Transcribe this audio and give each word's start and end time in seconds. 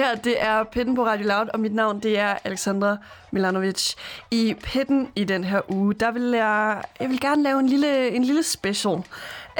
Her, 0.00 0.14
det 0.14 0.42
er 0.42 0.64
Pitten 0.64 0.94
på 0.94 1.06
Radio 1.06 1.26
Loud, 1.26 1.46
og 1.54 1.60
mit 1.60 1.74
navn, 1.74 2.00
det 2.00 2.18
er 2.18 2.34
Alexandra 2.44 2.96
Milanovic. 3.30 3.94
I 4.30 4.54
Pitten 4.62 5.08
i 5.16 5.24
den 5.24 5.44
her 5.44 5.60
uge, 5.68 5.94
der 5.94 6.10
vil 6.10 6.22
jeg, 6.22 6.82
jeg 7.00 7.08
vil 7.08 7.20
gerne 7.20 7.42
lave 7.42 7.60
en 7.60 7.68
lille, 7.68 8.10
en 8.10 8.24
lille 8.24 8.42
special. 8.42 9.02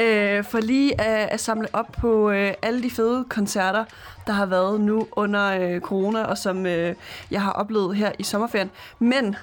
Øh, 0.00 0.44
for 0.44 0.60
lige 0.60 1.00
at, 1.00 1.28
at 1.28 1.40
samle 1.40 1.68
op 1.72 1.86
på 1.92 2.30
øh, 2.30 2.54
alle 2.62 2.82
de 2.82 2.90
fede 2.90 3.24
koncerter, 3.28 3.84
der 4.26 4.32
har 4.32 4.46
været 4.46 4.80
nu 4.80 5.08
under 5.12 5.58
øh, 5.60 5.80
corona, 5.80 6.24
og 6.24 6.38
som 6.38 6.66
øh, 6.66 6.94
jeg 7.30 7.42
har 7.42 7.52
oplevet 7.52 7.96
her 7.96 8.12
i 8.18 8.22
sommerferien. 8.22 8.70
Men 8.98 9.36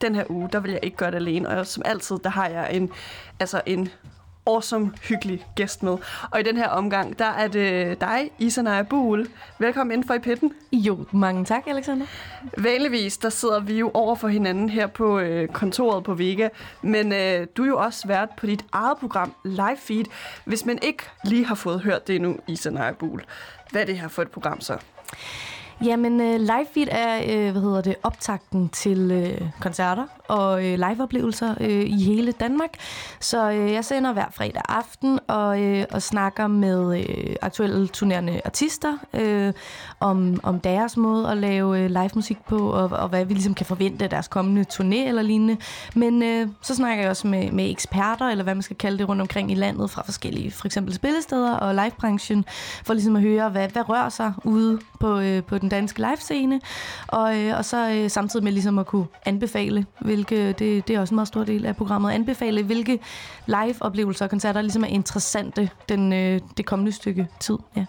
den 0.00 0.14
her 0.14 0.24
uge, 0.28 0.48
der 0.52 0.60
vil 0.60 0.70
jeg 0.70 0.80
ikke 0.82 0.96
gøre 0.96 1.10
det 1.10 1.16
alene, 1.16 1.48
og 1.48 1.66
som 1.66 1.82
altid, 1.86 2.16
der 2.24 2.30
har 2.30 2.48
jeg 2.48 2.68
en, 2.72 2.90
altså 3.40 3.60
en 3.66 3.88
awesome, 4.46 4.92
hyggelig 5.02 5.46
gæst 5.54 5.82
med. 5.82 5.96
Og 6.30 6.40
i 6.40 6.42
den 6.42 6.56
her 6.56 6.68
omgang, 6.68 7.18
der 7.18 7.24
er 7.24 7.48
det 7.48 8.00
dig, 8.00 8.30
Isa 8.38 8.62
Naja 8.62 8.82
Buhl. 8.82 9.28
Velkommen 9.58 9.98
ind 9.98 10.04
for 10.04 10.14
i 10.14 10.18
pitten. 10.18 10.52
Jo, 10.72 11.04
mange 11.12 11.44
tak, 11.44 11.62
Alexander. 11.66 12.06
Vanligvis, 12.58 13.16
der 13.18 13.28
sidder 13.28 13.60
vi 13.60 13.78
jo 13.78 13.90
over 13.94 14.14
for 14.14 14.28
hinanden 14.28 14.68
her 14.68 14.86
på 14.86 15.18
øh, 15.18 15.48
kontoret 15.48 16.04
på 16.04 16.14
Vega, 16.14 16.48
men 16.82 17.12
øh, 17.12 17.46
du 17.56 17.62
er 17.62 17.66
jo 17.66 17.78
også 17.78 18.08
vært 18.08 18.28
på 18.36 18.46
dit 18.46 18.64
eget 18.72 18.98
program, 18.98 19.34
Live 19.44 19.76
Feed. 19.78 20.04
Hvis 20.44 20.66
man 20.66 20.78
ikke 20.82 21.02
lige 21.24 21.46
har 21.46 21.54
fået 21.54 21.80
hørt 21.80 22.06
det 22.06 22.16
endnu, 22.16 22.36
Isa 22.46 22.70
Naja 22.70 22.92
Buhl, 22.92 23.24
hvad 23.70 23.82
er 23.82 23.86
det 23.86 23.98
her 23.98 24.08
for 24.08 24.22
et 24.22 24.30
program 24.30 24.60
så? 24.60 24.78
Jamen, 25.84 26.20
uh, 26.20 26.40
live 26.40 26.66
feed 26.74 26.86
er, 26.90 27.22
uh, 27.22 27.52
hvad 27.52 27.62
hedder 27.62 27.80
det, 27.80 27.94
optakten 28.02 28.68
til 28.68 29.12
uh, 29.40 29.48
koncerter 29.60 30.06
og 30.28 30.52
uh, 30.52 30.62
liveoplevelser 30.62 31.54
uh, 31.60 31.66
i 31.66 32.04
hele 32.04 32.32
Danmark. 32.32 32.70
Så 33.20 33.50
uh, 33.50 33.72
jeg 33.72 33.84
sender 33.84 34.12
hver 34.12 34.26
fredag 34.30 34.62
aften 34.68 35.18
og, 35.28 35.60
uh, 35.60 35.82
og 35.90 36.02
snakker 36.02 36.46
med 36.46 36.86
uh, 36.86 37.34
aktuelle 37.42 37.88
turnerende 37.88 38.40
artister 38.44 38.92
uh, 39.12 39.52
om, 40.00 40.40
om 40.42 40.60
deres 40.60 40.96
måde 40.96 41.30
at 41.30 41.36
lave 41.36 41.68
uh, 41.68 41.86
live 41.90 42.10
musik 42.14 42.38
på, 42.48 42.70
og, 42.70 42.84
og 42.84 43.08
hvad 43.08 43.24
vi 43.24 43.34
ligesom 43.34 43.54
kan 43.54 43.66
forvente 43.66 44.04
af 44.04 44.10
deres 44.10 44.28
kommende 44.28 44.64
turné 44.72 45.08
eller 45.08 45.22
lignende. 45.22 45.56
Men 45.94 46.22
uh, 46.22 46.50
så 46.62 46.74
snakker 46.74 47.02
jeg 47.02 47.10
også 47.10 47.26
med, 47.26 47.50
med 47.50 47.70
eksperter, 47.70 48.26
eller 48.26 48.44
hvad 48.44 48.54
man 48.54 48.62
skal 48.62 48.76
kalde 48.76 48.98
det, 48.98 49.08
rundt 49.08 49.22
omkring 49.22 49.52
i 49.52 49.54
landet 49.54 49.90
fra 49.90 50.02
forskellige, 50.02 50.50
for 50.50 50.66
eksempel 50.66 50.94
spillesteder 50.94 51.56
og 51.56 51.74
livebranchen, 51.74 52.44
for 52.84 52.94
ligesom 52.94 53.16
at 53.16 53.22
høre, 53.22 53.48
hvad, 53.48 53.68
hvad 53.68 53.88
rører 53.88 54.08
sig 54.08 54.32
ude 54.44 54.78
på, 55.00 55.18
uh, 55.18 55.44
på 55.44 55.58
den 55.58 55.65
den 55.66 55.70
danske 55.70 55.98
livescene, 55.98 56.60
og, 57.06 57.38
øh, 57.38 57.58
og 57.58 57.64
så 57.64 57.90
øh, 57.90 58.10
samtidig 58.10 58.44
med 58.44 58.52
ligesom 58.52 58.78
at 58.78 58.86
kunne 58.86 59.06
anbefale, 59.24 59.86
hvilke, 60.00 60.52
det, 60.52 60.88
det 60.88 60.90
er 60.96 61.00
også 61.00 61.14
en 61.14 61.16
meget 61.16 61.28
stor 61.28 61.44
del 61.44 61.66
af 61.66 61.76
programmet, 61.76 62.12
anbefale, 62.12 62.62
hvilke 62.62 62.98
live-oplevelser 63.46 64.24
og 64.24 64.30
koncerter 64.30 64.62
ligesom 64.62 64.84
er 64.84 64.88
interessante 64.88 65.70
den, 65.88 66.12
øh, 66.12 66.40
det 66.56 66.66
kommende 66.66 66.92
stykke 66.92 67.28
tid. 67.40 67.58
Ja. 67.76 67.84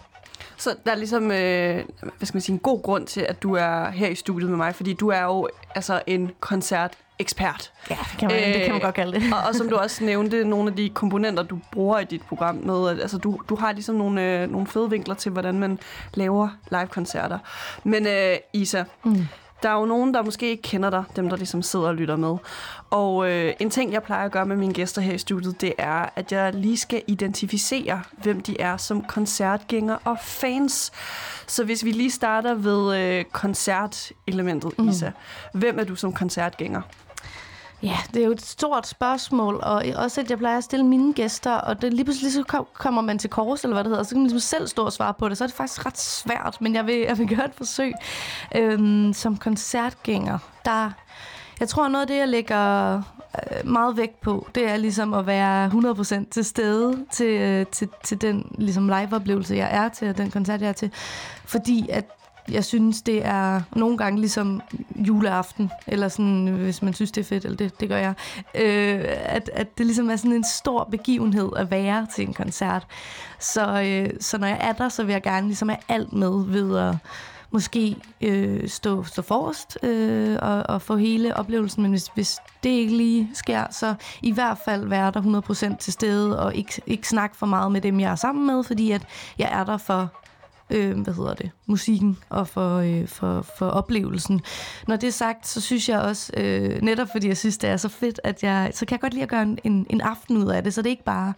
Så 0.58 0.76
der 0.84 0.92
er 0.92 0.96
ligesom, 0.96 1.30
øh, 1.30 1.84
hvad 2.00 2.26
skal 2.26 2.36
man 2.36 2.40
sige, 2.40 2.52
en 2.52 2.58
god 2.58 2.82
grund 2.82 3.06
til, 3.06 3.20
at 3.20 3.42
du 3.42 3.54
er 3.54 3.90
her 3.90 4.08
i 4.08 4.14
studiet 4.14 4.50
med 4.50 4.56
mig, 4.56 4.74
fordi 4.74 4.92
du 4.92 5.08
er 5.08 5.22
jo 5.22 5.48
altså 5.74 6.02
en 6.06 6.30
koncert 6.40 6.94
ekspert. 7.18 7.72
Ja, 7.90 7.96
det 8.10 8.18
kan 8.18 8.28
man, 8.28 8.36
øh, 8.36 8.54
det 8.54 8.62
kan 8.62 8.72
man 8.72 8.80
godt 8.80 8.94
kalde 8.94 9.20
det. 9.20 9.32
og, 9.32 9.48
og 9.48 9.54
som 9.54 9.68
du 9.68 9.76
også 9.76 10.04
nævnte, 10.04 10.44
nogle 10.44 10.70
af 10.70 10.76
de 10.76 10.88
komponenter, 10.88 11.42
du 11.42 11.58
bruger 11.72 11.98
i 11.98 12.04
dit 12.04 12.22
program 12.22 12.54
med, 12.54 12.90
at, 12.90 13.00
altså 13.00 13.18
du, 13.18 13.40
du 13.48 13.56
har 13.56 13.72
ligesom 13.72 13.94
nogle, 13.94 14.22
øh, 14.22 14.50
nogle 14.50 14.66
fede 14.66 14.90
vinkler 14.90 15.14
til, 15.14 15.32
hvordan 15.32 15.58
man 15.58 15.78
laver 16.14 16.48
live-koncerter. 16.70 17.38
Men 17.84 18.06
øh, 18.06 18.36
Isa, 18.52 18.84
mm. 19.04 19.26
der 19.62 19.68
er 19.68 19.80
jo 19.80 19.86
nogen, 19.86 20.14
der 20.14 20.22
måske 20.22 20.50
ikke 20.50 20.62
kender 20.62 20.90
dig, 20.90 21.04
dem 21.16 21.28
der 21.28 21.36
ligesom 21.36 21.62
sidder 21.62 21.86
og 21.86 21.94
lytter 21.94 22.16
med. 22.16 22.36
Og 22.90 23.30
øh, 23.30 23.54
en 23.60 23.70
ting, 23.70 23.92
jeg 23.92 24.02
plejer 24.02 24.24
at 24.24 24.32
gøre 24.32 24.46
med 24.46 24.56
mine 24.56 24.74
gæster 24.74 25.02
her 25.02 25.14
i 25.14 25.18
studiet, 25.18 25.60
det 25.60 25.74
er, 25.78 26.08
at 26.16 26.32
jeg 26.32 26.54
lige 26.54 26.76
skal 26.76 27.02
identificere, 27.06 28.02
hvem 28.12 28.40
de 28.40 28.60
er 28.60 28.76
som 28.76 29.04
koncertgænger 29.04 29.96
og 30.04 30.16
fans. 30.22 30.92
Så 31.46 31.64
hvis 31.64 31.84
vi 31.84 31.90
lige 31.90 32.10
starter 32.10 32.54
ved 32.54 32.96
øh, 32.96 33.24
koncertelementet, 33.24 34.78
mm. 34.78 34.88
Isa. 34.88 35.10
Hvem 35.54 35.78
er 35.78 35.84
du 35.84 35.94
som 35.94 36.12
koncertgænger? 36.12 36.82
Ja, 37.82 37.96
det 38.14 38.22
er 38.22 38.26
jo 38.26 38.32
et 38.32 38.42
stort 38.46 38.86
spørgsmål, 38.86 39.60
og 39.62 39.84
også 39.96 40.20
at 40.20 40.30
jeg 40.30 40.38
plejer 40.38 40.58
at 40.58 40.64
stille 40.64 40.86
mine 40.86 41.12
gæster, 41.12 41.54
og 41.54 41.82
det, 41.82 41.94
lige 41.94 42.04
pludselig 42.04 42.32
så 42.32 42.64
kommer 42.72 43.02
man 43.02 43.18
til 43.18 43.30
kors, 43.30 43.62
eller 43.62 43.74
hvad 43.74 43.84
det 43.84 43.90
hedder, 43.90 44.02
så 44.02 44.10
kan 44.10 44.18
man 44.18 44.30
ligesom 44.30 44.58
selv 44.58 44.68
stå 44.68 44.84
og 44.84 44.92
svare 44.92 45.14
på 45.14 45.28
det, 45.28 45.38
så 45.38 45.44
er 45.44 45.48
det 45.48 45.56
faktisk 45.56 45.86
ret 45.86 45.98
svært, 45.98 46.56
men 46.60 46.74
jeg 46.74 46.86
vil, 46.86 46.94
jeg 46.96 47.18
vil 47.18 47.36
gøre 47.36 47.44
et 47.44 47.54
forsøg. 47.54 47.92
Øhm, 48.54 49.12
som 49.12 49.36
koncertgænger, 49.36 50.38
der... 50.64 50.90
Jeg 51.60 51.68
tror, 51.68 51.88
noget 51.88 52.02
af 52.02 52.08
det, 52.08 52.16
jeg 52.16 52.28
lægger 52.28 52.94
øh, 52.96 53.70
meget 53.70 53.96
vægt 53.96 54.20
på, 54.20 54.48
det 54.54 54.68
er 54.68 54.76
ligesom 54.76 55.14
at 55.14 55.26
være 55.26 55.66
100% 55.66 56.30
til 56.30 56.44
stede 56.44 57.04
til, 57.12 57.40
øh, 57.40 57.66
til, 57.66 57.88
til 58.04 58.20
den 58.20 58.54
ligesom 58.58 58.88
live-oplevelse, 58.88 59.54
jeg 59.54 59.68
er 59.72 59.88
til, 59.88 60.08
og 60.08 60.18
den 60.18 60.30
koncert, 60.30 60.60
jeg 60.60 60.68
er 60.68 60.72
til. 60.72 60.90
Fordi 61.44 61.88
at 61.88 62.04
jeg 62.50 62.64
synes, 62.64 63.02
det 63.02 63.26
er 63.26 63.60
nogle 63.76 63.98
gange 63.98 64.20
ligesom 64.20 64.60
juleaften, 64.96 65.70
eller 65.86 66.08
sådan, 66.08 66.46
hvis 66.46 66.82
man 66.82 66.94
synes, 66.94 67.12
det 67.12 67.20
er 67.20 67.24
fedt, 67.24 67.44
eller 67.44 67.56
det, 67.56 67.80
det 67.80 67.88
gør 67.88 67.96
jeg, 67.96 68.14
øh, 68.54 69.04
at, 69.08 69.50
at 69.52 69.78
det 69.78 69.86
ligesom 69.86 70.10
er 70.10 70.16
sådan 70.16 70.32
en 70.32 70.44
stor 70.44 70.84
begivenhed 70.84 71.50
at 71.56 71.70
være 71.70 72.06
til 72.14 72.28
en 72.28 72.34
koncert. 72.34 72.86
Så, 73.38 73.82
øh, 73.82 74.10
så 74.20 74.38
når 74.38 74.46
jeg 74.46 74.58
er 74.60 74.72
der, 74.72 74.88
så 74.88 75.04
vil 75.04 75.12
jeg 75.12 75.22
gerne 75.22 75.46
ligesom 75.46 75.68
have 75.68 75.80
alt 75.88 76.12
med 76.12 76.44
ved 76.46 76.78
at 76.78 76.96
måske 77.50 77.96
øh, 78.20 78.68
stå, 78.68 79.04
stå 79.04 79.22
forrest 79.22 79.78
øh, 79.82 80.36
og, 80.42 80.62
og 80.68 80.82
få 80.82 80.96
hele 80.96 81.36
oplevelsen, 81.36 81.82
men 81.82 81.90
hvis, 81.90 82.06
hvis 82.14 82.38
det 82.62 82.70
ikke 82.70 82.96
lige 82.96 83.30
sker, 83.34 83.64
så 83.70 83.94
i 84.22 84.32
hvert 84.32 84.58
fald 84.64 84.88
være 84.88 85.10
der 85.10 85.72
100% 85.72 85.76
til 85.76 85.92
stede 85.92 86.38
og 86.38 86.54
ikke, 86.54 86.82
ikke 86.86 87.08
snakke 87.08 87.36
for 87.36 87.46
meget 87.46 87.72
med 87.72 87.80
dem, 87.80 88.00
jeg 88.00 88.10
er 88.10 88.16
sammen 88.16 88.46
med, 88.46 88.64
fordi 88.64 88.90
at 88.90 89.06
jeg 89.38 89.48
er 89.52 89.64
der 89.64 89.76
for 89.76 90.12
øh, 90.70 91.00
hvad 91.00 91.14
hedder 91.14 91.34
det, 91.34 91.50
musikken 91.66 92.18
og 92.28 92.48
for, 92.48 92.76
øh, 92.76 93.08
for, 93.08 93.42
for 93.58 93.66
oplevelsen. 93.66 94.40
Når 94.86 94.96
det 94.96 95.06
er 95.06 95.12
sagt, 95.12 95.46
så 95.46 95.60
synes 95.60 95.88
jeg 95.88 96.00
også, 96.00 96.32
øh, 96.36 96.82
netop 96.82 97.08
fordi 97.12 97.28
jeg 97.28 97.36
synes, 97.36 97.58
det 97.58 97.70
er 97.70 97.76
så 97.76 97.88
fedt, 97.88 98.20
at 98.24 98.42
jeg, 98.42 98.70
så 98.74 98.86
kan 98.86 98.94
jeg 98.94 99.00
godt 99.00 99.12
lide 99.12 99.22
at 99.22 99.28
gøre 99.28 99.56
en, 99.64 99.86
en 99.90 100.00
aften 100.00 100.36
ud 100.36 100.46
af 100.46 100.64
det, 100.64 100.74
så 100.74 100.82
det 100.82 100.86
er 100.86 100.90
ikke 100.90 101.04
bare 101.04 101.32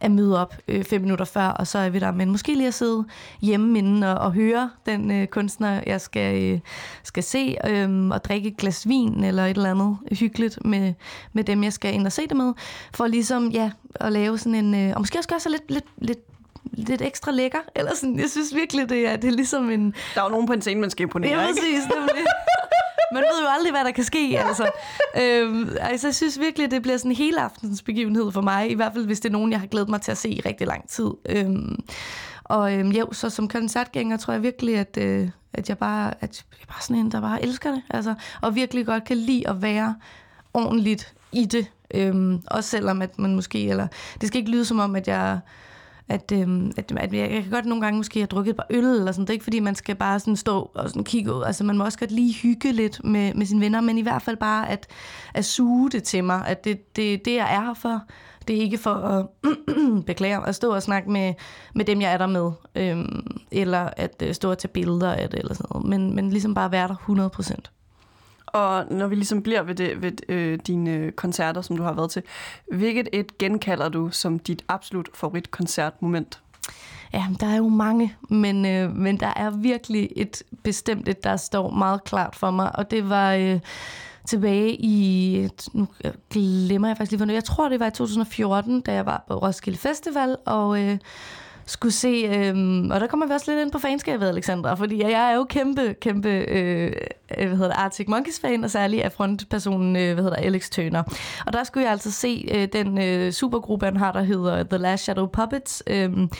at 0.00 0.10
møde 0.10 0.40
op 0.40 0.54
øh, 0.68 0.84
fem 0.84 1.00
minutter 1.00 1.24
før, 1.24 1.46
og 1.46 1.66
så 1.66 1.78
er 1.78 1.90
vi 1.90 1.98
der, 1.98 2.12
men 2.12 2.30
måske 2.30 2.54
lige 2.54 2.66
at 2.66 2.74
sidde 2.74 3.04
hjemme 3.40 3.78
inden 3.78 4.02
og, 4.02 4.14
og 4.14 4.32
høre 4.32 4.70
den 4.86 5.10
øh, 5.10 5.26
kunstner, 5.26 5.80
jeg 5.86 6.00
skal, 6.00 6.42
øh, 6.42 6.60
skal 7.02 7.22
se, 7.22 7.56
øh, 7.66 8.08
og 8.08 8.24
drikke 8.24 8.48
et 8.48 8.56
glas 8.56 8.88
vin 8.88 9.24
eller 9.24 9.46
et 9.46 9.56
eller 9.56 9.70
andet 9.70 9.96
hyggeligt 10.12 10.64
med, 10.64 10.94
med 11.32 11.44
dem, 11.44 11.64
jeg 11.64 11.72
skal 11.72 11.94
ind 11.94 12.06
og 12.06 12.12
se 12.12 12.22
det 12.22 12.36
med, 12.36 12.52
for 12.94 13.06
ligesom, 13.06 13.50
ja, 13.50 13.70
at 13.94 14.12
lave 14.12 14.38
sådan 14.38 14.64
en, 14.64 14.74
øh, 14.74 14.92
og 14.94 15.00
måske 15.00 15.18
også 15.18 15.28
gøre 15.28 15.40
sig 15.40 15.50
lidt, 15.50 15.70
lidt, 15.70 15.84
lidt 15.98 16.29
lidt 16.72 17.02
ekstra 17.02 17.30
lækker. 17.30 17.58
Eller 17.76 17.94
sådan, 17.94 18.18
jeg 18.18 18.30
synes 18.30 18.54
virkelig, 18.54 18.88
det 18.88 19.06
er, 19.06 19.16
det 19.16 19.28
er 19.28 19.32
ligesom 19.32 19.70
en... 19.70 19.94
Der 20.14 20.20
er 20.20 20.24
jo 20.24 20.30
nogen 20.30 20.46
på 20.46 20.52
en 20.52 20.60
scene, 20.60 20.80
man 20.80 20.90
skal 20.90 21.02
imponere, 21.02 21.40
ja, 21.40 21.48
ikke? 21.48 21.60
præcis, 21.60 21.88
nemlig. 21.94 22.24
Man 23.12 23.22
ved 23.22 23.42
jo 23.42 23.48
aldrig, 23.48 23.72
hvad 23.72 23.84
der 23.84 23.90
kan 23.90 24.04
ske, 24.04 24.38
altså. 24.38 24.70
øhm, 25.22 25.70
altså, 25.80 26.06
jeg 26.06 26.14
synes 26.14 26.40
virkelig, 26.40 26.70
det 26.70 26.82
bliver 26.82 26.96
sådan 26.96 27.10
en 27.10 27.16
hele 27.16 27.40
aftens 27.40 27.82
begivenhed 27.82 28.32
for 28.32 28.40
mig. 28.40 28.70
I 28.70 28.74
hvert 28.74 28.92
fald, 28.92 29.06
hvis 29.06 29.20
det 29.20 29.28
er 29.28 29.32
nogen, 29.32 29.52
jeg 29.52 29.60
har 29.60 29.66
glædet 29.66 29.88
mig 29.88 30.00
til 30.00 30.10
at 30.10 30.18
se 30.18 30.28
i 30.28 30.40
rigtig 30.40 30.66
lang 30.66 30.88
tid. 30.88 31.10
Øhm, 31.28 31.78
og 32.44 32.74
øhm, 32.74 32.90
jo, 32.90 33.12
så 33.12 33.30
som 33.30 33.48
koncertgænger 33.48 34.16
tror 34.16 34.32
jeg 34.32 34.42
virkelig, 34.42 34.76
at, 34.76 34.98
øh, 35.00 35.28
at 35.52 35.68
jeg 35.68 35.78
bare 35.78 36.14
at 36.20 36.44
jeg 36.60 36.68
bare 36.68 36.82
sådan 36.82 36.96
en, 36.96 37.12
der 37.12 37.20
bare 37.20 37.42
elsker 37.42 37.70
det. 37.70 37.82
Altså, 37.90 38.14
og 38.42 38.54
virkelig 38.54 38.86
godt 38.86 39.04
kan 39.04 39.16
lide 39.16 39.48
at 39.48 39.62
være 39.62 39.94
ordentligt 40.54 41.14
i 41.32 41.44
det. 41.44 41.66
Øhm, 41.94 42.42
også 42.46 42.70
selvom 42.70 43.02
at 43.02 43.18
man 43.18 43.34
måske, 43.34 43.68
eller 43.68 43.86
det 44.20 44.28
skal 44.28 44.38
ikke 44.38 44.50
lyde 44.50 44.64
som 44.64 44.78
om, 44.78 44.96
at 44.96 45.08
jeg 45.08 45.40
at, 46.10 46.32
øhm, 46.32 46.72
at, 46.76 46.92
at 46.96 47.12
jeg, 47.12 47.32
jeg 47.32 47.42
kan 47.42 47.50
godt 47.50 47.66
nogle 47.66 47.84
gange 47.84 47.96
måske 47.96 48.20
have 48.20 48.26
drukket 48.26 48.50
et 48.50 48.56
par 48.56 48.66
øl 48.70 48.84
eller 48.84 49.12
sådan. 49.12 49.22
Det 49.22 49.30
er 49.30 49.32
ikke 49.32 49.44
fordi, 49.44 49.60
man 49.60 49.74
skal 49.74 49.94
bare 49.94 50.20
sådan 50.20 50.36
stå 50.36 50.70
og 50.74 50.88
sådan 50.88 51.04
kigge 51.04 51.34
ud. 51.34 51.42
Altså 51.42 51.64
man 51.64 51.78
må 51.78 51.84
også 51.84 51.98
godt 51.98 52.10
lige 52.10 52.34
hygge 52.34 52.72
lidt 52.72 53.04
med, 53.04 53.34
med 53.34 53.46
sine 53.46 53.60
venner, 53.60 53.80
men 53.80 53.98
i 53.98 54.02
hvert 54.02 54.22
fald 54.22 54.36
bare 54.36 54.68
at, 54.70 54.86
at 55.34 55.44
suge 55.44 55.90
det 55.90 56.02
til 56.02 56.24
mig. 56.24 56.46
At 56.46 56.64
det, 56.64 56.96
det, 56.96 57.24
det 57.24 57.34
jeg 57.34 57.54
er 57.54 57.60
her 57.60 57.74
for. 57.74 58.02
Det 58.48 58.56
er 58.56 58.60
ikke 58.60 58.78
for 58.78 58.94
at 58.94 59.26
beklage, 60.06 60.46
at 60.46 60.54
stå 60.54 60.74
og 60.74 60.82
snakke 60.82 61.10
med, 61.10 61.34
med 61.74 61.84
dem, 61.84 62.00
jeg 62.00 62.12
er 62.12 62.18
der 62.18 62.26
med. 62.26 62.50
Øhm, 62.74 63.26
eller 63.50 63.90
at 63.96 64.22
øh, 64.26 64.34
stå 64.34 64.50
og 64.50 64.58
tage 64.58 64.72
billeder 64.72 65.12
af 65.12 65.30
det 65.30 65.38
eller 65.38 65.54
sådan 65.54 65.68
noget. 65.70 65.88
Men, 65.88 66.14
men 66.14 66.30
ligesom 66.30 66.54
bare 66.54 66.72
være 66.72 66.88
der 66.88 66.94
100 66.94 67.30
procent. 67.30 67.70
Og 68.52 68.86
når 68.90 69.06
vi 69.06 69.14
ligesom 69.14 69.42
bliver 69.42 69.62
ved, 69.62 69.74
det, 69.74 70.02
ved 70.02 70.12
øh, 70.28 70.58
dine 70.66 71.10
koncerter, 71.10 71.62
som 71.62 71.76
du 71.76 71.82
har 71.82 71.92
været 71.92 72.10
til, 72.10 72.22
hvilket 72.72 73.08
et 73.12 73.38
genkalder 73.38 73.88
du 73.88 74.10
som 74.10 74.38
dit 74.38 74.64
absolut 74.68 75.08
favoritkoncertmoment? 75.14 76.40
Ja, 77.12 77.26
der 77.40 77.46
er 77.46 77.56
jo 77.56 77.68
mange, 77.68 78.14
men, 78.30 78.66
øh, 78.66 78.96
men 78.96 79.20
der 79.20 79.32
er 79.36 79.50
virkelig 79.50 80.08
et 80.16 80.42
bestemt 80.62 81.08
et, 81.08 81.24
der 81.24 81.36
står 81.36 81.70
meget 81.70 82.04
klart 82.04 82.36
for 82.36 82.50
mig, 82.50 82.76
og 82.76 82.90
det 82.90 83.08
var 83.08 83.32
øh, 83.34 83.60
tilbage 84.26 84.76
i, 84.80 85.48
nu 85.72 85.88
glemmer 86.30 86.88
jeg 86.88 86.96
faktisk 86.96 87.10
lige, 87.10 87.18
hvornår, 87.18 87.34
jeg 87.34 87.44
tror 87.44 87.68
det 87.68 87.80
var 87.80 87.86
i 87.86 87.90
2014, 87.90 88.80
da 88.80 88.92
jeg 88.92 89.06
var 89.06 89.24
på 89.28 89.34
Roskilde 89.34 89.78
Festival, 89.78 90.36
og... 90.46 90.82
Øh, 90.82 90.98
skulle 91.66 91.92
se, 91.92 92.30
øhm, 92.34 92.90
og 92.90 93.00
der 93.00 93.06
kommer 93.06 93.26
vi 93.26 93.32
også 93.32 93.50
lidt 93.50 93.62
ind 93.62 93.72
på 93.72 93.78
fanskabet, 93.78 94.28
Alexandra, 94.28 94.74
fordi 94.74 95.02
jeg 95.02 95.12
er 95.12 95.34
jo 95.34 95.44
kæmpe, 95.44 95.94
kæmpe, 96.00 96.28
øh, 96.28 96.92
øh, 97.38 97.46
hvad 97.46 97.56
hedder 97.56 97.68
det, 97.68 97.76
Arctic 97.78 98.08
Monkeys 98.08 98.40
fan, 98.40 98.64
og 98.64 98.70
særlig 98.70 99.04
af 99.04 99.12
frontpersonen, 99.12 99.96
øh, 99.96 100.14
hvad 100.14 100.24
hedder 100.24 100.36
det, 100.36 100.44
Alex 100.44 100.70
Turner. 100.70 101.02
Og 101.46 101.52
der 101.52 101.64
skulle 101.64 101.84
jeg 101.84 101.92
altså 101.92 102.10
se 102.10 102.48
øh, 102.54 102.68
den 102.72 102.98
øh, 102.98 103.32
supergruppe, 103.32 103.86
han 103.86 103.96
har, 103.96 104.12
der 104.12 104.22
hedder 104.22 104.62
The 104.62 104.78
Last 104.78 105.04
Shadow 105.04 105.26
Puppets. 105.26 105.82
Øhm, 105.86 106.30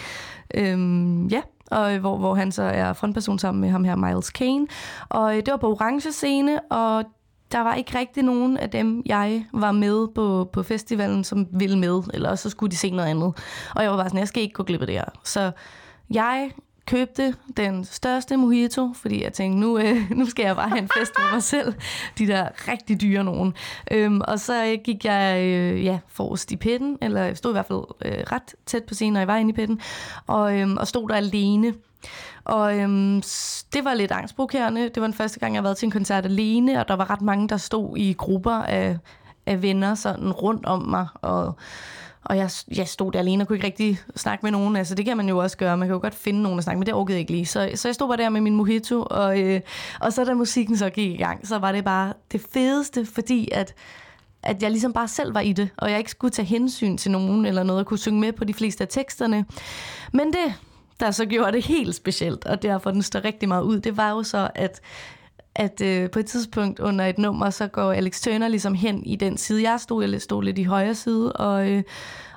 øhm, 0.55 1.26
ja, 1.26 1.40
og 1.70 1.94
øh, 1.94 2.00
hvor, 2.00 2.17
hvor 2.17 2.34
han 2.34 2.52
så 2.52 2.62
er 2.62 2.93
frontperson 2.93 3.38
sammen 3.38 3.61
med 3.61 3.70
ham 3.70 3.84
her, 3.84 3.96
Miles 3.96 4.31
Kane. 4.31 4.67
Og 5.08 5.37
øh, 5.37 5.37
det 5.37 5.50
var 5.50 5.56
på 5.56 5.70
orange 5.70 6.12
scene, 6.12 6.61
og 6.61 7.05
der 7.52 7.61
var 7.61 7.75
ikke 7.75 7.99
rigtig 7.99 8.23
nogen 8.23 8.56
af 8.56 8.70
dem, 8.70 9.02
jeg 9.06 9.44
var 9.52 9.73
med 9.73 10.08
på, 10.14 10.50
på 10.52 10.62
festivalen, 10.62 11.25
som 11.25 11.47
ville 11.52 11.79
med, 11.79 12.02
eller 12.14 12.35
så 12.35 12.50
skulle 12.50 12.70
de 12.70 12.76
se 12.76 12.91
noget 12.91 13.11
andet. 13.11 13.35
Og 13.76 13.82
jeg 13.82 13.91
var 13.91 13.97
bare 13.97 14.08
sådan, 14.08 14.19
jeg 14.19 14.29
skal 14.29 14.43
ikke 14.43 14.55
gå 14.55 14.62
glip 14.62 14.81
af 14.81 14.87
det 14.87 14.97
her. 14.97 15.05
Så 15.25 15.52
jeg 16.11 16.50
købte 16.91 17.35
den 17.57 17.85
største 17.85 18.37
mojito, 18.37 18.93
fordi 18.95 19.23
jeg 19.25 19.33
tænkte, 19.33 19.61
nu, 19.61 19.79
øh, 19.79 20.11
nu 20.19 20.27
skal 20.27 20.45
jeg 20.45 20.57
bare 20.57 20.69
have 20.69 20.79
en 20.79 20.89
fest 20.99 21.13
med 21.19 21.33
mig 21.33 21.43
selv. 21.43 21.75
De 22.19 22.27
der 22.27 22.69
rigtig 22.69 23.01
dyre 23.01 23.25
nogen. 23.25 23.55
Øhm, 23.91 24.21
og 24.21 24.41
så 24.41 24.79
gik 24.85 25.05
jeg 25.05 25.43
øh, 25.45 25.85
ja, 25.85 25.99
forrest 26.09 26.53
i 26.53 26.57
pitten, 26.57 26.99
eller 27.03 27.23
jeg 27.23 27.37
stod 27.37 27.51
i 27.51 27.55
hvert 27.55 27.67
fald 27.67 27.85
øh, 28.05 28.25
ret 28.33 28.55
tæt 28.67 28.85
på 28.85 28.95
scenen, 28.95 29.13
når 29.13 29.21
jeg 29.21 29.29
var 29.29 29.37
inde 29.37 29.51
i 29.51 29.55
pitten, 29.55 29.81
og, 30.27 30.59
øh, 30.59 30.69
og 30.77 30.89
stod 30.89 31.09
der 31.09 31.15
alene. 31.15 31.75
Og 32.45 32.79
øhm, 32.79 33.23
det 33.73 33.85
var 33.85 33.95
lidt 33.95 34.11
angstprovokerende. 34.11 34.89
Det 34.89 35.01
var 35.01 35.07
den 35.07 35.15
første 35.15 35.41
gang, 35.41 35.55
jeg 35.55 35.59
har 35.59 35.63
været 35.63 35.77
til 35.77 35.87
en 35.87 35.93
koncert 35.93 36.25
alene, 36.25 36.81
og 36.81 36.89
der 36.89 36.97
var 36.97 37.11
ret 37.11 37.23
mange, 37.23 37.49
der 37.49 37.57
stod 37.57 37.97
i 37.97 38.13
grupper 38.13 38.53
af, 38.53 38.99
af 39.47 39.63
venner 39.63 39.95
sådan 39.95 40.33
rundt 40.33 40.67
om 40.67 40.83
mig. 40.83 41.07
Og, 41.15 41.55
og 42.31 42.37
jeg, 42.37 42.50
jeg 42.77 42.88
stod 42.88 43.12
der 43.12 43.19
alene 43.19 43.44
og 43.44 43.49
kunne 43.49 43.56
ikke 43.56 43.67
rigtig 43.67 43.99
snakke 44.17 44.43
med 44.43 44.50
nogen. 44.50 44.77
Altså, 44.77 44.94
det 44.94 45.05
kan 45.05 45.17
man 45.17 45.29
jo 45.29 45.38
også 45.38 45.56
gøre. 45.56 45.77
Man 45.77 45.88
kan 45.88 45.94
jo 45.94 46.00
godt 46.00 46.15
finde 46.15 46.43
nogen 46.43 46.59
at 46.59 46.65
snakke 46.65 46.79
med. 46.79 46.87
Det 46.87 46.94
orkede 46.94 47.15
jeg 47.15 47.21
ikke 47.21 47.32
lige. 47.32 47.47
Så, 47.47 47.71
så 47.75 47.88
jeg 47.88 47.94
stod 47.94 48.09
bare 48.09 48.17
der 48.17 48.29
med 48.29 48.41
min 48.41 48.55
mojito, 48.55 49.06
og, 49.11 49.41
øh, 49.41 49.61
og 50.00 50.12
så 50.12 50.25
da 50.25 50.35
musikken 50.35 50.77
så 50.77 50.91
gik 50.91 51.12
i 51.12 51.17
gang, 51.17 51.47
så 51.47 51.59
var 51.59 51.73
det 51.73 51.85
bare 51.85 52.12
det 52.32 52.47
fedeste, 52.53 53.06
fordi 53.06 53.49
at 53.53 53.75
at 54.43 54.62
jeg 54.62 54.71
ligesom 54.71 54.93
bare 54.93 55.09
selv 55.09 55.35
var 55.35 55.41
i 55.41 55.53
det, 55.53 55.69
og 55.77 55.91
jeg 55.91 55.99
ikke 55.99 56.11
skulle 56.11 56.31
tage 56.31 56.47
hensyn 56.47 56.97
til 56.97 57.11
nogen 57.11 57.47
eller 57.47 57.62
noget, 57.62 57.81
og 57.81 57.87
kunne 57.87 57.99
synge 57.99 58.21
med 58.21 58.32
på 58.32 58.44
de 58.44 58.55
fleste 58.55 58.85
af 58.85 58.88
teksterne. 58.88 59.44
Men 60.12 60.27
det, 60.27 60.55
der 61.00 61.11
så 61.11 61.27
gjorde 61.27 61.53
det 61.53 61.67
helt 61.67 61.94
specielt, 61.94 62.44
og 62.47 62.62
derfor 62.62 62.91
den 62.91 63.03
står 63.03 63.25
rigtig 63.25 63.49
meget 63.49 63.62
ud, 63.62 63.81
det 63.81 63.97
var 63.97 64.11
jo 64.11 64.23
så, 64.23 64.50
at 64.55 64.81
at 65.55 65.81
øh, 65.81 66.11
på 66.11 66.19
et 66.19 66.26
tidspunkt 66.26 66.81
under 66.81 67.06
et 67.06 67.19
nummer, 67.19 67.50
så 67.50 67.67
går 67.67 67.93
Alex 67.93 68.20
Turner 68.20 68.49
ligesom 68.49 68.75
hen 68.75 69.06
i 69.06 69.17
den 69.17 69.37
side, 69.37 69.70
jeg 69.70 69.81
stod. 69.81 70.05
Jeg 70.05 70.23
stod 70.23 70.43
lidt 70.43 70.58
i 70.58 70.64
højre 70.64 70.94
side, 70.94 71.32
og, 71.32 71.70
øh, 71.70 71.82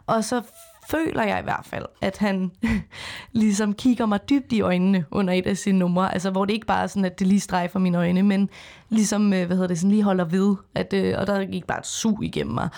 og 0.07 0.23
så 0.23 0.41
føler 0.89 1.23
jeg 1.23 1.39
i 1.39 1.43
hvert 1.43 1.65
fald, 1.65 1.85
at 2.01 2.17
han 2.17 2.51
ligesom 3.31 3.73
kigger 3.73 4.05
mig 4.05 4.29
dybt 4.29 4.51
i 4.51 4.61
øjnene 4.61 5.05
under 5.11 5.33
et 5.33 5.47
af 5.47 5.57
sine 5.57 5.79
numre. 5.79 6.13
Altså, 6.13 6.29
hvor 6.29 6.45
det 6.45 6.53
ikke 6.53 6.65
bare 6.65 6.83
er 6.83 6.87
sådan, 6.87 7.05
at 7.05 7.19
det 7.19 7.27
lige 7.27 7.39
strejfer 7.39 7.79
mine 7.79 7.97
øjne, 7.97 8.23
men 8.23 8.49
ligesom, 8.89 9.33
øh, 9.33 9.45
hvad 9.45 9.55
hedder 9.55 9.67
det, 9.67 9.79
sådan 9.79 9.91
lige 9.91 10.03
holder 10.03 10.25
ved. 10.25 10.55
At, 10.75 10.93
øh, 10.93 11.15
og 11.17 11.27
der 11.27 11.45
gik 11.45 11.65
bare 11.65 11.79
et 11.79 11.87
sug 11.87 12.23
igennem 12.23 12.53
mig. 12.53 12.69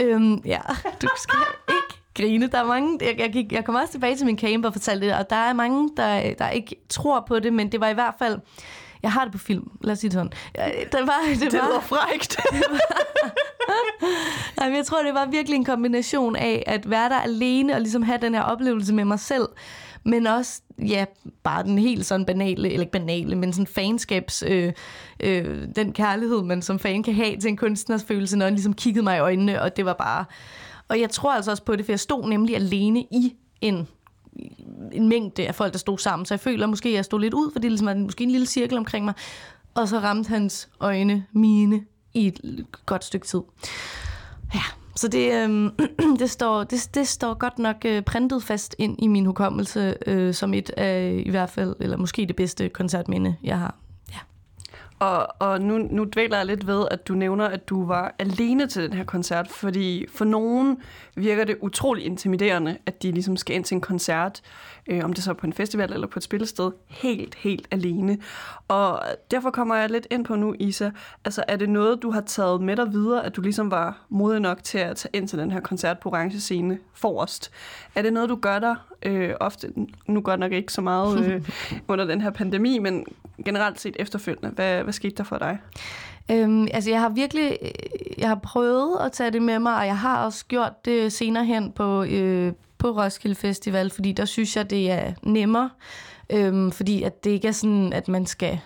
Øhm, 0.00 0.34
ja, 0.44 0.60
du 1.02 1.08
skal 1.16 1.38
ikke 1.68 2.02
grine. 2.14 2.46
Der 2.46 2.58
er 2.58 2.66
mange, 2.66 2.98
jeg, 3.02 3.14
jeg, 3.18 3.32
gik, 3.32 3.52
jeg 3.52 3.64
kom 3.64 3.74
også 3.74 3.92
tilbage 3.92 4.16
til 4.16 4.26
min 4.26 4.38
camp 4.38 4.64
og 4.64 4.72
fortalte 4.72 5.06
det, 5.06 5.14
og 5.14 5.30
der 5.30 5.36
er 5.36 5.52
mange, 5.52 5.90
der, 5.96 6.34
der 6.34 6.48
ikke 6.48 6.76
tror 6.88 7.24
på 7.28 7.38
det, 7.38 7.52
men 7.52 7.72
det 7.72 7.80
var 7.80 7.88
i 7.88 7.94
hvert 7.94 8.14
fald, 8.18 8.38
jeg 9.02 9.12
har 9.12 9.24
det 9.24 9.32
på 9.32 9.38
film, 9.38 9.70
lad 9.80 9.92
os 9.92 9.98
sige 9.98 10.10
det 10.10 10.12
sådan. 10.12 10.32
Det 10.92 11.00
var, 11.00 11.20
det, 11.28 11.52
det 11.52 11.60
var, 11.60 11.72
var 11.72 11.80
frækt. 11.80 12.36
Nej, 14.56 14.68
men 14.68 14.76
jeg 14.76 14.86
tror, 14.86 15.02
det 15.02 15.14
var 15.14 15.26
virkelig 15.26 15.56
en 15.56 15.64
kombination 15.64 16.36
af 16.36 16.62
at 16.66 16.90
være 16.90 17.08
der 17.08 17.18
alene 17.18 17.74
og 17.74 17.80
ligesom 17.80 18.02
have 18.02 18.18
den 18.18 18.34
her 18.34 18.42
oplevelse 18.42 18.94
med 18.94 19.04
mig 19.04 19.20
selv, 19.20 19.48
men 20.04 20.26
også, 20.26 20.60
ja, 20.78 21.04
bare 21.42 21.62
den 21.62 21.78
helt 21.78 22.06
sådan 22.06 22.26
banale, 22.26 22.68
eller 22.68 22.80
ikke 22.80 22.92
banale, 22.92 23.36
men 23.36 23.52
sådan 23.52 23.66
fanskabs, 23.66 24.44
øh, 24.46 24.72
øh, 25.20 25.68
den 25.76 25.92
kærlighed, 25.92 26.42
man 26.42 26.62
som 26.62 26.78
fan 26.78 27.02
kan 27.02 27.14
have 27.14 27.36
til 27.36 27.48
en 27.48 27.56
kunstners 27.56 28.04
følelse, 28.04 28.36
når 28.36 28.46
han 28.46 28.54
ligesom 28.54 28.74
kiggede 28.74 29.04
mig 29.04 29.16
i 29.16 29.20
øjnene, 29.20 29.62
og 29.62 29.76
det 29.76 29.84
var 29.84 29.94
bare, 29.94 30.24
og 30.88 31.00
jeg 31.00 31.10
tror 31.10 31.32
altså 31.32 31.50
også 31.50 31.64
på 31.64 31.76
det, 31.76 31.84
for 31.84 31.92
jeg 31.92 32.00
stod 32.00 32.28
nemlig 32.28 32.56
alene 32.56 33.00
i 33.00 33.34
en 33.60 33.88
en 34.92 35.08
mængde 35.08 35.46
af 35.48 35.54
folk, 35.54 35.72
der 35.72 35.78
stod 35.78 35.98
sammen. 35.98 36.26
Så 36.26 36.34
jeg 36.34 36.40
føler 36.40 36.66
måske, 36.66 36.88
at 36.88 36.94
jeg 36.94 37.04
stod 37.04 37.20
lidt 37.20 37.34
ud, 37.34 37.50
fordi 37.52 37.62
det 37.62 37.70
ligesom 37.70 37.86
var 37.86 37.94
måske 37.94 38.24
en 38.24 38.30
lille 38.30 38.46
cirkel 38.46 38.78
omkring 38.78 39.04
mig. 39.04 39.14
Og 39.74 39.88
så 39.88 39.98
ramte 39.98 40.28
hans 40.28 40.68
øjne 40.80 41.24
mine 41.32 41.84
i 42.14 42.26
et 42.26 42.66
godt 42.86 43.04
stykke 43.04 43.26
tid. 43.26 43.40
Ja, 44.54 44.62
så 44.96 45.08
det, 45.08 45.32
øh, 45.32 45.70
det, 46.20 46.30
står, 46.30 46.64
det, 46.64 46.90
det 46.94 47.08
står 47.08 47.34
godt 47.34 47.58
nok 47.58 47.76
øh, 47.84 48.02
printet 48.02 48.42
fast 48.42 48.74
ind 48.78 48.96
i 48.98 49.06
min 49.06 49.26
hukommelse, 49.26 49.94
øh, 50.06 50.34
som 50.34 50.54
et 50.54 50.70
af 50.70 51.22
i 51.26 51.30
hvert 51.30 51.50
fald, 51.50 51.76
eller 51.80 51.96
måske 51.96 52.26
det 52.26 52.36
bedste 52.36 52.68
koncertminde, 52.68 53.36
jeg 53.42 53.58
har. 53.58 53.74
Og, 54.98 55.28
og 55.38 55.60
nu, 55.60 55.78
nu 55.78 56.04
dvæler 56.04 56.36
jeg 56.36 56.46
lidt 56.46 56.66
ved, 56.66 56.86
at 56.90 57.08
du 57.08 57.14
nævner, 57.14 57.44
at 57.44 57.68
du 57.68 57.86
var 57.86 58.14
alene 58.18 58.66
til 58.66 58.82
den 58.82 58.92
her 58.92 59.04
koncert, 59.04 59.48
fordi 59.48 60.06
for 60.14 60.24
nogen 60.24 60.82
virker 61.14 61.44
det 61.44 61.56
utrolig 61.60 62.04
intimiderende, 62.04 62.78
at 62.86 63.02
de 63.02 63.12
ligesom 63.12 63.36
skal 63.36 63.56
ind 63.56 63.64
til 63.64 63.74
en 63.74 63.80
koncert, 63.80 64.40
øh, 64.88 65.04
om 65.04 65.12
det 65.12 65.24
så 65.24 65.30
er 65.30 65.34
på 65.34 65.46
en 65.46 65.52
festival 65.52 65.92
eller 65.92 66.06
på 66.06 66.18
et 66.18 66.22
spillested, 66.22 66.70
helt, 66.88 67.34
helt 67.34 67.68
alene. 67.70 68.18
Og 68.68 69.02
derfor 69.30 69.50
kommer 69.50 69.74
jeg 69.74 69.90
lidt 69.90 70.06
ind 70.10 70.24
på 70.24 70.36
nu, 70.36 70.54
Isa. 70.58 70.90
Altså, 71.24 71.44
er 71.48 71.56
det 71.56 71.68
noget, 71.68 72.02
du 72.02 72.10
har 72.10 72.20
taget 72.20 72.60
med 72.60 72.76
dig 72.76 72.92
videre, 72.92 73.26
at 73.26 73.36
du 73.36 73.40
ligesom 73.40 73.70
var 73.70 73.98
modig 74.08 74.40
nok 74.40 74.62
til 74.62 74.78
at 74.78 74.96
tage 74.96 75.16
ind 75.16 75.28
til 75.28 75.38
den 75.38 75.50
her 75.50 75.60
koncert 75.60 75.98
på 75.98 76.08
orange 76.08 76.40
scene 76.40 76.78
forrest? 76.94 77.50
Er 77.94 78.02
det 78.02 78.12
noget, 78.12 78.28
du 78.28 78.36
gør 78.36 78.58
der 78.58 78.74
øh, 79.02 79.34
ofte? 79.40 79.72
Nu 80.06 80.20
godt 80.20 80.40
nok 80.40 80.52
ikke 80.52 80.72
så 80.72 80.80
meget 80.80 81.24
øh, 81.24 81.48
under 81.88 82.04
den 82.04 82.20
her 82.20 82.30
pandemi, 82.30 82.78
men 82.78 83.06
generelt 83.44 83.80
set 83.80 83.96
efterfølgende. 83.98 84.50
Hvad, 84.50 84.82
hvad 84.82 84.92
skete 84.92 85.14
der 85.16 85.24
for 85.24 85.38
dig? 85.38 85.58
Øhm, 86.30 86.68
altså 86.72 86.90
jeg 86.90 87.00
har 87.00 87.08
virkelig 87.08 87.58
jeg 88.18 88.28
har 88.28 88.40
prøvet 88.42 88.98
at 89.00 89.12
tage 89.12 89.30
det 89.30 89.42
med 89.42 89.58
mig, 89.58 89.76
og 89.76 89.86
jeg 89.86 89.98
har 89.98 90.24
også 90.24 90.44
gjort 90.46 90.84
det 90.84 91.12
senere 91.12 91.44
hen 91.44 91.72
på, 91.72 92.04
øh, 92.04 92.52
på 92.86 93.00
Roskilde 93.00 93.34
Festival, 93.34 93.90
fordi 93.90 94.12
der 94.12 94.24
synes 94.24 94.56
jeg, 94.56 94.70
det 94.70 94.90
er 94.90 95.12
nemmere. 95.22 95.70
Øhm, 96.30 96.72
fordi 96.72 97.02
at 97.02 97.24
det 97.24 97.30
ikke 97.30 97.48
er 97.48 97.52
sådan, 97.52 97.92
at 97.92 98.08
man 98.08 98.26
skal... 98.26 98.58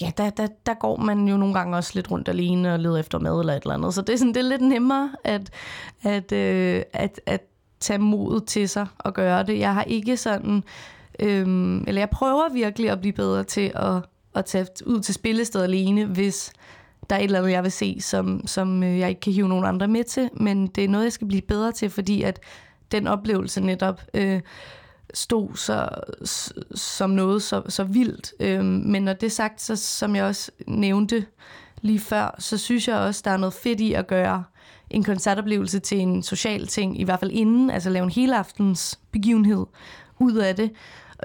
Ja, 0.00 0.10
der, 0.16 0.30
der, 0.30 0.46
der 0.66 0.74
går 0.74 0.96
man 0.96 1.28
jo 1.28 1.36
nogle 1.36 1.54
gange 1.54 1.76
også 1.76 1.92
lidt 1.94 2.10
rundt 2.10 2.28
alene 2.28 2.72
og 2.72 2.78
leder 2.78 2.98
efter 2.98 3.18
mad 3.18 3.40
eller 3.40 3.54
et 3.54 3.62
eller 3.62 3.74
andet. 3.74 3.94
Så 3.94 4.02
det 4.02 4.12
er, 4.12 4.16
sådan, 4.16 4.34
det 4.34 4.40
er 4.40 4.48
lidt 4.48 4.62
nemmere 4.62 5.10
at, 5.24 5.50
at, 6.02 6.32
øh, 6.32 6.82
at, 6.92 7.20
at 7.26 7.40
tage 7.80 7.98
modet 7.98 8.44
til 8.44 8.68
sig 8.68 8.86
og 8.98 9.14
gøre 9.14 9.42
det. 9.42 9.58
Jeg 9.58 9.74
har 9.74 9.82
ikke 9.82 10.16
sådan... 10.16 10.64
Øhm, 11.20 11.84
eller 11.86 12.00
jeg 12.00 12.10
prøver 12.10 12.52
virkelig 12.52 12.90
at 12.90 13.00
blive 13.00 13.12
bedre 13.12 13.44
til 13.44 13.72
at, 13.74 13.96
at 14.34 14.44
tage 14.44 14.66
ud 14.86 15.00
til 15.00 15.14
spillestedet 15.14 15.64
alene, 15.64 16.06
hvis 16.06 16.52
der 17.10 17.16
er 17.16 17.20
et 17.20 17.24
eller 17.24 17.38
andet, 17.38 17.52
jeg 17.52 17.62
vil 17.62 17.72
se, 17.72 18.00
som, 18.00 18.46
som 18.46 18.82
øh, 18.82 18.98
jeg 18.98 19.08
ikke 19.08 19.20
kan 19.20 19.32
hive 19.32 19.48
nogen 19.48 19.64
andre 19.64 19.88
med 19.88 20.04
til. 20.04 20.30
Men 20.32 20.66
det 20.66 20.84
er 20.84 20.88
noget, 20.88 21.04
jeg 21.04 21.12
skal 21.12 21.26
blive 21.26 21.42
bedre 21.42 21.72
til, 21.72 21.90
fordi 21.90 22.22
at 22.22 22.40
den 22.92 23.06
oplevelse 23.06 23.60
netop 23.60 24.00
øh, 24.14 24.40
stod 25.14 25.56
så, 25.56 25.88
som 26.74 27.10
noget 27.10 27.42
så, 27.42 27.62
så 27.68 27.84
vildt. 27.84 28.32
Øh, 28.40 28.64
men 28.64 29.02
når 29.02 29.12
det 29.12 29.26
er 29.26 29.30
sagt, 29.30 29.62
så 29.62 29.76
som 29.76 30.16
jeg 30.16 30.24
også 30.24 30.50
nævnte 30.66 31.26
lige 31.82 32.00
før, 32.00 32.34
så 32.38 32.58
synes 32.58 32.88
jeg 32.88 32.96
også, 32.96 33.22
der 33.24 33.30
er 33.30 33.36
noget 33.36 33.54
fedt 33.54 33.80
i 33.80 33.92
at 33.92 34.06
gøre 34.06 34.44
en 34.90 35.04
koncertoplevelse 35.04 35.78
til 35.78 35.98
en 35.98 36.22
social 36.22 36.66
ting, 36.66 37.00
i 37.00 37.04
hvert 37.04 37.20
fald 37.20 37.30
inden, 37.30 37.70
altså 37.70 37.90
lave 37.90 38.04
en 38.04 38.10
hele 38.10 38.38
aftens 38.38 38.98
begivenhed 39.12 39.66
ud 40.18 40.34
af 40.34 40.56
det, 40.56 40.70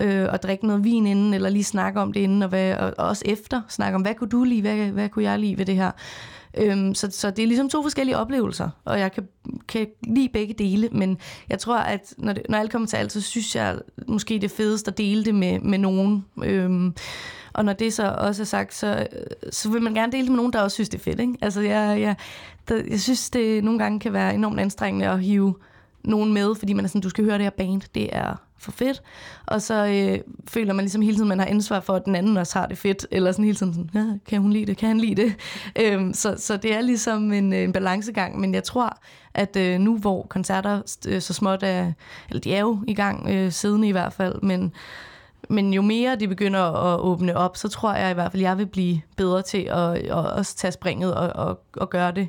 øh, 0.02 0.28
og 0.32 0.44
drikke 0.44 0.68
noget 0.68 0.84
vin 0.84 1.08
inden, 1.08 1.34
eller 1.34 1.50
lige 1.50 1.64
snakke 1.64 2.00
om 2.02 2.14
det 2.14 2.20
inden, 2.20 2.44
og, 2.44 2.50
hvad, 2.50 2.76
og, 2.76 2.94
og 2.98 3.08
også 3.08 3.24
efter 3.26 3.62
snakke 3.70 3.96
om, 3.96 4.02
hvad 4.02 4.16
kunne 4.16 4.30
du 4.30 4.44
lide, 4.44 4.62
hvad, 4.62 4.88
hvad 4.88 5.10
kunne 5.10 5.24
jeg 5.24 5.40
lide 5.40 5.58
ved 5.58 5.66
det 5.66 5.76
her. 5.76 5.92
Øhm, 6.60 6.96
så, 6.96 7.08
så 7.12 7.32
det 7.32 7.44
er 7.44 7.48
ligesom 7.48 7.70
to 7.70 7.82
forskellige 7.82 8.18
oplevelser, 8.18 8.70
og 8.86 9.00
jeg 9.00 9.12
kan, 9.12 9.28
kan 9.68 9.88
lide 10.08 10.30
begge 10.30 10.54
dele, 10.54 10.90
men 10.92 11.18
jeg 11.50 11.60
tror, 11.60 11.78
at 11.78 12.14
når, 12.18 12.34
det, 12.34 12.44
når 12.50 12.58
alt 12.58 12.72
kommer 12.72 12.88
til 12.88 12.98
alt, 12.98 13.12
så 13.12 13.22
synes 13.22 13.56
jeg 13.56 13.80
måske 14.08 14.34
det 14.34 14.44
er 14.44 14.56
fedest 14.56 14.88
at 14.88 14.98
dele 14.98 15.26
det 15.26 15.36
med, 15.36 15.60
med 15.60 15.78
nogen. 15.78 16.26
Øhm, 16.44 16.96
og 17.54 17.66
når 17.66 17.74
det 17.74 17.94
så 17.94 18.16
også 18.18 18.44
er 18.44 18.46
sagt, 18.46 18.74
så, 18.74 19.08
så 19.52 19.70
vil 19.70 19.82
man 19.82 19.94
gerne 19.94 20.12
dele 20.12 20.24
det 20.24 20.32
med 20.32 20.38
nogen, 20.38 20.54
der 20.54 20.62
også 20.62 20.76
synes, 20.76 20.90
det 20.90 21.00
er 21.00 21.04
fedt. 21.04 21.20
Ikke? 21.20 21.34
Altså, 21.42 21.62
jeg, 21.62 22.02
jeg, 22.02 22.16
der, 22.68 22.84
jeg 22.90 23.00
synes, 23.00 23.30
det 23.30 23.64
nogle 23.64 23.80
gange 23.80 24.00
kan 24.00 24.14
være 24.14 24.34
enormt 24.34 24.60
anstrengende 24.60 25.08
at 25.08 25.20
hive 25.20 25.56
nogen 26.04 26.34
med, 26.34 26.56
fordi 26.56 26.74
man 26.74 26.86
er 26.86 26.90
sådan, 26.90 27.02
du 27.02 27.10
skal 27.10 27.24
høre 27.24 27.34
det 27.34 27.44
her 27.44 27.50
band, 27.50 27.82
det 27.96 28.16
er 28.16 28.36
for 28.60 28.72
fedt. 28.72 29.02
Og 29.46 29.62
så 29.62 29.86
øh, 29.86 30.20
føler 30.48 30.74
man 30.74 30.84
ligesom 30.84 31.02
hele 31.02 31.16
tiden, 31.16 31.30
man 31.30 31.40
har 31.40 31.46
ansvar 31.46 31.80
for, 31.80 31.94
at 31.94 32.06
den 32.06 32.16
anden 32.16 32.38
også 32.38 32.60
har 32.60 32.66
det 32.66 32.78
fedt. 32.78 33.08
Eller 33.12 33.32
sådan 33.32 33.46
hele 33.46 33.58
tiden 33.58 33.74
sådan, 33.74 33.90
ja, 33.94 34.18
kan 34.30 34.42
hun 34.42 34.52
lide 34.52 34.66
det? 34.66 34.78
Kan 34.78 34.88
han 34.88 34.98
lide 34.98 35.22
det? 35.22 35.36
øhm, 35.82 36.14
så, 36.14 36.36
så 36.38 36.58
det 36.58 36.74
er 36.74 36.82
ligesom 36.82 37.34
en, 37.34 37.54
øh, 37.54 37.60
en 37.60 37.74
balancegang. 37.74 38.40
Men 38.40 38.54
jeg 38.54 38.64
tror, 38.64 38.98
at 39.34 39.56
øh, 39.56 39.80
nu 39.80 39.98
hvor 39.98 40.26
koncerter 40.30 40.82
øh, 41.08 41.22
så 41.22 41.34
småt 41.34 41.64
er, 41.64 41.92
eller 42.30 42.42
de 42.42 42.54
er 42.54 42.60
jo 42.60 42.80
i 42.88 42.94
gang, 42.94 43.30
øh, 43.30 43.52
siden 43.52 43.84
i 43.84 43.92
hvert 43.92 44.14
fald, 44.14 44.42
men 44.42 44.74
men 45.50 45.74
jo 45.74 45.82
mere 45.82 46.16
de 46.16 46.28
begynder 46.28 46.62
at 46.62 47.00
åbne 47.00 47.38
op, 47.38 47.58
så 47.58 47.68
tror 47.68 47.94
jeg 47.94 48.12
i 48.12 48.14
hvert 48.14 48.32
fald, 48.32 48.44
at 48.44 48.50
jeg 48.50 48.58
vil 48.58 48.66
blive 48.66 49.02
bedre 49.18 49.42
til 49.42 49.58
at, 49.58 49.98
at 49.98 50.12
også 50.12 50.56
tage 50.56 50.72
springet 50.72 51.16
og, 51.16 51.46
og, 51.46 51.60
og 51.78 51.90
gøre 51.90 52.12
det 52.12 52.28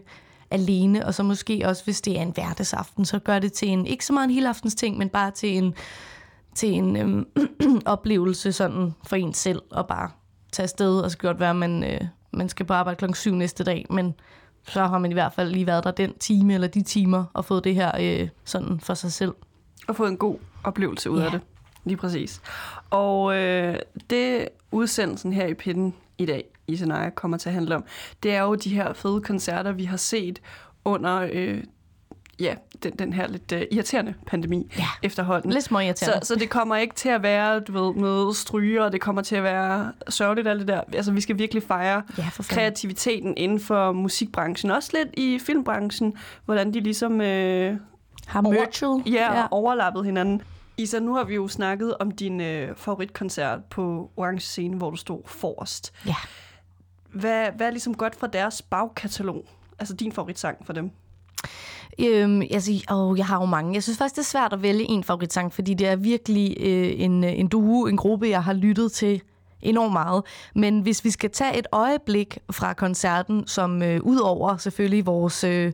alene. 0.51 1.07
Og 1.07 1.15
så 1.15 1.23
måske 1.23 1.63
også, 1.65 1.85
hvis 1.85 2.01
det 2.01 2.19
er 2.19 2.23
en 2.23 2.31
hverdagsaften, 2.31 3.05
så 3.05 3.19
gør 3.19 3.39
det 3.39 3.53
til 3.53 3.69
en, 3.69 3.87
ikke 3.87 4.05
så 4.07 4.13
meget 4.13 4.25
en 4.29 4.35
hele 4.35 4.49
aftens 4.49 4.75
ting, 4.75 4.99
men 4.99 5.09
bare 5.09 5.31
til 5.31 5.57
en, 5.57 5.75
til 6.55 6.73
en 6.73 6.97
øhm, 6.97 7.27
oplevelse 7.87 8.53
sådan 8.53 8.95
for 9.07 9.17
en 9.17 9.35
selv, 9.35 9.63
og 9.71 9.87
bare 9.87 10.11
tage 10.53 10.65
afsted, 10.65 11.01
og 11.01 11.11
så 11.11 11.19
godt 11.19 11.41
være, 11.41 11.51
at 11.51 11.57
man, 11.57 11.85
øh, 11.85 12.01
man 12.33 12.49
skal 12.49 12.67
på 12.67 12.73
arbejde 12.73 12.97
klokken 12.99 13.15
7 13.15 13.35
næste 13.35 13.65
dag, 13.65 13.87
men 13.91 14.15
så 14.63 14.87
har 14.87 14.99
man 14.99 15.11
i 15.11 15.15
hvert 15.15 15.33
fald 15.33 15.51
lige 15.53 15.67
været 15.67 15.85
der 15.85 15.91
den 15.91 16.15
time 16.19 16.55
eller 16.55 16.69
de 16.69 16.83
timer, 16.83 17.25
og 17.35 17.45
fået 17.45 17.65
det 17.65 17.75
her 17.75 17.93
øh, 18.01 18.29
sådan 18.45 18.81
for 18.81 18.95
sig 18.95 19.13
selv. 19.13 19.35
Og 19.89 19.97
fået 19.97 20.09
en 20.09 20.17
god 20.17 20.37
oplevelse 20.65 21.11
ud 21.11 21.19
Ja. 21.19 21.25
af 21.25 21.31
det. 21.31 21.41
Lige 21.85 21.97
præcis. 21.97 22.41
Og 22.91 23.37
øh, 23.37 23.79
det 24.11 24.49
udsendelsen 24.73 25.33
her 25.33 25.47
i 25.47 25.55
Pinden 25.55 25.95
i 26.19 26.27
dag, 26.27 26.45
i 26.69 26.77
Senaya, 26.77 27.11
kommer 27.11 27.37
til 27.37 27.49
at 27.49 27.55
handle 27.55 27.77
om, 27.77 27.85
det 28.23 28.35
er 28.35 28.43
jo 28.43 28.55
de 28.55 28.75
her 28.75 28.93
fede 28.93 29.21
koncerter, 29.21 29.73
vi 29.73 29.85
har 29.85 29.97
set 29.97 30.41
under 30.85 31.29
øh, 31.33 31.65
ja, 32.41 32.55
den, 32.83 32.93
den 32.93 33.13
her 33.13 33.29
lidt 33.29 33.53
øh, 33.53 33.63
irriterende 33.73 34.15
pandemi 34.27 34.73
Ja. 34.79 34.85
efterhånden. 35.03 35.53
Lidt 35.53 35.65
små 35.65 35.81
Så, 35.97 36.19
så 36.23 36.35
det 36.35 36.51
kommer 36.51 36.77
ikke 36.77 36.95
til 36.95 37.09
at 37.09 37.23
være, 37.23 37.61
du 37.61 37.73
ved, 37.85 37.95
noget 37.95 38.37
stryger, 38.37 38.85
og 38.85 38.93
det 38.93 39.01
kommer 39.01 39.23
til 39.23 39.37
at 39.37 39.43
være 39.43 39.93
sørgeligt 40.09 40.49
alt 40.49 40.61
det 40.61 40.69
der. 40.69 40.81
Altså, 40.93 41.13
vi 41.13 41.21
skal 41.21 41.39
virkelig 41.39 41.63
fejre 41.63 42.03
Ja, 42.19 42.29
kreativiteten 42.39 43.35
inden 43.37 43.61
for 43.61 43.93
musikbranchen. 43.93 44.71
Også 44.71 44.91
lidt 44.95 45.09
i 45.17 45.39
filmbranchen, 45.47 46.15
hvordan 46.45 46.75
de 46.75 46.81
ligesom 46.81 47.21
øh, 47.21 47.77
Har 48.27 48.41
Merchel. 48.41 49.13
ja, 49.15 49.39
ja. 49.39 49.47
overlappet 49.51 50.05
hinanden. 50.05 50.43
Isa, 50.77 50.99
nu 50.99 51.15
har 51.15 51.25
vi 51.25 51.35
jo 51.35 51.49
snakket 51.49 51.95
om 52.01 52.11
din 52.11 52.41
øh, 52.41 52.77
favoritkoncert 52.77 53.65
på 53.65 54.11
Orange 54.17 54.41
Scene, 54.41 54.77
hvor 54.77 54.91
du 54.91 54.97
stod 54.97 55.21
forrest. 55.27 55.93
ja. 56.07 56.15
Hvad, 57.13 57.47
hvad 57.57 57.67
er 57.67 57.71
ligesom 57.71 57.95
godt 57.95 58.15
fra 58.15 58.27
deres 58.27 58.63
bagkatalog? 58.63 59.45
Altså 59.79 59.95
din 59.95 60.13
favoritsang 60.13 60.67
for 60.67 60.73
dem? 60.73 60.91
Øhm, 61.99 62.43
altså, 62.51 62.85
åh, 62.91 63.19
jeg 63.19 63.27
har 63.27 63.41
jo 63.41 63.45
mange. 63.47 63.75
Jeg 63.75 63.83
synes 63.83 63.99
faktisk, 63.99 64.17
det 64.17 64.23
er 64.23 64.27
svært 64.27 64.53
at 64.53 64.63
vælge 64.63 64.91
en 64.91 65.05
favoritsang, 65.05 65.53
fordi 65.53 65.75
det 65.75 65.87
er 65.87 65.97
virkelig 65.97 66.57
øh, 66.61 67.01
en, 67.01 67.25
øh, 67.25 67.39
en 67.39 67.49
duo, 67.49 67.87
en 67.87 67.97
gruppe, 67.97 68.29
jeg 68.29 68.45
har 68.45 68.53
lyttet 68.53 68.93
til 68.93 69.23
enormt 69.63 69.93
meget. 69.93 70.25
Men 70.55 70.81
hvis 70.81 71.05
vi 71.05 71.11
skal 71.11 71.31
tage 71.31 71.59
et 71.59 71.67
øjeblik 71.73 72.39
fra 72.51 72.73
koncerten, 72.73 73.47
som 73.47 73.83
øh, 73.83 74.01
ud 74.03 74.19
over 74.19 74.57
selvfølgelig 74.57 75.07
vores 75.07 75.45
øh, 75.45 75.73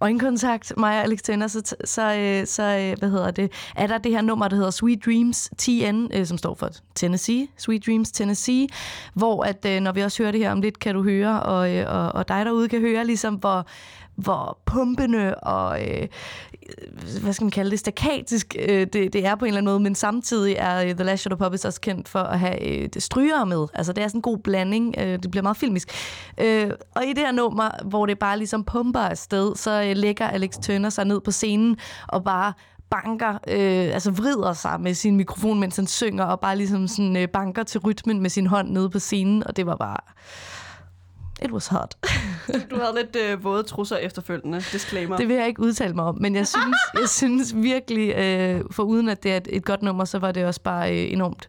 øjenkontakt, 0.00 0.72
mig 0.76 0.98
og 0.98 1.04
Alex 1.04 1.18
Tenner, 1.22 1.46
så, 1.46 1.74
så, 1.84 2.14
øh, 2.14 2.46
så 2.46 2.62
øh, 2.62 2.98
hvad 2.98 3.10
hedder 3.10 3.30
det, 3.30 3.52
er 3.76 3.86
der 3.86 3.98
det 3.98 4.12
her 4.12 4.22
nummer, 4.22 4.48
der 4.48 4.56
hedder 4.56 4.70
Sweet 4.70 5.04
Dreams 5.04 5.50
TN, 5.58 6.06
øh, 6.14 6.26
som 6.26 6.38
står 6.38 6.54
for 6.54 6.70
Tennessee, 6.94 7.48
Sweet 7.56 7.86
Dreams 7.86 8.10
Tennessee, 8.10 8.68
hvor 9.14 9.44
at 9.44 9.66
øh, 9.66 9.80
når 9.80 9.92
vi 9.92 10.00
også 10.00 10.22
hører 10.22 10.32
det 10.32 10.40
her 10.40 10.52
om 10.52 10.60
lidt, 10.60 10.78
kan 10.78 10.94
du 10.94 11.02
høre, 11.02 11.42
og, 11.42 11.76
øh, 11.76 11.86
og, 11.88 12.12
og 12.12 12.28
dig 12.28 12.44
derude 12.44 12.68
kan 12.68 12.80
høre, 12.80 13.04
ligesom 13.04 13.34
hvor, 13.34 13.66
hvor 14.16 14.58
pumpende 14.66 15.34
og 15.34 15.82
øh, 15.82 16.08
hvad 17.22 17.32
skal 17.32 17.44
man 17.44 17.50
kalde 17.50 17.70
det, 17.70 17.78
stakatisk 17.78 18.56
øh, 18.58 18.86
det, 18.92 19.12
det 19.12 19.26
er 19.26 19.34
på 19.34 19.44
en 19.44 19.48
eller 19.48 19.58
anden 19.58 19.72
måde, 19.72 19.80
men 19.80 19.94
samtidig 19.94 20.56
er 20.58 20.82
øh, 20.82 20.94
The 20.94 21.04
Last 21.04 21.22
Shadow 21.22 21.38
Puppets 21.38 21.64
også 21.64 21.80
kendt 21.80 22.08
for 22.08 22.18
at 22.18 22.38
have 22.38 22.68
øh, 22.68 22.88
det 22.94 23.02
stryger 23.02 23.44
med. 23.44 23.66
Altså 23.74 23.92
det 23.92 24.04
er 24.04 24.08
sådan 24.08 24.18
en 24.18 24.22
god 24.22 24.38
blanding, 24.38 24.94
øh, 24.98 25.18
det 25.22 25.30
bliver 25.30 25.42
meget 25.42 25.56
filmisk. 25.56 25.88
Øh, 26.38 26.70
og 26.94 27.04
i 27.04 27.08
det 27.08 27.18
her 27.18 27.32
nummer, 27.32 27.70
hvor 27.84 28.06
det 28.06 28.18
bare 28.18 28.38
ligesom 28.38 28.64
pumper 28.64 29.00
afsted, 29.00 29.56
så 29.56 29.82
øh, 29.82 29.96
lægger 29.96 30.28
Alex 30.28 30.50
Turner 30.62 30.90
sig 30.90 31.04
ned 31.04 31.20
på 31.20 31.30
scenen 31.30 31.76
og 32.08 32.24
bare 32.24 32.52
banker, 32.90 33.32
øh, 33.48 33.94
altså 33.94 34.10
vrider 34.10 34.52
sig 34.52 34.80
med 34.80 34.94
sin 34.94 35.16
mikrofon, 35.16 35.60
mens 35.60 35.76
han 35.76 35.86
synger, 35.86 36.24
og 36.24 36.40
bare 36.40 36.56
ligesom 36.56 36.88
sådan 36.88 37.16
øh, 37.16 37.28
banker 37.28 37.62
til 37.62 37.80
rytmen 37.80 38.20
med 38.20 38.30
sin 38.30 38.46
hånd 38.46 38.70
nede 38.70 38.90
på 38.90 38.98
scenen, 38.98 39.46
og 39.46 39.56
det 39.56 39.66
var 39.66 39.76
bare... 39.76 40.00
It 41.44 41.50
was 41.52 41.66
hot. 41.66 41.94
Du 42.70 42.76
havde 42.76 42.94
lidt 42.94 43.16
øh, 43.16 43.44
våde 43.44 43.62
trusser 43.62 43.96
efterfølgende. 43.96 44.58
Disclaimer. 44.72 45.16
Det 45.16 45.28
vil 45.28 45.36
jeg 45.36 45.46
ikke 45.46 45.60
udtale 45.62 45.94
mig 45.94 46.04
om, 46.04 46.16
men 46.20 46.34
jeg 46.36 46.46
synes, 46.48 46.76
jeg 47.00 47.08
synes 47.08 47.54
virkelig, 47.54 48.14
øh, 48.16 48.64
for 48.70 48.82
uden 48.82 49.08
at 49.08 49.22
det 49.22 49.32
er 49.32 49.36
et, 49.36 49.48
et 49.50 49.64
godt 49.64 49.82
nummer, 49.82 50.04
så 50.04 50.18
var 50.18 50.32
det 50.32 50.44
også 50.44 50.60
bare 50.62 50.90
øh, 51.04 51.12
enormt 51.12 51.48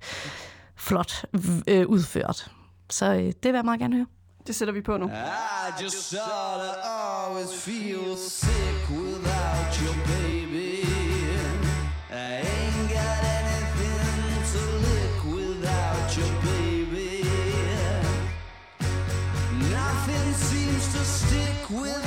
flot 0.75 1.25
øh, 1.67 1.87
udført. 1.87 2.51
Så 2.89 3.05
øh, 3.13 3.19
det 3.19 3.35
vil 3.43 3.53
jeg 3.53 3.65
meget 3.65 3.79
gerne 3.79 3.95
høre. 3.95 4.05
det 4.47 4.55
sætter 4.55 4.73
vi 4.73 4.81
på 4.81 4.97
nu. 4.97 5.05
I 5.07 5.83
just 5.83 6.09
sorta 6.09 6.71
always 6.83 7.63
feel 7.63 8.17
sick 8.17 8.89
without 8.89 9.75
you, 9.81 9.93
baby. 10.05 10.40
To 20.93 21.05
stick 21.05 21.69
without 21.69 22.00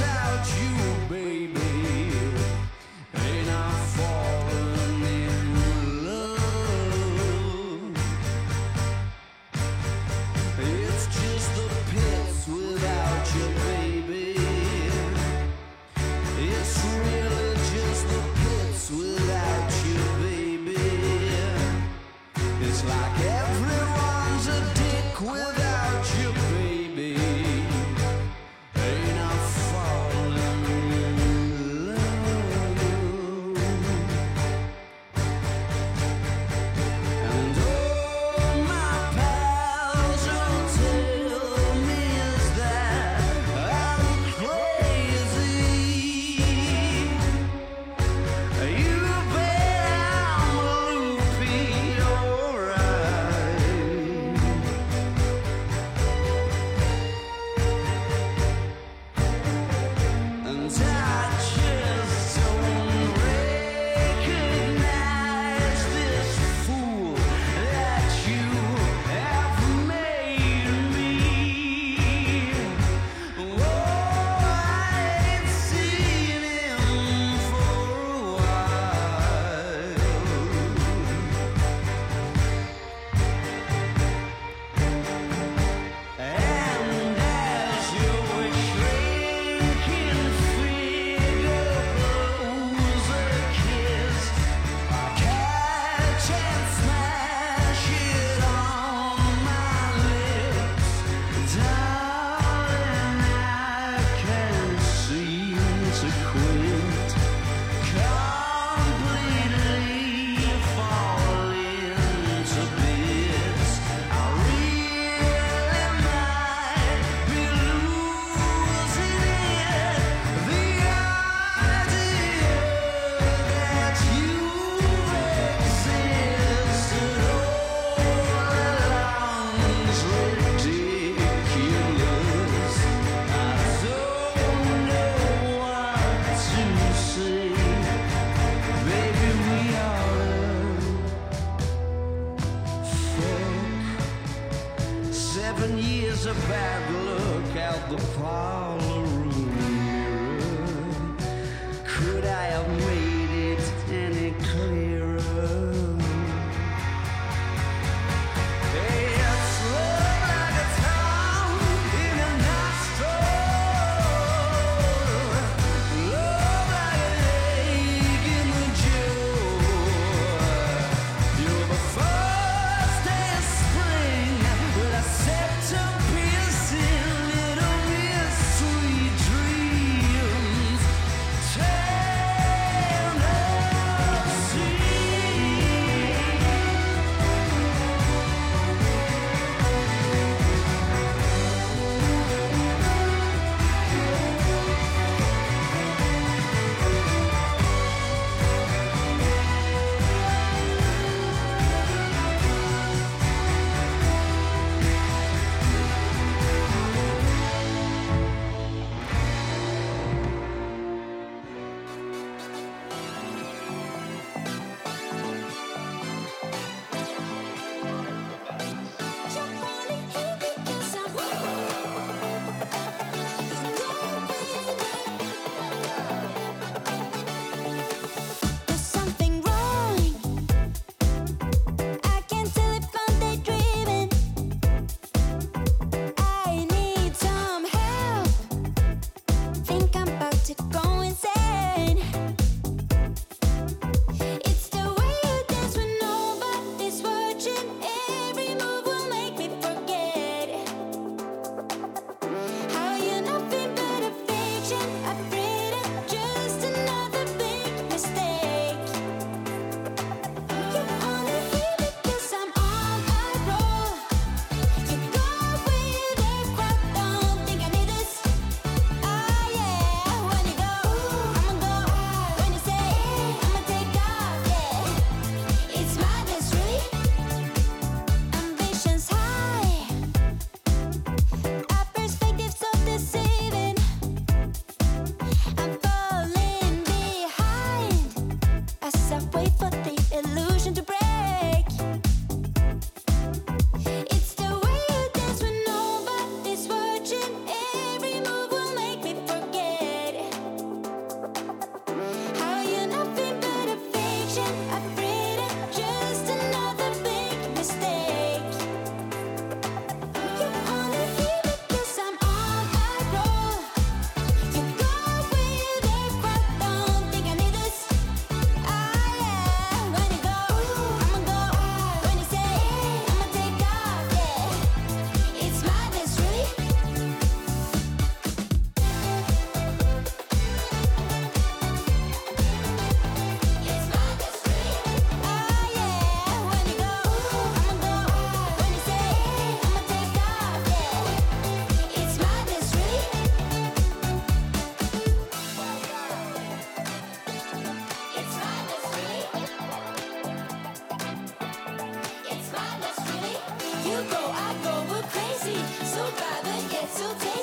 you 353.94 354.02
go, 354.10 354.18
I 354.18 354.54
go, 354.64 354.74
we're 354.90 355.02
crazy. 355.02 355.58
So 355.86 356.02
but 356.18 356.72
yet 356.72 356.88
so 356.90 357.33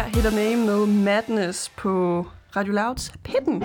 her 0.00 0.08
Hit 0.08 0.34
May 0.34 0.54
med 0.54 0.86
Madness 0.86 1.68
på 1.68 2.26
Radio 2.56 2.72
Louds 2.72 3.12
Pitten. 3.24 3.62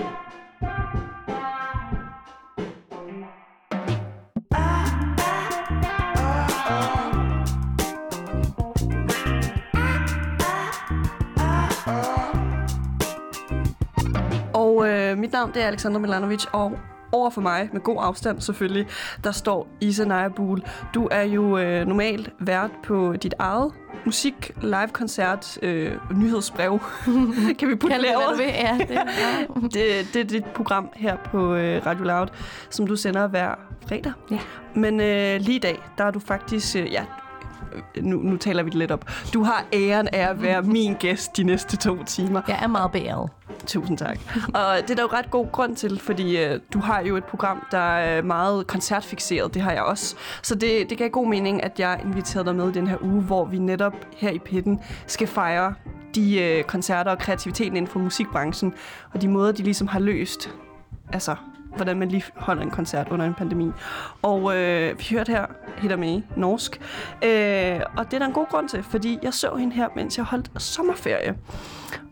Og 14.54 14.88
øh, 14.88 15.18
mit 15.18 15.32
navn 15.32 15.54
det 15.54 15.62
er 15.62 15.66
Alexander 15.66 15.98
Milanovic, 15.98 16.44
og 16.52 16.78
over 17.12 17.30
for 17.30 17.40
mig, 17.40 17.68
med 17.72 17.80
god 17.80 17.96
afstand 18.00 18.40
selvfølgelig, 18.40 18.86
der 19.24 19.30
står 19.30 19.68
Isa 19.80 20.04
Nayabul. 20.04 20.62
Du 20.94 21.08
er 21.10 21.22
jo 21.22 21.58
øh, 21.58 21.86
normalt 21.86 22.30
vært 22.40 22.70
på 22.84 23.12
dit 23.22 23.34
eget 23.38 23.72
musik, 24.06 24.50
live-koncert, 24.62 25.58
øh, 25.62 25.92
nyhedsbrev. 26.10 26.78
kan 27.58 27.68
vi 27.68 27.74
putte 27.74 27.96
det, 27.96 28.38
vil. 28.38 28.46
Ja, 28.46 28.78
det, 28.78 28.90
ja. 29.22 29.46
Det, 29.62 30.08
det 30.14 30.16
er 30.16 30.24
dit 30.24 30.44
program 30.44 30.88
her 30.94 31.16
på 31.16 31.54
øh, 31.54 31.86
Radio 31.86 32.04
Loud, 32.04 32.28
som 32.70 32.86
du 32.86 32.96
sender 32.96 33.26
hver 33.26 33.54
fredag. 33.88 34.12
Ja. 34.30 34.38
Men 34.74 35.00
øh, 35.00 35.40
lige 35.40 35.56
i 35.56 35.60
dag, 35.60 35.78
der 35.98 36.04
er 36.04 36.10
du 36.10 36.20
faktisk... 36.20 36.76
Øh, 36.76 36.92
ja, 36.92 37.04
nu, 38.00 38.16
nu 38.18 38.36
taler 38.36 38.62
vi 38.62 38.70
det 38.70 38.78
lidt 38.78 38.90
op. 38.90 39.10
Du 39.34 39.42
har 39.42 39.64
æren 39.72 40.08
af 40.12 40.30
at 40.30 40.42
være 40.42 40.62
min 40.62 40.94
gæst 40.94 41.36
de 41.36 41.44
næste 41.44 41.76
to 41.76 42.04
timer. 42.04 42.42
Jeg 42.48 42.58
er 42.62 42.66
meget 42.66 42.92
beæret. 42.92 43.30
Tusind 43.66 43.98
tak. 43.98 44.18
Og 44.54 44.76
det 44.82 44.90
er 44.90 44.94
der 44.94 45.02
jo 45.02 45.08
ret 45.12 45.30
god 45.30 45.52
grund 45.52 45.76
til, 45.76 46.00
fordi 46.00 46.44
øh, 46.44 46.60
du 46.72 46.78
har 46.78 47.00
jo 47.00 47.16
et 47.16 47.24
program, 47.24 47.66
der 47.70 47.78
er 47.78 48.22
meget 48.22 48.66
koncertfixeret. 48.66 49.54
Det 49.54 49.62
har 49.62 49.72
jeg 49.72 49.82
også. 49.82 50.16
Så 50.42 50.54
det, 50.54 50.90
det 50.90 50.98
gav 50.98 51.08
god 51.08 51.28
mening, 51.28 51.64
at 51.64 51.80
jeg 51.80 52.00
inviterede 52.04 52.46
dig 52.46 52.56
med 52.56 52.68
i 52.68 52.72
den 52.72 52.86
her 52.86 52.96
uge, 53.02 53.22
hvor 53.22 53.44
vi 53.44 53.58
netop 53.58 53.94
her 54.16 54.30
i 54.30 54.38
Pitten 54.38 54.80
skal 55.06 55.26
fejre 55.26 55.74
de 56.14 56.42
øh, 56.42 56.64
koncerter 56.64 57.10
og 57.10 57.18
kreativiteten 57.18 57.76
inden 57.76 57.90
for 57.90 57.98
musikbranchen, 57.98 58.74
og 59.14 59.22
de 59.22 59.28
måder, 59.28 59.52
de 59.52 59.62
ligesom 59.62 59.86
har 59.86 59.98
løst, 59.98 60.54
altså 61.12 61.36
hvordan 61.76 61.98
man 61.98 62.08
lige 62.08 62.24
holder 62.36 62.62
en 62.62 62.70
koncert 62.70 63.08
under 63.10 63.26
en 63.26 63.34
pandemi. 63.34 63.70
Og 64.22 64.56
øh, 64.56 64.98
vi 64.98 65.06
hørte 65.10 65.32
her 65.32 65.46
Hitter 65.76 65.96
med 65.96 66.22
norsk. 66.36 66.80
Øh, 67.24 67.80
og 67.96 68.04
det 68.04 68.14
er 68.14 68.18
der 68.18 68.26
en 68.26 68.32
god 68.32 68.46
grund 68.50 68.68
til, 68.68 68.82
fordi 68.82 69.18
jeg 69.22 69.34
så 69.34 69.56
hende 69.56 69.74
her, 69.74 69.88
mens 69.96 70.16
jeg 70.18 70.24
holdt 70.24 70.62
sommerferie. 70.62 71.36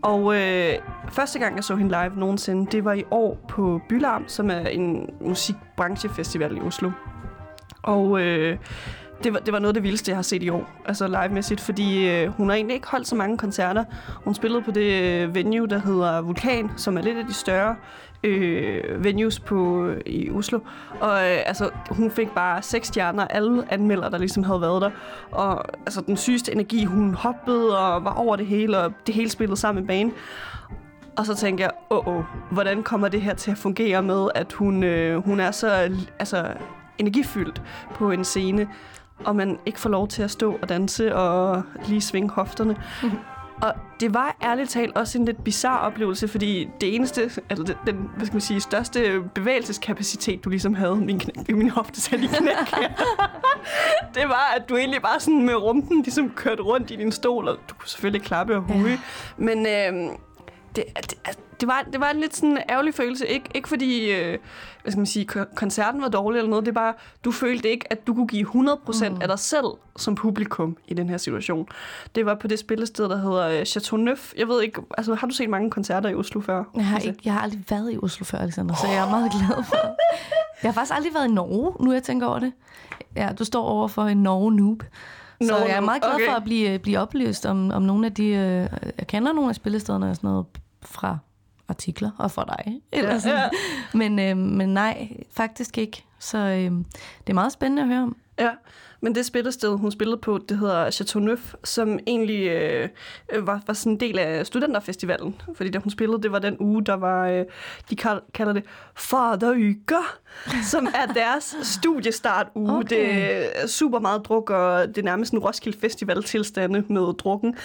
Og 0.02 0.36
øh, 0.36 0.74
første 1.08 1.38
gang, 1.38 1.56
jeg 1.56 1.64
så 1.64 1.76
hende 1.76 1.90
live 2.02 2.20
nogensinde, 2.20 2.66
det 2.72 2.84
var 2.84 2.92
i 2.92 3.04
år 3.10 3.38
på 3.48 3.80
Bylarm, 3.88 4.24
som 4.26 4.50
er 4.50 4.58
en 4.60 5.10
musikbranchefestival 5.20 6.56
i 6.56 6.60
Oslo. 6.60 6.90
Og 7.82 8.20
øh, 8.20 8.58
det, 9.24 9.32
var, 9.32 9.38
det 9.38 9.52
var 9.52 9.58
noget 9.58 9.68
af 9.68 9.74
det 9.74 9.82
vildeste, 9.82 10.10
jeg 10.10 10.16
har 10.16 10.22
set 10.22 10.42
i 10.42 10.48
år, 10.48 10.70
altså 10.86 11.08
live-mæssigt, 11.08 11.60
fordi 11.60 12.08
øh, 12.08 12.28
hun 12.28 12.48
har 12.48 12.56
egentlig 12.56 12.74
ikke 12.74 12.88
holdt 12.88 13.08
så 13.08 13.16
mange 13.16 13.38
koncerter. 13.38 13.84
Hun 14.24 14.34
spillede 14.34 14.62
på 14.62 14.70
det 14.70 15.02
øh, 15.02 15.34
venue, 15.34 15.66
der 15.66 15.78
hedder 15.78 16.20
Vulkan, 16.20 16.70
som 16.76 16.96
er 16.96 17.02
lidt 17.02 17.18
af 17.18 17.26
de 17.26 17.34
større 17.34 17.76
øh, 18.24 19.04
venues 19.04 19.40
på, 19.40 19.90
i 20.06 20.30
Oslo. 20.30 20.60
Og 21.00 21.10
øh, 21.10 21.38
altså, 21.46 21.70
hun 21.90 22.10
fik 22.10 22.30
bare 22.30 22.62
seks 22.62 22.88
stjerner, 22.88 23.26
alle 23.26 23.72
anmelder, 23.72 24.08
der 24.08 24.18
ligesom 24.18 24.42
havde 24.44 24.60
været 24.60 24.82
der. 24.82 24.90
Og 25.30 25.64
altså, 25.86 26.00
den 26.00 26.16
sygeste 26.16 26.52
energi, 26.52 26.84
hun 26.84 27.14
hoppede 27.14 27.78
og 27.78 28.04
var 28.04 28.14
over 28.14 28.36
det 28.36 28.46
hele, 28.46 28.78
og 28.78 28.92
det 29.06 29.14
hele 29.14 29.30
spillede 29.30 29.56
sammen 29.56 29.82
med 29.82 29.88
banen. 29.88 30.12
Og 31.16 31.26
så 31.26 31.34
tænkte 31.34 31.62
jeg, 31.62 31.70
åh, 31.90 32.08
oh, 32.08 32.16
oh, 32.16 32.24
hvordan 32.50 32.82
kommer 32.82 33.08
det 33.08 33.22
her 33.22 33.34
til 33.34 33.50
at 33.50 33.58
fungere 33.58 34.02
med, 34.02 34.28
at 34.34 34.52
hun, 34.52 34.82
øh, 34.82 35.24
hun 35.24 35.40
er 35.40 35.50
så 35.50 35.90
altså, 36.18 36.46
energifyldt 36.98 37.62
på 37.94 38.10
en 38.10 38.24
scene, 38.24 38.68
og 39.24 39.36
man 39.36 39.58
ikke 39.66 39.80
får 39.80 39.90
lov 39.90 40.08
til 40.08 40.22
at 40.22 40.30
stå 40.30 40.58
og 40.62 40.68
danse 40.68 41.16
og 41.16 41.62
lige 41.88 42.00
svinge 42.00 42.30
hofterne. 42.30 42.76
Og 43.62 43.74
det 44.00 44.14
var 44.14 44.36
ærligt 44.42 44.70
talt 44.70 44.96
også 44.96 45.18
en 45.18 45.24
lidt 45.24 45.44
bizarre 45.44 45.80
oplevelse, 45.80 46.28
fordi 46.28 46.68
det 46.80 46.94
eneste, 46.94 47.22
altså 47.22 47.64
den, 47.64 47.74
den 47.86 48.10
hvad 48.16 48.26
skal 48.26 48.34
man 48.34 48.40
sige, 48.40 48.60
største 48.60 49.22
bevægelseskapacitet, 49.34 50.44
du 50.44 50.50
ligesom 50.50 50.74
havde, 50.74 50.96
min, 50.96 51.18
knæ, 51.18 51.54
min 51.54 51.70
hofte 51.70 52.00
selv 52.00 52.24
i 52.24 52.26
knæk 52.26 52.56
det 54.14 54.28
var, 54.28 54.54
at 54.56 54.68
du 54.68 54.76
egentlig 54.76 55.02
bare 55.02 55.20
sådan 55.20 55.46
med 55.46 55.54
rumpen 55.54 56.02
ligesom 56.02 56.30
kørte 56.30 56.62
rundt 56.62 56.90
i 56.90 56.96
din 56.96 57.12
stol, 57.12 57.48
og 57.48 57.56
du 57.68 57.74
kunne 57.74 57.88
selvfølgelig 57.88 58.22
klappe 58.22 58.56
og 58.56 58.62
huge. 58.62 58.90
Ja. 58.90 58.98
Men 59.36 59.66
øh, 59.66 60.16
det, 60.76 60.84
det, 60.96 61.38
det, 61.60 61.68
var, 61.68 61.84
det 61.92 62.00
var 62.00 62.10
en 62.10 62.20
lidt 62.20 62.36
sådan 62.36 62.58
ærgerlig 62.70 62.94
følelse. 62.94 63.26
Ikke, 63.26 63.46
ikke 63.54 63.68
fordi 63.68 64.10
øh, 64.10 64.38
hvad 64.82 64.92
skal 64.92 64.98
man 64.98 65.06
sige, 65.06 65.24
ko- 65.24 65.44
koncerten 65.54 66.02
var 66.02 66.08
dårlig 66.08 66.38
eller 66.38 66.50
noget. 66.50 66.64
Det 66.64 66.70
er 66.70 66.74
bare, 66.74 66.94
du 67.24 67.32
følte 67.32 67.70
ikke, 67.70 67.92
at 67.92 68.06
du 68.06 68.14
kunne 68.14 68.26
give 68.26 68.46
100% 68.46 69.08
mm. 69.08 69.18
af 69.20 69.28
dig 69.28 69.38
selv 69.38 69.66
som 69.96 70.14
publikum 70.14 70.76
i 70.86 70.94
den 70.94 71.08
her 71.08 71.16
situation. 71.16 71.68
Det 72.14 72.26
var 72.26 72.34
på 72.34 72.46
det 72.46 72.58
spillested, 72.58 73.08
der 73.08 73.16
hedder 73.16 73.48
øh, 73.48 73.64
Chateau 73.64 73.96
Neuf. 73.96 74.32
Jeg 74.36 74.48
ved 74.48 74.62
ikke, 74.62 74.80
altså 74.98 75.14
har 75.14 75.26
du 75.26 75.34
set 75.34 75.50
mange 75.50 75.70
koncerter 75.70 76.08
i 76.08 76.14
Oslo 76.14 76.40
før? 76.40 76.64
Jeg 76.76 76.86
har, 76.86 76.98
ikke, 76.98 77.18
jeg 77.24 77.32
har 77.32 77.40
aldrig 77.40 77.64
været 77.68 77.92
i 77.92 77.98
Oslo 78.02 78.24
før, 78.24 78.38
Alexander, 78.38 78.74
så 78.74 78.86
jeg 78.86 79.06
er 79.06 79.10
meget 79.10 79.30
glad 79.30 79.64
for 79.64 79.76
Jeg 80.62 80.68
har 80.70 80.72
faktisk 80.72 80.94
aldrig 80.96 81.14
været 81.14 81.28
i 81.28 81.32
Norge, 81.32 81.84
nu 81.84 81.92
jeg 81.92 82.02
tænker 82.02 82.26
over 82.26 82.38
det. 82.38 82.52
Ja, 83.16 83.28
du 83.38 83.44
står 83.44 83.64
over 83.64 83.88
for 83.88 84.04
en 84.04 84.22
Norge-noob. 84.22 84.82
Så 85.42 85.56
jeg 85.56 85.76
er 85.76 85.80
meget 85.80 86.02
glad 86.02 86.14
okay. 86.14 86.26
for 86.28 86.32
at 86.32 86.44
blive, 86.44 86.78
blive 86.78 86.98
oplyst 86.98 87.46
om, 87.46 87.70
om 87.70 87.82
nogle 87.82 88.06
af 88.06 88.14
de... 88.14 88.26
Øh, 88.26 88.68
jeg 88.98 89.06
kender 89.06 89.32
nogle 89.32 89.48
af 89.48 89.54
spillestederne 89.54 90.10
og 90.10 90.16
sådan 90.16 90.30
noget 90.30 90.46
fra 90.84 91.18
artikler 91.68 92.10
og 92.18 92.30
fra 92.30 92.44
dig. 92.58 92.80
Eller 92.92 93.18
sådan. 93.18 93.38
ja. 93.38 93.48
Men, 93.98 94.18
øh, 94.18 94.36
men 94.36 94.74
nej, 94.74 95.08
faktisk 95.32 95.78
ikke. 95.78 96.04
Så 96.18 96.38
øh, 96.38 96.70
det 96.70 97.28
er 97.28 97.34
meget 97.34 97.52
spændende 97.52 97.82
at 97.82 97.88
høre 97.88 98.02
om. 98.02 98.16
Ja, 98.38 98.50
men 99.00 99.14
det 99.14 99.26
spillested, 99.26 99.76
hun 99.78 99.92
spillede 99.92 100.16
på, 100.16 100.38
det 100.48 100.58
hedder 100.58 100.90
Chateau 100.90 101.22
Neuf, 101.22 101.54
som 101.64 101.98
egentlig 102.06 102.46
øh, 102.48 102.88
var, 103.46 103.60
var 103.66 103.74
sådan 103.74 103.92
en 103.92 104.00
del 104.00 104.18
af 104.18 104.46
studenterfestivalen. 104.46 105.40
Fordi 105.54 105.70
da 105.70 105.78
hun 105.78 105.90
spillede, 105.90 106.22
det 106.22 106.32
var 106.32 106.38
den 106.38 106.56
uge, 106.60 106.84
der 106.84 106.94
var, 106.94 107.28
øh, 107.28 107.44
de 107.90 107.96
kal- 107.96 108.32
kalder 108.34 108.52
det 108.52 108.64
Faderuger, 108.96 110.16
som 110.62 110.86
er 110.94 111.12
deres 111.12 111.56
studiestart 111.62 112.46
uge. 112.54 112.72
Okay. 112.72 112.88
Det 112.96 113.62
er 113.62 113.66
super 113.66 113.98
meget 113.98 114.24
druk, 114.24 114.50
og 114.50 114.88
det 114.88 114.98
er 114.98 115.02
nærmest 115.02 115.32
en 115.32 115.38
Roskilde 115.38 115.78
Festival 115.78 116.22
tilstande 116.22 116.84
med 116.88 117.14
drukken. 117.14 117.56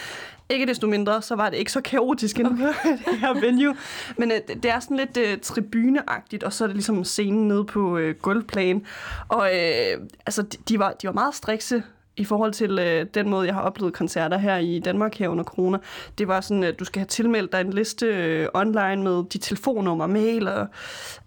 Ikke 0.49 0.65
desto 0.65 0.88
mindre, 0.88 1.21
så 1.21 1.35
var 1.35 1.49
det 1.49 1.57
ikke 1.57 1.71
så 1.71 1.81
kaotisk 1.81 2.39
inden 2.39 2.53
okay. 2.53 2.97
det 3.12 3.19
her 3.19 3.39
venue. 3.39 3.75
Men 4.17 4.31
øh, 4.31 4.38
det 4.47 4.63
det 4.63 4.75
er 4.75 4.79
sådan 4.79 4.97
lidt 4.97 5.17
øh, 5.17 5.38
tribuneagtigt, 5.41 6.43
og 6.43 6.53
så 6.53 6.63
er 6.63 6.67
det 6.67 6.75
ligesom 6.75 7.03
scenen 7.03 7.47
nede 7.47 7.65
på 7.65 7.97
øh, 7.97 8.15
gulvplan. 8.15 8.85
Og 9.27 9.49
øh, 9.55 10.07
altså, 10.25 10.41
de, 10.41 10.57
de, 10.69 10.79
var, 10.79 10.91
de 10.91 11.07
var 11.07 11.13
meget 11.13 11.35
strikse 11.35 11.83
i 12.17 12.25
forhold 12.25 12.53
til 12.53 12.79
øh, 12.79 13.05
den 13.13 13.29
måde, 13.29 13.47
jeg 13.47 13.55
har 13.55 13.62
oplevet 13.62 13.93
koncerter 13.93 14.38
her 14.38 14.57
i 14.57 14.79
Danmark 14.79 15.15
her 15.15 15.27
under 15.27 15.43
corona. 15.43 15.77
Det 16.17 16.27
var 16.27 16.41
sådan, 16.41 16.63
at 16.63 16.79
du 16.79 16.85
skal 16.85 16.99
have 16.99 17.07
tilmeldt 17.07 17.51
dig 17.51 17.62
en 17.62 17.73
liste 17.73 18.05
øh, 18.05 18.47
online 18.53 19.03
med 19.03 19.23
dit 19.29 19.41
telefonnummer, 19.41 20.07
mail 20.07 20.47
og 20.47 20.67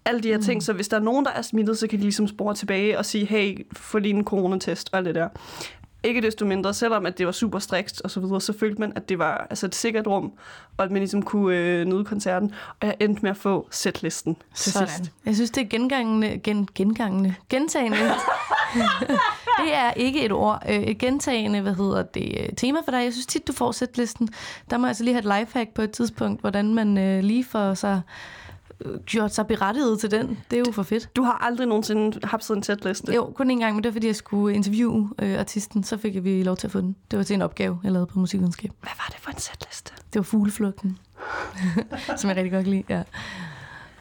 alle 0.05 0.21
de 0.21 0.29
her 0.29 0.37
mm. 0.37 0.43
ting. 0.43 0.63
Så 0.63 0.73
hvis 0.73 0.89
der 0.89 0.97
er 0.97 1.01
nogen, 1.01 1.25
der 1.25 1.31
er 1.31 1.43
smittet, 1.43 1.79
så 1.79 1.87
kan 1.87 1.99
de 1.99 2.03
ligesom 2.03 2.29
spore 2.29 2.55
tilbage 2.55 2.99
og 2.99 3.05
sige, 3.05 3.27
hey, 3.27 3.67
få 3.77 3.99
lige 3.99 4.15
en 4.15 4.25
coronatest 4.25 4.89
og 4.93 4.99
alt 4.99 5.07
det 5.07 5.15
der. 5.15 5.29
Ikke 6.05 6.21
desto 6.21 6.45
mindre, 6.45 6.75
selvom 6.75 7.07
at 7.07 7.19
det 7.19 7.27
var 7.27 7.33
super 7.33 7.59
strikst 7.59 8.01
og 8.01 8.11
så 8.11 8.21
videre, 8.21 8.41
så 8.41 8.53
følte 8.59 8.81
man, 8.81 8.93
at 8.97 9.09
det 9.09 9.19
var 9.19 9.47
altså 9.51 9.67
et 9.67 9.75
sikkert 9.75 10.07
rum, 10.07 10.33
og 10.77 10.85
at 10.85 10.91
man 10.91 11.01
ligesom 11.01 11.23
kunne 11.23 11.57
øh, 11.57 11.85
nyde 11.85 12.05
koncerten. 12.05 12.53
Og 12.81 12.87
jeg 12.87 12.97
endte 13.01 13.23
med 13.23 13.31
at 13.31 13.37
få 13.37 13.69
sætlisten 13.71 14.37
til 14.55 14.73
Sådan. 14.73 14.89
sidst. 14.89 15.13
Jeg 15.27 15.35
synes, 15.35 15.51
det 15.51 15.61
er 15.61 15.69
gengangende, 15.69 16.39
gen, 16.39 16.69
gengangende, 16.75 17.35
gentagende. 17.51 17.97
det 19.65 19.75
er 19.75 19.93
ikke 19.93 20.25
et 20.25 20.33
ord. 20.33 20.63
Øh, 20.69 20.83
Et 20.83 20.99
gentagende, 20.99 21.61
hvad 21.61 21.75
hedder 21.75 22.03
det, 22.03 22.37
øh, 22.41 22.49
tema 22.57 22.79
for 22.85 22.91
dig. 22.91 23.05
Jeg 23.05 23.13
synes 23.13 23.27
tit, 23.27 23.49
du 23.49 23.53
får 23.53 23.73
sætlisten. 23.73 24.29
Der 24.71 24.79
må 24.79 24.87
jeg 24.87 24.89
altså 24.89 25.05
lige 25.05 25.15
have 25.15 25.33
et 25.35 25.41
lifehack 25.41 25.71
på 25.75 25.83
et 25.83 25.91
tidspunkt, 25.91 26.41
hvordan 26.41 26.75
man 26.75 26.99
øh, 26.99 27.23
lige 27.25 27.45
får 27.45 27.75
sig 27.75 28.01
øh, 28.07 28.42
gjort 29.07 29.35
sig 29.35 29.47
berettiget 29.47 30.01
til 30.01 30.11
den. 30.11 30.39
Det 30.51 30.59
er 30.59 30.63
jo 30.67 30.73
for 30.73 30.83
fedt. 30.83 31.17
Du 31.17 31.23
har 31.23 31.33
aldrig 31.33 31.67
nogensinde 31.67 32.27
haft 32.27 32.45
sådan 32.45 32.59
en 32.59 32.63
sætliste? 32.63 33.15
Jo, 33.15 33.33
kun 33.37 33.51
en 33.51 33.59
gang, 33.59 33.75
men 33.75 33.85
det 33.85 33.91
var 33.91 33.93
fordi, 33.93 34.07
jeg 34.07 34.17
skulle 34.17 34.55
interviewe 34.55 35.11
øh, 35.23 35.39
artisten. 35.39 35.85
Så 35.85 35.97
fik 35.97 36.25
vi 36.25 36.43
lov 36.43 36.57
til 36.57 36.67
at 36.67 36.71
få 36.71 36.81
den. 36.81 36.97
Det 37.11 37.17
var 37.17 37.23
til 37.23 37.35
en 37.35 37.43
opgave, 37.43 37.81
jeg 37.85 37.93
lavede 37.93 38.07
på 38.07 38.19
musikvidenskab. 38.19 38.71
Hvad 38.81 38.93
var 38.97 39.07
det 39.09 39.21
for 39.21 39.31
en 39.31 39.39
sætliste? 39.39 39.93
Det 39.97 40.19
var 40.19 40.23
fugleflugten. 40.23 40.99
Som 42.17 42.29
jeg 42.29 42.37
rigtig 42.37 42.53
godt 42.53 42.65
kan 42.65 42.73
lide, 42.73 42.85
ja. 42.89 43.03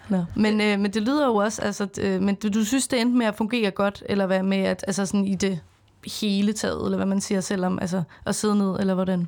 Nå. 0.10 0.26
Men, 0.36 0.62
øh, 0.62 0.80
men 0.80 0.92
det 0.92 1.02
lyder 1.02 1.26
jo 1.26 1.36
også, 1.36 1.62
altså, 1.62 1.88
øh, 2.02 2.22
men 2.22 2.36
du, 2.36 2.50
du 2.50 2.66
synes, 2.66 2.88
det 2.88 3.02
endte 3.02 3.18
med 3.18 3.26
at 3.26 3.36
fungere 3.36 3.72
godt, 3.72 4.04
eller 4.06 4.26
hvad 4.26 4.44
med, 4.44 4.58
at, 4.58 4.84
altså 4.88 5.06
sådan 5.06 5.26
i 5.26 5.36
det 5.36 5.60
hele 6.06 6.54
taget, 6.54 6.86
eller 6.86 6.98
hvad 6.98 7.06
man 7.06 7.22
siger 7.22 7.42
selv 7.42 7.66
om, 7.66 7.80
altså 7.80 8.04
at 8.26 8.36
sidde 8.36 8.58
ned, 8.58 8.80
eller 8.80 8.94
hvordan? 8.94 9.28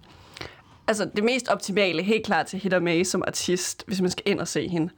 Altså, 0.88 1.10
det 1.16 1.24
mest 1.24 1.48
optimale, 1.48 2.04
helt 2.04 2.26
klart 2.26 2.46
til 2.46 2.60
Hitter 2.60 2.80
May 2.80 3.04
som 3.04 3.24
artist, 3.28 3.84
hvis 3.88 4.02
man 4.02 4.12
skal 4.12 4.24
ind 4.26 4.40
og 4.40 4.48
se 4.48 4.68
hende, 4.68 4.90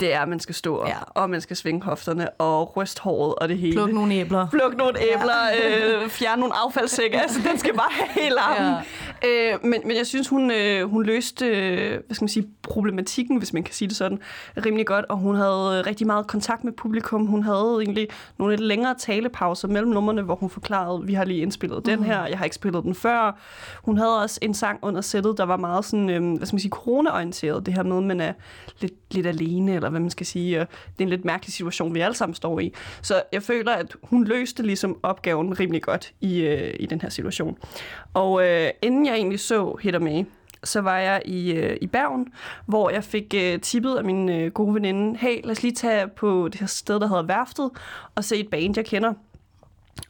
det 0.00 0.14
er, 0.14 0.20
at 0.20 0.28
man 0.28 0.40
skal 0.40 0.54
stå 0.54 0.78
op, 0.78 0.88
Ja. 0.88 0.92
ja. 0.92 1.02
og 1.14 1.30
man 1.30 1.40
skal 1.40 1.56
svinge 1.56 1.82
hofterne, 1.82 2.30
og 2.30 2.76
ryste 2.76 3.02
håret 3.02 3.34
og 3.34 3.48
det 3.48 3.58
hele. 3.58 3.72
Pluk 3.74 3.92
nogle 3.92 4.14
æbler. 4.14 4.46
Pluk 4.50 4.76
nogle 4.76 4.98
æbler, 5.00 5.42
øh, 6.02 6.08
fjerne 6.08 6.40
nogle 6.40 6.54
affaldssække. 6.56 7.20
Altså, 7.20 7.38
den 7.50 7.58
skal 7.58 7.74
bare 7.74 7.90
have 7.90 8.08
helt 8.24 8.38
armen. 8.38 8.84
Øh, 9.26 9.64
men, 9.64 9.80
men 9.84 9.96
jeg 9.96 10.06
synes, 10.06 10.28
hun, 10.28 10.50
øh, 10.50 10.90
hun 10.90 11.06
løste 11.06 11.46
øh, 11.46 11.90
hvad 12.06 12.14
skal 12.14 12.24
man 12.24 12.28
sige, 12.28 12.48
problematikken, 12.62 13.36
hvis 13.36 13.52
man 13.52 13.62
kan 13.62 13.74
sige 13.74 13.88
det 13.88 13.96
sådan, 13.96 14.18
rimelig 14.56 14.86
godt. 14.86 15.04
Og 15.04 15.16
hun 15.16 15.36
havde 15.36 15.78
øh, 15.78 15.86
rigtig 15.86 16.06
meget 16.06 16.26
kontakt 16.26 16.64
med 16.64 16.72
publikum. 16.72 17.26
Hun 17.26 17.42
havde 17.42 17.78
egentlig 17.80 18.08
nogle 18.38 18.52
lidt 18.56 18.66
længere 18.66 18.94
talepauser 18.98 19.68
mellem 19.68 19.92
numrene, 19.92 20.22
hvor 20.22 20.34
hun 20.34 20.50
forklarede, 20.50 21.06
vi 21.06 21.14
har 21.14 21.24
lige 21.24 21.40
indspillet 21.40 21.86
den 21.86 22.02
her, 22.02 22.26
jeg 22.26 22.38
har 22.38 22.44
ikke 22.44 22.56
spillet 22.56 22.84
den 22.84 22.94
før. 22.94 23.38
Hun 23.82 23.98
havde 23.98 24.22
også 24.22 24.38
en 24.42 24.54
sang 24.54 24.78
under 24.82 25.00
sættet, 25.00 25.38
der 25.38 25.44
var 25.44 25.56
meget 25.56 25.84
sådan, 25.84 26.10
øh, 26.10 26.36
hvad 26.36 26.46
skal 26.46 26.54
man 26.54 26.60
sige, 26.60 26.70
corona-orienteret. 26.70 27.66
Det 27.66 27.74
her 27.74 27.82
med, 27.82 27.96
at 27.96 28.02
man 28.02 28.20
er 28.20 28.32
lidt, 28.80 28.94
lidt 29.10 29.26
alene, 29.26 29.74
eller 29.74 29.90
hvad 29.90 30.00
man 30.00 30.10
skal 30.10 30.26
sige. 30.26 30.58
Det 30.58 30.66
er 30.98 31.02
en 31.02 31.08
lidt 31.08 31.24
mærkelig 31.24 31.52
situation, 31.52 31.94
vi 31.94 32.00
alle 32.00 32.14
sammen 32.14 32.34
står 32.34 32.60
i. 32.60 32.72
Så 33.02 33.22
jeg 33.32 33.42
føler, 33.42 33.72
at 33.72 33.96
hun 34.02 34.24
løste 34.24 34.62
ligesom 34.62 34.98
opgaven 35.02 35.60
rimelig 35.60 35.82
godt 35.82 36.12
i, 36.20 36.40
øh, 36.40 36.74
i 36.80 36.86
den 36.86 37.00
her 37.00 37.08
situation. 37.08 37.58
Og 38.14 38.46
øh, 38.46 38.70
inden 38.82 39.06
jeg 39.06 39.14
egentlig 39.14 39.40
så 39.40 39.76
Hitter 39.82 40.00
med, 40.00 40.24
så 40.64 40.80
var 40.80 40.98
jeg 40.98 41.22
i, 41.24 41.52
øh, 41.52 41.76
i 41.80 41.86
Bergen, 41.86 42.32
hvor 42.66 42.90
jeg 42.90 43.04
fik 43.04 43.34
øh, 43.36 43.60
tippet 43.60 43.96
af 43.96 44.04
min 44.04 44.28
øh, 44.28 44.52
gode 44.52 44.74
veninde, 44.74 45.18
hey, 45.18 45.40
lad 45.44 45.50
os 45.50 45.62
lige 45.62 45.74
tage 45.74 46.08
på 46.08 46.48
det 46.48 46.60
her 46.60 46.66
sted, 46.66 47.00
der 47.00 47.08
hedder 47.08 47.22
Værftet, 47.22 47.70
og 48.14 48.24
se 48.24 48.36
et 48.36 48.50
band, 48.50 48.76
jeg 48.76 48.86
kender. 48.86 49.14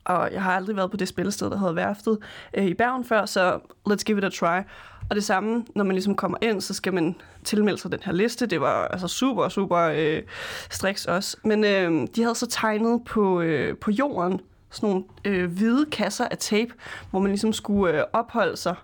Og 0.04 0.32
jeg 0.32 0.42
har 0.42 0.52
aldrig 0.52 0.76
været 0.76 0.90
på 0.90 0.96
det 0.96 1.08
spillested, 1.08 1.50
der 1.50 1.58
hedder 1.58 1.72
Værftet 1.72 2.18
øh, 2.54 2.64
i 2.64 2.74
Bergen 2.74 3.04
før, 3.04 3.26
så 3.26 3.58
let's 3.88 4.02
give 4.04 4.18
it 4.18 4.24
a 4.24 4.28
try. 4.28 4.62
Og 5.10 5.16
det 5.16 5.24
samme, 5.24 5.64
når 5.74 5.84
man 5.84 5.94
ligesom 5.94 6.14
kommer 6.14 6.38
ind, 6.42 6.60
så 6.60 6.74
skal 6.74 6.94
man 6.94 7.16
tilmelde 7.44 7.78
sig 7.78 7.92
den 7.92 8.00
her 8.02 8.12
liste. 8.12 8.46
Det 8.46 8.60
var 8.60 8.88
altså 8.88 9.08
super, 9.08 9.48
super 9.48 9.78
øh, 9.78 10.22
striks 10.70 11.06
også. 11.06 11.36
Men 11.44 11.64
øh, 11.64 12.08
de 12.16 12.22
havde 12.22 12.34
så 12.34 12.46
tegnet 12.46 13.04
på, 13.04 13.40
øh, 13.40 13.76
på 13.76 13.90
jorden 13.90 14.40
sådan 14.74 14.88
nogle 14.88 15.04
øh, 15.24 15.52
hvide 15.52 15.86
kasser 15.92 16.24
af 16.30 16.38
tape, 16.38 16.72
hvor 17.10 17.20
man 17.20 17.30
ligesom 17.30 17.52
skulle 17.52 17.98
øh, 17.98 18.04
opholde 18.12 18.56
sig. 18.56 18.74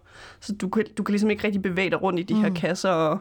Så 0.41 0.53
du 0.53 0.69
kan, 0.69 0.85
du 0.99 1.03
kan 1.03 1.13
ligesom 1.13 1.31
ikke 1.31 1.45
rigtig 1.45 1.63
bevæge 1.63 1.91
dig 1.91 2.03
rundt 2.03 2.21
i 2.21 2.23
de 2.23 2.35
mm. 2.35 2.43
her 2.43 2.55
kasser 2.55 2.91
og 2.91 3.19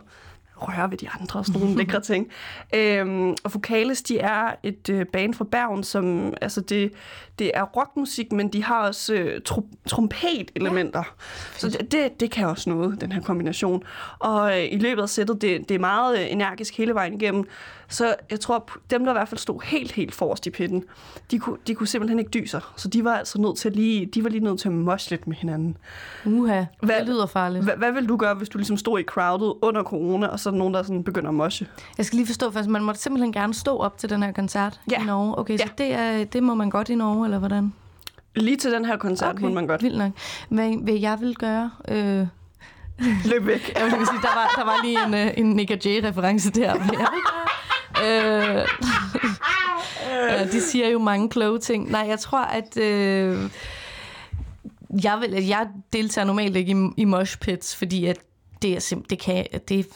røre 0.62 0.91
ved 0.91 0.97
de 0.97 1.10
andre 1.10 1.39
og 1.39 1.45
sådan 1.45 1.62
nogle 1.62 1.77
lækre 1.84 2.01
ting. 2.01 2.27
Øhm, 2.75 3.36
og 3.43 3.51
Focales, 3.51 4.01
de 4.01 4.19
er 4.19 4.55
et 4.63 4.89
øh, 4.89 5.05
band 5.05 5.34
fra 5.34 5.45
Bergen, 5.51 5.84
som, 5.84 6.34
altså 6.41 6.62
det, 6.62 6.93
det 7.39 7.51
er 7.53 7.63
rockmusik, 7.63 8.32
men 8.32 8.53
de 8.53 8.63
har 8.63 8.88
også 8.88 9.13
øh, 9.13 9.41
tr- 9.49 9.86
trompetelementer. 9.88 10.99
Ja. 10.99 11.58
Så 11.58 11.69
det, 11.69 11.91
det, 11.91 12.19
det 12.19 12.32
kan 12.32 12.47
også 12.47 12.69
noget, 12.69 13.01
den 13.01 13.12
her 13.12 13.21
kombination. 13.21 13.84
Og 14.19 14.58
øh, 14.58 14.65
i 14.71 14.77
løbet 14.77 15.01
af 15.01 15.10
sættet, 15.10 15.41
det, 15.41 15.69
det 15.69 15.75
er 15.75 15.79
meget 15.79 16.19
øh, 16.19 16.32
energisk 16.32 16.77
hele 16.77 16.93
vejen 16.93 17.13
igennem. 17.13 17.45
Så 17.91 18.15
jeg 18.32 18.39
tror, 18.39 18.69
dem, 18.89 19.04
der 19.06 19.12
i 19.12 19.13
hvert 19.13 19.28
fald 19.30 19.39
stod 19.39 19.62
helt, 19.63 19.91
helt 19.91 20.15
forrest 20.15 20.47
i 20.47 20.49
pitten, 20.49 20.84
de 21.32 21.39
kunne, 21.39 21.58
de 21.67 21.75
kunne 21.75 21.88
simpelthen 21.88 22.19
ikke 22.19 22.32
dyse 22.32 22.52
sig. 22.52 22.62
Så 22.75 22.88
de 22.88 23.04
var 23.04 23.13
altså 23.13 23.41
nødt 23.41 23.58
til 23.58 23.71
lige, 23.71 24.06
de 24.06 24.23
var 24.23 24.30
lige 24.30 24.43
nødt 24.43 24.60
til 24.60 24.67
at 24.67 24.73
mosh 24.73 25.10
lidt 25.12 25.28
med 25.28 25.36
hinanden. 25.36 25.78
Uha, 26.25 26.63
Hvad- 26.82 26.99
det 26.99 27.08
lyder 27.08 27.25
farligt. 27.25 27.63
Hva, 27.63 27.75
hvad 27.75 27.91
vil 27.91 28.10
du 28.10 28.17
gøre, 28.17 28.34
hvis 28.36 28.49
du 28.49 28.58
ligesom 28.58 28.78
stod 28.78 28.99
i 28.99 29.04
crowded 29.04 29.52
under 29.62 29.84
corona, 29.84 30.28
og 30.28 30.39
så 30.39 30.49
er 30.49 30.52
der 30.52 30.58
nogen, 30.58 30.73
der 30.73 30.84
sådan 30.84 31.04
begynder 31.04 31.30
at 31.30 31.36
moshe? 31.36 31.67
Jeg 31.97 32.06
skal 32.06 32.17
lige 32.17 32.28
forstå, 32.28 32.52
for 32.52 32.63
man 32.69 32.84
måtte 32.84 33.02
simpelthen 33.02 33.32
gerne 33.34 33.54
stå 33.54 33.78
op 33.78 33.97
til 33.97 34.10
den 34.10 34.23
her 34.23 34.32
koncert 34.32 34.80
Ja. 34.91 35.02
i 35.02 35.06
Norge. 35.06 35.38
Okay, 35.38 35.58
så 35.58 35.63
Ja. 35.78 35.84
det, 35.84 35.93
er, 35.93 36.23
det 36.23 36.43
må 36.43 36.54
man 36.54 36.69
godt 36.69 36.89
i 36.89 36.95
Norge, 36.95 37.25
eller 37.25 37.39
hvordan? 37.39 37.73
Lige 38.36 38.58
til 38.58 38.71
den 38.71 38.86
her 38.86 38.97
koncert 38.97 39.36
okay. 39.36 39.43
må 39.43 39.49
man 39.49 39.67
godt 39.67 39.84
Vildt 39.84 39.97
nok. 39.97 40.12
Hvad, 40.49 40.84
hvad 40.84 40.93
jeg 40.93 41.17
vil 41.21 41.36
gøre... 41.36 41.71
Øh, 41.88 42.28
løbe 43.25 43.47
væk. 43.47 43.71
jeg 43.78 43.84
vil 43.86 43.91
sige, 43.91 44.21
der 44.21 44.36
var, 44.36 44.52
der 44.56 44.65
var 44.65 44.75
lige 44.84 45.06
en, 45.08 45.13
øh, 45.28 45.34
en 45.38 45.45
Nick 45.56 45.86
J-reference 45.86 46.52
der. 46.52 46.73
Hvad 46.78 46.97
jeg 46.99 47.08
øh, 48.03 48.67
ja, 50.39 50.45
de 50.45 50.62
siger 50.62 50.89
jo 50.89 50.99
mange 50.99 51.29
kloge 51.29 51.59
ting. 51.59 51.91
Nej, 51.91 52.05
jeg 52.09 52.19
tror, 52.19 52.39
at... 52.39 52.77
Øh, 52.77 53.49
jeg, 55.03 55.19
vil, 55.21 55.45
jeg 55.45 55.67
deltager 55.93 56.25
normalt 56.25 56.55
ikke 56.55 56.71
i, 56.71 57.01
i 57.01 57.05
mosh 57.05 57.39
pits, 57.39 57.75
fordi 57.75 58.05
at 58.05 58.17
det 58.62 58.75
er 58.75 58.79
simpelthen, 58.79 59.17
det 59.17 59.25
kan, 59.25 59.62
det, 59.67 59.88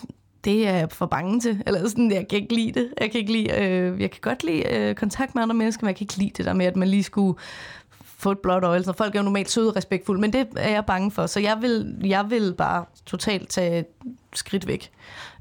det 0.43 0.67
er 0.67 0.73
jeg 0.73 0.91
for 0.91 1.05
bange 1.05 1.39
til. 1.39 1.63
Eller 1.65 1.89
sådan, 1.89 2.11
jeg 2.11 2.27
kan 2.27 2.39
ikke 2.39 2.55
lide 2.55 2.79
det. 2.79 2.93
Jeg 3.01 3.11
kan, 3.11 3.19
ikke 3.19 3.31
lide, 3.31 3.61
øh, 3.61 4.01
jeg 4.01 4.11
kan 4.11 4.19
godt 4.21 4.43
lide 4.43 4.77
øh, 4.77 4.95
kontakt 4.95 5.35
med 5.35 5.43
andre 5.43 5.55
mennesker, 5.55 5.83
men 5.83 5.87
jeg 5.87 5.95
kan 5.95 6.03
ikke 6.03 6.17
lide 6.17 6.31
det 6.37 6.45
der 6.45 6.53
med, 6.53 6.65
at 6.65 6.75
man 6.75 6.87
lige 6.87 7.03
skulle 7.03 7.39
få 8.03 8.31
et 8.31 8.39
blåt 8.39 8.63
øje. 8.63 8.83
Så 8.83 8.93
folk 8.93 9.15
er 9.15 9.19
jo 9.19 9.23
normalt 9.23 9.51
søde 9.51 9.69
og 9.69 9.75
respektfulde, 9.75 10.21
men 10.21 10.33
det 10.33 10.47
er 10.55 10.69
jeg 10.69 10.85
bange 10.85 11.11
for. 11.11 11.25
Så 11.25 11.39
jeg 11.39 11.57
vil, 11.61 11.97
jeg 12.03 12.25
vil 12.29 12.53
bare 12.57 12.85
totalt 13.05 13.49
tage 13.49 13.85
skridt 14.33 14.67
væk. 14.67 14.91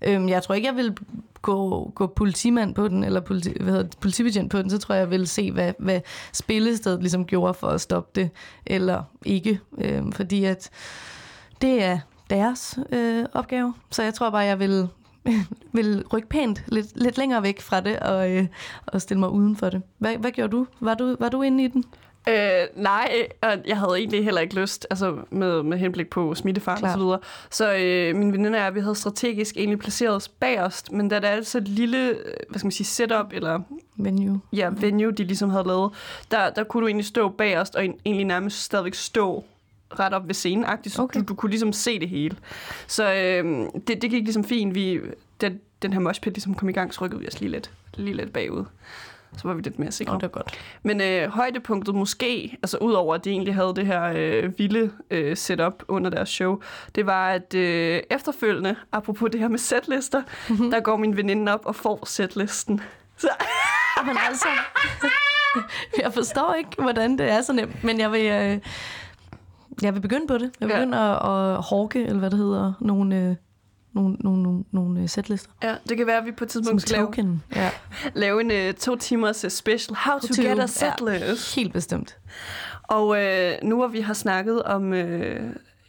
Øhm, 0.03 0.29
jeg 0.29 0.43
tror 0.43 0.55
ikke, 0.55 0.69
jeg 0.69 0.77
vil 0.77 0.97
gå, 1.43 1.93
gå 1.95 2.07
politimand 2.07 2.75
på 2.75 2.89
den, 2.89 3.05
eller 3.05 3.21
politi, 3.21 3.53
hvad 3.61 3.73
hedder 3.73 3.89
det, 3.89 3.99
politibetjent 3.99 4.51
på 4.51 4.63
den, 4.63 4.71
så 4.71 4.79
tror 4.79 4.95
jeg, 4.95 5.01
jeg 5.01 5.11
vil 5.11 5.29
se, 5.29 5.53
hvad, 5.53 5.73
hvad 5.79 6.01
spillestedet 6.33 7.01
ligesom 7.01 7.27
gjorde 7.27 7.55
for 7.55 7.67
at 7.67 7.81
stoppe 7.81 8.21
det, 8.21 8.31
eller 8.67 9.03
ikke. 9.25 9.61
Øh, 9.79 10.13
fordi 10.13 10.45
at 10.45 10.71
det 11.63 11.83
er 11.83 11.99
deres 12.31 12.79
øh, 12.93 13.25
opgave. 13.33 13.75
Så 13.91 14.03
jeg 14.03 14.15
tror 14.15 14.31
bare, 14.31 14.45
jeg 14.45 14.59
vil, 14.59 14.89
vil 15.73 16.05
rykke 16.13 16.29
pænt 16.29 16.65
lidt, 16.69 16.87
lidt 16.95 17.19
længere 17.19 17.43
væk 17.43 17.61
fra 17.61 17.81
det, 17.81 17.99
og, 17.99 18.31
øh, 18.31 18.47
og 18.87 19.03
stille 19.03 19.21
mig 19.21 19.31
uden 19.31 19.57
for 19.57 19.71
det. 19.71 19.83
Hvad, 19.99 20.17
hvad 20.17 20.31
gjorde 20.31 20.53
du? 20.53 20.67
Var, 20.81 20.95
du? 20.95 21.17
var 21.21 21.29
du 21.29 21.43
inde 21.43 21.65
i 21.65 21.69
den? 21.69 21.85
Øh, 22.29 22.35
nej, 22.77 23.29
og 23.41 23.49
jeg 23.67 23.79
havde 23.79 23.99
egentlig 23.99 24.25
heller 24.25 24.41
ikke 24.41 24.55
lyst, 24.55 24.87
altså 24.91 25.17
med, 25.31 25.63
med 25.63 25.79
henblik 25.79 26.11
på 26.11 26.35
smittefaren 26.35 26.85
og 26.85 26.91
så 26.91 26.99
videre. 26.99 27.19
Så 27.51 27.75
øh, 27.75 28.17
min 28.17 28.33
veninde 28.33 28.57
og 28.57 28.63
jeg, 28.63 28.75
vi 28.75 28.81
havde 28.81 28.95
strategisk 28.95 29.57
egentlig 29.57 29.79
placeret 29.79 30.17
os 30.17 30.29
bagerst, 30.29 30.93
men 30.93 31.09
da 31.09 31.19
der 31.19 31.29
er 31.29 31.33
altså 31.33 31.59
et 31.59 31.69
lille, 31.69 32.09
øh, 32.09 32.35
hvad 32.49 32.59
skal 32.59 32.67
man 32.67 32.73
sige, 32.73 32.87
setup, 32.87 33.27
eller 33.33 33.61
Venue. 33.97 34.41
ja, 34.53 34.71
venue, 34.73 35.13
de 35.13 35.25
ligesom 35.25 35.51
havde 35.51 35.67
lavet, 35.67 35.93
der, 36.31 36.51
der 36.51 36.65
kunne 36.65 36.81
du 36.81 36.87
egentlig 36.87 37.07
stå 37.07 37.29
bagerst, 37.29 37.77
og 37.77 37.85
egentlig 37.85 38.27
nærmest 38.27 38.63
stadigvæk 38.63 38.95
stå 38.95 39.45
ret 39.99 40.15
op 40.15 40.27
ved 40.27 40.35
scenen 40.35 40.67
så 40.87 41.03
Okay. 41.03 41.21
du, 41.21 41.25
du 41.25 41.35
kunne 41.35 41.51
ligesom 41.51 41.73
se 41.73 41.99
det 42.01 42.09
hele. 42.09 42.37
Så 42.87 43.15
øh, 43.15 43.67
det, 43.87 44.03
det 44.03 44.11
gik 44.11 44.23
ligesom 44.25 44.45
fint. 44.45 44.75
Vi, 44.75 45.01
da 45.41 45.51
den 45.83 45.93
her 45.93 46.01
moshpit 46.01 46.35
ligesom 46.35 46.55
kom 46.55 46.69
i 46.69 46.73
gang, 46.73 46.95
så 46.95 47.05
rykkede 47.05 47.21
vi 47.21 47.27
os 47.27 47.41
lige 47.41 47.51
lidt, 47.51 47.71
lige 47.95 48.17
lidt 48.17 48.33
bagud. 48.33 48.65
Så 49.37 49.49
var 49.49 49.55
vi 49.55 49.63
lidt 49.63 49.79
mere 49.79 49.93
sikre. 49.93 50.13
Nå, 50.13 50.17
det 50.19 50.23
var 50.23 50.29
godt. 50.29 50.59
Men 50.83 51.01
øh, 51.01 51.29
højdepunktet 51.29 51.95
måske, 51.95 52.59
altså 52.63 52.79
udover 52.79 53.15
at 53.15 53.25
de 53.25 53.31
egentlig 53.31 53.55
havde 53.55 53.73
det 53.77 53.87
her 53.87 54.13
øh, 54.17 54.59
vilde 54.59 54.91
øh, 55.11 55.37
setup 55.37 55.83
under 55.89 56.11
deres 56.11 56.29
show, 56.29 56.61
det 56.95 57.07
var, 57.07 57.29
at 57.29 57.55
øh, 57.55 58.01
efterfølgende, 58.11 58.77
apropos 58.93 59.31
det 59.31 59.41
her 59.41 59.49
med 59.49 59.59
setlister, 59.59 60.23
mm-hmm. 60.49 60.71
der 60.71 60.81
går 60.81 60.97
min 60.97 61.17
veninde 61.17 61.55
op 61.55 61.67
og 61.67 61.75
får 61.75 62.07
setlisten. 62.07 62.81
Så, 63.17 63.29
Men 64.07 64.17
altså, 64.29 64.49
jeg 66.03 66.13
forstår 66.15 66.55
ikke, 66.55 66.71
hvordan 66.83 67.19
det 67.19 67.31
er 67.31 67.43
så 67.43 67.53
nemt, 67.53 67.85
men 67.85 68.01
jeg 68.01 68.13
vil, 68.13 68.21
øh, 68.27 68.59
jeg 69.83 69.95
vil 69.95 70.01
begynde 70.01 70.27
på 70.27 70.35
det. 70.39 70.51
Jeg 70.61 70.69
vil 70.69 70.75
Ja. 70.75 70.79
begynde 70.81 70.99
at, 70.99 71.11
at 71.57 71.63
horke, 71.63 72.05
eller 72.05 72.19
hvad 72.19 72.31
det 72.31 72.39
hedder, 72.39 72.73
nogle, 72.81 73.17
øh, 73.17 73.37
nogle, 73.93 74.17
nogle, 74.21 74.43
nogle, 74.43 74.65
nogle 74.71 75.01
øh, 75.01 75.09
sætlister. 75.09 75.51
ja, 75.63 75.75
det 75.89 75.97
kan 75.97 76.07
være, 76.07 76.19
at 76.19 76.25
vi 76.27 76.33
på 76.33 76.45
et 76.45 76.51
tidspunkt 76.51 76.83
skal 76.83 76.99
lave. 77.17 77.41
Ja. 77.57 77.71
lave 78.15 78.41
en 78.41 78.51
øh, 78.51 78.75
to 78.75 78.97
timers 78.97 79.45
øh, 79.45 79.51
special, 79.51 79.97
How 79.97 80.19
to, 80.19 80.27
To, 80.27 80.43
get 80.43 80.59
a 80.59 80.61
ja. 80.61 80.67
setlist. 80.67 81.55
Helt 81.57 81.73
bestemt. 81.73 82.17
Og 82.83 83.23
øh, 83.23 83.53
nu 83.63 83.77
hvor 83.77 83.87
vi 83.89 84.01
har 84.01 84.15
snakket 84.15 84.63
om 84.63 84.93
øh, 84.93 85.41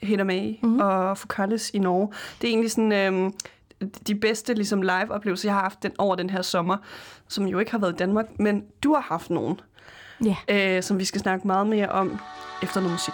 Hedda 0.04 0.24
May 0.24 0.48
Mhm. 0.50 0.58
mm-hmm. 0.62 0.80
og 0.80 1.18
Foucauldes 1.18 1.70
i 1.74 1.80
Norge, 1.80 2.10
det 2.42 2.48
er 2.48 2.52
egentlig 2.52 2.72
sådan 2.72 2.92
øh, 2.92 3.32
de 4.08 4.16
bedste 4.16 4.54
ligesom, 4.54 4.82
live-oplevelser, 4.82 5.50
jeg 5.50 5.56
har 5.56 5.62
haft 5.62 5.84
den, 5.84 5.92
over 5.98 6.16
den 6.16 6.30
her 6.30 6.42
sommer, 6.42 6.78
som 7.28 7.46
jo 7.48 7.60
ikke 7.60 7.72
har 7.72 7.78
været 7.78 7.94
i 7.94 7.96
Danmark, 7.96 8.26
men 8.40 8.64
du 8.84 8.94
har 8.94 9.02
haft 9.02 9.30
nogen, 9.30 9.60
Ja. 10.26 10.36
øh, 10.78 10.84
som 10.84 11.00
vi 11.00 11.06
skal 11.06 11.22
snakke 11.22 11.48
meget 11.48 11.68
mere 11.68 11.90
om 11.90 12.20
efter 12.64 12.80
noget 12.82 12.92
musik. 12.94 13.14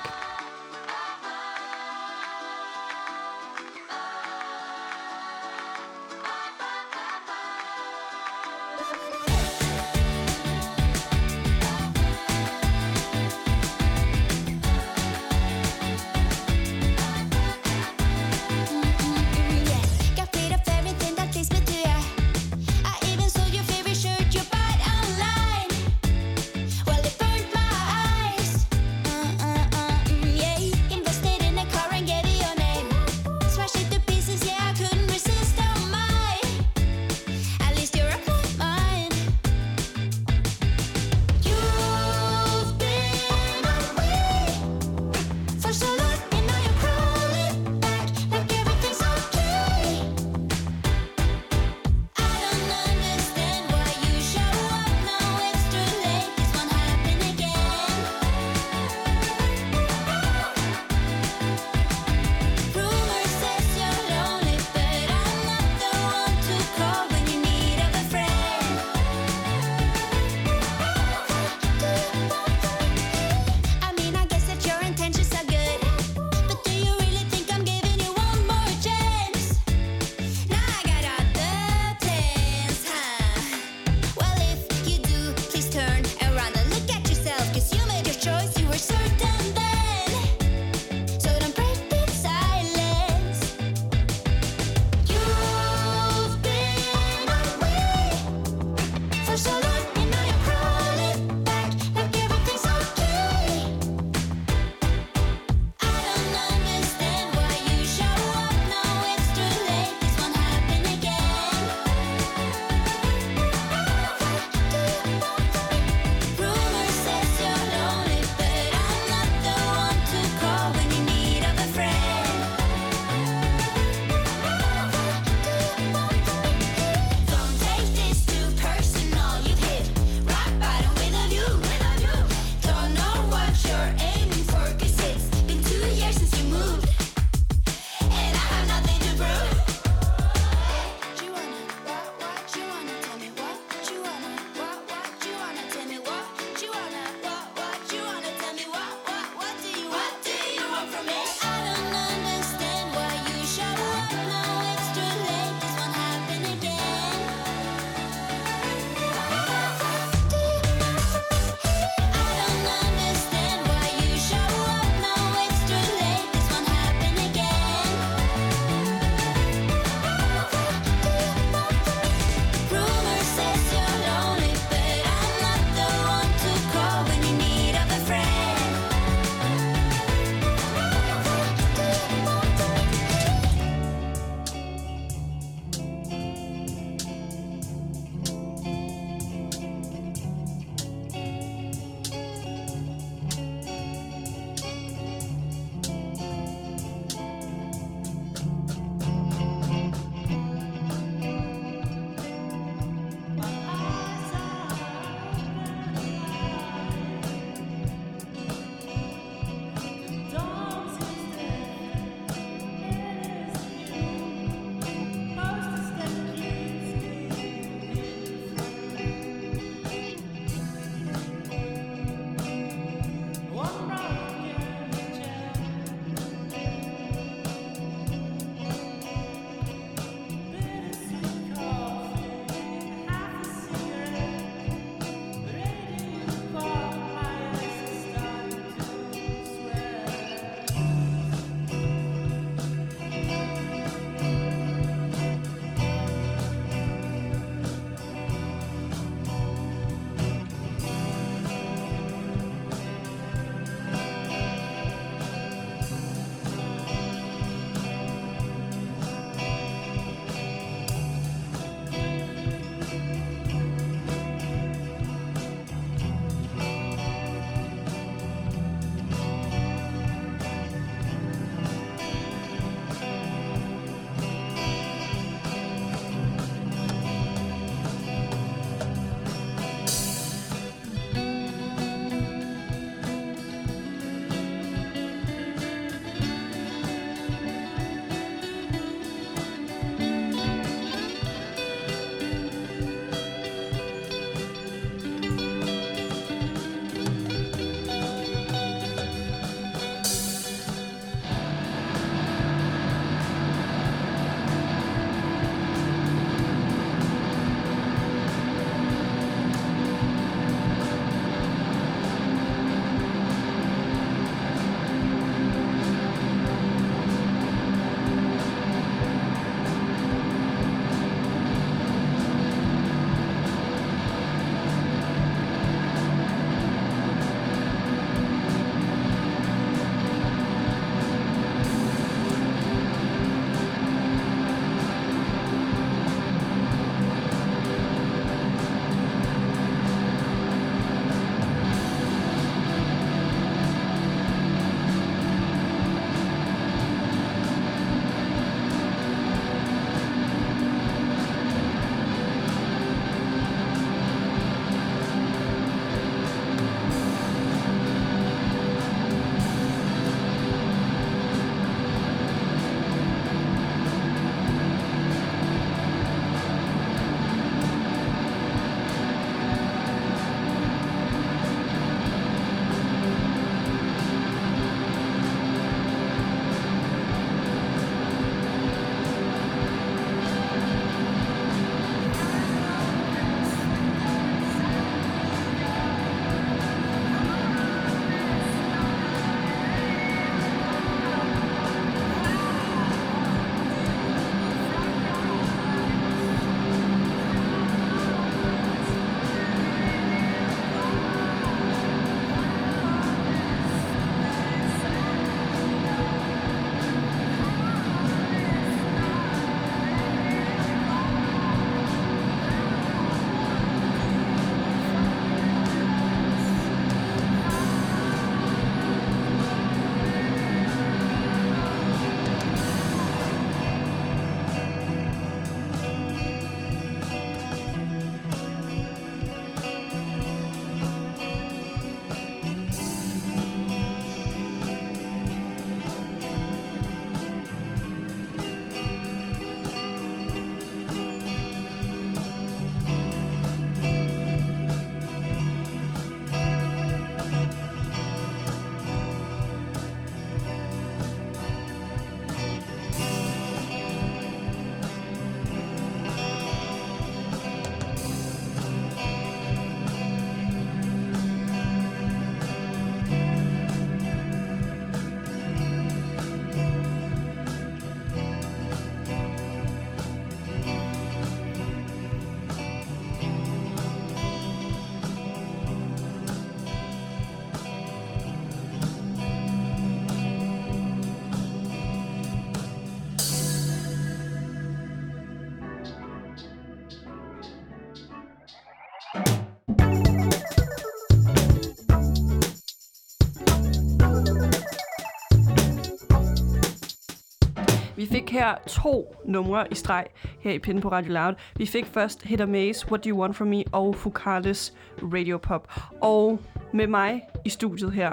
Her 498.49 498.57
to 498.67 499.15
numre 499.25 499.71
i 499.71 499.75
streg 499.75 500.05
her 500.39 500.51
i 500.51 500.59
Pinden 500.59 500.81
på 500.81 500.89
Radio 500.89 501.13
Loud. 501.13 501.33
Vi 501.57 501.65
fik 501.65 501.85
først 501.85 502.23
Hit 502.23 502.41
Amaze, 502.41 502.87
What 502.87 503.05
Do 503.05 503.09
You 503.09 503.21
Want 503.21 503.35
From 503.35 503.47
Me 503.47 503.63
og 503.71 503.95
Fukales 503.95 504.73
Radio 505.01 505.37
Pop. 505.37 505.73
Og 506.01 506.39
med 506.73 506.87
mig 506.87 507.21
i 507.45 507.49
studiet 507.49 507.91
her, 507.91 508.11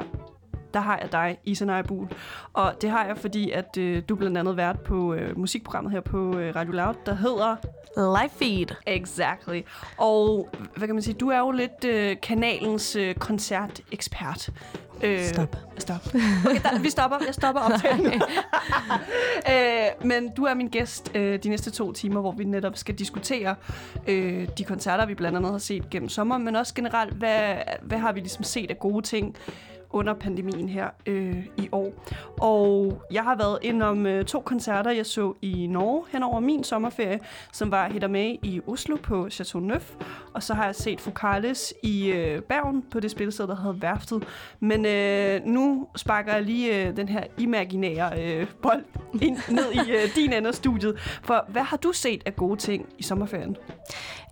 der 0.74 0.80
har 0.80 0.99
jeg 1.03 1.12
dig, 1.12 1.39
Isa 1.45 1.64
Nejbul. 1.64 2.09
Og 2.53 2.74
det 2.82 2.91
har 2.91 3.07
jeg, 3.07 3.18
fordi 3.18 3.51
at 3.51 3.76
øh, 3.78 4.03
du 4.09 4.16
blandt 4.16 4.39
andet 4.39 4.57
vært 4.57 4.80
på 4.80 5.14
øh, 5.14 5.39
musikprogrammet 5.39 5.93
her 5.93 6.01
på 6.01 6.39
øh, 6.39 6.57
Radio 6.57 6.72
Loud, 6.72 6.95
der 7.07 7.14
hedder 7.14 7.57
Live 7.97 8.30
feed. 8.30 8.76
Exactly. 8.87 9.61
Og 9.99 10.49
hvad 10.76 10.89
kan 10.89 10.95
man 10.95 11.03
sige, 11.03 11.14
du 11.14 11.28
er 11.28 11.39
jo 11.39 11.51
lidt 11.51 11.84
øh, 11.84 12.16
kanalens 12.22 12.97
øh, 12.97 13.14
koncertekspert. 13.14 14.51
Øh, 15.03 15.24
Stop. 15.24 15.57
Stop. 15.78 16.07
Okay, 16.47 16.61
der, 16.62 16.78
vi 16.78 16.90
stopper. 16.90 17.16
Jeg 17.26 17.34
stopper 17.34 17.61
optagelsen. 17.72 18.22
øh, 19.53 20.07
men 20.09 20.30
du 20.36 20.44
er 20.44 20.55
min 20.55 20.68
gæst 20.68 21.11
øh, 21.14 21.42
de 21.42 21.49
næste 21.49 21.70
to 21.70 21.92
timer, 21.92 22.20
hvor 22.20 22.32
vi 22.32 22.44
netop 22.44 22.76
skal 22.76 22.94
diskutere 22.94 23.55
øh, 24.09 24.49
de 24.59 24.64
koncerter, 24.64 25.07
vi 25.07 25.14
blandt 25.14 25.36
andet 25.36 25.51
har 25.51 25.59
set 25.59 25.90
gennem 25.90 26.09
sommer, 26.09 26.38
men 26.38 26.57
også 26.57 26.74
generelt, 26.74 27.14
hvad, 27.14 27.55
hvad 27.82 27.99
har 27.99 28.12
vi 28.12 28.20
ligesom 28.20 28.44
set 28.44 28.70
af 28.70 28.78
gode 28.78 29.07
ting 29.07 29.36
under 29.97 30.14
pandemien 30.14 30.68
her 30.68 30.88
øh, 31.07 31.47
i 31.57 31.68
år. 31.72 31.92
Og 32.40 33.03
jeg 33.12 33.22
har 33.24 33.36
været 33.36 33.59
ind 33.62 33.82
om 33.82 34.07
øh, 34.07 34.24
to 34.24 34.40
koncerter, 34.40 34.90
jeg 34.90 35.07
så 35.07 35.34
i 35.42 35.66
Norge 35.66 36.05
hen 36.12 36.22
over 36.22 36.40
min 36.40 36.64
sommerferie, 36.64 37.20
som 37.53 37.70
var 37.70 37.88
Hitter 37.88 38.09
med 38.09 38.36
i 38.42 38.61
Oslo 38.66 38.97
på 39.03 39.30
Chateau 39.30 39.61
Neuf. 39.61 39.94
Og 40.34 40.42
så 40.42 40.55
har 40.55 40.64
jeg 40.64 40.74
set 40.74 41.01
Focales 41.01 41.74
i 41.82 42.09
øh, 42.09 42.42
Bergen 42.42 42.84
på 42.90 43.01
det 43.01 43.11
spilsted, 43.11 43.47
der 43.47 43.57
hedder 43.57 43.72
Værftet. 43.72 44.24
Men 44.61 44.86
øh, 44.86 45.44
nu 45.44 45.88
sparker 45.97 46.32
jeg 46.32 46.42
lige 46.42 46.86
øh, 46.86 46.97
den 46.97 47.09
her 47.09 47.24
imaginære 47.38 48.22
øh, 48.22 48.47
bold 48.62 48.84
ind, 49.22 49.38
ned 49.51 49.72
i 49.72 49.90
øh, 49.90 50.14
din 50.14 50.32
ende 50.32 50.49
af 50.49 50.55
studiet. 50.55 50.99
For 51.22 51.44
hvad 51.49 51.62
har 51.62 51.76
du 51.76 51.92
set 51.92 52.22
af 52.26 52.36
gode 52.36 52.57
ting 52.57 52.86
i 52.99 53.03
sommerferien? 53.03 53.57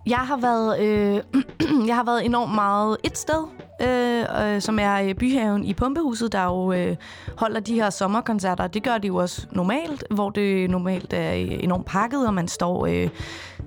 Jeg 0.05 0.17
har 0.17 0.37
været, 0.37 0.79
øh, 0.79 1.21
jeg 1.89 1.95
har 1.95 2.03
været 2.03 2.25
enormt 2.25 2.55
meget 2.55 2.97
et 3.03 3.17
sted, 3.17 3.43
øh, 3.81 4.53
øh, 4.55 4.61
som 4.61 4.79
er 4.79 5.01
øh, 5.01 5.15
Byhaven 5.15 5.63
i 5.63 5.73
Pumpehuset, 5.73 6.31
der 6.31 6.43
jo 6.43 6.71
øh, 6.71 6.95
holder 7.37 7.59
de 7.59 7.73
her 7.73 7.89
sommerkoncerter. 7.89 8.67
Det 8.67 8.83
gør 8.83 8.97
de 8.97 9.07
jo 9.07 9.15
også 9.15 9.47
normalt, 9.51 10.03
hvor 10.11 10.29
det 10.29 10.69
normalt 10.69 11.13
er 11.13 11.33
øh, 11.33 11.63
enormt 11.63 11.85
pakket, 11.85 12.27
og 12.27 12.33
man 12.33 12.47
står 12.47 12.85
øh, 12.85 13.09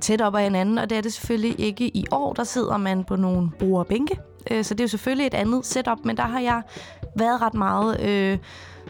tæt 0.00 0.20
op 0.20 0.34
ad 0.34 0.42
hinanden. 0.42 0.78
Og 0.78 0.90
det 0.90 0.98
er 0.98 1.02
det 1.02 1.12
selvfølgelig 1.12 1.60
ikke 1.60 1.96
i 1.96 2.06
år. 2.10 2.32
Der 2.32 2.44
sidder 2.44 2.76
man 2.76 3.04
på 3.04 3.16
nogle 3.16 3.50
bord 3.58 3.78
og 3.78 3.86
bænke. 3.86 4.18
Øh, 4.50 4.64
så 4.64 4.74
det 4.74 4.80
er 4.80 4.84
jo 4.84 4.88
selvfølgelig 4.88 5.26
et 5.26 5.34
andet 5.34 5.66
setup, 5.66 5.98
men 6.04 6.16
der 6.16 6.22
har 6.22 6.40
jeg 6.40 6.62
været 7.16 7.42
ret 7.42 7.54
meget... 7.54 8.00
Øh, 8.00 8.38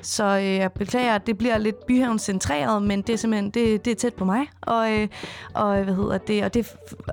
så 0.02 0.24
øh, 0.24 0.44
jeg 0.44 0.72
beklager, 0.72 1.14
at 1.14 1.26
det 1.26 1.38
bliver 1.38 1.58
lidt 1.58 1.86
byhaven 1.86 2.18
centreret, 2.18 2.82
men 2.82 3.02
det 3.02 3.12
er 3.12 3.16
simpelthen 3.16 3.50
det, 3.50 3.84
det 3.84 3.90
er 3.90 3.94
tæt 3.94 4.14
på 4.14 4.24
mig. 4.24 4.46
Og, 4.60 4.92
øh, 4.92 5.08
og 5.54 5.84
hvad 5.84 5.94
hedder 5.94 6.18
det? 6.18 6.44
Og 6.44 6.54
det 6.54 6.66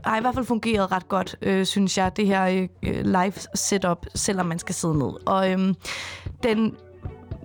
har 0.06 0.18
i 0.18 0.22
hvert 0.22 0.34
fald 0.34 0.46
fungeret 0.46 0.92
ret 0.92 1.08
godt, 1.08 1.36
øh, 1.42 1.66
synes 1.66 1.98
jeg, 1.98 2.18
det 2.18 2.28
her 2.28 2.68
øh, 2.84 3.06
live 3.06 3.34
setup, 3.56 4.06
selvom 4.16 4.46
man 4.46 4.60
skal 4.60 4.76
sidde 4.76 4.98
ned. 4.98 5.28
Og 5.28 5.52
øh, 5.52 5.74
den 6.44 6.76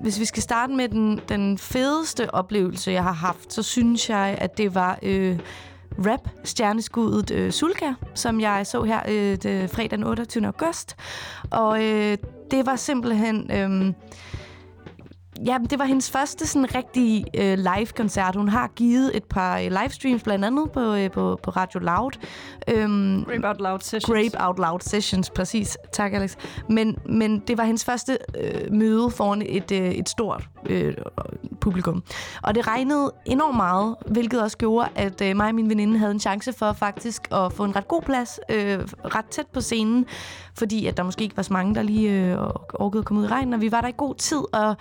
hvis 0.00 0.20
vi 0.20 0.24
skal 0.24 0.42
starte 0.42 0.72
med 0.72 0.88
den, 0.88 1.20
den 1.28 1.58
fedeste 1.58 2.34
oplevelse, 2.34 2.90
jeg 2.92 3.02
har 3.02 3.12
haft, 3.12 3.52
så 3.52 3.62
synes 3.62 4.10
jeg, 4.10 4.36
at 4.38 4.58
det 4.58 4.74
var 4.74 4.98
øh, 5.02 5.38
rap-stjerneskuddet 5.98 7.30
øh, 7.30 7.52
Sulka, 7.52 7.92
som 8.14 8.40
jeg 8.40 8.66
så 8.66 8.82
her 8.82 9.00
øh, 9.08 9.36
det, 9.36 9.70
fredag 9.70 9.90
den 9.90 10.04
28. 10.04 10.46
august. 10.46 10.96
Og 11.50 11.84
øh, 11.84 12.18
det 12.50 12.66
var 12.66 12.76
simpelthen... 12.76 13.50
Øh, 13.50 13.94
Ja, 15.46 15.58
det 15.70 15.78
var 15.78 15.84
hendes 15.84 16.10
første 16.10 16.46
sådan 16.46 16.74
rigtige 16.74 17.24
øh, 17.34 17.58
live-koncert. 17.58 18.36
Hun 18.36 18.48
har 18.48 18.68
givet 18.76 19.16
et 19.16 19.24
par 19.24 19.58
øh, 19.58 19.70
livestreams, 19.82 20.22
blandt 20.22 20.44
andet 20.44 20.70
på, 20.70 20.94
øh, 20.94 21.10
på, 21.10 21.40
på 21.42 21.50
Radio 21.50 21.80
Loud. 21.80 22.10
Øhm, 22.68 23.24
Grape 23.24 23.48
Out 23.48 23.60
Loud 23.60 23.80
Sessions. 23.80 24.04
Grape 24.04 24.46
Out 24.46 24.58
Loud 24.58 24.80
Sessions, 24.80 25.30
præcis. 25.30 25.78
Tak, 25.92 26.12
Alex. 26.12 26.36
Men, 26.68 26.98
men 27.08 27.38
det 27.38 27.58
var 27.58 27.64
hendes 27.64 27.84
første 27.84 28.18
øh, 28.38 28.72
møde 28.72 29.10
foran 29.10 29.42
et, 29.46 29.72
øh, 29.72 29.90
et 29.90 30.08
stort 30.08 30.48
øh, 30.66 30.94
publikum. 31.60 32.02
Og 32.42 32.54
det 32.54 32.66
regnede 32.66 33.12
enormt 33.26 33.56
meget, 33.56 33.96
hvilket 34.06 34.42
også 34.42 34.58
gjorde, 34.58 34.88
at 34.94 35.20
øh, 35.20 35.36
mig 35.36 35.48
og 35.48 35.54
min 35.54 35.68
veninde 35.68 35.98
havde 35.98 36.12
en 36.12 36.20
chance 36.20 36.52
for 36.52 36.72
faktisk 36.72 37.28
at 37.32 37.52
få 37.52 37.64
en 37.64 37.76
ret 37.76 37.88
god 37.88 38.02
plads, 38.02 38.40
øh, 38.48 38.78
ret 39.04 39.26
tæt 39.30 39.46
på 39.46 39.60
scenen, 39.60 40.06
fordi 40.58 40.86
at 40.86 40.96
der 40.96 41.02
måske 41.02 41.22
ikke 41.22 41.36
var 41.36 41.42
så 41.42 41.52
mange, 41.52 41.74
der 41.74 41.82
lige 41.82 42.10
øh, 42.10 42.38
orkede 42.74 43.00
at 43.00 43.04
komme 43.04 43.22
ud 43.22 43.26
i 43.26 43.28
regnen, 43.28 43.54
og 43.54 43.60
vi 43.60 43.72
var 43.72 43.80
der 43.80 43.88
i 43.88 43.94
god 43.96 44.14
tid, 44.14 44.42
og 44.52 44.76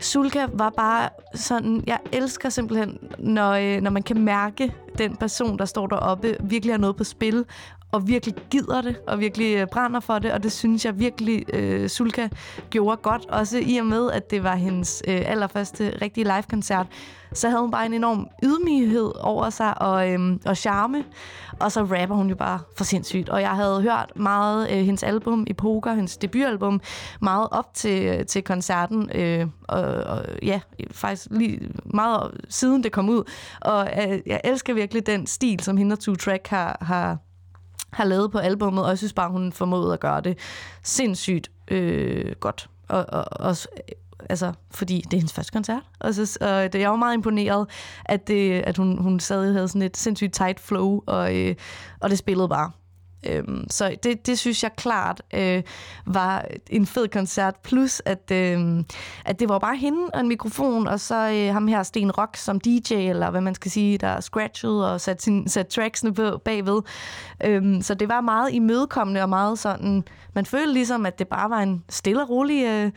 Sulka 0.00 0.46
var 0.52 0.70
bare 0.70 1.08
sådan, 1.34 1.84
jeg 1.86 1.98
elsker 2.12 2.48
simpelthen, 2.48 2.98
når, 3.18 3.52
øh, 3.52 3.80
når 3.82 3.90
man 3.90 4.02
kan 4.02 4.20
mærke 4.20 4.74
den 4.98 5.16
person, 5.16 5.58
der 5.58 5.64
står 5.64 5.86
deroppe, 5.86 6.36
virkelig 6.40 6.72
har 6.74 6.78
noget 6.78 6.96
på 6.96 7.04
spil, 7.04 7.44
og 7.92 8.08
virkelig 8.08 8.34
gider 8.50 8.80
det, 8.80 8.96
og 9.06 9.20
virkelig 9.20 9.56
øh, 9.56 9.66
brænder 9.66 10.00
for 10.00 10.18
det, 10.18 10.32
og 10.32 10.42
det 10.42 10.52
synes 10.52 10.84
jeg 10.84 10.98
virkelig, 10.98 11.54
øh, 11.54 11.88
Sulka 11.88 12.28
gjorde 12.70 12.96
godt, 12.96 13.26
også 13.28 13.58
i 13.58 13.76
og 13.76 13.86
med, 13.86 14.10
at 14.10 14.30
det 14.30 14.42
var 14.42 14.54
hendes 14.54 15.02
øh, 15.08 15.22
allerførste 15.26 15.98
rigtige 16.02 16.24
live-koncert, 16.24 16.86
så 17.32 17.48
havde 17.48 17.60
hun 17.60 17.70
bare 17.70 17.86
en 17.86 17.94
enorm 17.94 18.28
ydmyghed 18.42 19.12
over 19.20 19.50
sig, 19.50 19.82
og, 19.82 20.10
øh, 20.10 20.20
og 20.46 20.56
charme, 20.56 21.04
og 21.60 21.72
så 21.72 21.80
rapper 21.80 22.14
hun 22.14 22.28
jo 22.28 22.36
bare 22.36 22.60
for 22.76 22.84
sindssygt, 22.84 23.28
og 23.28 23.40
jeg 23.40 23.50
havde 23.50 23.82
hørt 23.82 24.12
meget 24.16 24.70
øh, 24.70 24.78
hendes 24.78 25.02
album 25.02 25.44
i 25.46 25.52
Poker, 25.52 25.94
hendes 25.94 26.16
debutalbum, 26.16 26.80
meget 27.20 27.48
op 27.50 27.74
til, 27.74 28.06
øh, 28.06 28.26
til 28.26 28.42
koncerten, 28.42 29.10
øh, 29.14 29.46
og, 29.68 29.82
og 29.82 30.24
ja, 30.42 30.60
faktisk 30.90 31.26
lige 31.30 31.60
meget 31.84 32.30
siden 32.48 32.84
det 32.84 32.92
kom 32.92 33.08
ud, 33.08 33.30
og 33.60 33.88
øh, 34.08 34.18
jeg 34.26 34.40
elsker 34.44 34.74
virkelig 34.74 35.06
den 35.06 35.26
stil, 35.26 35.60
som 35.60 35.76
hende 35.76 35.92
og 35.92 36.00
Two 36.00 36.14
Track 36.14 36.46
har, 36.48 36.78
har 36.80 37.18
har 37.96 38.04
lavet 38.04 38.32
på 38.32 38.38
albummet, 38.38 38.84
og 38.84 38.90
jeg 38.90 38.98
synes 38.98 39.12
bare, 39.12 39.30
hun 39.30 39.52
formåede 39.52 39.92
at 39.92 40.00
gøre 40.00 40.20
det 40.20 40.38
sindssygt 40.82 41.50
øh, 41.68 42.32
godt. 42.40 42.70
Og, 42.88 43.06
og, 43.08 43.24
og 43.30 43.56
altså, 44.30 44.52
fordi 44.70 45.00
det 45.00 45.12
er 45.12 45.16
hendes 45.16 45.32
første 45.32 45.52
koncert. 45.52 45.82
Og, 46.00 46.14
så, 46.14 46.38
og 46.40 46.72
det, 46.72 46.80
jeg 46.80 46.90
var 46.90 46.96
meget 46.96 47.14
imponeret, 47.14 47.68
at, 48.04 48.28
det, 48.28 48.52
at 48.52 48.76
hun, 48.76 48.98
hun 48.98 49.20
sad 49.20 49.48
og 49.48 49.54
havde 49.54 49.68
sådan 49.68 49.82
et 49.82 49.96
sindssygt 49.96 50.34
tight 50.34 50.60
flow, 50.60 51.00
og, 51.06 51.36
øh, 51.36 51.54
og 52.00 52.10
det 52.10 52.18
spillede 52.18 52.48
bare. 52.48 52.70
Øhm, 53.30 53.66
så 53.70 53.96
det, 54.02 54.26
det 54.26 54.38
synes 54.38 54.62
jeg 54.62 54.70
klart 54.76 55.22
øh, 55.34 55.62
var 56.06 56.44
en 56.70 56.86
fed 56.86 57.08
koncert. 57.08 57.56
Plus, 57.56 58.02
at, 58.04 58.30
øh, 58.32 58.84
at 59.24 59.40
det 59.40 59.48
var 59.48 59.58
bare 59.58 59.76
hende 59.76 60.10
og 60.14 60.20
en 60.20 60.28
mikrofon, 60.28 60.88
og 60.88 61.00
så 61.00 61.30
øh, 61.30 61.52
ham 61.52 61.68
her, 61.68 61.82
Sten 61.82 62.10
Rock, 62.10 62.36
som 62.36 62.60
DJ, 62.60 62.94
eller 62.94 63.30
hvad 63.30 63.40
man 63.40 63.54
skal 63.54 63.70
sige, 63.70 63.98
der 63.98 64.20
scratchede 64.20 64.92
og 64.92 65.00
satte, 65.00 65.22
sin, 65.22 65.48
satte 65.48 65.72
tracksene 65.72 66.14
på, 66.14 66.38
bagved. 66.44 66.82
Øhm, 67.44 67.82
så 67.82 67.94
det 67.94 68.08
var 68.08 68.20
meget 68.20 68.54
imødekommende 68.54 69.22
og 69.22 69.28
meget 69.28 69.58
sådan... 69.58 70.04
Man 70.34 70.46
følte 70.46 70.72
ligesom, 70.72 71.06
at 71.06 71.18
det 71.18 71.28
bare 71.28 71.50
var 71.50 71.60
en 71.60 71.84
stille 71.88 72.22
og 72.22 72.30
rolig... 72.30 72.64
Øh, 72.64 72.90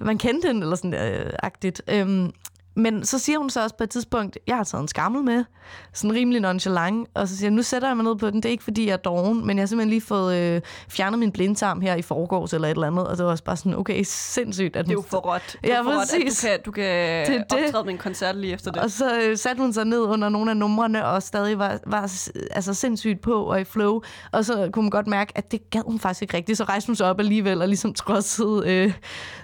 man 0.00 0.18
kendte 0.18 0.48
den, 0.48 0.62
eller 0.62 0.76
sådan 0.76 0.94
øh, 0.94 1.32
agtigt. 1.42 1.82
Øhm, 1.88 2.32
men 2.74 3.04
så 3.04 3.18
siger 3.18 3.38
hun 3.38 3.50
så 3.50 3.62
også 3.62 3.76
på 3.76 3.84
et 3.84 3.90
tidspunkt, 3.90 4.38
jeg 4.46 4.56
har 4.56 4.64
taget 4.64 4.82
en 4.82 4.88
skammel 4.88 5.24
med, 5.24 5.44
sådan 5.92 6.12
rimelig 6.16 6.40
nonchalant, 6.40 7.08
og 7.14 7.28
så 7.28 7.36
siger 7.36 7.46
jeg, 7.46 7.52
nu 7.54 7.62
sætter 7.62 7.88
jeg 7.88 7.96
mig 7.96 8.04
ned 8.04 8.16
på 8.16 8.30
den, 8.30 8.36
det 8.36 8.44
er 8.44 8.50
ikke 8.50 8.64
fordi, 8.64 8.86
jeg 8.86 8.92
er 8.92 8.96
doven, 8.96 9.46
men 9.46 9.56
jeg 9.56 9.62
har 9.62 9.66
simpelthen 9.66 9.90
lige 9.90 10.00
fået 10.00 10.36
øh, 10.36 10.60
fjernet 10.88 11.18
min 11.18 11.32
blindtarm 11.32 11.80
her 11.80 11.94
i 11.94 12.02
forgårs 12.02 12.52
eller 12.52 12.68
et 12.68 12.72
eller 12.74 12.86
andet, 12.86 13.06
og 13.06 13.16
det 13.16 13.24
var 13.24 13.30
også 13.30 13.44
bare 13.44 13.56
sådan, 13.56 13.74
okay, 13.78 14.02
sindssygt. 14.06 14.76
At 14.76 14.84
Det 14.84 14.90
er 14.90 14.94
jo 14.94 15.04
for 15.08 15.18
råt. 15.18 15.56
Ja, 15.64 15.80
for 15.80 15.90
råt, 15.90 15.92
at 15.92 16.08
præcis. 16.24 16.40
du 16.40 16.46
kan, 16.46 16.58
du 16.66 16.70
kan 16.70 17.26
Det 17.26 17.44
det. 17.50 17.64
optræde 17.66 17.84
med 17.84 17.92
en 17.92 17.98
koncert 17.98 18.36
lige 18.36 18.52
efter 18.52 18.70
det. 18.70 18.82
Og 18.82 18.90
så 18.90 19.20
øh, 19.20 19.36
satte 19.36 19.60
hun 19.62 19.72
sig 19.72 19.84
ned 19.84 20.00
under 20.00 20.28
nogle 20.28 20.50
af 20.50 20.56
numrene, 20.56 21.06
og 21.06 21.22
stadig 21.22 21.58
var, 21.58 21.78
var 21.86 22.02
altså 22.50 22.74
sindssygt 22.74 23.20
på 23.20 23.42
og 23.44 23.60
i 23.60 23.64
flow. 23.64 24.00
Og 24.32 24.44
så 24.44 24.70
kunne 24.72 24.82
man 24.82 24.90
godt 24.90 25.06
mærke, 25.06 25.32
at 25.34 25.52
det 25.52 25.70
gad 25.70 25.82
hun 25.86 25.98
faktisk 25.98 26.22
ikke 26.22 26.36
rigtigt. 26.36 26.58
Så 26.58 26.64
rejste 26.64 26.86
hun 26.88 26.96
sig 26.96 27.06
op 27.10 27.20
alligevel 27.20 27.62
og 27.62 27.68
ligesom 27.68 27.94
trodsede 27.94 28.62
øh, 28.66 28.92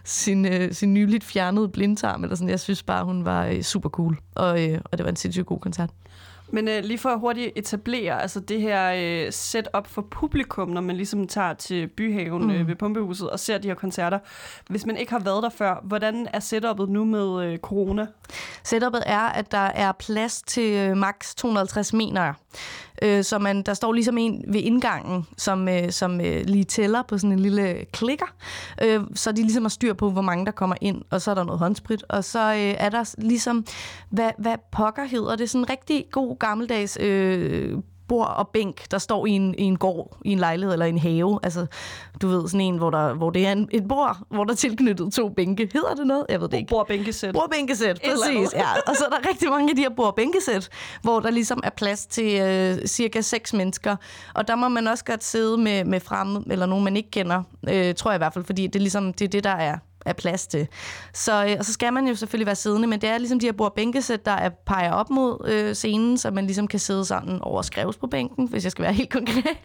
sin, 0.04 0.46
øh, 0.46 0.72
sin 0.72 0.94
nyligt 0.94 1.24
fjernede 1.24 1.68
blindtarm. 1.68 2.22
Eller 2.24 2.36
sådan. 2.36 2.48
Jeg 2.50 2.60
synes 2.60 2.82
bare, 2.82 3.04
hun 3.04 3.17
var 3.24 3.46
øh, 3.46 3.62
super 3.62 3.88
cool. 3.88 4.18
Og, 4.34 4.68
øh, 4.68 4.80
og 4.84 4.98
det 4.98 5.04
var 5.04 5.10
en 5.10 5.16
sindssygt 5.16 5.46
god 5.46 5.58
koncert. 5.58 5.90
Men 6.50 6.68
øh, 6.68 6.84
lige 6.84 6.98
for 6.98 7.08
at 7.08 7.20
hurtigt 7.20 7.52
etablere 7.56 8.22
altså 8.22 8.40
det 8.40 8.60
her 8.60 8.92
øh, 8.96 9.32
setup 9.32 9.86
for 9.86 10.02
publikum, 10.10 10.68
når 10.68 10.80
man 10.80 10.96
ligesom 10.96 11.26
tager 11.26 11.54
til 11.54 11.86
Byhaven 11.86 12.42
mm. 12.42 12.50
øh, 12.50 12.68
ved 12.68 12.74
Pumpehuset 12.74 13.30
og 13.30 13.40
ser 13.40 13.58
de 13.58 13.68
her 13.68 13.74
koncerter. 13.74 14.18
Hvis 14.68 14.86
man 14.86 14.96
ikke 14.96 15.12
har 15.12 15.18
været 15.18 15.42
der 15.42 15.48
før, 15.48 15.80
hvordan 15.84 16.28
er 16.32 16.40
setupet 16.40 16.88
nu 16.88 17.04
med 17.04 17.44
øh, 17.44 17.58
corona? 17.58 18.06
Setupet 18.64 19.02
er, 19.06 19.20
at 19.20 19.52
der 19.52 19.58
er 19.58 19.92
plads 19.92 20.42
til 20.42 20.72
øh, 20.72 20.96
max 20.96 21.34
250 21.34 21.92
meter. 21.92 22.34
Øh, 23.02 23.24
så 23.24 23.38
man, 23.38 23.62
der 23.62 23.74
står 23.74 23.92
ligesom 23.92 24.18
en 24.18 24.44
ved 24.48 24.60
indgangen, 24.60 25.26
som, 25.36 25.68
øh, 25.68 25.90
som 25.90 26.20
øh, 26.20 26.44
lige 26.44 26.64
tæller 26.64 27.02
på 27.02 27.18
sådan 27.18 27.32
en 27.32 27.38
lille 27.40 27.84
klikker. 27.92 28.34
Øh, 28.82 29.00
så 29.14 29.32
de 29.32 29.42
ligesom 29.42 29.64
har 29.64 29.68
styr 29.68 29.92
på, 29.92 30.10
hvor 30.10 30.22
mange 30.22 30.46
der 30.46 30.52
kommer 30.52 30.76
ind, 30.80 31.02
og 31.10 31.20
så 31.22 31.30
er 31.30 31.34
der 31.34 31.44
noget 31.44 31.58
håndsprit. 31.58 32.04
Og 32.08 32.24
så 32.24 32.52
øh, 32.52 32.74
er 32.78 32.88
der 32.88 33.14
ligesom, 33.18 33.66
hvad, 34.10 34.30
hvad 34.38 34.54
pokker 34.72 35.04
hedder 35.04 35.36
det, 35.36 35.50
sådan 35.50 35.64
en 35.64 35.70
rigtig 35.70 36.04
god 36.10 36.38
gammeldags 36.38 36.98
øh, 37.00 37.78
bord 38.08 38.34
og 38.36 38.48
bænk, 38.48 38.90
der 38.90 38.98
står 38.98 39.26
i 39.26 39.30
en, 39.30 39.54
i 39.58 39.62
en 39.62 39.76
gård, 39.76 40.16
i 40.24 40.32
en 40.32 40.38
lejlighed 40.38 40.72
eller 40.72 40.86
en 40.86 40.98
have. 40.98 41.40
Altså, 41.42 41.66
du 42.22 42.28
ved, 42.28 42.48
sådan 42.48 42.60
en, 42.60 42.76
hvor, 42.76 42.90
der, 42.90 43.14
hvor 43.14 43.30
det 43.30 43.46
er 43.46 43.52
en, 43.52 43.68
et 43.72 43.88
bord, 43.88 44.16
hvor 44.28 44.44
der 44.44 44.52
er 44.52 44.56
tilknyttet 44.56 45.12
to 45.12 45.28
bænke. 45.28 45.70
Hedder 45.72 45.94
det 45.94 46.06
noget? 46.06 46.26
Jeg 46.28 46.40
ved 46.40 46.48
det 46.48 46.56
ikke. 46.56 46.68
Bordbænkesæt. 46.68 47.34
Bordbænkesæt, 47.34 48.00
præcis. 48.04 48.54
Ja. 48.54 48.66
Og 48.86 48.96
så 48.96 49.04
er 49.04 49.08
der 49.08 49.28
rigtig 49.28 49.50
mange 49.50 49.70
af 49.70 49.76
de 49.76 49.82
her 49.82 49.90
bordbænkesæt, 49.96 50.68
hvor 51.02 51.20
der 51.20 51.30
ligesom 51.30 51.60
er 51.64 51.70
plads 51.70 52.06
til 52.06 52.40
øh, 52.40 52.86
cirka 52.86 53.20
seks 53.20 53.52
mennesker. 53.52 53.96
Og 54.34 54.48
der 54.48 54.56
må 54.56 54.68
man 54.68 54.86
også 54.86 55.04
godt 55.04 55.24
sidde 55.24 55.58
med, 55.58 55.84
med 55.84 56.00
fremme, 56.00 56.44
eller 56.50 56.66
nogen, 56.66 56.84
man 56.84 56.96
ikke 56.96 57.10
kender, 57.10 57.42
øh, 57.68 57.94
tror 57.94 58.10
jeg 58.10 58.16
i 58.16 58.18
hvert 58.18 58.34
fald, 58.34 58.44
fordi 58.44 58.66
det 58.66 58.76
er 58.76 58.80
ligesom 58.80 59.12
det, 59.12 59.24
er 59.24 59.28
det 59.28 59.44
der 59.44 59.50
er 59.50 59.78
er 60.06 60.12
plads 60.12 60.46
til. 60.46 60.68
Så, 61.14 61.46
øh, 61.46 61.56
og 61.58 61.64
så 61.64 61.72
skal 61.72 61.92
man 61.92 62.06
jo 62.06 62.14
selvfølgelig 62.14 62.46
være 62.46 62.56
siddende, 62.56 62.88
men 62.88 63.00
det 63.00 63.08
er 63.08 63.18
ligesom 63.18 63.40
de 63.40 63.46
her 63.46 63.52
bordbænkesæt, 63.52 64.26
der 64.26 64.32
er, 64.32 64.48
peger 64.48 64.92
op 64.92 65.10
mod 65.10 65.48
øh, 65.48 65.74
scenen, 65.74 66.18
så 66.18 66.30
man 66.30 66.44
ligesom 66.44 66.68
kan 66.68 66.78
sidde 66.78 67.04
sådan 67.04 67.38
over 67.42 67.62
skrevs 67.62 67.96
på 67.96 68.06
bænken, 68.06 68.48
hvis 68.48 68.64
jeg 68.64 68.72
skal 68.72 68.82
være 68.82 68.92
helt 69.02 69.10
konkret, 69.10 69.58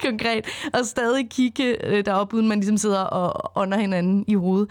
konkret 0.00 0.46
og 0.72 0.86
stadig 0.86 1.30
kigge 1.30 1.86
øh, 1.86 2.04
derop, 2.04 2.32
uden 2.32 2.48
man 2.48 2.58
ligesom 2.58 2.76
sidder 2.76 3.00
og 3.00 3.52
ånder 3.56 3.78
hinanden 3.78 4.24
i 4.28 4.34
hovedet. 4.34 4.70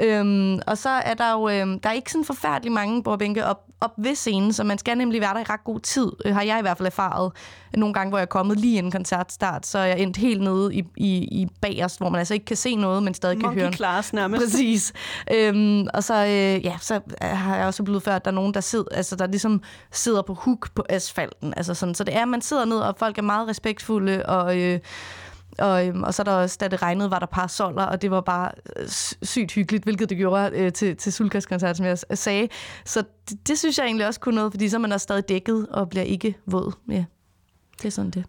Øhm, 0.00 0.60
og 0.66 0.78
så 0.78 0.88
er 0.88 1.14
der 1.14 1.32
jo, 1.32 1.48
øh, 1.48 1.66
der 1.82 1.88
er 1.88 1.92
ikke 1.92 2.12
sådan 2.12 2.24
forfærdelig 2.24 2.72
mange 2.72 3.02
bordbænke 3.02 3.46
op, 3.46 3.64
op 3.80 3.92
ved 3.96 4.14
scenen, 4.14 4.52
så 4.52 4.64
man 4.64 4.78
skal 4.78 4.98
nemlig 4.98 5.20
være 5.20 5.34
der 5.34 5.40
i 5.40 5.42
ret 5.42 5.64
god 5.64 5.80
tid, 5.80 6.12
øh, 6.24 6.34
har 6.34 6.42
jeg 6.42 6.58
i 6.58 6.62
hvert 6.62 6.76
fald 6.76 6.86
erfaret. 6.86 7.32
Nogle 7.76 7.94
gange, 7.94 8.08
hvor 8.08 8.18
jeg 8.18 8.22
er 8.22 8.26
kommet 8.26 8.60
lige 8.60 8.78
inden 8.78 8.92
koncertstart, 8.92 9.66
så 9.66 9.78
er 9.78 9.84
jeg 9.84 10.00
endt 10.00 10.16
helt 10.16 10.42
nede 10.42 10.74
i, 10.74 10.84
i, 10.96 11.16
i 11.16 11.46
bagerst, 11.60 11.98
hvor 11.98 12.08
man 12.08 12.18
altså 12.18 12.34
ikke 12.34 12.46
kan 12.46 12.56
se 12.56 12.76
noget, 12.76 13.02
men 13.02 13.14
stadig 13.14 13.40
kan 13.40 13.48
høre 13.48 13.64
Monkey 13.64 13.76
class 13.76 14.12
nærmest. 14.12 14.51
Præcis. 14.52 14.92
Øhm, 15.32 15.86
og 15.94 16.04
så, 16.04 16.14
øh, 16.14 16.64
ja, 16.64 16.76
så 16.80 16.94
øh, 16.94 17.28
har 17.28 17.56
jeg 17.56 17.66
også 17.66 17.82
blevet 17.82 18.02
før, 18.02 18.16
at 18.16 18.24
der 18.24 18.30
er 18.30 18.34
nogen, 18.34 18.54
der 18.54 18.60
sidder, 18.60 18.84
altså, 18.92 19.16
der 19.16 19.26
ligesom 19.26 19.62
sidder 19.92 20.22
på 20.22 20.34
huk 20.34 20.74
på 20.74 20.84
asfalten. 20.88 21.54
Altså 21.56 21.74
sådan, 21.74 21.94
så 21.94 22.04
det 22.04 22.16
er, 22.16 22.22
at 22.22 22.28
man 22.28 22.42
sidder 22.42 22.64
ned, 22.64 22.78
og 22.78 22.94
folk 22.98 23.18
er 23.18 23.22
meget 23.22 23.48
respektfulde, 23.48 24.26
og... 24.26 24.58
Øh, 24.58 24.80
og, 25.58 25.86
øhm, 25.86 26.02
og 26.02 26.14
så 26.14 26.22
der 26.22 26.32
også, 26.32 26.56
da 26.60 26.68
det 26.68 26.82
regnede, 26.82 27.10
var 27.10 27.18
der 27.18 27.26
parasoller, 27.26 27.82
og 27.82 28.02
det 28.02 28.10
var 28.10 28.20
bare 28.20 28.50
øh, 28.76 28.88
sygt 29.22 29.52
hyggeligt, 29.52 29.84
hvilket 29.84 30.10
det 30.10 30.16
gjorde 30.16 30.50
øh, 30.54 30.72
til, 30.72 30.96
til 30.96 31.12
Sulkas 31.12 31.46
koncert, 31.46 31.76
som 31.76 31.86
jeg 31.86 31.98
sagde. 32.14 32.48
Så 32.84 33.02
det, 33.28 33.48
det 33.48 33.58
synes 33.58 33.78
jeg 33.78 33.86
egentlig 33.86 34.06
også 34.06 34.20
kunne 34.20 34.34
noget, 34.34 34.52
fordi 34.52 34.68
så 34.68 34.76
er 34.76 34.80
man 34.80 34.92
også 34.92 35.04
stadig 35.04 35.28
dækket 35.28 35.66
og 35.70 35.90
bliver 35.90 36.04
ikke 36.04 36.38
våd. 36.46 36.72
Ja, 36.88 37.04
det 37.78 37.84
er 37.84 37.90
sådan 37.90 38.10
det. 38.10 38.24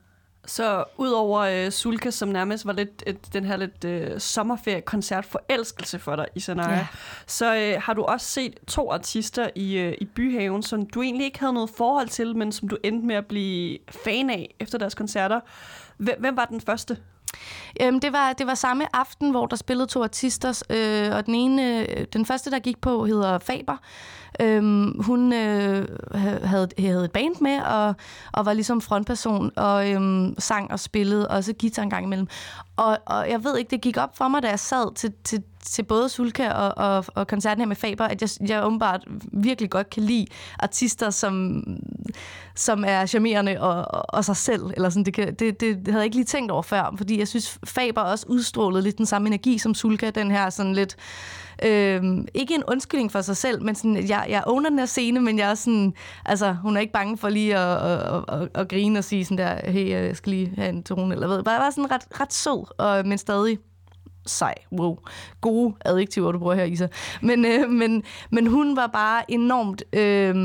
Så 0.46 0.84
udover 0.98 1.39
øh, 1.39 1.72
Sulka, 1.72 2.12
som 2.12 2.30
nærmest 2.30 2.66
var 2.66 2.74
lidt 2.74 3.04
et, 3.08 3.34
den 3.34 3.46
her 3.46 3.58
lidt 3.58 3.84
øh, 3.86 4.20
sommerferie-koncert 4.20 5.26
forelskelse 5.26 6.00
for 6.00 6.16
dig 6.16 6.26
i 6.36 6.39
Sanaya, 6.39 6.72
Ja. 6.72 6.88
så 7.28 7.56
øh, 7.56 7.82
har 7.82 7.94
du 7.94 8.04
også 8.04 8.28
set 8.28 8.54
to 8.68 8.91
artister 8.91 9.50
i, 9.56 9.78
øh, 9.78 9.94
i 10.02 10.06
Byhaven, 10.06 10.64
som 10.64 10.86
du 10.86 11.02
egentlig 11.02 11.26
ikke 11.26 11.39
havde 11.39 11.54
noget 11.54 11.70
forhold 11.78 12.08
til, 12.08 12.38
men 12.38 12.52
som 12.52 12.68
du 12.68 12.78
endte 12.84 13.08
med 13.08 13.16
at 13.16 13.26
blive 13.26 13.78
fan 13.89 14.30
af 14.30 14.56
efter 14.60 14.78
deres 14.78 14.96
koncerter. 14.96 15.39
Hvem, 15.98 16.16
hvem 16.20 16.38
var 16.38 16.46
den 16.46 16.62
første? 16.62 16.98
Øhm, 17.82 18.00
det, 18.00 18.14
var, 18.14 18.34
det 18.34 18.48
var 18.48 18.56
samme 18.56 18.96
aften, 18.96 19.32
hvor 19.32 19.46
der 19.46 19.56
spillede 19.56 19.88
to 19.88 20.04
artister, 20.04 20.64
øh, 20.70 21.16
og 21.16 21.26
den 21.26 21.36
ene, 21.36 21.89
øh, 21.89 22.06
den 22.14 22.26
første, 22.26 22.52
der 22.52 22.60
gik 22.60 22.82
på, 22.82 23.06
hedder 23.06 23.39
Faber. 23.39 23.78
Øhm, 24.40 25.02
hun 25.02 25.34
øh, 25.34 25.88
havde, 26.14 26.70
havde 26.80 27.06
et 27.06 27.12
band 27.12 27.42
med, 27.42 27.60
og, 27.62 27.96
og 28.32 28.46
var 28.46 28.54
ligesom 28.54 28.82
frontperson, 28.82 29.52
og 29.56 29.92
øhm, 29.92 30.36
sang 30.40 30.72
og 30.72 30.80
spillede, 30.80 31.28
og 31.28 31.44
så 31.44 31.54
guitar 31.60 31.84
en 31.84 31.90
gang 31.90 32.06
imellem. 32.06 32.28
Og, 32.76 32.98
og 33.06 33.30
jeg 33.30 33.44
ved 33.44 33.58
ikke, 33.58 33.72
det 33.72 33.82
gik 33.82 33.98
op 33.98 34.18
for 34.18 34.28
mig, 34.28 34.44
da 34.44 34.50
jeg 34.50 34.60
sad 34.60 34.96
til, 34.96 35.14
til, 35.24 35.44
til 35.66 35.84
både 35.84 36.10
Sulka 36.10 36.50
og, 36.50 36.74
og, 36.78 37.06
og 37.16 37.28
koncerten 37.28 37.62
her 37.62 37.68
med 37.68 37.76
Faber, 37.76 38.06
at 38.06 38.22
jeg, 38.22 38.50
jeg 38.50 38.66
åbenbart 38.66 39.06
virkelig 39.32 39.70
godt 39.70 39.90
kan 39.90 40.04
lide 40.04 40.26
artister, 40.60 41.10
som, 41.10 41.64
som 42.56 42.84
er 42.88 43.06
charmerende 43.06 43.62
og, 43.62 43.86
og, 43.88 44.06
og 44.08 44.26
sig 44.26 44.38
selv. 44.38 44.64
Eller 44.76 44.90
sådan, 44.90 45.06
det, 45.06 45.14
kan, 45.14 45.36
det, 45.36 45.60
det 45.60 45.78
havde 45.86 45.98
jeg 45.98 46.06
ikke 46.06 46.18
lige 46.18 46.26
tænkt 46.26 46.52
over 46.52 46.62
før, 46.62 46.94
fordi 46.98 47.20
jeg 47.20 47.28
synes, 47.28 47.58
Faber 47.66 48.02
også 48.02 48.26
udstrålede 48.30 48.84
lidt 48.84 48.98
den 48.98 49.06
samme 49.06 49.28
energi 49.28 49.58
som 49.58 49.74
Sulka, 49.74 50.10
den 50.10 50.32
her 50.32 50.50
sådan 50.50 50.74
lidt 50.74 50.96
øh, 51.66 52.03
ikke 52.34 52.55
en 52.55 52.64
undskyldning 52.68 53.11
for 53.11 53.22
sig 53.22 53.38
selv, 53.38 53.64
men 53.64 53.76
sådan, 53.76 54.07
jeg, 54.07 54.26
jeg 54.30 54.43
owner 54.47 54.70
den 54.70 54.80
her 54.80 54.86
scene, 54.86 55.22
men 55.22 55.39
jeg 55.39 55.49
er 55.49 55.55
sådan, 55.55 55.93
altså, 56.26 56.53
hun 56.53 56.78
er 56.78 56.82
ikke 56.82 56.93
bange 56.93 57.18
for 57.18 57.30
lige 57.30 57.57
at, 57.57 57.82
at, 57.82 58.24
at, 58.28 58.49
at 58.55 58.70
grine 58.70 58.99
og 58.99 59.03
sige 59.03 59.26
sådan 59.26 59.38
der, 59.38 59.72
hey, 59.72 59.84
øh, 59.84 59.89
jeg 59.89 60.18
skal 60.18 60.30
lige 60.30 60.53
have 60.55 60.70
en 60.70 60.84
tone, 60.84 61.14
eller 61.14 61.28
hvad. 61.28 61.43
Bare, 61.43 61.59
bare 61.59 61.72
sådan 61.72 61.91
ret, 61.91 62.22
ret 62.22 62.34
sød, 62.34 62.80
og, 62.80 63.07
men 63.07 63.18
stadig 63.18 63.57
sej. 64.26 64.55
Wow. 64.72 64.97
Gode 65.41 65.74
adjektiver, 65.86 66.32
du 66.32 66.39
bruger 66.39 66.55
her, 66.55 66.64
Isa. 66.64 66.88
Men, 67.22 67.45
øh, 67.45 67.70
men, 67.70 68.03
men 68.32 68.47
hun 68.47 68.76
var 68.76 68.88
bare 68.88 69.32
enormt... 69.32 69.84
Øh, 69.93 70.36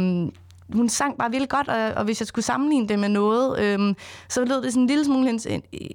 hun 0.73 0.89
sang 0.89 1.19
bare 1.19 1.31
virkelig 1.31 1.49
godt, 1.49 1.69
og, 1.69 1.93
og 1.97 2.05
hvis 2.05 2.21
jeg 2.21 2.27
skulle 2.27 2.45
sammenligne 2.45 2.89
det 2.89 2.99
med 2.99 3.09
noget, 3.09 3.61
øh, 3.61 3.95
så 4.29 4.45
lød 4.45 4.63
det 4.63 4.73
sådan 4.73 4.83
en 4.83 4.87
lille 4.87 5.05
smule, 5.05 5.27
hendes, 5.27 5.47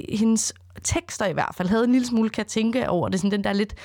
hendes 0.09 0.53
tekster 0.83 1.25
i 1.25 1.33
hvert 1.33 1.55
fald, 1.57 1.69
havde 1.69 1.83
en 1.83 1.91
lille 1.91 2.07
smule, 2.07 2.29
kan 2.29 2.45
tænke 2.45 2.89
over 2.89 3.09
det, 3.09 3.19
sådan 3.19 3.31
den 3.31 3.43
der 3.43 3.53
lidt 3.53 3.75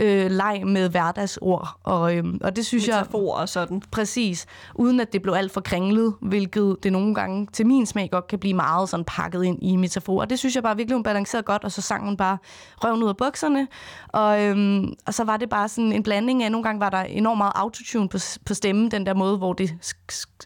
øh, 0.00 0.30
leg 0.30 0.62
med 0.66 0.88
hverdagsord, 0.88 1.68
og, 1.82 2.16
øh, 2.16 2.24
og 2.40 2.56
det 2.56 2.66
synes 2.66 2.88
jeg... 2.88 2.96
Metafor 2.96 3.34
og 3.34 3.48
sådan. 3.48 3.82
Præcis. 3.90 4.46
Uden 4.74 5.00
at 5.00 5.12
det 5.12 5.22
blev 5.22 5.34
alt 5.34 5.52
for 5.52 5.60
kringlet, 5.60 6.14
hvilket 6.20 6.76
det 6.82 6.92
nogle 6.92 7.14
gange 7.14 7.46
til 7.52 7.66
min 7.66 7.86
smag 7.86 8.08
godt 8.10 8.26
kan 8.26 8.38
blive 8.38 8.54
meget 8.54 8.88
sådan 8.88 9.04
pakket 9.04 9.44
ind 9.44 9.58
i 9.62 9.76
metaforer. 9.76 10.24
Det 10.24 10.38
synes 10.38 10.54
jeg 10.54 10.62
bare 10.62 10.76
virkelig, 10.76 10.94
hun 10.94 11.02
balancerede 11.02 11.44
godt, 11.44 11.64
og 11.64 11.72
så 11.72 11.82
sang 11.82 12.04
hun 12.04 12.16
bare 12.16 12.38
røven 12.84 13.02
ud 13.02 13.08
af 13.08 13.16
bukserne. 13.16 13.68
Og, 14.08 14.42
øhm, 14.42 14.92
og 15.06 15.14
så 15.14 15.24
var 15.24 15.36
det 15.36 15.48
bare 15.48 15.68
sådan 15.68 15.92
en 15.92 16.02
blanding 16.02 16.42
af, 16.42 16.52
nogle 16.52 16.64
gange 16.64 16.80
var 16.80 16.90
der 16.90 16.98
enormt 16.98 17.38
meget 17.38 17.52
autotune 17.54 18.08
på, 18.08 18.18
på 18.46 18.54
stemmen, 18.54 18.90
den 18.90 19.06
der 19.06 19.14
måde, 19.14 19.36
hvor 19.36 19.52
det, 19.52 19.74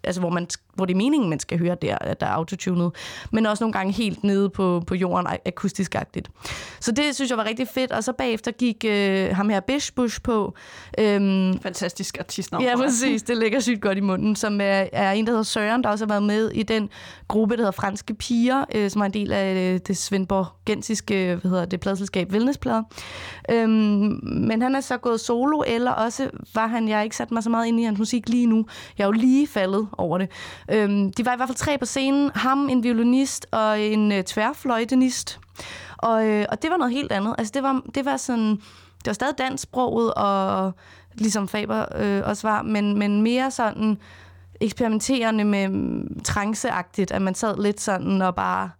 altså, 0.04 0.20
hvor 0.20 0.30
man, 0.30 0.46
hvor 0.74 0.84
det 0.84 0.92
er 0.92 0.96
meningen, 0.96 1.30
man 1.30 1.40
skal 1.40 1.58
høre 1.58 1.76
der, 1.82 1.98
at 1.98 2.20
der 2.20 2.26
er 2.26 2.30
autotunet. 2.30 2.92
Men 3.32 3.46
også 3.46 3.64
nogle 3.64 3.72
gange 3.72 3.92
helt 3.92 4.24
nede 4.24 4.50
på, 4.50 4.82
på 4.86 4.94
jorden, 4.94 5.26
ak- 5.26 5.42
akustisk-agtigt. 5.46 6.28
Så 6.80 6.92
det 6.92 7.14
synes 7.14 7.30
jeg 7.30 7.38
var 7.38 7.44
rigtig 7.44 7.68
fedt. 7.68 7.92
Og 7.92 8.04
så 8.04 8.12
bagefter 8.12 8.50
gik 8.50 8.84
øh, 8.88 9.36
ham 9.36 9.48
her 9.48 9.60
Bish 9.60 9.94
Bush 9.94 10.22
på. 10.22 10.54
Øhm, 10.98 11.58
Fantastisk 11.62 12.18
artistnavn. 12.18 12.64
Ja, 12.64 12.76
præcis. 12.76 13.22
Det 13.22 13.36
ligger 13.36 13.60
sygt 13.60 13.80
godt 13.80 13.98
i 13.98 14.00
munden, 14.00 14.36
som 14.36 14.60
er, 14.60 14.86
er 14.92 15.12
en, 15.12 15.26
der 15.26 15.30
hedder 15.32 15.42
Søren, 15.42 15.84
der 15.84 15.90
også 15.90 16.04
har 16.04 16.08
været 16.08 16.22
med 16.22 16.50
i 16.50 16.62
den 16.62 16.88
gruppe, 17.28 17.54
der 17.56 17.60
hedder 17.60 17.70
Franske 17.72 18.14
Piger, 18.14 18.64
øh, 18.74 18.90
som 18.90 19.02
er 19.02 19.06
en 19.06 19.12
del 19.12 19.32
af 19.32 19.74
øh, 19.74 19.80
det 19.86 19.96
svendborgensiske, 19.96 21.38
hvad 21.40 21.50
hedder 21.50 21.64
det, 21.64 21.80
pladselskab 21.80 22.32
Vildnesplader. 22.32 22.82
Øhm, 23.50 24.20
men 24.22 24.62
han 24.62 24.74
er 24.74 24.80
så 24.80 24.96
gået 24.96 25.20
solo, 25.20 25.62
eller 25.66 25.90
også 25.90 26.30
var 26.54 26.66
han, 26.66 26.88
jeg 26.88 26.96
har 26.96 27.02
ikke 27.02 27.16
sat 27.16 27.30
mig 27.30 27.42
så 27.42 27.50
meget 27.50 27.66
ind 27.66 27.80
i 27.80 27.82
hans 27.82 27.98
musik 27.98 28.28
lige 28.28 28.46
nu. 28.46 28.66
Jeg 28.98 29.04
er 29.04 29.08
jo 29.08 29.12
lige 29.12 29.46
faldet 29.46 29.88
over 29.98 30.18
det. 30.18 30.28
Øhm, 30.70 31.12
de 31.12 31.26
var 31.26 31.32
i 31.32 31.36
hvert 31.36 31.48
fald 31.48 31.56
tre 31.58 31.78
på 31.78 31.86
scenen. 31.86 32.30
Ham, 32.34 32.68
en 32.68 32.82
violinist 32.82 33.46
og 33.50 33.80
en 33.80 34.12
øh, 34.12 34.24
tværfløjtenist. 34.24 35.40
Og, 35.96 36.26
øh, 36.26 36.46
og 36.48 36.62
det 36.62 36.70
var 36.70 36.76
noget 36.76 36.92
helt 36.92 37.12
andet. 37.12 37.34
Altså, 37.38 37.52
det 37.54 37.62
var, 37.62 37.82
det 37.94 38.04
var 38.04 38.16
sådan... 38.16 38.50
Det 38.98 39.06
var 39.06 39.12
stadig 39.12 39.38
dansksproget, 39.38 40.14
og 40.14 40.72
ligesom 41.14 41.48
Faber 41.48 41.86
øh, 41.96 42.22
også 42.24 42.48
var, 42.48 42.62
men, 42.62 42.98
men 42.98 43.22
mere 43.22 43.50
sådan 43.50 43.98
eksperimenterende 44.60 45.44
med 45.44 45.68
mm, 45.68 46.20
tranceagtigt, 46.24 47.10
at 47.10 47.22
man 47.22 47.34
sad 47.34 47.62
lidt 47.62 47.80
sådan 47.80 48.22
og 48.22 48.34
bare 48.34 48.70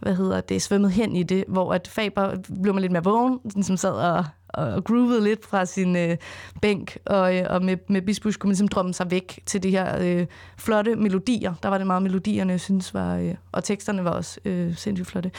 hvad 0.00 0.14
hedder 0.14 0.40
det, 0.40 0.62
svømmet 0.62 0.90
hen 0.92 1.16
i 1.16 1.22
det, 1.22 1.44
hvor 1.48 1.74
at 1.74 1.88
Faber 1.88 2.36
blev 2.62 2.74
man 2.74 2.80
lidt 2.80 2.92
mere 2.92 3.04
vågen, 3.04 3.62
som 3.62 3.76
sad 3.76 3.92
og, 3.92 4.24
og 4.48 4.84
groovede 4.84 5.24
lidt 5.24 5.46
fra 5.46 5.64
sin 5.64 5.96
øh, 5.96 6.16
bænk, 6.62 6.98
og, 7.06 7.36
øh, 7.36 7.46
og 7.50 7.62
med, 7.62 7.76
med 7.88 8.02
Bisbush 8.02 8.38
kunne 8.38 8.48
man 8.48 8.52
ligesom 8.52 8.68
drømme 8.68 8.94
sig 8.94 9.10
væk 9.10 9.40
til 9.46 9.62
de 9.62 9.70
her 9.70 9.98
øh, 10.00 10.26
flotte 10.58 10.96
melodier. 10.96 11.54
Der 11.62 11.68
var 11.68 11.78
det 11.78 11.86
meget 11.86 12.02
melodierne, 12.02 12.52
jeg 12.52 12.60
synes 12.60 12.94
var, 12.94 13.16
øh, 13.16 13.34
og 13.52 13.64
teksterne 13.64 14.04
var 14.04 14.10
også 14.10 14.40
øh, 14.44 14.76
sindssygt 14.76 15.08
flotte. 15.08 15.30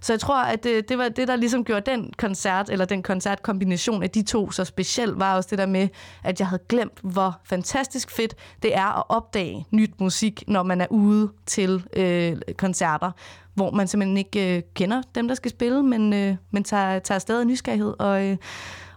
Så 0.00 0.12
jeg 0.12 0.20
tror, 0.20 0.42
at 0.42 0.64
det, 0.64 0.88
det 0.88 0.98
var 0.98 1.08
det, 1.08 1.28
der 1.28 1.36
ligesom 1.36 1.64
gjorde 1.64 1.90
den 1.90 2.12
koncert, 2.18 2.70
eller 2.70 2.84
den 2.84 3.02
koncertkombination 3.02 4.02
af 4.02 4.10
de 4.10 4.22
to 4.22 4.50
så 4.50 4.64
speciel, 4.64 5.10
var 5.10 5.36
også 5.36 5.48
det 5.50 5.58
der 5.58 5.66
med, 5.66 5.88
at 6.24 6.40
jeg 6.40 6.48
havde 6.48 6.62
glemt, 6.68 6.98
hvor 7.02 7.40
fantastisk 7.44 8.10
fedt 8.10 8.34
det 8.62 8.76
er 8.76 8.98
at 8.98 9.04
opdage 9.08 9.66
nyt 9.70 10.00
musik, 10.00 10.44
når 10.48 10.62
man 10.62 10.80
er 10.80 10.86
ude 10.90 11.30
til 11.46 11.84
øh, 11.96 12.36
koncerter, 12.58 13.10
hvor 13.54 13.70
man 13.70 13.88
simpelthen 13.88 14.16
ikke 14.16 14.56
øh, 14.56 14.62
kender 14.74 15.02
dem, 15.14 15.28
der 15.28 15.34
skal 15.34 15.50
spille, 15.50 15.82
men, 15.82 16.12
øh, 16.12 16.36
men 16.50 16.64
tager, 16.64 16.98
tager 16.98 17.18
stadig 17.18 17.46
nysgerrighed, 17.46 17.94
og, 17.98 18.24
øh, 18.24 18.36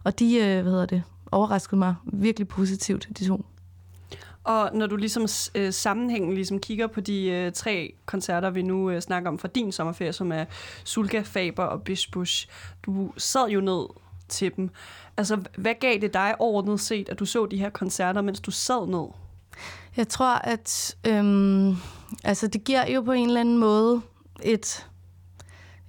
og 0.04 0.20
de, 0.20 0.36
øh, 0.36 0.62
hvad 0.62 0.72
hedder 0.72 0.86
det, 0.86 1.04
overraskede 1.32 1.80
mig 1.80 1.96
virkelig 2.04 2.48
positivt, 2.48 3.08
de 3.20 3.28
to. 3.28 3.46
Og 4.44 4.70
når 4.74 4.88
du 4.88 4.96
ligesom 4.96 5.28
øh, 5.56 5.74
sammenhængen 5.74 6.34
ligesom 6.34 6.60
kigger 6.60 6.88
på 6.88 7.02
de 7.02 7.26
øh, 7.26 7.52
tre 7.52 7.94
koncerter, 8.06 8.50
vi 8.50 8.62
nu 8.62 8.90
øh, 8.90 9.02
snakker 9.02 9.30
om 9.30 9.40
fra 9.40 9.48
din 9.48 9.72
sommerferie, 9.72 10.14
som 10.14 10.32
er 10.32 10.46
Sulka, 10.84 11.22
Faber 11.22 11.64
og 11.64 11.82
Bishbush, 11.82 12.48
du 12.84 13.12
sad 13.18 13.48
jo 13.50 13.62
ned 13.62 13.86
til 14.28 14.52
dem. 14.56 14.70
Altså, 15.18 15.42
hvad 15.58 15.74
gav 15.80 15.98
det 16.00 16.14
dig 16.14 16.36
overordnet 16.40 16.80
set, 16.80 17.10
at 17.10 17.20
du 17.20 17.26
så 17.26 17.46
de 17.46 17.58
her 17.58 17.70
koncerter, 17.70 18.22
mens 18.22 18.40
du 18.40 18.52
sad 18.52 18.88
ned? 18.88 19.06
Jeg 19.98 20.08
tror, 20.08 20.36
at 20.36 20.96
øhm, 21.08 21.76
altså 22.24 22.48
det 22.48 22.64
giver 22.64 22.92
jo 22.92 23.02
på 23.02 23.12
en 23.12 23.28
eller 23.28 23.40
anden 23.40 23.58
måde 23.58 24.02
et, 24.44 24.89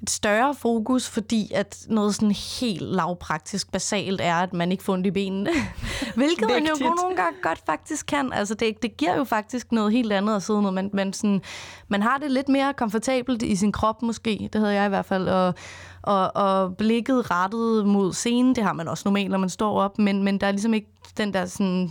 et 0.02 0.10
større 0.10 0.54
fokus, 0.54 1.08
fordi 1.08 1.52
at 1.54 1.86
noget 1.88 2.14
sådan 2.14 2.34
helt 2.60 2.82
lavpraktisk 2.82 3.72
basalt 3.72 4.20
er, 4.20 4.34
at 4.34 4.52
man 4.52 4.72
ikke 4.72 4.84
får 4.84 4.92
ondt 4.92 5.06
i 5.06 5.10
benene. 5.10 5.50
Hvilket 6.16 6.48
man 6.48 6.66
jo 6.66 6.74
nogle 6.84 7.16
gange 7.16 7.38
godt 7.42 7.62
faktisk 7.66 8.06
kan. 8.06 8.32
Altså 8.32 8.54
det, 8.54 8.82
det 8.82 8.96
giver 8.96 9.16
jo 9.16 9.24
faktisk 9.24 9.72
noget 9.72 9.92
helt 9.92 10.12
andet 10.12 10.36
at 10.36 10.42
sidde 10.42 10.62
ned. 10.62 10.70
Man, 10.70 10.90
man, 10.92 11.12
sådan, 11.12 11.42
man 11.88 12.02
har 12.02 12.18
det 12.18 12.30
lidt 12.30 12.48
mere 12.48 12.74
komfortabelt 12.74 13.42
i 13.42 13.56
sin 13.56 13.72
krop 13.72 14.02
måske. 14.02 14.48
Det 14.52 14.60
havde 14.60 14.74
jeg 14.74 14.86
i 14.86 14.88
hvert 14.88 15.06
fald. 15.06 15.28
Og, 15.28 15.54
og, 16.02 16.36
og 16.36 16.76
blikket 16.76 17.30
rettet 17.30 17.86
mod 17.86 18.12
scenen, 18.12 18.54
det 18.54 18.64
har 18.64 18.72
man 18.72 18.88
også 18.88 19.02
normalt, 19.06 19.30
når 19.30 19.38
man 19.38 19.48
står 19.48 19.80
op. 19.80 19.98
Men, 19.98 20.22
men 20.22 20.40
der 20.40 20.46
er 20.46 20.50
ligesom 20.50 20.74
ikke 20.74 20.88
den 21.16 21.32
der 21.32 21.46
sådan 21.46 21.90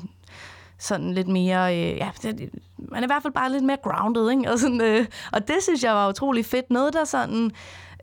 sådan 0.80 1.14
lidt 1.14 1.28
mere, 1.28 1.78
øh, 1.78 1.98
ja, 1.98 2.10
det, 2.22 2.50
man 2.78 3.04
er 3.04 3.08
i 3.08 3.10
hvert 3.10 3.22
fald 3.22 3.34
bare 3.34 3.52
lidt 3.52 3.64
mere 3.64 3.78
grounded, 3.84 4.30
ikke? 4.32 4.52
Og, 4.52 4.60
sådan, 4.60 4.82
øh, 4.82 5.06
og 5.34 5.48
det 5.48 5.56
synes 5.62 5.84
jeg 5.84 5.94
var 5.94 6.10
utrolig 6.10 6.46
fedt. 6.46 6.70
Noget, 6.70 6.94
der 6.94 7.06
sådan 7.06 7.52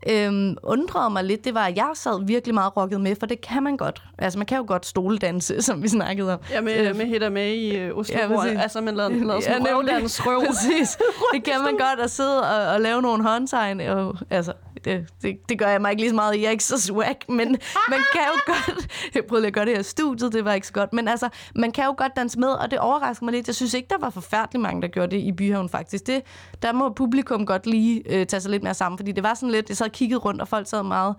øhm, 0.09 0.57
undrede 0.63 1.09
mig 1.09 1.23
lidt, 1.23 1.45
det 1.45 1.53
var, 1.53 1.65
at 1.65 1.77
jeg 1.77 1.91
sad 1.93 2.25
virkelig 2.25 2.53
meget 2.53 2.77
rocket 2.77 3.01
med, 3.01 3.15
for 3.19 3.25
det 3.25 3.41
kan 3.41 3.63
man 3.63 3.77
godt. 3.77 4.03
Altså, 4.17 4.39
man 4.39 4.45
kan 4.45 4.57
jo 4.57 4.63
godt 4.67 4.85
stoledanse, 4.85 5.61
som 5.67 5.83
vi 5.83 5.87
snakkede 5.87 6.33
om. 6.33 6.39
Ja, 6.51 6.61
med, 6.61 6.93
med 6.93 7.05
hitter 7.05 7.29
med 7.29 7.47
i 7.53 7.75
øh, 7.75 7.97
Oslo. 7.97 8.17
Ja, 8.17 8.61
altså, 8.61 8.81
man 8.81 8.95
lavede, 8.95 9.27
lavede 9.27 9.43
sådan 9.43 9.65
Ja, 9.65 9.75
røvdans 9.75 10.21
røv. 10.25 10.45
Præcis. 10.45 10.97
Det 11.33 11.43
kan 11.43 11.61
man 11.63 11.71
godt 11.71 11.99
at 11.99 12.11
sidde 12.11 12.41
og, 12.41 12.73
og 12.73 12.81
lave 12.81 13.01
nogle 13.01 13.23
håndtegn. 13.23 13.81
Og, 13.81 14.15
altså, 14.29 14.53
det, 14.85 15.07
det, 15.21 15.37
det 15.49 15.59
gør 15.59 15.67
jeg 15.67 15.81
mig 15.81 15.91
ikke 15.91 16.01
lige 16.01 16.09
så 16.09 16.15
meget 16.15 16.35
i. 16.35 16.41
Jeg 16.41 16.47
er 16.47 16.51
ikke 16.51 16.63
så 16.63 16.81
swag, 16.81 17.15
men 17.29 17.47
man 17.93 17.99
kan 18.13 18.21
jo 18.27 18.53
godt... 18.53 18.87
Jeg 19.15 19.23
prøvede 19.25 19.47
at 19.47 19.53
gøre 19.53 19.65
det 19.65 19.73
her 19.73 19.79
i 19.79 19.83
studiet, 19.83 20.33
det 20.33 20.45
var 20.45 20.53
ikke 20.53 20.67
så 20.67 20.73
godt. 20.73 20.93
Men 20.93 21.07
altså, 21.07 21.29
man 21.55 21.71
kan 21.71 21.85
jo 21.85 21.95
godt 21.97 22.11
danse 22.15 22.39
med, 22.39 22.49
og 22.49 22.71
det 22.71 22.79
overrasker 22.79 23.25
mig 23.25 23.33
lidt. 23.33 23.47
Jeg 23.47 23.55
synes 23.55 23.73
ikke, 23.73 23.87
der 23.89 23.97
var 23.99 24.09
forfærdelig 24.09 24.61
mange, 24.61 24.81
der 24.81 24.87
gjorde 24.87 25.15
det 25.15 25.21
i 25.21 25.31
Byhaven 25.31 25.69
faktisk. 25.69 26.07
Det, 26.07 26.21
der 26.61 26.73
må 26.73 26.93
publikum 26.93 27.45
godt 27.45 27.67
lige 27.67 28.03
øh, 28.05 28.25
tage 28.25 28.41
sig 28.41 28.51
lidt 28.51 28.63
mere 28.63 28.73
sammen, 28.73 28.97
fordi 28.97 29.11
det 29.11 29.23
var 29.23 29.33
sådan 29.33 29.51
lidt... 29.51 29.69
Jeg 29.69 29.77
sad 29.77 29.85
og 29.85 29.91
kiggede 29.91 30.19
rundt, 30.19 30.41
og 30.41 30.47
folk 30.47 30.69
sad 30.69 30.83
meget 30.83 31.15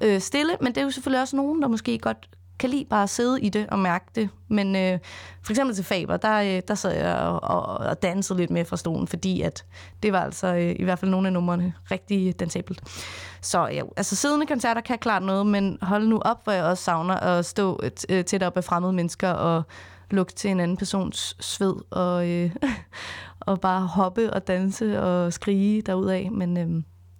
øh, 0.00 0.20
stille, 0.20 0.56
men 0.60 0.68
det 0.68 0.78
er 0.78 0.84
jo 0.84 0.90
selvfølgelig 0.90 1.20
også 1.20 1.36
nogen, 1.36 1.62
der 1.62 1.68
måske 1.68 1.98
godt 1.98 2.28
kan 2.60 2.70
lide 2.70 2.84
bare 2.84 3.02
at 3.02 3.10
sidde 3.10 3.40
i 3.40 3.48
det 3.48 3.66
og 3.68 3.78
mærke 3.78 4.04
det. 4.14 4.28
Men 4.48 4.76
øh, 4.76 4.98
for 5.42 5.52
eksempel 5.52 5.76
til 5.76 5.84
Faber, 5.84 6.16
der, 6.16 6.40
øh, 6.40 6.62
der 6.68 6.74
sad 6.74 6.94
jeg 6.94 7.14
og, 7.14 7.42
og, 7.42 7.78
og 7.78 8.02
dansede 8.02 8.38
lidt 8.38 8.50
med 8.50 8.64
fra 8.64 8.76
stolen, 8.76 9.06
fordi 9.06 9.42
at 9.42 9.64
det 10.02 10.12
var 10.12 10.20
altså 10.20 10.54
øh, 10.54 10.76
i 10.78 10.84
hvert 10.84 10.98
fald 10.98 11.10
nogle 11.10 11.28
af 11.28 11.32
numrene 11.32 11.74
rigtig 11.90 12.40
dansabelt. 12.40 12.82
Så 13.40 13.66
ja, 13.66 13.82
altså 13.96 14.16
siddende 14.16 14.46
koncerter 14.46 14.80
kan 14.80 14.98
klart 14.98 15.22
noget, 15.22 15.46
men 15.46 15.78
hold 15.82 16.06
nu 16.06 16.18
op, 16.18 16.44
hvor 16.44 16.52
jeg 16.52 16.64
også 16.64 16.84
savner 16.84 17.14
at 17.14 17.46
stå 17.46 17.80
øh, 18.08 18.24
tæt 18.24 18.42
op 18.42 18.56
af 18.56 18.64
fremmede 18.64 18.92
mennesker 18.92 19.30
og 19.30 19.62
lugte 20.10 20.34
til 20.34 20.50
en 20.50 20.60
anden 20.60 20.76
persons 20.76 21.36
sved 21.40 21.74
og, 21.90 22.28
øh, 22.28 22.50
og 23.40 23.60
bare 23.60 23.86
hoppe 23.86 24.32
og 24.32 24.46
danse 24.46 25.02
og 25.02 25.32
skrige 25.32 25.82
derudaf. 25.82 26.28
Men 26.32 26.56
øh, 26.56 26.66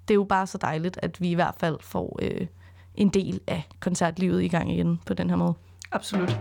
det 0.09 0.11
er 0.11 0.15
jo 0.15 0.25
bare 0.25 0.47
så 0.47 0.59
dejligt, 0.59 0.99
at 1.03 1.21
vi 1.21 1.31
i 1.31 1.35
hvert 1.35 1.55
fald 1.59 1.77
får 1.81 2.19
øh, 2.23 2.47
en 3.01 3.09
del 3.09 3.41
af 3.47 3.63
koncertlivet 3.81 4.43
i 4.43 4.49
gang 4.49 4.73
igen 4.73 5.01
på 5.07 5.15
den 5.15 5.31
her 5.31 5.37
måde. 5.37 5.55
Absolut. 5.93 6.41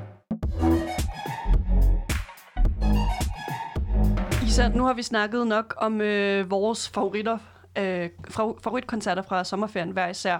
Isa, 4.48 4.68
nu 4.68 4.84
har 4.84 4.94
vi 4.94 5.04
snakket 5.04 5.48
nok 5.48 5.74
om 5.78 6.02
øh, 6.02 6.52
vores 6.52 6.90
favoritter, 6.90 7.38
øh, 7.78 8.10
fra- 8.30 8.60
favoritkoncerter 8.64 9.22
fra 9.22 9.44
sommerferien 9.44 9.90
hver 9.92 10.08
især. 10.08 10.40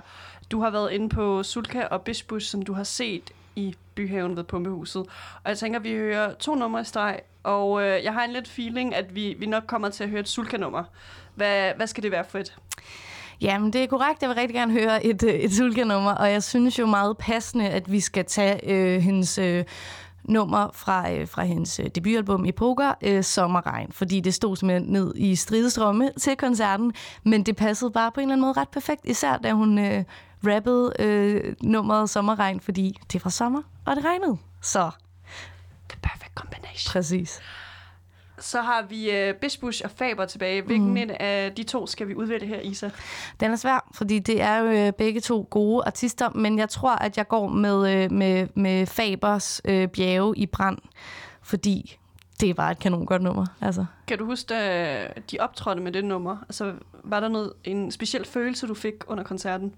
Du 0.52 0.62
har 0.62 0.70
været 0.70 0.92
inde 0.92 1.10
på 1.10 1.44
Sulka 1.44 1.84
og 1.86 2.02
Bispus, 2.02 2.48
som 2.48 2.62
du 2.62 2.74
har 2.74 2.84
set 2.84 3.32
i 3.56 3.76
Byhaven 3.96 4.36
ved 4.36 4.44
Pumpehuset. 4.44 5.02
Og 5.44 5.50
jeg 5.50 5.58
tænker, 5.58 5.80
at 5.80 5.84
vi 5.84 5.92
hører 5.92 6.34
to 6.34 6.56
numre 6.56 6.82
i 6.82 6.84
streg, 6.84 7.20
og 7.44 7.82
øh, 7.84 8.04
jeg 8.04 8.14
har 8.14 8.24
en 8.24 8.32
lidt 8.34 8.48
feeling, 8.48 8.96
at 8.96 9.16
vi, 9.16 9.36
vi 9.40 9.46
nok 9.46 9.64
kommer 9.68 9.90
til 9.90 10.04
at 10.04 10.10
høre 10.10 10.20
et 10.20 10.28
Sulka-nummer. 10.28 10.84
Hvad, 11.36 11.74
hvad 11.76 11.88
skal 11.88 12.04
det 12.04 12.12
være 12.12 12.26
for 12.30 12.38
et? 12.38 12.58
Jamen, 13.42 13.74
det 13.74 13.84
er 13.84 13.88
korrekt. 13.88 14.22
Jeg 14.22 14.30
vil 14.30 14.36
rigtig 14.36 14.56
gerne 14.56 14.74
høre 14.74 15.06
et, 15.06 15.24
øh, 15.24 15.34
et 15.34 15.54
Sulka-nummer, 15.54 16.12
og 16.12 16.32
jeg 16.32 16.44
synes 16.44 16.80
jo 16.80 16.86
meget 16.86 17.18
passende, 17.18 17.70
at 17.70 17.92
vi 17.92 18.00
skal 18.00 18.26
tage 18.26 18.72
øh, 18.72 19.02
hendes 19.02 19.38
øh, 19.38 19.66
nummer 20.24 20.70
fra, 20.74 21.12
øh, 21.12 21.28
fra 21.28 21.44
hendes 21.44 21.80
øh, 21.80 21.86
debutalbum 21.96 22.46
i 22.46 22.52
Poker, 22.52 22.94
øh, 23.02 23.24
Sommerregn, 23.24 23.92
fordi 23.92 24.20
det 24.20 24.34
stod 24.34 24.56
simpelthen 24.56 24.92
ned 24.94 25.14
i 25.16 25.36
stridestrømme 25.36 26.12
til 26.20 26.36
koncerten, 26.36 26.94
men 27.24 27.44
det 27.44 27.56
passede 27.56 27.92
bare 27.92 28.12
på 28.12 28.20
en 28.20 28.24
eller 28.24 28.34
anden 28.34 28.42
måde 28.42 28.54
ret 28.54 28.70
perfekt, 28.70 29.02
især 29.04 29.38
da 29.38 29.52
hun 29.52 29.80
øh, 29.80 30.04
rappede 30.46 30.94
øh, 31.00 31.56
nummeret 31.62 32.10
Sommerregn, 32.10 32.60
fordi 32.60 33.00
det 33.14 33.26
var 33.26 33.32
sommer, 33.32 33.62
og 33.86 33.96
det 33.96 34.06
regnede. 34.06 34.38
Så 34.62 34.92
The 35.90 36.00
perfect 36.02 36.32
combination. 36.36 36.92
præcis. 36.92 37.40
Så 38.40 38.62
har 38.62 38.82
vi 38.82 39.12
øh, 39.12 39.34
Bispus 39.34 39.82
og 39.82 39.92
Faber 39.92 40.26
tilbage. 40.26 40.62
Hvilken 40.62 40.90
mm. 40.90 40.98
en 40.98 41.12
af 41.12 41.52
de 41.58 41.64
to 41.64 41.88
skal 41.88 42.08
vi 42.08 42.16
udvælge 42.16 42.48
her, 42.48 42.60
Isa? 42.60 42.90
Den 43.40 43.52
er 43.52 43.56
svær, 43.56 43.90
fordi 43.94 44.20
det 44.20 44.42
er 44.42 44.58
jo 44.58 44.66
øh, 44.66 44.94
begge 44.94 45.22
to 45.22 45.48
gode 45.50 45.84
artister, 45.86 46.30
men 46.30 46.60
jeg 46.60 46.70
tror, 46.70 46.96
at 46.96 47.18
jeg 47.18 47.28
går 47.28 47.48
med, 47.48 48.04
øh, 48.04 48.12
med, 48.12 48.48
med 48.56 48.86
Fabers 48.86 49.62
øh, 49.66 49.88
bjerge 49.88 50.38
i 50.38 50.46
brand, 50.46 50.78
fordi 51.42 52.00
det 52.40 52.58
var 52.58 52.70
et 52.72 52.80
kanon 52.80 53.06
godt 53.06 53.22
nummer. 53.22 53.46
Altså. 53.62 53.86
Kan 54.08 54.18
du 54.18 54.26
huske, 54.26 54.48
da 54.50 55.08
de 55.32 55.38
optrådte 55.40 55.82
med 55.82 55.92
det 55.92 56.06
nummer? 56.06 56.38
Altså, 56.42 56.74
var 57.04 57.20
der 57.20 57.28
noget, 57.28 57.54
en 57.64 57.92
speciel 57.92 58.26
følelse, 58.26 58.68
du 58.68 58.74
fik 58.74 58.94
under 59.08 59.24
koncerten? 59.24 59.74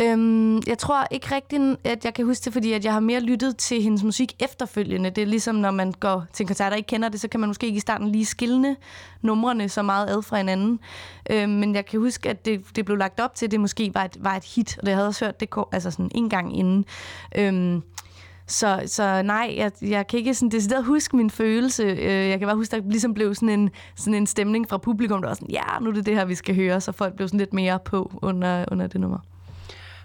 Øhm, 0.00 0.56
jeg 0.66 0.78
tror 0.78 1.06
ikke 1.10 1.34
rigtigt, 1.34 1.76
at 1.84 2.04
jeg 2.04 2.14
kan 2.14 2.24
huske 2.24 2.44
det, 2.44 2.52
fordi 2.52 2.72
at 2.72 2.84
jeg 2.84 2.92
har 2.92 3.00
mere 3.00 3.20
lyttet 3.20 3.56
til 3.56 3.82
hendes 3.82 4.04
musik 4.04 4.32
efterfølgende. 4.40 5.10
Det 5.10 5.22
er 5.22 5.26
ligesom, 5.26 5.54
når 5.54 5.70
man 5.70 5.92
går 6.00 6.24
til 6.32 6.44
en 6.44 6.46
koncert 6.46 6.72
og 6.72 6.78
ikke 6.78 6.86
kender 6.86 7.08
det, 7.08 7.20
så 7.20 7.28
kan 7.28 7.40
man 7.40 7.48
måske 7.48 7.66
ikke 7.66 7.76
i 7.76 7.80
starten 7.80 8.08
lige 8.08 8.24
skille 8.26 8.76
numrene 9.22 9.68
så 9.68 9.82
meget 9.82 10.08
ad 10.08 10.22
fra 10.22 10.36
hinanden. 10.36 10.80
Øhm, 11.30 11.50
men 11.50 11.74
jeg 11.74 11.86
kan 11.86 12.00
huske, 12.00 12.28
at 12.28 12.44
det, 12.44 12.76
det 12.76 12.84
blev 12.84 12.96
lagt 12.96 13.20
op 13.20 13.34
til, 13.34 13.46
at 13.46 13.50
det 13.50 13.60
måske 13.60 13.90
var 13.94 14.04
et, 14.04 14.16
var 14.20 14.36
et 14.36 14.44
hit, 14.44 14.78
og 14.78 14.86
det 14.86 14.94
havde 14.94 15.02
jeg 15.02 15.08
også 15.08 15.24
hørt 15.24 15.40
det 15.40 15.50
ko- 15.50 15.68
altså 15.72 15.90
sådan 15.90 16.10
en 16.14 16.28
gang 16.28 16.58
inden. 16.58 16.84
Øhm, 17.36 17.82
så, 18.46 18.82
så 18.86 19.22
nej, 19.22 19.54
jeg, 19.56 19.72
jeg 19.82 20.06
kan 20.06 20.18
ikke 20.18 20.34
sådan 20.34 20.50
decideret 20.50 20.84
huske 20.84 21.16
min 21.16 21.30
følelse. 21.30 21.82
Øh, 21.82 22.28
jeg 22.28 22.38
kan 22.38 22.48
bare 22.48 22.56
huske, 22.56 22.76
at 22.76 22.82
der 22.82 22.90
ligesom 22.90 23.14
blev 23.14 23.34
sådan 23.34 23.48
en, 23.48 23.70
sådan 23.96 24.14
en 24.14 24.26
stemning 24.26 24.68
fra 24.68 24.78
publikum, 24.78 25.20
der 25.20 25.28
var 25.28 25.34
sådan, 25.34 25.50
ja, 25.50 25.78
nu 25.80 25.90
er 25.90 25.94
det 25.94 26.06
det 26.06 26.14
her, 26.14 26.24
vi 26.24 26.34
skal 26.34 26.54
høre, 26.54 26.80
så 26.80 26.92
folk 26.92 27.16
blev 27.16 27.28
sådan 27.28 27.38
lidt 27.38 27.52
mere 27.52 27.78
på 27.84 28.18
under, 28.22 28.64
under 28.70 28.86
det 28.86 29.00
nummer. 29.00 29.18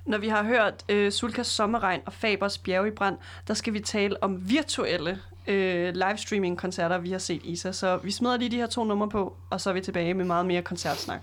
Når 0.05 0.17
vi 0.17 0.27
har 0.27 0.43
hørt 0.43 0.83
øh, 0.89 1.11
Sulkas 1.11 1.47
Sommerregn 1.47 2.01
og 2.05 2.13
Fabers 2.13 2.57
Bjerge 2.57 2.87
i 2.87 2.91
brand, 2.91 3.17
der 3.47 3.53
skal 3.53 3.73
vi 3.73 3.79
tale 3.79 4.23
om 4.23 4.49
virtuelle 4.49 5.19
øh, 5.47 5.93
livestreaming-koncerter, 5.93 6.97
vi 6.97 7.11
har 7.11 7.17
set, 7.17 7.41
Isa. 7.43 7.71
Så 7.71 7.97
vi 7.97 8.11
smider 8.11 8.37
lige 8.37 8.51
de 8.51 8.55
her 8.55 8.67
to 8.67 8.83
numre 8.83 9.09
på, 9.09 9.33
og 9.49 9.61
så 9.61 9.69
er 9.69 9.73
vi 9.73 9.81
tilbage 9.81 10.13
med 10.13 10.25
meget 10.25 10.45
mere 10.45 10.61
koncertsnak. 10.61 11.21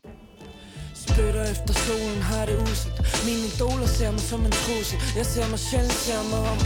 Spytter 0.95 1.43
efter 1.43 1.75
solen, 1.75 2.23
har 2.23 2.47
det 2.47 2.63
uset 2.63 2.93
Mine 3.27 3.45
idoler 3.51 3.87
ser 3.87 4.11
mig 4.11 4.21
som 4.21 4.41
en 4.45 4.53
trussel 4.53 4.99
Jeg 5.17 5.27
ser 5.27 5.47
mig 5.51 5.59
sjældent, 5.59 5.93
ser 5.93 6.23
mig 6.33 6.43
om 6.53 6.59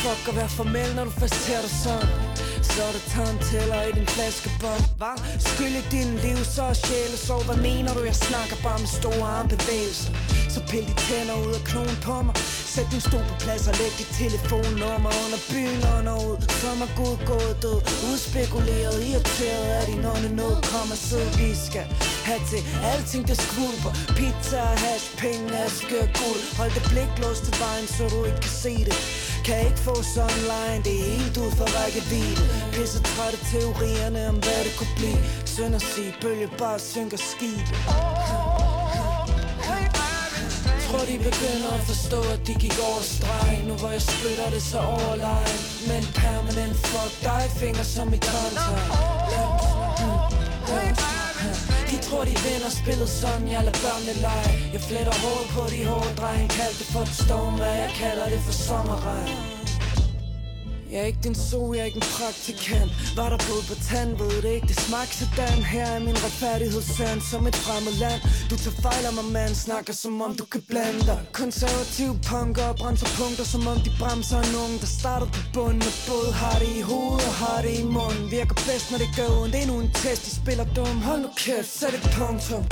Fuck 0.00 0.28
at 0.30 0.36
være 0.40 0.48
formel, 0.48 0.88
når 0.96 1.04
du 1.04 1.10
først 1.10 1.34
ser 1.46 1.60
dig 1.64 1.70
sådan 1.84 2.35
så 2.76 2.82
er 2.82 2.92
der 2.92 3.04
tandtæller 3.14 3.82
i 3.88 3.92
din 3.98 4.06
flaskebånd 4.14 4.84
Hva? 5.00 5.12
Skyld 5.48 5.76
i 5.82 5.84
din 5.96 6.10
liv, 6.24 6.38
så 6.54 6.62
er 6.72 6.76
sjæle 6.84 7.16
Så 7.28 7.34
hvad 7.46 7.58
mener 7.68 7.90
du? 7.96 8.00
Jeg 8.10 8.18
snakker 8.28 8.56
bare 8.66 8.78
med 8.84 8.90
store 9.00 9.28
armbevægelser? 9.38 10.12
Så 10.54 10.60
pil 10.70 10.84
de 10.90 10.94
tænder 11.06 11.36
ud 11.46 11.52
og 11.58 11.64
knogen 11.70 11.98
på 12.08 12.16
mig. 12.26 12.34
Sæt 12.74 12.86
din 12.92 13.02
stol 13.08 13.24
på 13.30 13.36
plads 13.44 13.64
og 13.70 13.74
læg 13.80 13.92
dit 14.00 14.10
telefonnummer 14.20 15.12
under 15.24 15.40
byen 15.52 15.80
under 15.96 16.14
ud. 16.28 16.36
Som 16.60 16.76
er 16.86 16.90
god 17.02 17.16
gået 17.30 17.56
død. 17.64 17.78
Udspekuleret, 18.10 18.96
irriteret 19.10 19.66
af 19.78 19.84
din 19.90 20.02
ånde 20.12 20.30
nød. 20.38 20.54
Kom 20.70 20.88
og 20.94 21.00
sid, 21.06 21.26
vi 21.40 21.50
skal 21.66 21.86
have 22.28 22.42
til 22.50 22.60
alting 22.92 23.22
der 23.28 23.38
skvulper. 23.46 23.92
Pizza, 24.18 24.62
hash, 24.84 25.06
penge, 25.22 25.46
aske 25.64 25.96
og 26.04 26.08
guld. 26.20 26.42
Hold 26.58 26.72
det 26.76 26.84
blik 26.90 27.12
låst 27.22 27.42
til 27.46 27.54
vejen, 27.64 27.86
så 27.94 28.02
du 28.12 28.18
ikke 28.28 28.40
kan 28.46 28.54
se 28.64 28.74
det 28.88 28.96
kan 29.46 29.60
ikke 29.68 29.82
få 29.88 29.94
online, 30.28 30.80
det 30.86 30.94
er 31.00 31.06
helt 31.16 31.36
ud 31.44 31.50
for 31.58 31.66
rækkevidde. 31.76 32.42
Pisse 32.74 33.00
trætte 33.10 33.38
teorierne 33.50 34.20
om 34.30 34.36
hvad 34.44 34.60
det 34.66 34.72
kunne 34.78 34.94
blive. 35.00 35.20
Synd 35.56 35.74
at 35.74 35.82
sige, 35.82 36.14
bølge 36.22 36.48
bare 36.58 36.78
synker 36.78 37.16
skib 37.16 37.66
Tror 40.86 41.04
de 41.10 41.16
begynder 41.28 41.70
at 41.78 41.82
forstå, 41.90 42.20
at 42.34 42.40
de 42.46 42.54
gik 42.54 42.76
over 42.88 43.02
streg 43.02 43.64
Nu 43.68 43.74
hvor 43.74 43.90
jeg 43.90 44.02
spytter 44.02 44.50
det 44.50 44.62
så 44.62 44.78
overlegen 44.78 45.58
Men 45.90 46.02
permanent 46.22 46.76
fuck 46.76 47.12
dig, 47.22 47.44
finger 47.60 47.82
som 47.82 48.08
i 48.14 48.16
kontakt 48.16 48.66
de 51.00 51.15
tror 52.06 52.24
de 52.24 52.34
vinder 52.46 52.70
spillet 52.80 53.08
sådan, 53.08 53.48
jeg 53.54 53.62
lader 53.66 53.78
børnene 53.84 54.14
lege. 54.26 54.52
Jeg 54.74 54.80
fletter 54.88 55.14
hovedet 55.22 55.48
på 55.56 55.62
de 55.74 55.80
hårde 55.90 56.12
drenge 56.20 56.48
Kald 56.58 56.74
det 56.80 56.88
for 56.92 57.00
en 57.00 57.14
storm, 57.24 57.54
hvad 57.60 57.74
jeg 57.82 57.90
kalder 58.02 58.26
det 58.32 58.40
for 58.46 58.52
sommerregn 58.52 59.55
jeg 60.90 61.00
er 61.02 61.06
ikke 61.10 61.22
din 61.26 61.34
so, 61.34 61.60
jeg 61.74 61.80
er 61.80 61.88
ikke 61.90 62.02
en 62.04 62.10
praktikant. 62.18 62.90
Var 63.18 63.28
der 63.32 63.38
blod 63.46 63.62
på 63.70 63.76
tand, 63.88 64.10
ved 64.20 64.42
det 64.44 64.52
ikke, 64.56 64.68
det 64.72 64.78
smagte 64.86 65.14
sådan 65.18 65.62
Her 65.74 65.86
er 65.96 66.00
min 66.08 66.18
retfærdighedssand 66.24 67.20
som 67.30 67.46
et 67.50 67.56
fremmed 67.64 67.94
land. 68.04 68.20
Du 68.50 68.56
tager 68.62 68.76
fejl 68.86 69.04
af 69.08 69.14
mig, 69.18 69.28
mand, 69.36 69.54
snakker 69.66 69.92
som 70.02 70.14
om 70.26 70.32
du 70.40 70.44
kan 70.52 70.62
blande 70.70 71.00
dig. 71.10 71.18
Konservativ 71.42 72.10
punker 72.30 72.68
bremser 72.80 73.10
punkter 73.18 73.44
Som 73.52 73.62
om 73.72 73.78
de 73.86 73.90
bremser 74.00 74.38
en 74.46 74.54
unge, 74.64 74.78
der 74.84 74.90
starter 75.00 75.28
på 75.36 75.40
bunden 75.54 75.82
Og 75.90 75.96
både 76.10 76.30
har 76.42 76.56
det 76.62 76.70
i 76.80 76.82
hovedet 76.90 77.26
og 77.30 77.34
har 77.42 77.58
det 77.64 77.74
i 77.82 77.84
munden. 77.96 78.24
Virker 78.36 78.56
bedst, 78.68 78.86
når 78.90 78.98
det 79.04 79.10
gør 79.18 79.28
ondt, 79.40 79.54
endnu 79.60 79.74
en 79.84 79.90
test, 80.00 80.22
de 80.26 80.32
spiller 80.40 80.66
dum. 80.76 80.96
Hold 81.08 81.20
nu 81.24 81.30
kæft, 81.44 81.70
sæt 81.78 81.94
et 81.98 82.04
punktum. 82.18 82.64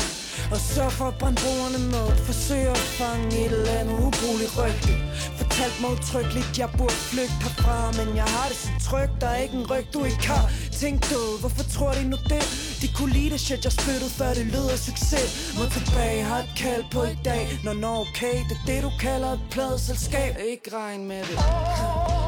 Og 0.55 0.59
så 0.73 0.85
for 0.91 1.05
at 1.13 1.17
brænde 1.21 1.41
bordene 1.45 1.81
med 1.95 2.07
Forsøg 2.27 2.67
at 2.77 2.85
fange 2.99 3.27
et 3.45 3.53
eller 3.53 3.73
andet 3.81 3.97
ubrugeligt 4.07 4.53
rygte 4.59 4.93
Fortalt 5.39 5.77
mig 5.81 5.91
utryggeligt, 5.97 6.59
jeg 6.59 6.69
burde 6.79 6.99
flygte 7.11 7.39
herfra 7.45 7.93
Men 7.99 8.17
jeg 8.17 8.29
har 8.37 8.47
det 8.49 8.57
så 8.57 8.71
trygt, 8.89 9.15
der 9.21 9.27
er 9.27 9.37
ikke 9.45 9.55
en 9.55 9.67
ryg, 9.71 9.87
du 9.95 10.05
ikke 10.05 10.27
har. 10.33 10.47
Tænk 10.81 11.11
du, 11.11 11.21
hvorfor 11.41 11.65
tror 11.75 11.93
de 11.93 12.05
nu 12.13 12.17
det? 12.33 12.45
De 12.83 12.89
kunne 12.97 13.13
lide 13.13 13.31
det 13.31 13.41
shit, 13.41 13.65
jeg 13.65 13.73
spyttede 13.73 14.11
før 14.11 14.35
det 14.35 14.47
lød 14.47 14.67
af 14.75 14.79
succes. 14.79 15.55
Må 15.59 15.65
tilbage, 15.77 16.23
har 16.23 16.39
et 16.39 16.53
kald 16.57 16.85
på 16.93 17.03
i 17.05 17.19
dag. 17.25 17.45
Nå, 17.65 17.73
nå, 17.73 17.93
okay, 18.05 18.37
det 18.49 18.57
er 18.63 18.67
det 18.67 18.83
du 18.83 18.91
kalder 19.01 19.33
et 19.33 19.41
pladeselskab. 19.51 20.37
Ikke 20.53 20.77
regn 20.77 21.09
med 21.09 21.21
det 21.21 22.24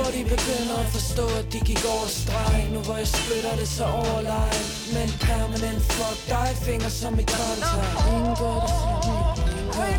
tror 0.00 0.10
de 0.18 0.22
begynder 0.36 0.76
at 0.84 0.88
forstå, 0.96 1.26
at 1.40 1.46
de 1.52 1.58
gik 1.70 1.82
over 1.94 2.08
streg 2.20 2.60
Nu 2.74 2.78
hvor 2.86 2.96
jeg 3.02 3.08
spytter 3.18 3.54
det 3.60 3.68
så 3.78 3.84
overlegen 3.84 4.64
Men 4.96 5.08
permanent 5.28 5.82
fuck 5.94 6.18
dig, 6.34 6.50
finger 6.66 6.90
som 7.00 7.12
i 7.22 7.24
kontakt 7.36 7.96
Ingen 8.12 8.34
gør 8.42 8.58
det 8.64 8.70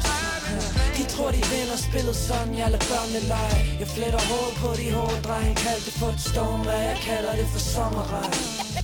sådan, 0.10 0.62
de 0.98 1.04
tror 1.14 1.30
de 1.38 1.42
vinder 1.52 1.78
spillet 1.88 2.16
sådan, 2.28 2.54
jeg 2.62 2.68
lader 2.74 2.86
børnene 2.92 3.22
lege 3.34 3.60
Jeg 3.82 3.90
fletter 3.96 4.22
hår 4.30 4.48
på 4.62 4.70
de 4.80 4.88
hårde 4.98 5.20
drenge 5.28 5.56
Kald 5.64 5.82
det 5.88 5.96
for 6.00 6.10
et 6.16 6.22
stormvejr, 6.30 6.84
jeg 6.92 7.00
kalder 7.10 7.34
det 7.40 7.48
for 7.54 7.62
sommerregn 7.74 8.34
Når 8.76 8.84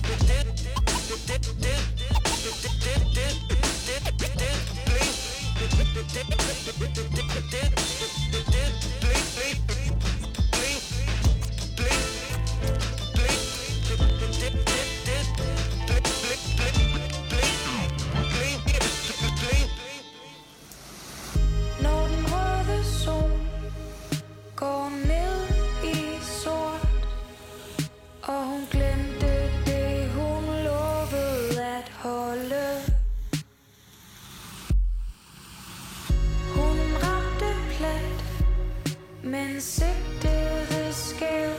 ansigtet 39.58 40.94
skæv 40.94 41.50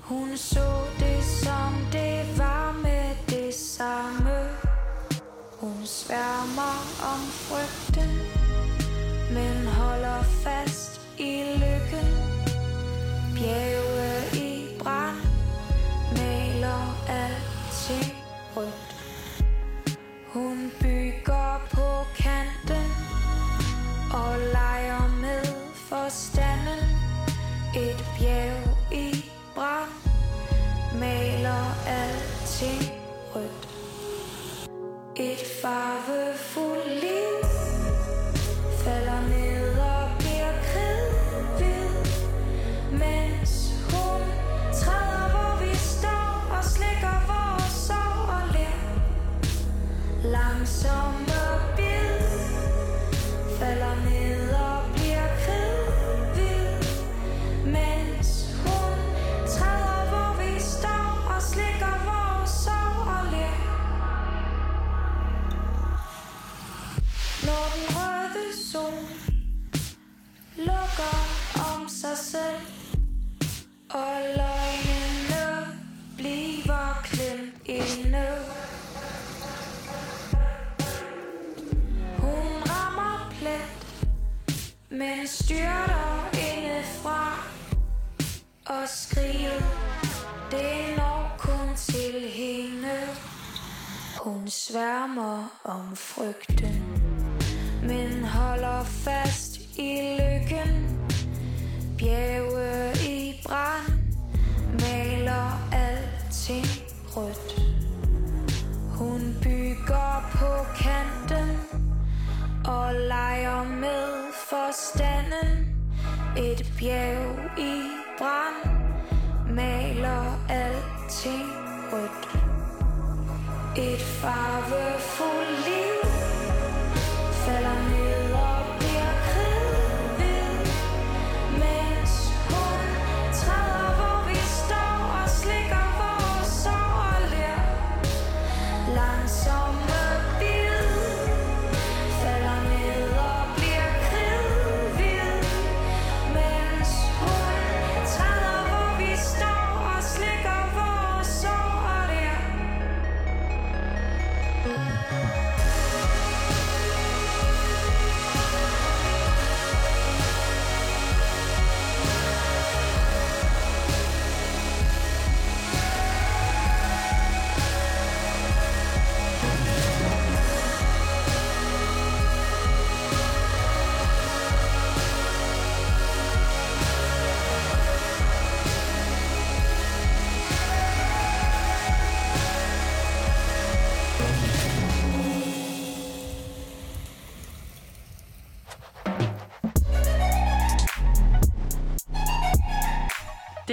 Hun 0.00 0.36
så 0.36 0.70
det 0.98 1.24
som 1.24 1.72
det 1.92 2.38
var 2.38 2.72
med 2.82 3.16
det 3.28 3.54
samme 3.54 4.38
Hun 5.60 5.86
sværmer 5.86 6.76
om 7.12 7.20
frygten 7.20 8.10
men 9.34 9.66
holder 9.66 10.22
fast 10.22 11.00
i 11.18 11.42
lykken. 11.54 12.19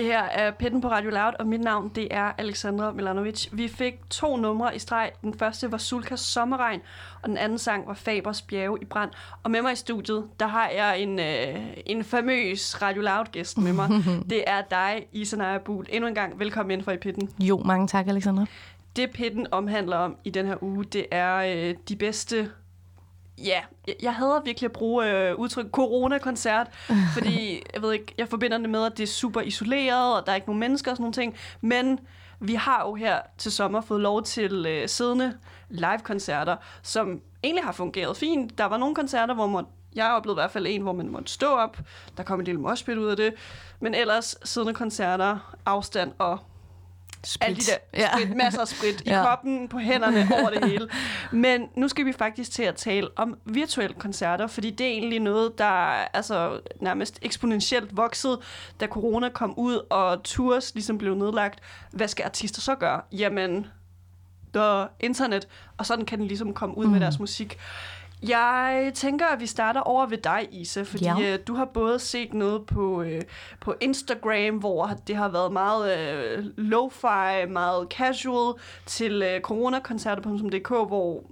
Her 0.07 0.23
er 0.23 0.51
Petten 0.51 0.81
på 0.81 0.87
Radio 0.87 1.09
Loud, 1.09 1.33
og 1.39 1.47
mit 1.47 1.61
navn 1.61 1.89
det 1.95 2.07
er 2.11 2.31
Alexandra 2.37 2.91
Milanovic. 2.91 3.47
Vi 3.51 3.67
fik 3.67 4.09
to 4.09 4.37
numre 4.37 4.75
i 4.75 4.79
streg. 4.79 5.11
Den 5.21 5.33
første 5.33 5.71
var 5.71 5.77
Sulkas 5.77 6.19
Sommerregn, 6.19 6.81
og 7.21 7.29
den 7.29 7.37
anden 7.37 7.57
sang 7.57 7.87
var 7.87 7.93
Fabers 7.93 8.41
Bjerge 8.41 8.77
i 8.81 8.85
brand. 8.85 9.11
Og 9.43 9.51
med 9.51 9.61
mig 9.61 9.73
i 9.73 9.75
studiet, 9.75 10.23
der 10.39 10.47
har 10.47 10.69
jeg 10.69 10.99
en, 10.99 11.19
øh, 11.19 11.55
en 11.85 12.03
famøs 12.03 12.81
Radio 12.81 13.01
Loud-gæst 13.01 13.57
med 13.57 13.73
mig. 13.73 13.89
det 14.29 14.43
er 14.47 14.61
dig, 14.61 15.05
Isa 15.11 15.35
Naja 15.35 15.57
Buhl. 15.57 15.85
Endnu 15.89 16.07
en 16.07 16.15
gang 16.15 16.39
velkommen 16.39 16.71
ind 16.71 16.83
for 16.83 16.91
i 16.91 16.97
Pitten. 16.97 17.29
Jo, 17.39 17.57
mange 17.57 17.87
tak, 17.87 18.07
Alexandra. 18.07 18.45
det 18.95 19.11
pitten 19.11 19.47
omhandler 19.51 19.97
om 19.97 20.15
i 20.23 20.29
den 20.29 20.45
her 20.45 20.63
uge, 20.63 20.85
det 20.85 21.05
er 21.11 21.35
øh, 21.35 21.75
de 21.89 21.95
bedste... 21.95 22.51
Ja, 23.43 23.61
jeg, 23.87 23.95
jeg 24.01 24.15
hader 24.15 24.41
virkelig 24.41 24.67
at 24.67 24.71
bruge 24.71 25.11
øh, 25.11 25.35
udtryk 25.35 25.65
corona-koncert, 25.71 26.67
fordi 27.15 27.63
jeg 27.73 27.81
ved 27.81 27.93
ikke, 27.93 28.13
jeg 28.17 28.27
forbinder 28.27 28.57
det 28.57 28.69
med, 28.69 28.85
at 28.85 28.97
det 28.97 29.03
er 29.03 29.07
super 29.07 29.41
isoleret, 29.41 30.15
og 30.15 30.25
der 30.25 30.31
er 30.31 30.35
ikke 30.35 30.47
nogen 30.47 30.59
mennesker 30.59 30.91
og 30.91 30.97
sådan 30.97 31.03
nogle 31.03 31.13
ting. 31.13 31.35
Men 31.61 31.99
vi 32.39 32.53
har 32.53 32.81
jo 32.85 32.95
her 32.95 33.19
til 33.37 33.51
sommer 33.51 33.81
fået 33.81 34.01
lov 34.01 34.23
til 34.23 34.65
øh, 34.65 34.89
siddende 34.89 35.37
live-koncerter, 35.69 36.55
som 36.81 37.21
egentlig 37.43 37.63
har 37.63 37.71
fungeret 37.71 38.17
fint. 38.17 38.57
Der 38.57 38.65
var 38.65 38.77
nogle 38.77 38.95
koncerter, 38.95 39.33
hvor 39.33 39.47
man, 39.47 39.65
jeg 39.95 40.11
oplevede 40.11 40.35
i 40.35 40.41
hvert 40.41 40.51
fald 40.51 40.67
en, 40.67 40.81
hvor 40.81 40.93
man 40.93 41.09
måtte 41.09 41.31
stå 41.31 41.47
op. 41.47 41.77
Der 42.17 42.23
kom 42.23 42.39
en 42.39 42.45
lille 42.45 42.61
moshpit 42.61 42.97
ud 42.97 43.07
af 43.07 43.17
det. 43.17 43.33
Men 43.79 43.93
ellers 43.93 44.35
siddende 44.43 44.73
koncerter, 44.73 45.55
afstand 45.65 46.11
og 46.17 46.39
alle 47.41 47.55
de 47.57 47.61
der 47.61 48.07
sprit, 48.13 48.35
masser 48.37 48.61
af 48.61 48.67
sprit 48.67 49.01
i 49.01 49.09
Ja. 49.09 49.23
koppen, 49.23 49.67
på 49.67 49.77
hænderne, 49.77 50.27
over 50.41 50.49
det 50.49 50.69
hele. 50.69 50.89
Men 51.31 51.69
nu 51.75 51.87
skal 51.87 52.05
vi 52.05 52.11
faktisk 52.13 52.51
til 52.51 52.63
at 52.63 52.75
tale 52.75 53.07
om 53.15 53.37
virtuelle 53.45 53.95
koncerter, 53.99 54.47
fordi 54.47 54.71
det 54.71 54.85
er 54.87 54.91
egentlig 54.91 55.19
noget, 55.19 55.57
der 55.57 55.91
er 55.91 56.07
altså, 56.13 56.59
nærmest 56.81 57.19
eksponentielt 57.21 57.97
vokset, 57.97 58.39
da 58.79 58.87
corona 58.87 59.29
kom 59.29 59.53
ud, 59.57 59.81
og 59.89 60.23
tours 60.23 60.73
ligesom 60.73 60.97
blev 60.97 61.15
nedlagt. 61.15 61.59
Hvad 61.91 62.07
skal 62.07 62.25
artister 62.25 62.61
så 62.61 62.75
gøre? 62.75 63.01
Jamen, 63.11 63.67
der 64.53 64.87
internet, 64.99 65.47
og 65.77 65.85
sådan 65.85 66.05
kan 66.05 66.19
den 66.19 66.27
ligesom 66.27 66.53
komme 66.53 66.77
ud 66.77 66.85
mm. 66.85 66.91
med 66.91 66.99
deres 66.99 67.19
musik. 67.19 67.57
Jeg 68.23 68.91
tænker, 68.95 69.25
at 69.25 69.39
vi 69.39 69.45
starter 69.45 69.81
over 69.81 70.05
ved 70.05 70.17
dig, 70.17 70.47
Isa, 70.51 70.81
fordi 70.81 71.03
Ja. 71.05 71.19
ja. 71.19 71.37
du 71.37 71.53
har 71.55 71.65
både 71.65 71.99
set 71.99 72.33
noget 72.33 72.65
på, 72.65 73.01
øh, 73.01 73.21
på 73.61 73.75
Instagram, 73.81 74.57
hvor 74.57 74.89
det 75.07 75.15
har 75.15 75.29
været 75.29 75.51
meget 75.51 75.97
øh, 75.99 76.45
lo-fi, 76.57 77.45
meget 77.49 77.87
casual, 77.89 78.53
til 78.85 79.21
øh, 79.23 79.41
coronakoncerter.dk, 79.41 80.67
hvor 80.69 81.23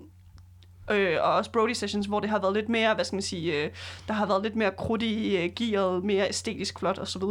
øh, 0.91 1.17
og 1.21 1.33
også 1.33 1.51
Brody 1.51 1.73
Sessions, 1.73 2.05
hvor 2.05 2.19
det 2.19 2.29
har 2.29 2.39
været 2.39 2.53
lidt 2.53 2.69
mere, 2.69 2.93
hvad 2.93 3.05
skal 3.05 3.15
man 3.15 3.21
sige, 3.21 3.63
øh, 3.63 3.69
der 4.07 4.13
har 4.13 4.25
været 4.25 4.43
lidt 4.43 4.55
mere 4.55 4.71
krudt 4.77 5.01
i 5.01 5.37
øh, 5.37 5.49
gearet, 5.55 6.03
mere 6.03 6.29
æstetisk 6.29 6.79
flot 6.79 6.99
osv. 6.99 7.21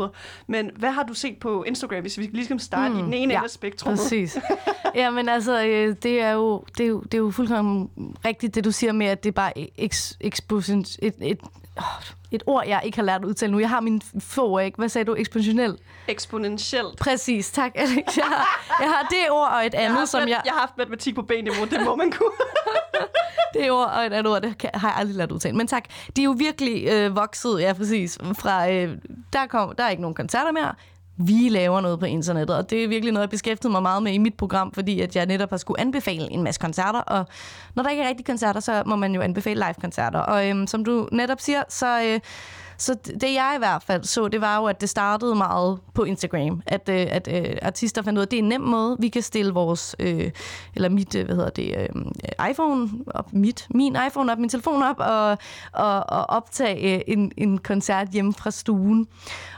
Men 0.47 0.71
hvad 0.77 0.91
har 0.91 1.03
du 1.03 1.15
set 1.15 1.37
på 1.41 1.63
Instagram, 1.63 2.01
hvis 2.01 2.19
vi 2.19 2.23
lige 2.33 2.45
skal 2.45 2.61
starte 2.61 2.95
mm, 2.95 3.01
i 3.01 3.03
den 3.03 3.15
ene 3.15 3.33
ja, 3.33 3.39
ende 3.39 3.45
af 3.45 3.51
spektrummet? 3.51 3.99
Præcis. 4.01 4.39
Jamen 4.95 5.29
altså, 5.29 5.65
øh, 5.65 5.97
det 6.03 6.21
er 6.21 6.31
jo, 6.31 6.65
det 6.79 6.85
er 6.85 6.89
jo, 6.89 7.01
det 7.01 7.15
er 7.15 7.19
jo 7.19 7.31
fuldkommen 7.31 7.91
rigtigt, 8.25 8.55
det 8.55 8.65
du 8.65 8.73
siger 8.73 8.93
med, 8.93 9.07
at 9.07 9.25
det 9.25 9.29
er 9.29 9.33
bare 9.33 9.53
eks, 9.79 10.17
et, 10.21 11.15
et, 11.21 11.39
åh, 11.79 11.85
et 12.35 12.43
ord, 12.47 12.67
jeg 12.67 12.81
ikke 12.85 12.99
har 12.99 13.03
lært 13.05 13.21
at 13.21 13.25
udtale 13.25 13.53
nu. 13.53 13.59
Jeg 13.59 13.69
har 13.69 13.81
mine 13.81 14.01
få 14.19 14.59
ikke? 14.59 14.77
Hvad 14.79 14.89
sagde 14.89 15.05
du? 15.05 15.15
Eksponentiel? 15.15 15.79
Eksponentielt. 16.09 16.99
Præcis, 16.99 17.51
tak 17.51 17.73
Alex. 17.75 18.17
Jeg 18.17 18.25
har, 18.25 18.67
jeg 18.81 18.89
har 18.91 19.07
det 19.11 19.31
ord 19.31 19.49
og 19.49 19.67
et 19.67 19.75
Jeg 19.75 19.85
andet, 19.85 19.99
haft, 19.99 20.11
som 20.11 20.21
jeg... 20.21 20.29
jeg 20.45 20.53
har 20.53 20.61
haft 20.61 20.79
matematik 20.79 21.15
på 21.15 21.23
B-niveau, 21.23 21.65
det 21.65 21.81
må 21.85 21.97
man 21.97 22.11
kunne. 22.11 22.31
Det 23.55 23.71
ord 23.71 23.91
og 23.97 24.07
et 24.07 24.13
andet 24.13 24.33
ord, 24.33 24.43
det 24.43 24.59
kan, 24.59 24.71
har 24.75 24.89
jeg 24.89 24.97
aldrig 24.97 25.17
lært 25.17 25.33
udtale. 25.33 25.57
Men 25.57 25.67
tak, 25.67 25.85
de 26.17 26.21
er 26.21 26.25
jo 26.25 26.35
virkelig 26.39 26.89
øh, 26.89 27.17
vokset, 27.17 27.61
ja 27.61 27.73
præcis, 27.73 28.19
fra, 28.39 28.71
øh, 28.71 28.97
der, 29.33 29.47
kom, 29.47 29.75
der 29.77 29.85
er 29.85 29.91
ikke 29.91 30.03
nogen 30.03 30.15
koncerter 30.15 30.53
mere. 30.53 30.75
Vi 31.17 31.49
laver 31.49 31.81
noget 31.81 32.01
på 32.01 32.07
internettet, 32.07 32.57
og 32.57 32.71
det 32.71 32.85
er 32.85 32.89
virkelig 32.89 33.13
noget, 33.13 33.23
jeg 33.23 33.31
beskæftigede 33.31 33.73
mig 33.73 33.83
meget 33.83 34.03
med 34.03 34.13
i 34.13 34.19
mit 34.19 34.35
program, 34.35 34.73
fordi 34.73 35.01
at 35.01 35.17
jeg 35.17 35.27
netop 35.27 35.51
har 35.51 35.57
skulle 35.57 35.81
anbefale 35.81 36.33
en 36.33 36.43
masse 36.43 36.61
koncerter, 36.61 37.01
og 37.01 37.27
når 37.75 37.83
der 37.83 37.91
ikke 37.91 38.03
er 38.03 38.09
rigtige 38.09 38.27
koncerter, 38.27 38.61
så 38.61 38.83
må 38.87 38.97
man 38.97 39.15
jo 39.15 39.21
anbefale 39.21 39.65
live-koncerter. 39.67 40.19
Og 40.19 40.49
øhm, 40.49 40.67
som 40.67 40.85
du 40.85 41.09
netop 41.13 41.41
siger, 41.41 41.63
så... 41.69 42.03
Øh, 42.03 42.21
så 42.79 42.95
det 42.95 43.35
jeg 43.35 43.53
i 43.57 43.59
hvert 43.59 43.83
fald 43.83 44.05
så, 44.05 44.29
det 44.29 44.41
var 44.41 44.57
jo, 44.57 44.65
at 44.65 44.81
det 44.81 44.89
startede 44.89 45.35
meget 45.35 45.79
på 45.95 46.05
Instagram. 46.05 46.63
At, 46.67 46.89
øh, 46.89 47.07
at 47.11 47.29
øh, 47.33 47.57
artister 47.63 48.03
fandt 48.03 48.19
ud 48.19 48.21
af, 48.21 48.27
at 48.27 48.31
det 48.31 48.39
er 48.39 48.43
en 48.43 48.49
nem 48.49 48.61
måde, 48.61 48.97
vi 49.01 49.09
kan 49.09 49.23
stille 49.23 49.53
vores, 49.53 49.97
øh, 49.99 50.31
eller 50.75 50.89
mit, 50.89 51.15
øh, 51.15 51.25
hvad 51.25 51.37
hedder 51.37 51.51
det, 51.51 51.75
øh, 51.79 52.51
iPhone 52.51 52.91
op, 53.07 53.33
mit, 53.33 53.67
min 53.71 53.97
iPhone 54.07 54.33
op, 54.33 54.39
min 54.39 54.49
telefon 54.49 54.83
op, 54.83 54.97
og, 54.99 55.39
og, 55.73 56.11
og 56.11 56.31
optage 56.31 56.95
øh, 56.95 57.01
en, 57.07 57.33
en 57.37 57.59
koncert 57.59 58.09
hjemme 58.09 58.35
fra 58.35 58.51
stuen. 58.51 59.07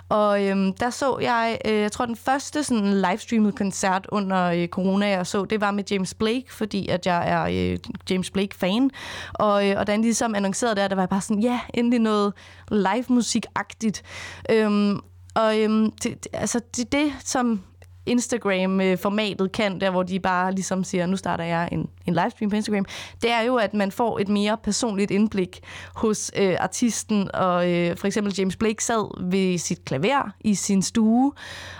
Og 0.08 0.44
øhm, 0.44 0.72
der 0.72 0.90
så 0.90 1.18
jeg, 1.18 1.58
øh, 1.64 1.74
jeg 1.74 1.92
tror 1.92 2.06
den 2.06 2.16
første 2.16 2.64
sådan 2.64 3.02
livestreamet 3.10 3.56
koncert 3.56 4.06
under 4.08 4.44
øh, 4.44 4.68
corona, 4.68 5.08
jeg 5.08 5.26
så, 5.26 5.44
det 5.44 5.60
var 5.60 5.70
med 5.70 5.84
James 5.90 6.14
Blake, 6.14 6.44
fordi 6.50 6.88
at 6.88 7.06
jeg 7.06 7.28
er 7.28 7.72
øh, 7.72 7.78
James 8.10 8.30
Blake-fan. 8.30 8.90
Og, 9.32 9.68
øh, 9.68 9.78
og 9.78 9.86
da 9.86 9.92
han 9.92 10.02
ligesom 10.02 10.34
annoncerede 10.34 10.76
der, 10.76 10.88
der 10.88 10.94
var 10.94 11.02
jeg 11.02 11.08
bare 11.08 11.20
sådan, 11.20 11.42
ja, 11.42 11.60
endelig 11.74 11.98
noget 11.98 12.32
live-musik-agtigt. 12.70 14.02
Øhm, 14.50 15.00
og 15.34 15.58
øhm, 15.60 15.90
det, 15.90 16.24
det, 16.24 16.26
altså, 16.32 16.60
det 16.76 16.84
er 16.84 16.98
det, 16.98 17.12
som 17.24 17.60
Instagram-formatet 18.06 19.52
kan, 19.52 19.80
der 19.80 19.90
hvor 19.90 20.02
de 20.02 20.20
bare 20.20 20.52
ligesom 20.52 20.84
siger, 20.84 21.06
nu 21.06 21.16
starter 21.16 21.44
jeg 21.44 21.68
en, 21.72 21.88
en 22.06 22.14
livestream 22.14 22.50
på 22.50 22.56
Instagram, 22.56 22.84
det 23.22 23.30
er 23.30 23.40
jo, 23.40 23.56
at 23.56 23.74
man 23.74 23.92
får 23.92 24.18
et 24.18 24.28
mere 24.28 24.56
personligt 24.62 25.10
indblik 25.10 25.60
hos 25.94 26.32
øh, 26.36 26.56
artisten. 26.60 27.34
Og 27.34 27.72
øh, 27.72 27.96
for 27.96 28.06
eksempel 28.06 28.34
James 28.38 28.56
Blake 28.56 28.84
sad 28.84 29.30
ved 29.30 29.58
sit 29.58 29.84
klaver 29.84 30.30
i 30.40 30.54
sin 30.54 30.82
stue, 30.82 31.32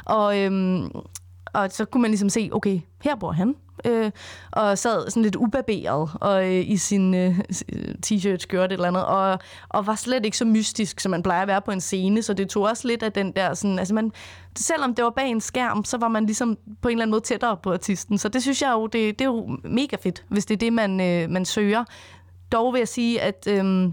og, 0.04 0.38
øh, 0.38 0.84
og 1.52 1.70
så 1.70 1.84
kunne 1.84 2.02
man 2.02 2.10
ligesom 2.10 2.28
se, 2.28 2.48
okay, 2.52 2.80
her 3.02 3.16
bor 3.16 3.32
han. 3.32 3.54
Øh, 3.84 4.10
og 4.52 4.78
sad 4.78 5.10
sådan 5.10 5.22
lidt 5.22 5.36
ubarberet 5.36 6.10
og, 6.20 6.46
øh, 6.46 6.70
i 6.70 6.76
sin 6.76 7.14
øh, 7.14 7.38
t-shirt, 8.06 8.38
skørt 8.38 8.72
eller 8.72 8.88
andet, 8.88 9.04
og, 9.04 9.38
og 9.68 9.86
var 9.86 9.94
slet 9.94 10.24
ikke 10.24 10.36
så 10.36 10.44
mystisk, 10.44 11.00
som 11.00 11.10
man 11.10 11.22
plejer 11.22 11.42
at 11.42 11.48
være 11.48 11.62
på 11.62 11.70
en 11.70 11.80
scene, 11.80 12.22
så 12.22 12.34
det 12.34 12.48
tog 12.48 12.62
også 12.62 12.88
lidt 12.88 13.02
af 13.02 13.12
den 13.12 13.32
der 13.32 13.54
sådan, 13.54 13.78
altså 13.78 13.94
man, 13.94 14.12
selvom 14.58 14.94
det 14.94 15.04
var 15.04 15.10
bag 15.10 15.28
en 15.28 15.40
skærm, 15.40 15.84
så 15.84 15.98
var 15.98 16.08
man 16.08 16.26
ligesom 16.26 16.58
på 16.82 16.88
en 16.88 16.92
eller 16.92 17.02
anden 17.02 17.10
måde 17.10 17.24
tættere 17.24 17.56
på 17.56 17.72
artisten, 17.72 18.18
så 18.18 18.28
det 18.28 18.42
synes 18.42 18.62
jeg 18.62 18.72
jo, 18.72 18.86
det, 18.86 19.18
det 19.18 19.20
er 19.20 19.30
jo 19.30 19.58
mega 19.64 19.96
fedt, 20.02 20.24
hvis 20.28 20.46
det 20.46 20.54
er 20.54 20.58
det, 20.58 20.72
man, 20.72 21.00
øh, 21.00 21.30
man 21.30 21.44
søger. 21.44 21.84
Dog 22.52 22.72
vil 22.72 22.78
jeg 22.78 22.88
sige, 22.88 23.20
at 23.20 23.46
øh, 23.50 23.92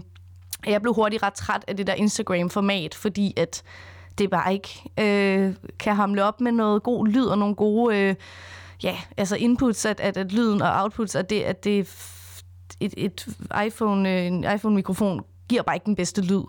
jeg 0.66 0.82
blev 0.82 0.94
hurtigt 0.94 1.22
ret 1.22 1.34
træt 1.34 1.64
af 1.68 1.76
det 1.76 1.86
der 1.86 1.94
Instagram-format, 1.94 2.94
fordi 2.94 3.34
at 3.36 3.62
det 4.18 4.30
bare 4.30 4.52
ikke 4.54 4.90
øh, 5.00 5.54
kan 5.78 5.96
hamle 5.96 6.24
op 6.24 6.40
med 6.40 6.52
noget 6.52 6.82
god 6.82 7.06
lyd 7.06 7.24
og 7.24 7.38
nogle 7.38 7.54
gode 7.54 7.98
øh, 7.98 8.14
ja, 8.82 8.96
altså 9.16 9.36
inputs, 9.36 9.84
at, 9.86 10.00
at, 10.00 10.16
at 10.16 10.32
lyden 10.32 10.62
og 10.62 10.82
outputs, 10.82 11.14
at 11.14 11.30
det, 11.30 11.42
at 11.42 11.64
det 11.64 11.78
et, 12.80 12.94
et 12.96 13.26
iPhone, 13.66 14.10
øh, 14.20 14.26
en 14.26 14.44
iPhone-mikrofon 14.54 15.24
giver 15.48 15.62
bare 15.62 15.76
ikke 15.76 15.86
den 15.86 15.96
bedste 15.96 16.22
lyd. 16.22 16.42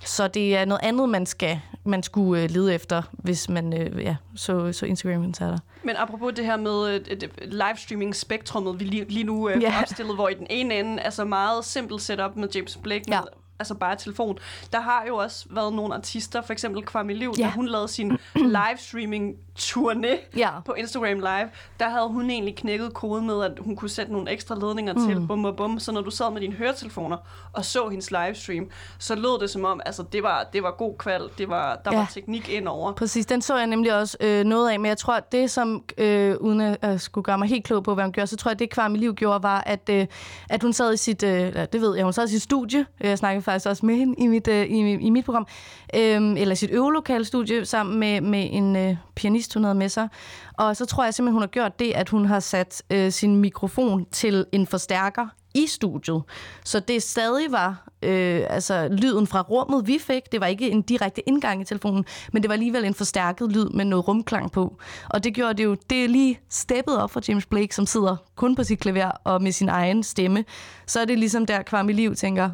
Så 0.00 0.28
det 0.28 0.56
er 0.56 0.64
noget 0.64 0.80
andet, 0.82 1.08
man 1.08 1.26
skal 1.26 1.60
man 1.84 2.02
skulle 2.02 2.42
øh, 2.42 2.50
lede 2.50 2.74
efter, 2.74 3.02
hvis 3.12 3.48
man 3.48 3.80
øh, 3.80 4.02
ja, 4.02 4.16
så, 4.36 4.72
så 4.72 4.86
Instagram-koncerter. 4.86 5.58
Men 5.82 5.96
apropos 5.96 6.32
det 6.36 6.44
her 6.44 6.56
med 6.56 7.00
livestreaming-spektrummet, 7.46 8.80
vi 8.80 8.84
lige, 8.84 9.04
lige 9.08 9.24
nu 9.24 9.48
øh, 9.48 9.62
Ja. 9.62 9.80
opstillet, 9.82 10.14
hvor 10.14 10.28
i 10.28 10.34
den 10.34 10.46
ene 10.50 10.74
ende, 10.78 11.02
altså 11.02 11.24
meget 11.24 11.64
simpelt 11.64 12.02
setup 12.02 12.36
med 12.36 12.48
James 12.54 12.76
Blake, 12.82 13.04
med, 13.08 13.16
Ja. 13.16 13.20
Altså 13.58 13.74
bare 13.74 13.96
telefon. 13.96 14.38
Der 14.72 14.80
har 14.80 15.04
jo 15.08 15.16
også 15.16 15.46
været 15.50 15.72
nogle 15.72 15.94
artister, 15.94 16.42
for 16.42 16.52
eksempel 16.52 16.82
Kwame 16.84 17.12
Liv, 17.14 17.34
Ja. 17.38 17.42
da 17.44 17.48
hun 17.50 17.68
lavede 17.68 17.88
sin 17.88 18.18
livestreaming-turné 18.56 20.16
Ja. 20.36 20.50
på 20.64 20.72
Instagram 20.72 21.18
Live, 21.18 21.48
der 21.80 21.88
havde 21.88 22.08
hun 22.08 22.30
egentlig 22.30 22.56
knækket 22.56 22.94
koden 22.94 23.26
med, 23.26 23.44
at 23.44 23.52
hun 23.60 23.76
kunne 23.76 23.88
sætte 23.88 24.12
nogle 24.12 24.30
ekstra 24.30 24.54
ledninger 24.54 24.92
mm. 24.94 25.06
til, 25.06 25.26
bum, 25.26 25.42
bum, 25.42 25.56
bum. 25.56 25.78
Så 25.78 25.92
når 25.92 26.00
du 26.00 26.10
sad 26.10 26.30
med 26.32 26.40
dine 26.40 26.54
høretelefoner 26.54 27.16
og 27.52 27.64
så 27.64 27.88
hendes 27.88 28.10
livestream, 28.10 28.70
så 28.98 29.14
lød 29.14 29.40
det 29.40 29.50
som 29.50 29.64
om, 29.64 29.80
altså 29.86 30.02
det 30.12 30.22
var, 30.22 30.46
det 30.52 30.62
var 30.62 30.70
god 30.70 30.94
kval, 30.98 31.22
det 31.38 31.48
var, 31.48 31.74
der 31.84 31.90
Ja. 31.92 31.98
var 31.98 32.10
teknik 32.14 32.48
indover. 32.48 32.92
Præcis, 32.92 33.26
den 33.26 33.42
så 33.42 33.56
jeg 33.56 33.66
nemlig 33.66 33.94
også 33.94 34.16
øh, 34.20 34.44
noget 34.44 34.70
af, 34.70 34.80
men 34.80 34.86
jeg 34.88 34.98
tror, 34.98 35.14
at 35.14 35.32
det 35.32 35.50
som, 35.50 35.84
øh, 35.98 36.36
uden 36.40 36.60
at 36.60 36.78
jeg 36.82 37.00
skulle 37.00 37.24
gøre 37.24 37.38
mig 37.38 37.48
helt 37.48 37.64
klog 37.64 37.84
på, 37.84 37.94
hvad 37.94 38.04
hun 38.04 38.12
gjorde, 38.12 38.26
så 38.26 38.36
tror 38.36 38.48
jeg, 38.48 38.54
at 38.54 38.58
det 38.58 38.70
Kvarme 38.70 38.98
Liv 38.98 39.14
gjorde, 39.14 39.42
var, 39.42 39.60
at, 39.66 39.88
øh, 39.90 40.06
at 40.50 40.62
hun 40.62 40.72
sad 40.72 40.92
i 40.94 40.96
sit, 40.96 41.22
øh, 41.22 41.52
det 41.72 41.80
ved 41.80 41.96
jeg, 41.96 42.04
hun 42.04 42.12
sad 42.12 42.24
i 42.28 42.30
sit 42.30 42.42
studie, 42.42 42.86
jeg 43.00 43.18
snakkede 43.18 43.42
faktisk 43.46 43.66
også 43.66 43.86
med 43.86 43.96
hende 43.96 44.14
i 44.18 44.26
mit, 44.26 44.48
øh, 44.48 44.66
i, 44.66 44.92
i 44.92 45.10
mit 45.10 45.24
program, 45.24 45.46
øh, 45.94 46.40
eller 46.40 46.54
sit 46.54 46.70
øvelokalstudie, 46.70 47.64
sammen 47.64 48.00
med, 48.00 48.20
med 48.20 48.48
en 48.52 48.76
øh, 48.76 48.96
pianist, 49.14 49.54
hun 49.54 49.64
havde 49.64 49.74
med 49.74 49.88
sig, 49.88 50.08
og 50.58 50.76
så 50.76 50.86
tror 50.86 51.04
jeg 51.04 51.14
simpelthen, 51.14 51.34
hun 51.34 51.42
har 51.42 51.46
gjort 51.48 51.78
det, 51.78 51.92
at 51.92 52.08
hun 52.08 52.26
har 52.26 52.40
sat 52.40 52.82
øh, 52.90 53.12
sin 53.12 53.36
mikrofon 53.36 54.06
til 54.12 54.46
en 54.52 54.66
forstærker 54.66 55.26
i 55.56 55.66
studiet. 55.66 56.22
Så 56.64 56.80
det 56.80 57.02
stadig 57.02 57.52
var 57.52 57.86
øh, 58.02 58.42
altså 58.50 58.88
lyden 58.88 59.26
fra 59.26 59.40
rummet, 59.40 59.86
vi 59.86 59.98
fik. 59.98 60.32
Det 60.32 60.40
var 60.40 60.46
ikke 60.46 60.70
en 60.70 60.82
direkte 60.82 61.28
indgang 61.28 61.60
i 61.60 61.64
telefonen, 61.64 62.04
men 62.32 62.42
det 62.42 62.48
var 62.48 62.52
alligevel 62.52 62.84
en 62.84 62.94
forstærket 62.94 63.52
lyd 63.52 63.68
med 63.68 63.84
noget 63.84 64.08
rumklang 64.08 64.52
på. 64.52 64.76
Og 65.10 65.24
det 65.24 65.34
gjorde 65.34 65.54
det 65.54 65.64
jo, 65.64 65.76
det 65.90 66.04
er 66.04 66.08
lige 66.08 66.40
steppet 66.50 66.98
op 66.98 67.10
for 67.10 67.20
James 67.28 67.46
Blake, 67.46 67.74
som 67.74 67.86
sidder 67.86 68.16
kun 68.34 68.56
på 68.56 68.64
sit 68.64 68.78
klaver 68.78 69.10
og 69.24 69.42
med 69.42 69.52
sin 69.52 69.68
egen 69.68 70.02
stemme. 70.02 70.44
Så 70.86 71.00
er 71.00 71.04
det 71.04 71.18
ligesom 71.18 71.46
der 71.46 71.88
i 71.88 71.92
Liv 71.92 72.14
tænker, 72.14 72.50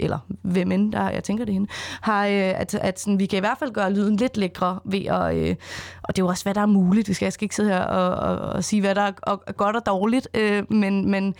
eller 0.00 0.18
hvem 0.42 0.72
end 0.72 0.92
der, 0.92 1.10
jeg 1.10 1.24
tænker 1.24 1.44
det 1.44 1.54
hende, 1.54 1.70
har, 2.00 2.26
øh, 2.26 2.32
at, 2.32 2.74
at 2.74 3.00
sådan, 3.00 3.18
vi 3.18 3.26
kan 3.26 3.36
i 3.36 3.40
hvert 3.40 3.58
fald 3.58 3.72
gøre 3.72 3.92
lyden 3.92 4.16
lidt 4.16 4.36
lækre 4.36 4.80
ved 4.84 5.04
at, 5.06 5.36
øh, 5.36 5.56
og 6.02 6.16
det 6.16 6.22
er 6.22 6.24
jo 6.24 6.28
også, 6.28 6.44
hvad 6.44 6.54
der 6.54 6.60
er 6.60 6.66
muligt. 6.66 7.08
Vi 7.08 7.14
skal, 7.14 7.26
jeg 7.26 7.32
skal 7.32 7.44
ikke 7.44 7.56
sidde 7.56 7.70
her 7.70 7.80
og, 7.80 8.30
og, 8.30 8.38
og 8.38 8.64
sige, 8.64 8.80
hvad 8.80 8.94
der 8.94 9.02
er, 9.02 9.12
og, 9.22 9.42
godt 9.56 9.76
og 9.76 9.86
dårligt, 9.86 10.28
øh, 10.34 10.62
men, 10.72 11.10
men 11.10 11.34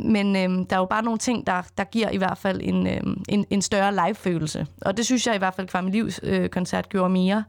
men 0.00 0.36
øh, 0.36 0.66
der 0.70 0.76
er 0.76 0.80
jo 0.80 0.84
bare 0.84 1.02
nogle 1.02 1.18
ting, 1.18 1.46
der, 1.46 1.62
der 1.78 1.84
giver 1.84 2.10
i 2.10 2.16
hvert 2.16 2.38
fald 2.38 2.60
en, 2.62 2.86
øh, 2.86 3.00
en, 3.28 3.44
en 3.50 3.62
større 3.62 3.92
live-følelse. 3.92 4.66
Og 4.80 4.96
det 4.96 5.06
synes 5.06 5.26
jeg 5.26 5.34
i 5.34 5.38
hvert 5.38 5.54
fald, 5.54 5.68
Kvarme 5.68 5.90
Livs 5.90 6.20
øh, 6.22 6.48
koncert 6.48 6.88
gjorde 6.88 7.10
mere. 7.10 7.44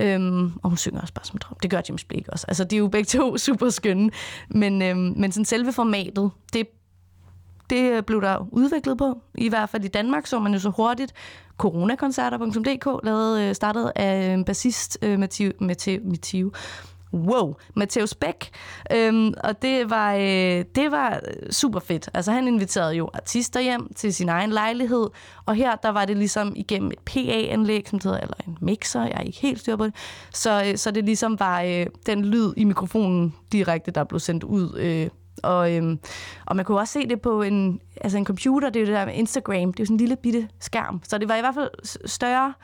Øhm, 0.00 0.52
og 0.62 0.70
hun 0.70 0.76
synger 0.76 1.00
også 1.00 1.14
bare 1.14 1.24
som 1.24 1.38
drøm. 1.38 1.56
Det 1.62 1.70
gør 1.70 1.80
James 1.88 2.04
Blake 2.04 2.32
også. 2.32 2.44
Altså, 2.48 2.64
de 2.64 2.76
er 2.76 2.78
jo 2.78 2.88
begge 2.88 3.06
to 3.06 3.36
super 3.46 3.68
skønne. 3.68 4.10
Men, 4.48 4.82
øhm, 4.82 5.14
men 5.16 5.32
sådan 5.32 5.44
selve 5.44 5.72
formatet, 5.72 6.30
det, 6.52 6.66
det 7.70 7.92
øh, 7.92 8.02
blev 8.02 8.22
der 8.22 8.48
udviklet 8.52 8.98
på. 8.98 9.20
I 9.34 9.48
hvert 9.48 9.68
fald 9.68 9.84
i 9.84 9.88
Danmark 9.88 10.26
så 10.26 10.38
man 10.38 10.52
jo 10.52 10.58
så 10.58 10.70
hurtigt 10.70 11.12
coronakoncerter.dk 11.58 13.04
lavede, 13.04 13.48
øh, 13.48 13.54
startet 13.54 13.92
af 13.96 14.34
en 14.34 14.44
bassist, 14.44 14.98
øh, 15.02 15.18
Matthieu, 15.18 15.52
Matthieu, 15.60 16.50
wow, 17.14 17.54
Matheus 17.74 18.14
Bæk. 18.14 18.50
Øhm, 18.92 19.34
og 19.44 19.62
det 19.62 19.90
var, 19.90 20.14
øh, 20.14 20.64
det 20.74 20.90
var 20.90 21.20
super 21.50 21.80
fedt. 21.80 22.10
Altså 22.14 22.32
han 22.32 22.48
inviterede 22.48 22.94
jo 22.94 23.10
artister 23.14 23.60
hjem 23.60 23.92
til 23.94 24.14
sin 24.14 24.28
egen 24.28 24.50
lejlighed, 24.50 25.06
og 25.46 25.54
her 25.54 25.76
der 25.76 25.88
var 25.88 26.04
det 26.04 26.16
ligesom 26.16 26.52
igennem 26.56 26.90
et 26.90 26.98
PA-anlæg, 26.98 27.88
som 27.88 28.00
hedder, 28.04 28.18
eller 28.18 28.36
en 28.46 28.58
mixer, 28.60 29.02
jeg 29.02 29.12
er 29.14 29.20
ikke 29.20 29.38
helt 29.38 29.60
styr 29.60 29.76
på 29.76 29.84
det. 29.84 29.94
Så, 30.34 30.64
øh, 30.66 30.76
så 30.76 30.90
det 30.90 31.04
ligesom 31.04 31.40
var 31.40 31.62
øh, 31.62 31.86
den 32.06 32.24
lyd 32.24 32.52
i 32.56 32.64
mikrofonen 32.64 33.34
direkte, 33.52 33.90
der 33.90 34.04
blev 34.04 34.20
sendt 34.20 34.44
ud 34.44 34.78
øh, 34.78 35.08
og, 35.42 35.76
øhm, 35.76 35.98
og 36.46 36.56
man 36.56 36.64
kunne 36.64 36.78
også 36.78 36.92
se 36.92 37.08
det 37.08 37.20
på 37.20 37.42
en, 37.42 37.80
altså 38.00 38.18
en 38.18 38.26
computer, 38.26 38.70
det 38.70 38.76
er 38.76 38.80
jo 38.80 38.86
det 38.86 38.94
der 38.94 39.06
med 39.06 39.14
Instagram, 39.14 39.72
det 39.72 39.80
er 39.80 39.82
jo 39.82 39.86
sådan 39.86 39.94
en 39.94 39.98
lille 39.98 40.16
bitte 40.16 40.48
skærm. 40.60 41.00
Så 41.08 41.18
det 41.18 41.28
var 41.28 41.36
i 41.36 41.40
hvert 41.40 41.54
fald 41.54 41.70
større 42.06 42.54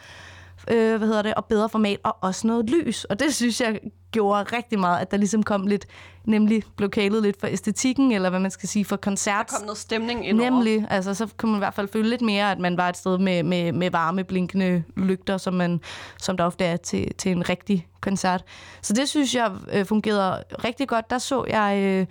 øh, 0.71 0.97
hvad 0.97 1.09
hedder 1.09 1.23
det, 1.23 1.35
og 1.35 1.45
bedre 1.45 1.69
format, 1.69 1.99
og 2.05 2.17
også 2.21 2.47
noget 2.47 2.71
lys. 2.71 3.05
Og 3.05 3.21
det 3.21 3.35
synes 3.35 3.61
jeg 3.61 3.81
gjorde 4.13 4.57
rigtig 4.57 4.79
meget, 4.79 5.01
at 5.01 5.11
der 5.11 5.17
ligesom 5.17 5.43
kom 5.43 5.67
lidt, 5.67 5.87
nemlig 6.25 6.63
blev 6.77 6.91
kalet 6.91 7.23
lidt 7.23 7.41
for 7.41 7.47
æstetikken, 7.47 8.13
eller 8.13 8.31
hvad 8.31 8.41
man 8.41 8.51
skal 8.51 8.69
sige, 8.69 8.85
for 8.85 8.97
koncert. 8.97 9.51
Der 9.51 9.57
kom 9.57 9.65
noget 9.65 9.79
stemning 9.79 10.29
ind. 10.29 10.39
Nemlig, 10.39 10.87
altså 10.91 11.15
så 11.15 11.29
kunne 11.37 11.53
man 11.53 11.59
i 11.59 11.63
hvert 11.63 11.75
fald 11.75 11.89
føle 11.89 12.09
lidt 12.09 12.23
mere, 12.23 12.51
at 12.51 12.59
man 12.59 12.77
var 12.77 12.89
et 12.89 12.97
sted 12.97 13.19
med, 13.19 13.43
med, 13.43 13.73
med 13.73 13.91
varme, 13.91 14.25
blinkende 14.25 14.83
lygter, 14.97 15.37
som, 15.37 15.55
man, 15.55 15.81
som 16.19 16.37
der 16.37 16.45
ofte 16.45 16.65
er 16.65 16.77
til, 16.77 17.15
til 17.15 17.33
en 17.33 17.49
rigtig 17.49 17.89
koncert. 18.01 18.45
Så 18.83 18.93
det 18.93 19.09
synes 19.09 19.35
jeg 19.35 19.53
øh, 19.73 19.87
fungerede 19.87 20.45
rigtig 20.65 20.89
godt. 20.89 21.11
Der 21.11 21.19
så 21.19 21.45
jeg 21.49 21.79
øh, 21.79 22.07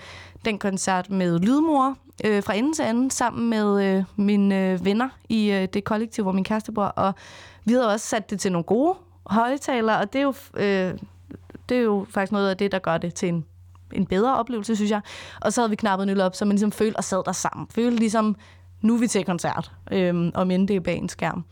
den 0.45 0.59
koncert 0.59 1.09
med 1.09 1.39
Lydmor 1.39 1.97
øh, 2.25 2.43
fra 2.43 2.53
ende 2.53 2.73
til 2.73 2.83
anden, 2.83 3.09
sammen 3.09 3.49
med 3.49 3.83
øh, 3.83 4.03
mine 4.15 4.71
øh, 4.71 4.85
venner 4.85 5.09
i 5.29 5.51
øh, 5.51 5.67
det 5.73 5.83
kollektiv, 5.83 6.23
hvor 6.23 6.31
min 6.31 6.43
kæreste 6.43 6.71
bor, 6.71 6.83
og 6.83 7.13
vi 7.65 7.73
havde 7.73 7.93
også 7.93 8.07
sat 8.07 8.29
det 8.29 8.39
til 8.39 8.51
nogle 8.51 8.63
gode 8.63 8.95
højtalere, 9.25 9.97
og 9.97 10.13
det 10.13 10.19
er 10.19 10.23
jo, 10.23 10.33
øh, 10.53 10.93
det 11.69 11.77
er 11.77 11.81
jo 11.81 12.05
faktisk 12.09 12.31
noget 12.31 12.49
af 12.49 12.57
det, 12.57 12.71
der 12.71 12.79
gør 12.79 12.97
det 12.97 13.13
til 13.13 13.29
en 13.29 13.45
en 13.93 14.05
bedre 14.05 14.35
oplevelse, 14.37 14.75
synes 14.75 14.91
jeg. 14.91 15.01
Og 15.41 15.53
så 15.53 15.61
havde 15.61 15.69
vi 15.69 15.75
knappet 15.75 16.03
en 16.03 16.09
øl 16.09 16.21
op, 16.21 16.35
så 16.35 16.45
man 16.45 16.51
ligesom 16.51 16.71
følte 16.71 16.97
og 16.97 17.03
sad 17.03 17.23
der 17.25 17.31
sammen. 17.31 17.67
Følte 17.71 17.97
ligesom, 17.97 18.35
nu 18.81 18.95
er 18.95 18.99
vi 18.99 19.07
til 19.07 19.25
koncert, 19.25 19.71
øhm, 19.91 20.31
om 20.33 20.51
end 20.51 20.67
det 20.67 20.75
er 20.75 20.79
bag 20.79 20.97
en 20.97 21.09
skærm. 21.09 21.45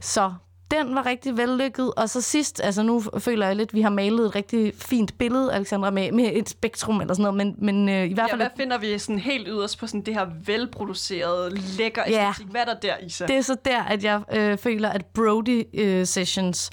Så 0.00 0.32
den 0.70 0.94
var 0.94 1.06
rigtig 1.06 1.36
vellykket. 1.36 1.94
Og 1.94 2.08
så 2.08 2.20
sidst, 2.20 2.60
altså 2.64 2.82
nu 2.82 3.02
føler 3.18 3.46
jeg 3.46 3.56
lidt, 3.56 3.68
at 3.70 3.74
vi 3.74 3.80
har 3.80 3.90
malet 3.90 4.26
et 4.26 4.34
rigtig 4.34 4.72
fint 4.76 5.18
billede, 5.18 5.52
Alexandra, 5.52 5.90
med, 5.90 6.12
med 6.12 6.30
et 6.32 6.48
spektrum 6.48 7.00
eller 7.00 7.14
sådan 7.14 7.34
noget, 7.34 7.36
men, 7.36 7.54
men 7.58 7.88
øh, 7.88 8.10
i 8.10 8.14
hvert 8.14 8.26
Ja, 8.28 8.32
fald... 8.32 8.40
hvad 8.40 8.50
finder 8.56 8.78
vi 8.78 8.98
sådan 8.98 9.18
helt 9.18 9.46
yderst 9.50 9.78
på 9.78 9.86
sådan 9.86 10.00
det 10.02 10.14
her 10.14 10.26
velproducerede, 10.44 11.54
lækker 11.78 12.02
Ja. 12.08 12.28
æstetik? 12.28 12.50
Hvad 12.50 12.60
er 12.60 12.64
der 12.64 12.74
der, 12.74 12.94
Isa? 13.06 13.26
Det 13.26 13.36
er 13.36 13.42
så 13.42 13.56
der, 13.64 13.82
at 13.82 14.04
jeg 14.04 14.20
øh, 14.32 14.58
føler, 14.58 14.88
at 14.88 15.06
Brody 15.06 15.62
øh, 15.74 16.06
Sessions 16.06 16.70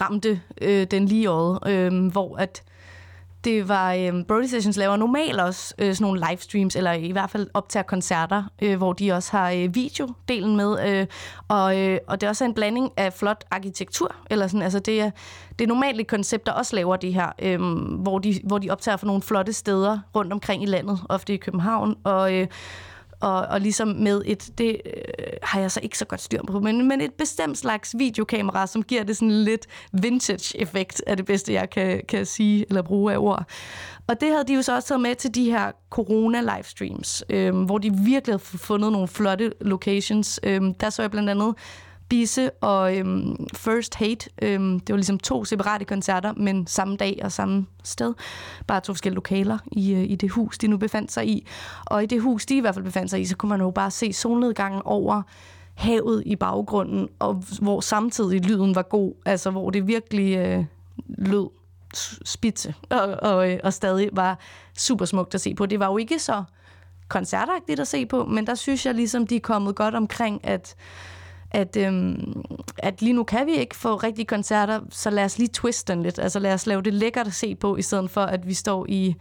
ramte 0.00 0.40
øh, 0.60 0.86
den 0.86 1.06
lige 1.06 1.30
året, 1.30 1.58
øh, 1.72 2.06
hvor 2.06 2.36
at 2.36 2.62
det 3.46 3.68
var, 3.68 3.92
øh, 3.92 4.24
Brody 4.28 4.44
Sessions 4.44 4.76
laver 4.76 4.96
normalt 4.96 5.40
også 5.40 5.74
øh, 5.78 5.94
sådan 5.94 6.04
nogle 6.04 6.26
livestreams, 6.30 6.76
eller 6.76 6.92
i 6.92 7.10
hvert 7.10 7.30
fald 7.30 7.48
optager 7.54 7.84
koncerter, 7.84 8.44
øh, 8.62 8.76
hvor 8.76 8.92
de 8.92 9.12
også 9.12 9.36
har 9.36 9.50
øh, 9.50 9.74
videodelen 9.74 10.56
med, 10.56 10.88
øh, 10.88 11.06
og, 11.48 11.78
øh, 11.78 11.98
og 12.06 12.20
det 12.20 12.26
er 12.26 12.30
også 12.30 12.44
en 12.44 12.54
blanding 12.54 12.92
af 12.96 13.12
flot 13.12 13.44
arkitektur, 13.50 14.14
eller 14.30 14.46
sådan, 14.46 14.62
altså 14.62 14.78
det 14.78 15.00
er, 15.00 15.10
det 15.58 15.64
er 15.64 15.68
normalt 15.68 16.00
et 16.00 16.06
koncept, 16.06 16.46
der 16.46 16.52
også 16.52 16.76
laver 16.76 16.96
det 16.96 17.14
her, 17.14 17.32
øh, 17.42 17.60
hvor, 18.02 18.18
de, 18.18 18.40
hvor 18.44 18.58
de 18.58 18.70
optager 18.70 18.96
for 18.96 19.06
nogle 19.06 19.22
flotte 19.22 19.52
steder 19.52 19.98
rundt 20.14 20.32
omkring 20.32 20.62
i 20.62 20.66
landet, 20.66 21.00
ofte 21.08 21.34
i 21.34 21.36
København, 21.36 21.96
og, 22.04 22.34
øh, 22.34 22.46
og, 23.20 23.40
og 23.40 23.60
ligesom 23.60 23.88
med 23.88 24.22
et, 24.24 24.50
det 24.58 24.80
øh, 24.86 24.92
har 25.42 25.60
jeg 25.60 25.70
så 25.70 25.80
ikke 25.82 25.98
så 25.98 26.04
godt 26.04 26.20
styr 26.20 26.42
på, 26.46 26.60
men, 26.60 26.88
men 26.88 27.00
et 27.00 27.14
bestemt 27.14 27.58
slags 27.58 27.94
videokamera, 27.98 28.66
som 28.66 28.82
giver 28.82 29.02
det 29.04 29.16
sådan 29.16 29.44
lidt 29.44 29.66
vintage-effekt, 29.92 31.02
er 31.06 31.14
det 31.14 31.26
bedste, 31.26 31.52
jeg 31.52 31.70
kan, 31.70 32.02
kan 32.08 32.26
sige 32.26 32.66
eller 32.68 32.82
bruge 32.82 33.12
af 33.12 33.18
ord. 33.18 33.44
Og 34.06 34.20
det 34.20 34.28
havde 34.28 34.44
de 34.44 34.54
jo 34.54 34.62
så 34.62 34.74
også 34.74 34.88
taget 34.88 35.00
med 35.00 35.14
til 35.14 35.34
de 35.34 35.50
her 35.50 35.72
corona-livestreams, 35.90 37.22
øh, 37.30 37.56
hvor 37.56 37.78
de 37.78 37.92
virkelig 37.94 38.32
havde 38.32 38.42
fundet 38.58 38.92
nogle 38.92 39.08
flotte 39.08 39.52
locations. 39.60 40.40
Øh, 40.42 40.62
der 40.80 40.90
så 40.90 41.02
jeg 41.02 41.10
blandt 41.10 41.30
andet 41.30 41.54
Bisse 42.08 42.50
og 42.50 42.96
øhm, 42.96 43.46
First 43.54 43.94
Hate. 43.94 44.30
Øhm, 44.42 44.80
det 44.80 44.92
var 44.92 44.96
ligesom 44.96 45.18
to 45.18 45.44
separate 45.44 45.84
koncerter, 45.84 46.32
men 46.36 46.66
samme 46.66 46.96
dag 46.96 47.20
og 47.22 47.32
samme 47.32 47.66
sted. 47.84 48.14
Bare 48.66 48.80
to 48.80 48.92
forskellige 48.92 49.14
lokaler 49.14 49.58
i, 49.72 49.94
øh, 49.94 50.10
i 50.10 50.14
det 50.14 50.30
hus, 50.30 50.58
de 50.58 50.68
nu 50.68 50.76
befandt 50.76 51.12
sig 51.12 51.28
i. 51.28 51.46
Og 51.84 52.02
i 52.02 52.06
det 52.06 52.22
hus, 52.22 52.46
de 52.46 52.56
i 52.56 52.60
hvert 52.60 52.74
fald 52.74 52.84
befandt 52.84 53.10
sig 53.10 53.20
i, 53.20 53.24
så 53.24 53.36
kunne 53.36 53.50
man 53.50 53.60
jo 53.60 53.70
bare 53.70 53.90
se 53.90 54.12
solnedgangen 54.12 54.82
over 54.84 55.22
havet 55.74 56.22
i 56.26 56.36
baggrunden, 56.36 57.08
og 57.18 57.44
hvor 57.62 57.80
samtidig 57.80 58.46
lyden 58.46 58.74
var 58.74 58.82
god. 58.82 59.14
Altså, 59.24 59.50
hvor 59.50 59.70
det 59.70 59.86
virkelig 59.86 60.36
øh, 60.36 60.64
lød 61.08 61.48
spidse 62.24 62.74
og, 62.90 63.16
og, 63.22 63.52
øh, 63.52 63.58
og 63.64 63.72
stadig 63.72 64.08
var 64.12 64.38
super 64.78 65.04
smukt 65.04 65.34
at 65.34 65.40
se 65.40 65.54
på. 65.54 65.66
Det 65.66 65.80
var 65.80 65.86
jo 65.86 65.96
ikke 65.96 66.18
så 66.18 66.44
koncertagtigt 67.08 67.80
at 67.80 67.88
se 67.88 68.06
på, 68.06 68.24
men 68.24 68.46
der 68.46 68.54
synes 68.54 68.86
jeg 68.86 68.94
ligesom, 68.94 69.26
de 69.26 69.36
er 69.36 69.40
kommet 69.40 69.76
godt 69.76 69.94
omkring, 69.94 70.46
at 70.46 70.76
at, 71.56 71.76
øhm, 71.76 72.42
at 72.78 73.02
lige 73.02 73.12
nu 73.12 73.24
kan 73.24 73.46
vi 73.46 73.52
ikke 73.52 73.76
få 73.76 73.96
rigtige 73.96 74.26
koncerter, 74.26 74.80
så 74.90 75.10
lad 75.10 75.24
os 75.24 75.38
lige 75.38 75.48
twiste 75.48 75.92
den 75.92 76.02
lidt. 76.02 76.18
Altså 76.18 76.38
lad 76.38 76.54
os 76.54 76.66
lave 76.66 76.82
det 76.82 76.94
lækkert 76.94 77.26
at 77.26 77.34
se 77.34 77.54
på, 77.54 77.76
i 77.76 77.82
stedet 77.82 78.10
for 78.10 78.20
at 78.20 78.46
vi 78.46 78.54
står 78.54 78.86
i, 78.88 79.14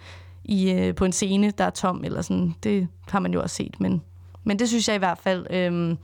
i 0.44 0.72
øh, 0.72 0.96
på 0.96 1.06
en 1.06 1.12
scene, 1.12 1.52
der 1.52 1.64
er 1.64 1.70
tom, 1.70 2.04
eller 2.04 2.22
sådan. 2.22 2.56
Det 2.64 2.88
har 3.10 3.20
man 3.20 3.34
jo 3.34 3.42
også 3.42 3.56
set, 3.56 3.80
men, 3.80 4.02
men 4.44 4.60
det 4.60 4.70
synes 4.70 4.88
jeg 4.88 4.96
i 4.96 5.00
hvert 5.00 5.18
fald 5.18 5.48
øhm, 5.50 5.98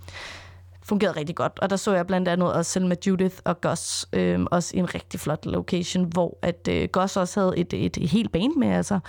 fungerede 0.84 1.20
rigtig 1.20 1.36
godt. 1.36 1.60
Og 1.62 1.70
der 1.70 1.76
så 1.76 1.94
jeg 1.94 2.08
blandt 2.08 2.28
andet 2.28 2.54
også 2.54 2.80
med 2.80 2.98
Judith 3.08 3.36
og 3.46 3.62
Gus, 3.62 4.06
øhm, 4.14 4.48
også 4.52 4.78
i 4.78 4.80
en 4.80 4.96
rigtig 4.96 5.20
flot 5.20 5.46
location, 5.46 6.04
hvor 6.04 6.38
at 6.42 6.68
øh, 6.72 6.90
Gus 6.92 7.18
også 7.18 7.40
havde 7.40 7.54
et, 7.58 7.74
et, 7.74 7.98
et 7.98 8.10
helt 8.10 8.32
band 8.32 8.56
med, 8.58 8.68
altså, 8.68 9.00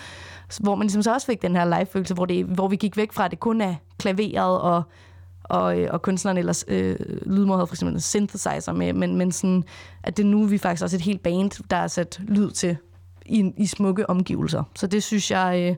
hvor 0.61 0.75
man 0.75 0.87
ligesom 0.87 1.03
så 1.03 1.13
også 1.13 1.27
fik 1.27 1.43
den 1.43 1.57
her 1.57 1.65
live-følelse, 1.65 2.15
hvor, 2.15 2.27
det, 2.27 2.45
hvor 2.45 2.69
vi 2.69 2.77
gik 2.77 2.97
væk 2.97 3.13
fra, 3.13 3.25
at 3.25 3.31
det 3.31 3.41
kun 3.41 3.61
er 3.61 3.75
klaveret 3.99 4.61
og 4.61 4.83
og, 5.53 5.81
øh, 5.81 5.89
og 5.93 6.03
kunstneren 6.03 6.39
ellers 6.39 6.65
øh, 6.69 6.97
lydmor 7.27 7.57
havde 7.57 7.67
for 7.67 7.75
eksempel 7.75 7.95
en 7.95 8.01
synthesizer 8.01 8.73
med, 8.73 8.93
men, 8.93 9.17
men 9.17 9.33
sådan, 9.33 9.65
at 10.03 10.17
det 10.17 10.27
nu 10.27 10.43
er 10.43 10.47
vi 10.47 10.59
faktisk 10.59 10.83
også 10.83 10.97
et 10.97 11.03
helt 11.03 11.23
band, 11.23 11.69
der 11.71 11.77
er 11.77 11.87
sat 11.87 12.21
lyd 12.29 12.51
til 12.51 12.77
i, 13.27 13.53
i 13.57 13.67
smukke 13.67 14.11
omgivelser. 14.11 14.63
Så 14.77 14.87
det 14.87 15.03
synes 15.03 15.31
jeg, 15.31 15.69
øh, 15.71 15.77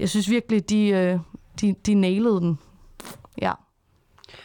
jeg 0.00 0.08
synes 0.08 0.30
virkelig, 0.30 0.70
de, 0.70 0.88
øh, 0.88 1.18
de, 1.60 1.74
de 1.86 1.94
nailede 1.94 2.40
den. 2.40 2.58
Ja. 3.42 3.52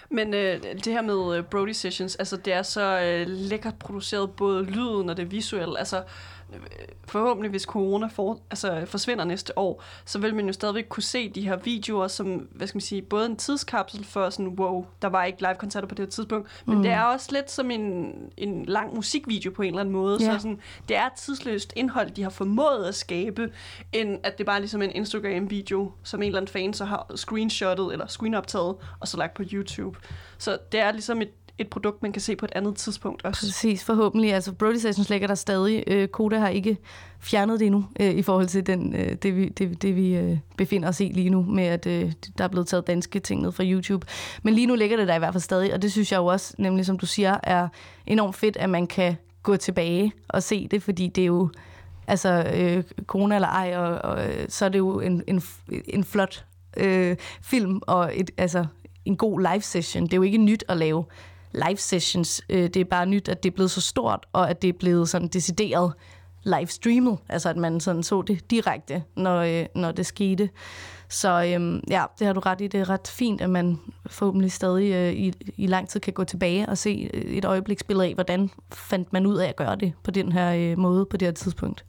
Men 0.09 0.33
øh, 0.33 0.63
det 0.63 0.93
her 0.93 1.01
med 1.01 1.37
øh, 1.37 1.43
Brody 1.43 1.71
Sessions, 1.71 2.15
altså 2.15 2.37
det 2.37 2.53
er 2.53 2.61
så 2.61 3.01
øh, 3.01 3.27
lækkert 3.27 3.75
produceret, 3.79 4.31
både 4.31 4.63
lyden 4.63 5.09
og 5.09 5.17
det 5.17 5.31
visuelle. 5.31 5.79
Altså 5.79 6.03
forhåbentlig, 7.07 7.49
hvis 7.49 7.61
corona 7.61 8.07
for, 8.07 8.39
altså, 8.49 8.83
forsvinder 8.85 9.23
næste 9.23 9.57
år, 9.57 9.83
så 10.05 10.19
vil 10.19 10.35
man 10.35 10.45
jo 10.45 10.53
stadigvæk 10.53 10.85
kunne 10.89 11.03
se 11.03 11.29
de 11.29 11.41
her 11.41 11.55
videoer 11.55 12.07
som, 12.07 12.27
hvad 12.27 12.67
skal 12.67 12.75
man 12.75 12.81
sige, 12.81 13.01
både 13.01 13.25
en 13.25 13.35
tidskapsel 13.35 14.05
for 14.05 14.29
sådan, 14.29 14.47
wow, 14.47 14.85
der 15.01 15.07
var 15.07 15.23
ikke 15.23 15.41
live-koncerter 15.41 15.87
på 15.87 15.95
det 15.95 16.05
her 16.05 16.09
tidspunkt, 16.09 16.63
men 16.65 16.77
mm. 16.77 16.83
det 16.83 16.91
er 16.91 17.03
også 17.03 17.29
lidt 17.31 17.51
som 17.51 17.71
en, 17.71 18.13
en 18.37 18.65
lang 18.65 18.95
musikvideo 18.95 19.51
på 19.51 19.61
en 19.61 19.67
eller 19.67 19.79
anden 19.79 19.93
måde. 19.93 20.17
Ja. 20.23 20.33
Så 20.33 20.39
sådan, 20.39 20.59
det 20.87 20.97
er 20.97 21.09
tidsløst 21.17 21.73
indhold, 21.75 22.11
de 22.11 22.23
har 22.23 22.29
formået 22.29 22.85
at 22.85 22.95
skabe, 22.95 23.51
end 23.93 24.19
at 24.23 24.37
det 24.37 24.45
bare 24.45 24.55
er 24.55 24.59
ligesom 24.59 24.81
en 24.81 24.91
Instagram-video, 24.91 25.91
som 26.03 26.21
en 26.21 26.27
eller 26.27 26.37
anden 26.39 26.51
fan 26.51 26.73
så 26.73 26.85
har 26.85 27.11
screenshottet 27.15 27.91
eller 27.91 28.07
screenoptaget, 28.07 28.75
og 28.99 29.07
så 29.07 29.17
lagt 29.17 29.33
på 29.33 29.43
YouTube. 29.53 29.99
Så 30.37 30.57
det 30.71 30.79
er 30.79 30.91
ligesom 30.91 31.21
et, 31.21 31.29
et 31.57 31.69
produkt, 31.69 32.01
man 32.01 32.11
kan 32.11 32.21
se 32.21 32.35
på 32.35 32.45
et 32.45 32.51
andet 32.55 32.75
tidspunkt 32.75 33.25
også. 33.25 33.41
Præcis, 33.41 33.83
forhåbentlig. 33.83 34.33
Altså, 34.33 34.53
Brody 34.53 34.75
Sessions 34.75 35.09
ligger 35.09 35.27
der 35.27 35.35
stadig. 35.35 35.83
Øh, 35.87 36.07
Koda 36.07 36.39
har 36.39 36.49
ikke 36.49 36.77
fjernet 37.19 37.59
det 37.59 37.65
endnu, 37.65 37.85
øh, 37.99 38.11
i 38.11 38.21
forhold 38.21 38.47
til 38.47 38.67
den, 38.67 38.95
øh, 38.95 39.15
det, 39.15 39.35
vi, 39.35 39.49
det, 39.49 39.81
det, 39.81 39.95
vi 39.95 40.15
øh, 40.15 40.37
befinder 40.57 40.89
os 40.89 40.99
i 40.99 41.11
lige 41.13 41.29
nu, 41.29 41.41
med 41.41 41.63
at 41.63 41.85
øh, 41.85 42.11
der 42.37 42.43
er 42.43 42.47
blevet 42.47 42.67
taget 42.67 42.87
danske 42.87 43.19
ting 43.19 43.41
ned 43.41 43.51
fra 43.51 43.63
YouTube. 43.63 44.07
Men 44.43 44.53
lige 44.53 44.67
nu 44.67 44.75
ligger 44.75 44.97
det 44.97 45.07
der 45.07 45.15
i 45.15 45.19
hvert 45.19 45.33
fald 45.33 45.41
stadig, 45.41 45.73
og 45.73 45.81
det 45.81 45.91
synes 45.91 46.11
jeg 46.11 46.17
jo 46.17 46.25
også, 46.25 46.55
nemlig 46.57 46.85
som 46.85 46.99
du 46.99 47.05
siger, 47.05 47.37
er 47.43 47.67
enormt 48.05 48.35
fedt, 48.35 48.57
at 48.57 48.69
man 48.69 48.87
kan 48.87 49.15
gå 49.43 49.55
tilbage 49.55 50.11
og 50.27 50.43
se 50.43 50.67
det, 50.67 50.83
fordi 50.83 51.07
det 51.07 51.21
er 51.21 51.25
jo, 51.25 51.49
altså, 52.07 52.51
øh, 52.55 52.83
corona 53.05 53.35
eller 53.35 53.47
ej, 53.47 53.77
og, 53.77 54.11
og, 54.11 54.25
øh, 54.25 54.45
så 54.49 54.65
er 54.65 54.69
det 54.69 54.79
jo 54.79 54.99
en, 54.99 55.23
en, 55.27 55.43
en 55.87 56.03
flot 56.03 56.45
øh, 56.77 57.17
film, 57.41 57.81
og 57.87 58.11
et, 58.13 58.31
altså, 58.37 58.65
en 59.05 59.17
god 59.17 59.39
live 59.39 59.61
session. 59.61 60.03
Det 60.03 60.13
er 60.13 60.17
jo 60.17 60.23
ikke 60.23 60.37
nyt 60.37 60.63
at 60.67 60.77
lave 60.77 61.05
live 61.53 61.77
sessions. 61.77 62.41
Øh, 62.49 62.63
det 62.63 62.75
er 62.75 62.85
bare 62.85 63.05
nyt, 63.05 63.29
at 63.29 63.43
det 63.43 63.49
er 63.49 63.53
blevet 63.53 63.71
så 63.71 63.81
stort, 63.81 64.25
og 64.33 64.49
at 64.49 64.61
det 64.61 64.67
er 64.67 64.73
blevet 64.73 65.09
sådan 65.09 65.27
decideret 65.27 65.93
livestreamet, 66.43 67.17
altså 67.29 67.49
at 67.49 67.57
man 67.57 67.79
sådan 67.79 68.03
så 68.03 68.21
det 68.21 68.51
direkte, 68.51 69.03
når, 69.15 69.39
øh, 69.39 69.65
når 69.75 69.91
det 69.91 70.05
skete. 70.05 70.49
Så 71.09 71.53
øhm, 71.53 71.83
ja, 71.89 72.05
det 72.19 72.27
har 72.27 72.33
du 72.33 72.39
ret 72.39 72.61
i. 72.61 72.67
Det 72.67 72.79
er 72.79 72.89
ret 72.89 73.07
fint, 73.07 73.41
at 73.41 73.49
man 73.49 73.79
forhåbentlig 74.05 74.51
stadig 74.51 74.93
øh, 74.93 75.13
i, 75.13 75.33
i 75.57 75.67
lang 75.67 75.89
tid 75.89 75.99
kan 75.99 76.13
gå 76.13 76.23
tilbage 76.23 76.69
og 76.69 76.77
se 76.77 77.09
øh, 77.13 77.21
et 77.21 77.45
øjebliksbillede 77.45 78.07
af, 78.07 78.13
hvordan 78.13 78.49
fandt 78.73 79.13
man 79.13 79.25
ud 79.25 79.37
af 79.37 79.47
at 79.47 79.55
gøre 79.55 79.75
det 79.75 79.93
på 80.03 80.11
den 80.11 80.31
her 80.31 80.53
øh, 80.55 80.77
måde 80.77 81.05
på 81.05 81.17
det 81.17 81.25
her 81.25 81.33
tidspunkt. 81.33 81.85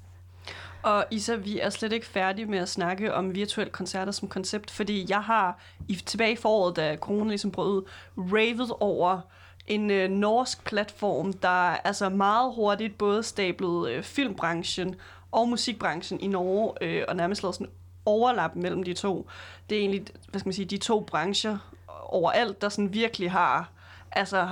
Og 0.83 1.05
Isa, 1.11 1.35
vi 1.35 1.61
er 1.61 1.71
slet 1.71 1.93
ikke 1.93 2.07
færdige 2.07 2.47
med 2.47 2.59
at 2.59 2.69
snakke 2.69 3.15
om 3.15 3.35
virtuelle 3.35 3.71
koncerter 3.71 4.13
som 4.13 4.29
koncept, 4.29 4.71
fordi 4.71 5.07
jeg 5.09 5.21
har 5.23 5.61
i, 5.89 5.95
tilbage 5.95 6.33
i 6.33 6.37
foråret, 6.37 6.77
da 6.77 6.97
corona 6.97 7.29
ligesom 7.29 7.51
brød 7.51 7.73
ud, 7.77 7.83
ravet 8.17 8.71
over 8.81 9.21
en 9.67 9.91
øh, 9.91 10.11
norsk 10.11 10.65
platform, 10.65 11.33
der 11.33 11.49
altså 11.85 12.09
meget 12.09 12.55
hurtigt 12.55 12.99
både 12.99 13.23
stablede 13.23 13.93
øh, 13.93 14.03
filmbranchen 14.03 14.95
og 15.33 15.49
musikbranchen 15.49 16.21
i 16.21 16.27
Norge, 16.27 16.73
øh, 16.81 17.05
og 17.09 17.17
nærmest 17.17 17.43
lavede 17.43 17.57
sådan 17.57 17.73
overlap 18.07 18.57
mellem 18.57 18.83
de 18.83 18.95
to. 18.95 19.29
Det 19.71 19.77
er 19.77 19.81
egentlig, 19.81 20.05
hvad 20.31 20.41
skal 20.41 20.49
man 20.49 20.55
sige, 20.55 20.67
de 20.67 20.77
to 20.77 21.01
brancher 21.01 21.59
overalt, 22.09 22.63
der 22.63 22.69
sådan 22.69 22.95
virkelig 22.95 23.31
har, 23.31 23.71
altså, 24.13 24.49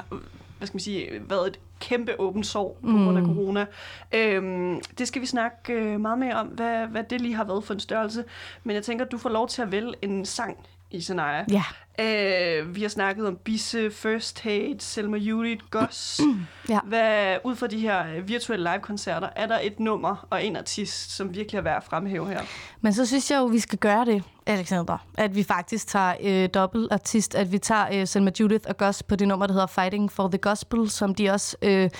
hvad 0.59 0.67
skal 0.67 0.75
man 0.75 0.81
sige, 0.81 1.09
været 1.29 1.47
et 1.47 1.59
kæmpe 1.81 2.21
åbent 2.21 2.47
sår 2.47 2.79
på 2.83 2.87
grund 2.87 3.19
af 3.19 3.25
corona. 3.25 3.67
Øhm, 4.13 4.81
det 4.99 5.09
skal 5.09 5.23
vi 5.23 5.27
snakke 5.27 5.73
øh, 5.73 6.01
meget 6.01 6.19
mere 6.19 6.35
om, 6.35 6.47
hvad, 6.47 6.87
hvad 6.87 7.05
det 7.05 7.21
lige 7.21 7.35
har 7.35 7.45
været 7.45 7.65
for 7.65 7.75
en 7.75 7.81
størrelse. 7.81 8.25
Men 8.65 8.77
jeg 8.77 8.85
tænker, 8.85 9.05
at 9.05 9.13
du 9.13 9.19
får 9.19 9.29
lov 9.29 9.49
til 9.49 9.63
at 9.63 9.73
vælge 9.73 9.95
en 10.03 10.25
sang 10.25 10.59
i 10.93 11.01
Sanaya. 11.01 11.45
Ja. 11.51 11.63
Øh, 12.01 12.75
vi 12.75 12.83
har 12.83 12.89
snakket 12.89 13.27
om 13.27 13.37
Bisse, 13.37 13.91
First 13.91 14.41
Hate, 14.41 14.77
Selma 14.79 15.17
Judith, 15.17 15.65
Goss. 15.71 16.21
Ja. 16.69 16.81
Hvad, 16.85 17.39
ud 17.45 17.57
fra 17.57 17.67
de 17.67 17.79
her 17.79 18.07
øh, 18.17 18.29
virtuelle 18.29 18.71
live-koncerter, 18.71 19.29
er 19.37 19.47
der 19.47 19.59
et 19.63 19.81
nummer 19.81 20.27
og 20.31 20.45
en 20.45 20.57
artist, 20.57 21.17
som 21.17 21.35
virkelig 21.35 21.59
er 21.59 21.63
værd 21.63 21.77
at 21.77 21.85
fremhæve 21.85 22.29
her? 22.29 22.41
Men 22.81 22.93
så 22.93 23.07
synes 23.07 23.31
jeg 23.31 23.39
jo, 23.39 23.45
vi 23.45 23.59
skal 23.59 23.79
gøre 23.79 24.05
det, 24.05 24.23
Alexander. 24.47 25.07
At 25.19 25.37
vi 25.37 25.43
faktisk 25.43 25.87
tager 25.87 26.15
øh, 26.23 26.49
dobbelt 26.55 26.93
artist, 26.93 27.35
at 27.35 27.53
vi 27.53 27.59
tager 27.59 27.87
øh, 27.93 28.07
Selma 28.07 28.31
Judith 28.41 28.65
og 28.69 28.77
Gus 28.77 29.03
på 29.03 29.17
det 29.17 29.29
nummer, 29.29 29.47
der 29.47 29.53
hedder 29.53 29.67
Fighting 29.67 30.13
for 30.13 30.29
the 30.29 30.39
Gospel, 30.39 30.91
som 30.91 31.15
de 31.15 31.31
også 31.31 31.57
øh, 31.63 31.91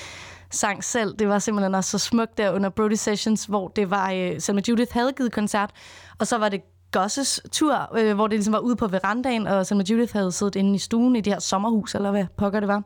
sang 0.51 0.85
selv. 0.85 1.15
Det 1.19 1.29
var 1.29 1.39
simpelthen 1.39 1.75
også 1.75 1.91
så 1.91 1.99
smukt 1.99 2.39
der 2.39 2.51
under 2.51 2.71
Brody 2.71 2.93
Sessions, 2.93 3.45
hvor 3.45 3.69
det 3.69 3.91
var 3.91 4.11
øh, 4.11 4.41
Selma 4.41 4.63
Judith 4.69 4.93
havde 4.93 5.13
givet 5.13 5.33
koncert, 5.33 5.71
og 6.19 6.27
så 6.27 6.39
var 6.39 6.49
det 6.49 6.61
Gosses 6.93 7.41
tur, 7.53 7.99
øh, 7.99 8.15
hvor 8.15 8.27
det 8.27 8.37
ligesom 8.37 8.53
var 8.53 8.59
ude 8.59 8.77
på 8.77 8.87
verandaen, 8.87 9.47
og 9.47 9.67
Selma 9.67 9.85
Judith 9.91 10.13
havde 10.13 10.33
siddet 10.33 10.57
inde 10.57 10.75
i 10.75 10.79
stuen 10.79 11.17
i 11.17 11.21
det 11.21 11.33
her 11.33 11.41
sommerhus, 11.41 11.95
eller 11.95 12.11
hvad 12.11 12.25
pokker 12.37 12.61
det 12.61 12.69
var. 12.69 12.83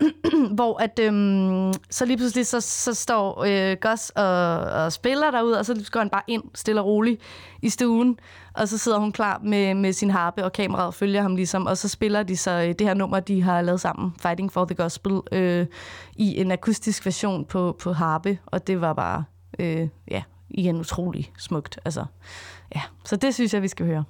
hvor 0.56 0.82
at, 0.82 0.98
øh, 0.98 1.74
så 1.90 2.04
lige 2.04 2.16
pludselig 2.16 2.46
så, 2.46 2.60
så 2.60 2.94
står 2.94 3.44
øh, 3.46 3.76
Goss 3.80 4.10
og, 4.10 4.58
og 4.58 4.92
spiller 4.92 5.30
derude, 5.30 5.58
og 5.58 5.66
så 5.66 5.88
går 5.92 6.00
han 6.00 6.10
bare 6.10 6.22
ind 6.26 6.42
stille 6.54 6.80
og 6.80 6.86
roligt 6.86 7.22
i 7.62 7.68
stuen, 7.68 8.18
og 8.54 8.68
så 8.68 8.78
sidder 8.78 8.98
hun 8.98 9.12
klar 9.12 9.40
med, 9.44 9.74
med 9.74 9.92
sin 9.92 10.10
harpe, 10.10 10.44
og 10.44 10.52
kameraet 10.52 10.94
følger 10.94 11.22
ham 11.22 11.36
ligesom, 11.36 11.66
og 11.66 11.76
så 11.76 11.88
spiller 11.88 12.22
de 12.22 12.36
så 12.36 12.50
øh, 12.50 12.68
det 12.68 12.80
her 12.80 12.94
nummer, 12.94 13.20
de 13.20 13.42
har 13.42 13.62
lavet 13.62 13.80
sammen, 13.80 14.12
Fighting 14.20 14.52
for 14.52 14.64
the 14.64 14.74
Gospel, 14.74 15.20
øh, 15.32 15.66
i 16.16 16.40
en 16.40 16.50
akustisk 16.50 17.06
version 17.06 17.44
på, 17.44 17.76
på 17.82 17.92
harpe, 17.92 18.38
og 18.46 18.66
det 18.66 18.80
var 18.80 18.92
bare, 18.92 19.24
øh, 19.58 19.88
ja, 20.10 20.22
igen 20.50 20.80
utrolig 20.80 21.32
smukt. 21.38 21.78
Altså, 21.84 22.04
ja. 22.74 22.82
Så 23.04 23.16
det 23.16 23.34
synes 23.34 23.54
jeg, 23.54 23.62
vi 23.62 23.68
skal 23.68 23.86
høre. 23.86 24.04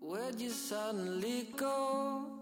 Where'd 0.00 0.40
you 0.40 0.50
suddenly 0.50 1.46
go? 1.56 2.33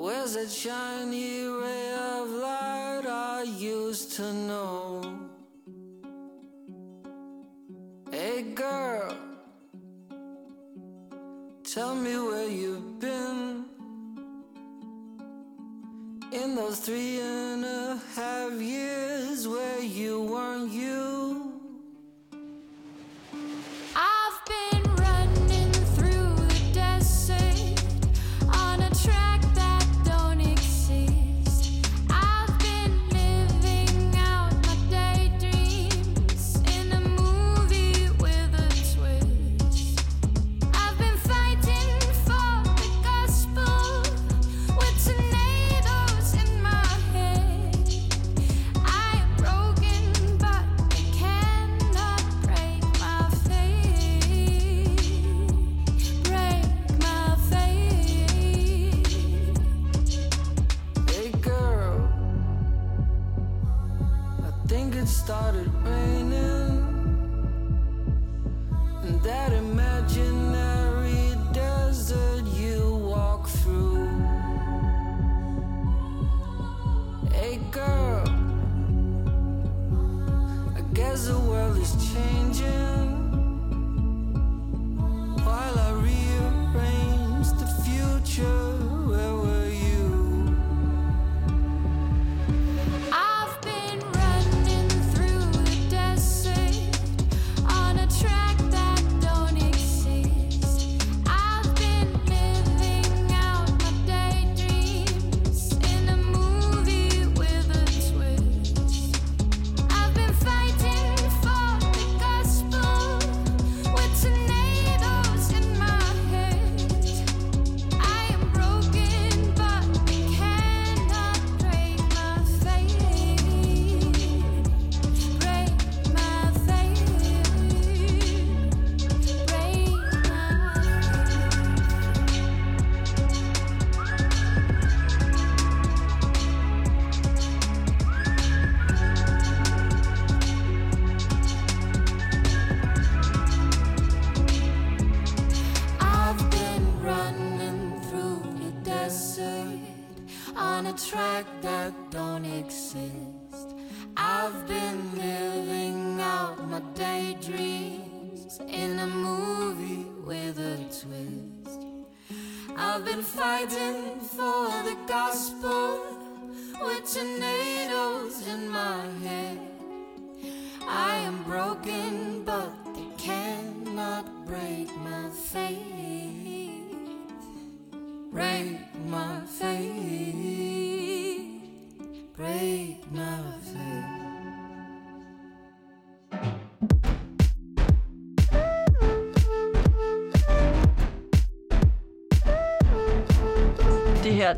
Where's 0.00 0.32
that 0.32 0.50
shiny 0.50 1.44
ray 1.44 1.92
of 1.92 2.30
light 2.30 3.02
I 3.06 3.42
used 3.42 4.12
to 4.12 4.32
know? 4.32 5.02
Hey 8.10 8.40
girl, 8.54 9.14
tell 11.62 11.94
me 11.94 12.16
where 12.16 12.48
you've 12.48 12.98
been 12.98 13.66
in 16.32 16.54
those 16.54 16.80
three 16.80 17.20
and 17.20 17.62
a 17.66 18.00
half 18.16 18.52
years 18.52 19.46
where 19.46 19.80
you 19.80 20.22
weren't 20.22 20.72
you. 20.72 21.09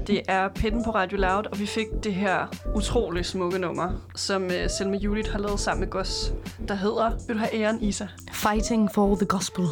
Det 0.07 0.23
er 0.29 0.49
Petten 0.49 0.85
på 0.85 0.91
Radio 0.91 1.19
Loud, 1.19 1.47
og 1.53 1.61
vi 1.61 1.67
fik 1.67 1.87
det 2.05 2.15
her 2.15 2.47
utrolig 2.75 3.27
smukke 3.27 3.59
nummer, 3.59 3.91
som 4.15 4.45
uh, 4.45 4.51
Selma 4.79 4.97
Judith 4.97 5.31
har 5.31 5.39
lavet 5.39 5.61
sammen 5.61 5.81
med 5.81 5.91
Gus, 5.91 6.33
der 6.69 6.75
hedder, 6.75 7.11
vil 7.27 7.37
du 7.37 7.41
have 7.41 7.55
æren, 7.55 7.83
Isa? 7.83 8.07
Fighting 8.33 8.91
for 8.95 9.17
the 9.17 9.27
gospel. 9.27 9.67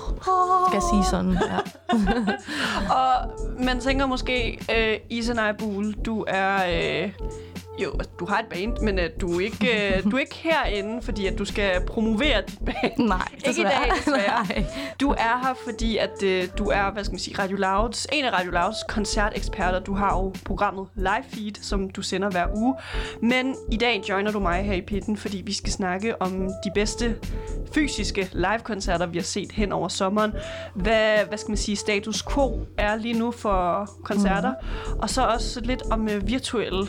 Skal 0.68 0.74
jeg 0.74 0.82
sige 0.92 1.04
sådan, 1.10 1.32
ja. 1.32 1.58
Og 3.00 3.30
man 3.64 3.80
tænker 3.80 4.06
måske, 4.06 4.58
uh, 4.68 5.16
Isa 5.18 5.32
Nejbul, 5.32 5.92
du 5.92 6.24
er... 6.28 7.04
Uh, 7.04 7.10
jo, 7.78 7.90
altså, 7.92 8.10
du 8.20 8.26
har 8.26 8.38
et 8.38 8.46
band, 8.50 8.78
men 8.82 8.98
uh, 8.98 9.04
du, 9.20 9.36
er 9.36 9.40
ikke, 9.40 10.02
uh, 10.04 10.10
du 10.10 10.16
er 10.16 10.20
ikke 10.20 10.36
herinde, 10.36 11.02
fordi 11.02 11.26
at 11.26 11.38
du 11.38 11.44
skal 11.44 11.86
promovere 11.86 12.42
dit 12.48 12.58
band. 12.58 13.08
Nej, 13.08 13.28
Ikke 13.46 13.60
i 13.60 13.64
dag, 13.64 13.90
desværre. 13.96 14.46
Nej. 14.48 14.64
Du 15.00 15.10
er 15.10 15.46
her, 15.46 15.54
fordi 15.64 15.96
at 15.96 16.22
øh, 16.22 16.48
du 16.58 16.66
er, 16.66 16.92
hvad 16.92 17.04
skal 17.04 17.12
man 17.12 17.18
sige, 17.18 17.38
Radio 17.38 17.56
Louds, 17.56 18.06
en 18.12 18.24
af 18.24 18.32
Radio 18.32 18.50
Louds 18.50 18.76
koncerteksperter. 18.88 19.80
Du 19.80 19.94
har 19.94 20.16
jo 20.16 20.34
programmet 20.44 20.88
Live 20.94 21.24
Feed, 21.30 21.62
som 21.62 21.90
du 21.90 22.02
sender 22.02 22.30
hver 22.30 22.46
uge. 22.56 22.74
Men 23.22 23.56
i 23.72 23.76
dag 23.76 24.02
joiner 24.08 24.32
du 24.32 24.40
mig 24.40 24.62
her 24.62 24.74
i 24.74 24.80
pitten, 24.80 25.16
fordi 25.16 25.42
vi 25.46 25.52
skal 25.52 25.72
snakke 25.72 26.22
om 26.22 26.48
de 26.64 26.70
bedste 26.74 27.16
fysiske 27.74 28.28
live-koncerter, 28.32 29.06
vi 29.06 29.18
har 29.18 29.24
set 29.24 29.52
hen 29.52 29.72
over 29.72 29.88
sommeren. 29.88 30.32
Hvad, 30.74 31.24
hvad 31.28 31.38
skal 31.38 31.50
man 31.50 31.56
sige, 31.56 31.76
status 31.76 32.22
quo 32.34 32.66
er 32.78 32.96
lige 32.96 33.18
nu 33.18 33.30
for 33.30 33.90
koncerter. 34.04 34.54
Mm. 34.92 34.98
Og 34.98 35.10
så 35.10 35.26
også 35.26 35.60
lidt 35.60 35.82
om 35.90 36.08
øh, 36.08 36.28
virtuelle 36.28 36.88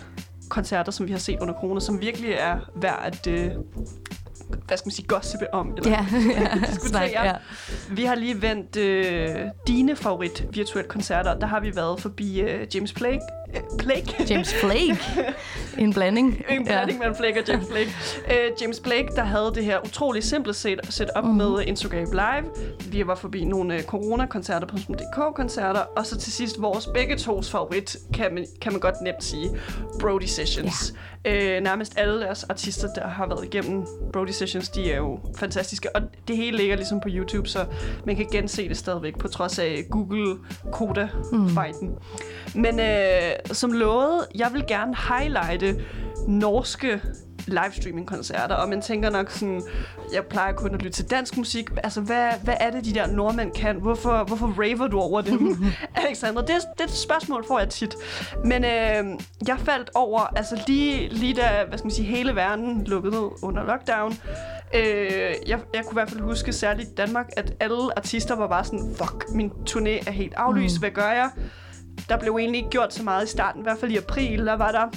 koncerter, 0.52 0.92
som 0.92 1.08
vi 1.08 1.12
har 1.12 1.20
set 1.20 1.40
under 1.42 1.54
corona, 1.54 1.80
som 1.80 2.02
virkelig 2.02 2.32
er 2.32 2.60
værd 2.76 3.00
at... 3.04 3.28
Øh, 3.28 3.52
hvad 4.68 4.78
skal 4.78 4.88
man 4.88 4.92
sige, 4.92 5.08
gossipe 5.08 5.54
om, 5.54 5.74
eller 5.78 5.90
Ja, 5.92 6.06
ja. 6.42 6.58
diskutere. 6.72 7.24
Ja. 7.24 7.34
Vi 7.90 8.04
har 8.04 8.16
lige 8.16 8.42
vendt 8.42 8.76
øh, 8.76 9.36
dine 9.68 9.96
favorit 9.96 10.48
virtuelle 10.52 10.90
koncerter. 10.90 11.40
Der 11.40 11.48
har 11.48 11.60
vi 11.60 11.76
været 11.76 12.00
forbi 12.02 12.42
øh, 12.42 12.68
James 12.76 12.94
Blake. 12.94 13.22
Blake? 13.78 14.26
James 14.30 14.54
Flake. 14.54 14.98
En 15.78 15.94
blanding. 15.94 16.42
En 16.50 16.66
blanding 16.66 17.00
mellem 17.00 17.16
Blake 17.18 17.40
og 17.40 17.48
James 17.48 17.68
Blake. 17.68 17.90
Øh, 18.32 18.52
James 18.62 18.80
Blake, 18.80 19.08
der 19.16 19.24
havde 19.24 19.52
det 19.56 19.66
her 19.66 19.80
utrolig 19.86 20.24
simple 20.24 20.54
set, 20.54 20.80
setup 20.90 21.24
Mhm. 21.24 21.32
mm. 21.32 21.38
med 21.38 21.64
Instagram 21.66 22.12
Live. 22.12 22.52
Vi 22.92 23.08
var 23.08 23.16
forbi 23.16 23.44
nogle 23.46 23.76
øh, 23.76 23.84
corona-koncerter 23.84 24.68
på 24.68 24.78
DK-koncerter. 24.78 25.80
Og 25.80 26.06
så 26.06 26.18
til 26.18 26.32
sidst 26.34 26.62
vores 26.62 26.88
begge 26.94 27.16
tos 27.18 27.52
favorit, 27.52 27.98
kan 28.14 28.34
man, 28.34 28.46
kan 28.62 28.72
man 28.72 28.82
godt 28.82 28.96
nemt 29.02 29.24
sige, 29.24 29.50
Brody 30.00 30.26
Sessions. 30.26 30.94
Ja. 30.94 31.11
Øh, 31.26 31.64
nærmest 31.64 31.98
alle 31.98 32.22
deres 32.22 32.44
artister, 32.44 32.94
der 32.94 33.08
har 33.08 33.28
været 33.28 33.46
igennem 33.46 33.86
Brody 34.14 34.30
Sessions, 34.30 34.70
de 34.70 34.92
er 34.92 34.98
jo 34.98 35.20
fantastiske. 35.38 35.96
Og 35.96 36.02
det 36.28 36.38
hele 36.38 36.58
ligger 36.58 36.76
ligesom 36.76 37.00
på 37.00 37.10
YouTube, 37.12 37.50
så 37.50 37.66
man 38.06 38.16
kan 38.16 38.26
gense 38.32 38.70
det 38.70 38.78
stadigvæk, 38.78 39.18
på 39.18 39.28
trods 39.28 39.60
af 39.60 39.84
Google 39.90 40.38
Koda-fighten. 40.72 41.90
Mm. 41.90 42.62
Men 42.62 42.80
øh, 42.80 43.32
som 43.46 43.72
lovet, 43.72 44.28
jeg 44.36 44.50
vil 44.54 44.64
gerne 44.68 44.96
highlighte 44.96 45.84
norske 46.28 47.02
livestreaming-koncerter, 47.48 48.56
og 48.56 48.70
man 48.70 48.82
tænker 48.82 49.10
nok 49.10 49.30
sådan, 49.32 49.62
jeg 50.14 50.26
plejer 50.26 50.54
kun 50.54 50.74
at 50.76 50.82
lytte 50.82 50.96
til 50.98 51.10
dansk 51.10 51.38
musik, 51.38 51.70
altså 51.84 52.02
hvad, 52.02 52.30
hvad 52.44 52.54
er 52.60 52.72
det, 52.72 52.86
de 52.86 52.94
der 52.94 53.08
nordmænd 53.08 53.52
kan? 53.52 53.76
Hvorfor, 53.76 54.24
hvorfor 54.24 54.48
raver 54.60 54.88
du 54.88 55.00
over 55.00 55.22
dem, 55.22 55.58
Alexandra? 56.06 56.42
Det, 56.42 56.50
er- 56.50 56.60
det 56.78 56.80
er 56.80 56.84
et 56.84 56.92
spørgsmål, 56.92 57.46
får 57.48 57.60
jeg 57.60 57.70
tit. 57.70 57.96
Men 58.46 58.64
øh, 58.66 59.20
jeg 59.48 59.58
faldt 59.60 59.90
over, 59.96 60.20
altså 60.22 60.64
lige, 60.68 61.10
lige 61.10 61.34
da, 61.34 61.50
hvad 61.68 61.78
skal 61.78 61.86
man 61.86 61.92
sige, 61.92 62.06
hele 62.06 62.36
verden 62.36 62.84
lukkede 62.84 63.14
ned 63.16 63.30
under 63.44 63.64
lockdown, 63.64 64.12
øh, 64.76 64.82
jeg, 65.48 65.60
jeg 65.74 65.84
kunne 65.86 65.92
i 65.92 65.94
hvert 65.94 66.10
fald 66.10 66.22
huske, 66.22 66.54
særligt 66.54 66.90
i 66.90 66.94
Danmark, 66.94 67.30
at 67.38 67.54
alle 67.60 67.98
artister 67.98 68.36
var 68.36 68.48
bare 68.48 68.64
sådan, 68.64 68.94
fuck, 68.98 69.26
min 69.34 69.52
turné 69.70 70.08
er 70.08 70.12
helt 70.12 70.34
aflyst, 70.38 70.76
mm. 70.76 70.80
hvad 70.80 70.92
gør 70.92 71.12
jeg? 71.12 71.30
Der 72.10 72.18
blev 72.18 72.36
egentlig 72.40 72.58
ikke 72.58 72.70
gjort 72.70 72.94
så 72.94 73.04
meget 73.04 73.26
i 73.26 73.28
starten, 73.30 73.62
i 73.62 73.64
hvert 73.64 73.78
fald 73.78 73.92
i 73.92 73.98
april, 73.98 74.46
der 74.46 74.54
var 74.58 74.72
der 74.72 74.88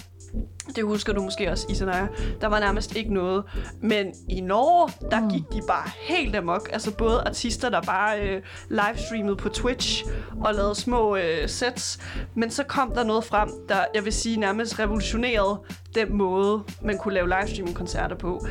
det 0.76 0.84
husker 0.84 1.12
du 1.12 1.22
måske 1.22 1.50
også, 1.50 1.66
Isanaya. 1.70 2.06
Der 2.40 2.46
var 2.46 2.60
nærmest 2.60 2.96
ikke 2.96 3.14
noget. 3.14 3.44
Men 3.80 4.14
i 4.28 4.40
Norge, 4.40 4.92
der 5.10 5.20
mm. 5.20 5.30
gik 5.30 5.42
de 5.52 5.60
bare 5.66 5.90
helt 6.00 6.36
amok. 6.36 6.68
Altså 6.72 6.94
både 6.94 7.20
artister, 7.20 7.68
der 7.68 7.80
bare 7.80 8.20
øh, 8.20 8.42
livestreamede 8.68 9.36
på 9.36 9.48
Twitch 9.48 10.04
og 10.44 10.54
lavede 10.54 10.74
små 10.74 11.16
øh, 11.16 11.48
sets. 11.48 11.98
Men 12.34 12.50
så 12.50 12.64
kom 12.64 12.92
der 12.94 13.04
noget 13.04 13.24
frem, 13.24 13.50
der 13.68 13.84
jeg 13.94 14.04
vil 14.04 14.12
sige 14.12 14.36
nærmest 14.36 14.78
revolutionerede 14.78 15.60
den 15.94 16.16
måde, 16.16 16.62
man 16.82 16.98
kunne 16.98 17.14
lave 17.14 17.28
livestreaming-koncerter 17.28 18.16
på. 18.16 18.46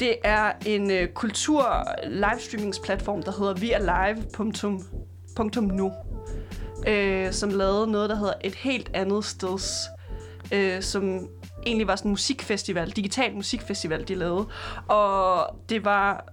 Det 0.00 0.16
er 0.24 0.52
en 0.66 0.90
øh, 0.90 1.08
kultur-livestreamingsplatform, 1.08 3.22
der 3.22 3.32
hedder 3.38 3.54
vialive.nu 3.54 4.80
øh, 6.86 7.32
som 7.32 7.50
lavede 7.50 7.86
noget, 7.86 8.10
der 8.10 8.16
hedder 8.16 8.34
Et 8.44 8.54
helt 8.54 8.90
andet 8.94 9.24
steds 9.24 9.88
øh, 10.52 10.82
som 10.82 11.28
egentlig 11.66 11.86
var 11.86 11.96
sådan 11.96 12.08
en 12.08 12.12
musikfestival, 12.12 12.90
digital 12.90 13.34
musikfestival, 13.34 14.08
de 14.08 14.14
lavede. 14.14 14.46
Og 14.88 15.56
det 15.68 15.84
var 15.84 16.24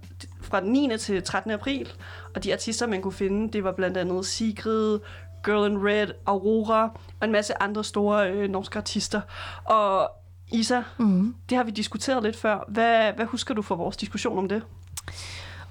fra 0.42 0.60
den 0.60 0.72
9. 0.72 0.98
til 0.98 1.22
13. 1.22 1.50
april, 1.50 1.92
og 2.34 2.44
de 2.44 2.52
artister, 2.52 2.86
man 2.86 3.02
kunne 3.02 3.12
finde, 3.12 3.52
det 3.52 3.64
var 3.64 3.72
blandt 3.72 3.96
andet 3.96 4.26
Sigrid, 4.26 4.98
Girl 5.44 5.70
in 5.70 5.78
Red, 5.78 6.08
Aurora 6.26 6.98
og 7.20 7.26
en 7.26 7.32
masse 7.32 7.62
andre 7.62 7.84
store 7.84 8.30
øh, 8.30 8.50
norske 8.50 8.78
artister. 8.78 9.20
Og 9.64 10.10
Isa, 10.52 10.82
mm. 10.98 11.34
det 11.48 11.56
har 11.56 11.64
vi 11.64 11.70
diskuteret 11.70 12.22
lidt 12.22 12.36
før. 12.36 12.64
Hvad, 12.68 13.12
hvad 13.12 13.26
husker 13.26 13.54
du 13.54 13.62
fra 13.62 13.74
vores 13.74 13.96
diskussion 13.96 14.38
om 14.38 14.48
det? 14.48 14.62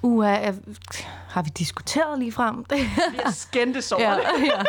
Uh, 0.02 0.26
har 1.30 1.42
vi 1.42 1.50
diskuteret 1.58 2.18
lige 2.18 2.32
frem? 2.32 2.64
Vi 2.70 2.76
har 3.24 3.32
skændtes 3.32 3.92
over 3.92 4.02
ja, 4.02 4.14
det. 4.14 4.44
ja. 4.44 4.62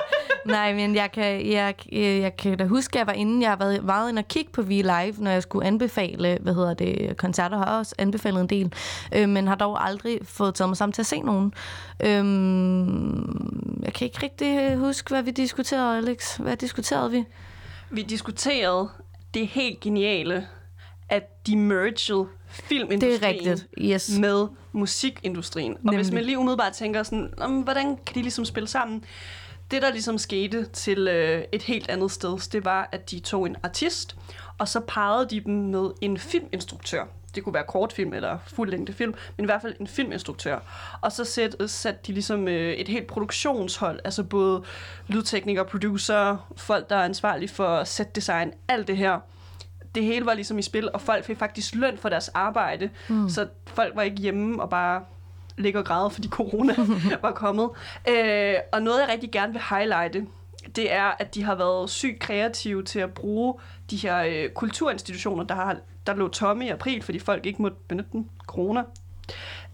Nej, 0.46 0.74
men 0.74 0.96
jeg 0.96 1.12
kan, 1.12 1.52
jeg, 1.52 1.76
jeg 1.92 2.38
kan 2.38 2.58
da 2.58 2.66
huske, 2.66 2.96
at 2.96 3.00
jeg 3.00 3.08
var 3.08 3.14
inde, 3.14 3.42
jeg 3.42 3.52
har 3.52 3.58
været 3.58 3.84
meget 3.84 4.10
inde 4.10 4.20
og 4.20 4.28
kigge 4.28 4.52
på 4.52 4.62
V 4.62 4.70
Live, 4.70 5.14
når 5.18 5.32
jeg 5.32 5.44
skulle 5.44 5.68
anbefale, 5.68 6.38
hvad 6.42 6.54
hedder 6.54 6.74
det, 6.74 7.18
koncerter, 7.18 7.58
har 7.58 7.78
også 7.78 7.96
anbefalet 7.98 8.42
en 8.42 8.48
del, 8.48 8.74
øh, 9.16 9.30
men 9.30 9.48
har 9.48 9.56
dog 9.56 9.88
aldrig 9.88 10.20
fået 10.24 10.56
taget 10.56 10.70
mig 10.70 10.78
sammen 10.78 10.94
til 10.94 11.02
at 11.02 11.06
se 11.06 11.20
nogen. 11.20 11.54
Øhm, 12.04 13.82
jeg 13.84 13.94
kan 13.94 14.06
ikke 14.06 14.24
rigtig 14.24 14.76
huske, 14.78 15.10
hvad 15.10 15.24
vi 15.24 15.32
diskuterede, 15.32 15.98
Alex. 15.98 16.38
Hvad 16.38 16.58
diskuterede 16.58 17.12
vi? 17.12 17.26
Vi 17.90 18.02
diskuterede 18.02 18.90
det 19.34 19.48
helt 19.48 19.80
geniale, 19.80 20.48
at 21.12 21.48
de 21.48 21.58
mergede 21.58 22.28
filmindustrien 22.48 23.22
Det 23.22 23.24
er 23.24 23.28
rigtigt, 23.28 23.68
yes. 23.80 24.18
med 24.20 24.48
musikindustrien. 24.72 25.74
Og 25.74 25.80
Nemlig. 25.84 25.98
hvis 25.98 26.12
man 26.12 26.24
lige 26.24 26.38
umiddelbart 26.38 26.74
tænker 26.74 27.04
sådan, 27.04 27.34
"Nå, 27.38 27.48
hvordan 27.48 27.98
kan 28.06 28.16
de 28.16 28.22
ligesom 28.22 28.46
spille 28.46 28.68
sammen? 28.68 29.04
Det, 29.72 29.82
der 29.82 29.92
ligesom 29.92 30.18
skete 30.18 30.66
til 30.66 31.08
øh, 31.08 31.44
et 31.52 31.62
helt 31.62 31.90
andet 31.90 32.12
sted, 32.12 32.52
det 32.52 32.66
var, 32.66 32.90
at 32.92 33.12
de 33.12 33.20
tog 33.20 33.46
en 33.46 33.56
artist, 33.64 34.16
og 34.58 34.68
så 34.68 34.80
parrede 34.80 35.28
de 35.30 35.40
dem 35.40 35.54
med 35.54 35.90
en 36.02 36.18
filminstruktør. 36.18 37.04
Det 37.36 37.44
kunne 37.44 37.54
være 37.54 37.64
kortfilm 37.68 38.14
eller 38.14 38.38
fuldlængde 38.48 38.94
film, 38.94 39.14
men 39.38 39.44
i 39.44 39.48
hvert 39.48 39.62
fald 39.62 39.76
en 39.80 39.88
filminstruktør. 39.88 40.60
Og 41.02 41.12
så 41.12 41.26
satte 41.26 41.68
sat 41.68 42.08
de 42.08 42.14
ligesom 42.14 42.48
øh, 42.48 42.74
et 42.74 42.88
helt 42.88 43.08
produktionshold, 43.08 44.00
altså 44.04 44.24
både 44.24 44.64
lydteknikere, 45.08 45.66
producer, 45.66 46.52
folk, 46.58 46.90
der 46.90 46.96
er 46.96 47.04
ansvarlige 47.06 47.50
for 47.50 47.84
setdesign, 47.84 48.52
alt 48.68 48.88
det 48.88 48.98
her 48.98 49.20
det 49.96 50.04
hele 50.04 50.26
var 50.26 50.34
ligesom 50.34 50.60
i 50.60 50.62
spil, 50.62 50.90
og 50.94 51.02
folk 51.02 51.26
fik 51.26 51.38
faktisk 51.38 51.76
løn 51.76 51.98
for 51.98 52.10
deres 52.10 52.30
arbejde. 52.30 52.90
Mm. 53.10 53.30
Så 53.30 53.48
folk 53.68 53.96
var 53.96 54.02
ikke 54.02 54.18
hjemme 54.18 54.62
og 54.62 54.70
bare 54.70 55.02
ligge 55.58 55.80
og 55.80 55.86
græde, 55.86 56.10
fordi 56.10 56.28
corona 56.28 56.76
var 57.22 57.32
kommet. 57.32 57.70
Øh, 58.10 58.56
og 58.74 58.82
noget, 58.82 59.02
jeg 59.02 59.10
rigtig 59.10 59.32
gerne 59.32 59.54
vil 59.54 59.62
highlighte, 59.70 60.26
det 60.76 60.94
er, 60.94 61.12
at 61.20 61.36
de 61.36 61.44
har 61.44 61.56
været 61.56 61.90
sygt 61.90 62.20
kreative 62.20 62.84
til 62.84 63.00
at 63.00 63.14
bruge 63.14 63.54
de 63.92 63.98
her 63.98 64.24
øh, 64.24 64.50
kulturinstitutioner, 64.50 65.44
der, 65.44 65.56
har, 65.56 65.78
der 66.08 66.16
lå 66.16 66.28
tomme 66.28 66.66
i 66.66 66.70
april, 66.70 67.02
fordi 67.02 67.20
folk 67.20 67.46
ikke 67.46 67.62
måtte 67.62 67.78
benytte 67.88 68.10
den. 68.12 68.30
Corona. 68.48 68.84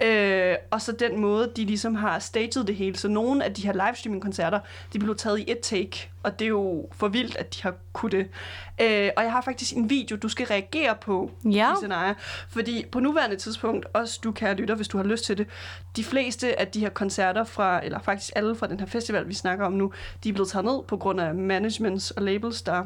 Øh, 0.04 0.56
og 0.72 0.82
så 0.82 0.92
den 0.92 1.20
måde, 1.20 1.52
de 1.56 1.66
ligesom 1.66 1.96
har 1.96 2.20
staged 2.20 2.64
det 2.64 2.76
hele. 2.76 2.98
Så 2.98 3.08
nogle 3.08 3.44
af 3.44 3.54
de 3.54 3.62
her 3.62 3.74
livestreaming-koncerter, 3.74 4.60
de 4.94 5.00
blev 5.00 5.16
taget 5.16 5.40
i 5.40 5.52
et 5.52 5.60
take, 5.60 6.10
og 6.24 6.40
det 6.40 6.46
er 6.46 6.50
jo 6.50 6.90
for 6.92 7.08
vildt, 7.08 7.38
at 7.38 7.56
de 7.56 7.62
har 7.64 7.74
kunnet 7.94 8.12
det. 8.12 8.28
Øh, 8.82 9.10
og 9.18 9.24
jeg 9.24 9.32
har 9.32 9.42
faktisk 9.42 9.76
en 9.76 9.90
video, 9.90 10.16
du 10.16 10.30
skal 10.30 10.48
reagere 10.48 10.96
på, 11.02 11.32
Ja. 11.46 11.74
Isanaya. 11.78 12.14
Fordi 12.50 12.86
på 12.92 13.00
nuværende 13.00 13.36
tidspunkt, 13.36 13.86
også 13.94 14.20
du 14.24 14.32
kan 14.32 14.58
lytte, 14.58 14.76
hvis 14.76 14.88
du 14.88 14.98
har 14.98 15.06
lyst 15.06 15.26
til 15.26 15.38
det, 15.38 15.48
de 15.96 16.04
fleste 16.04 16.60
af 16.60 16.68
de 16.68 16.80
her 16.80 16.90
koncerter 16.90 17.44
fra, 17.44 17.86
eller 17.86 18.00
faktisk 18.00 18.34
alle 18.36 18.56
fra 18.56 18.68
den 18.68 18.80
her 18.80 18.88
festival, 18.88 19.28
vi 19.28 19.34
snakker 19.34 19.66
om 19.66 19.74
nu, 19.74 19.92
de 20.24 20.30
er 20.30 20.34
blevet 20.34 20.50
taget 20.50 20.66
ned 20.66 20.84
på 20.88 20.98
grund 20.98 21.22
af 21.22 21.36
managements 21.36 22.12
og 22.12 22.24
labels, 22.24 22.62
der 22.62 22.84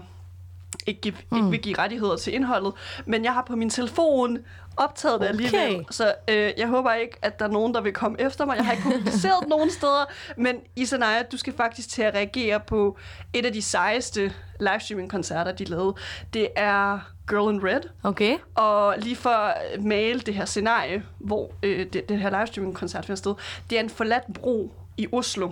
ikke, 0.87 1.01
give, 1.01 1.13
mm. 1.29 1.37
ikke 1.37 1.49
vil 1.49 1.61
give 1.61 1.77
rettigheder 1.77 2.15
til 2.17 2.33
indholdet. 2.35 2.73
Men 3.05 3.23
jeg 3.23 3.33
har 3.33 3.43
på 3.47 3.55
min 3.55 3.69
telefon 3.69 4.37
optaget 4.77 5.21
det 5.21 5.29
Okay. 5.29 5.43
alligevel. 5.45 5.85
Så 5.91 6.13
øh, 6.27 6.51
jeg 6.57 6.67
håber 6.67 6.93
ikke, 6.93 7.17
at 7.21 7.39
der 7.39 7.45
er 7.45 7.49
nogen, 7.49 7.73
der 7.73 7.81
vil 7.81 7.93
komme 7.93 8.21
efter 8.21 8.45
mig. 8.45 8.55
Jeg 8.57 8.65
har 8.65 8.71
ikke 8.71 8.83
publiceret 8.83 9.47
nogen 9.55 9.71
steder. 9.71 10.05
Men 10.37 10.55
Isanaya, 10.75 11.21
du 11.31 11.37
skal 11.37 11.53
faktisk 11.57 11.89
til 11.89 12.01
at 12.01 12.13
reagere 12.13 12.59
på 12.59 12.97
et 13.33 13.45
af 13.45 13.53
de 13.53 13.61
sejeste 13.61 14.33
livestreaming-koncerter, 14.59 15.51
de 15.51 15.63
lavede. 15.65 15.93
Det 16.33 16.47
er 16.55 16.99
Girl 17.29 17.53
in 17.53 17.63
Red. 17.63 17.81
Okay. 18.03 18.37
Og 18.55 18.95
lige 18.97 19.15
for 19.15 19.29
at 19.29 19.83
male 19.83 20.19
det 20.19 20.33
her 20.33 20.45
scenarie, 20.45 21.03
hvor 21.19 21.51
øh, 21.63 21.85
det, 21.93 22.09
det 22.09 22.17
her 22.19 22.29
livestreaming-koncert 22.29 23.05
finder 23.05 23.17
sted, 23.17 23.33
det 23.69 23.75
er 23.75 23.83
en 23.83 23.89
forladt 23.89 24.23
bro 24.33 24.71
i 24.97 25.07
Oslo. 25.11 25.51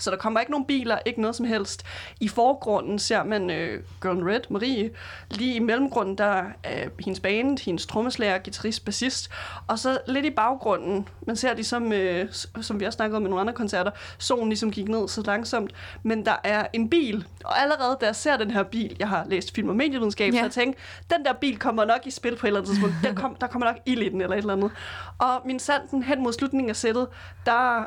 Så 0.00 0.10
der 0.10 0.16
kommer 0.16 0.40
ikke 0.40 0.52
nogen 0.52 0.66
biler, 0.66 0.98
ikke 1.06 1.20
noget 1.20 1.36
som 1.36 1.46
helst. 1.46 1.86
I 2.20 2.28
forgrunden 2.28 2.98
ser 2.98 3.24
man 3.24 3.50
øh, 3.50 3.82
Girl 4.02 4.22
Red, 4.22 4.40
Marie. 4.50 4.90
Lige 5.30 5.54
i 5.54 5.58
mellemgrunden, 5.58 6.18
der 6.18 6.44
er 6.64 6.88
hendes 7.04 7.20
band, 7.20 7.64
hendes 7.64 7.86
trommeslager, 7.86 8.38
guitarist, 8.38 8.84
bassist. 8.84 9.30
Og 9.66 9.78
så 9.78 9.98
lidt 10.06 10.26
i 10.26 10.30
baggrunden, 10.30 11.08
man 11.26 11.36
ser 11.36 11.54
ligesom, 11.54 11.92
øh, 11.92 12.28
som 12.60 12.80
vi 12.80 12.84
også 12.84 12.96
snakkede 12.96 13.16
om 13.16 13.26
i 13.26 13.28
nogle 13.28 13.40
andre 13.40 13.52
koncerter, 13.52 13.90
solen 14.18 14.48
ligesom 14.48 14.70
gik 14.70 14.88
ned 14.88 15.08
så 15.08 15.22
langsomt. 15.26 15.72
Men 16.02 16.26
der 16.26 16.36
er 16.44 16.66
en 16.72 16.90
bil, 16.90 17.26
og 17.44 17.62
allerede 17.62 17.98
da 18.00 18.06
jeg 18.06 18.16
ser 18.16 18.36
den 18.36 18.50
her 18.50 18.62
bil, 18.62 18.96
jeg 18.98 19.08
har 19.08 19.24
læst 19.28 19.54
film 19.54 19.68
og 19.68 19.76
medievidenskab. 19.76 20.32
Ja. 20.32 20.38
så 20.38 20.44
jeg 20.44 20.52
tænkte, 20.52 20.82
den 21.10 21.24
der 21.24 21.32
bil 21.32 21.58
kommer 21.58 21.84
nok 21.84 22.00
i 22.04 22.10
spil 22.10 22.36
på 22.36 22.46
et 22.46 22.48
eller 22.48 22.60
andet 22.60 22.70
tidspunkt. 22.70 22.94
Der, 23.02 23.14
kom, 23.14 23.34
der 23.34 23.46
kommer 23.46 23.66
nok 23.66 23.76
ild 23.86 24.02
i 24.02 24.08
den 24.08 24.20
eller 24.20 24.36
et 24.36 24.38
eller 24.38 24.52
andet. 24.52 24.70
Og 25.18 25.42
min 25.44 25.58
sanden 25.58 26.02
hen 26.02 26.22
mod 26.22 26.32
slutningen 26.32 26.70
af 26.70 26.76
sættet, 26.76 27.08
der 27.46 27.84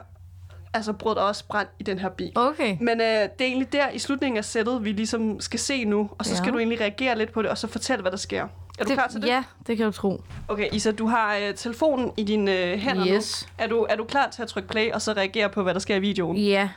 altså, 0.74 0.94
brød 0.94 1.16
der 1.16 1.22
også 1.22 1.44
brand 1.48 1.68
i 1.80 1.84
den 1.84 2.00
her 2.00 2.10
bil. 2.10 2.32
Okay. 2.36 2.78
Men 2.82 3.02
øh, 3.02 3.06
det 3.08 3.16
er 3.18 3.30
egentlig 3.46 3.74
der 3.74 3.90
i 3.90 4.00
slutningen 4.00 4.38
af 4.38 4.46
sættet, 4.46 4.84
vi 4.86 4.92
ligesom 4.92 5.40
skal 5.40 5.60
se 5.60 5.86
nu, 5.86 6.10
og 6.18 6.26
så 6.26 6.32
Ja. 6.32 6.38
skal 6.38 6.54
du 6.54 6.58
egentlig 6.58 6.80
reagere 6.82 7.18
lidt 7.18 7.32
på 7.32 7.42
det, 7.42 7.50
og 7.50 7.58
så 7.58 7.68
fortælle, 7.68 8.02
hvad 8.02 8.12
der 8.12 8.18
sker. 8.18 8.42
Er 8.80 8.84
du 8.84 8.90
det, 8.90 8.94
klar 8.98 9.08
til 9.08 9.22
det? 9.22 9.28
Ja, 9.28 9.44
det 9.68 9.78
kan 9.78 9.86
du 9.86 9.92
tro. 9.92 10.24
Okay, 10.48 10.68
Isa, 10.72 10.92
du 10.92 11.08
har 11.08 11.36
øh, 11.36 11.54
telefonen 11.56 12.12
i 12.18 12.24
dine 12.24 12.52
øh, 12.64 12.78
hænder 12.80 13.08
Yes. 13.08 13.48
nu. 13.60 13.64
Er 13.64 13.68
du, 13.68 13.86
er 13.90 13.96
du 13.96 14.04
klar 14.04 14.30
til 14.30 14.42
at 14.42 14.48
trykke 14.48 14.70
play, 14.70 14.92
og 14.92 15.02
så 15.02 15.14
reagere 15.14 15.50
på, 15.50 15.64
hvad 15.64 15.74
der 15.74 15.80
sker 15.80 15.96
i 15.96 16.00
videoen? 16.00 16.38
Ja. 16.38 16.70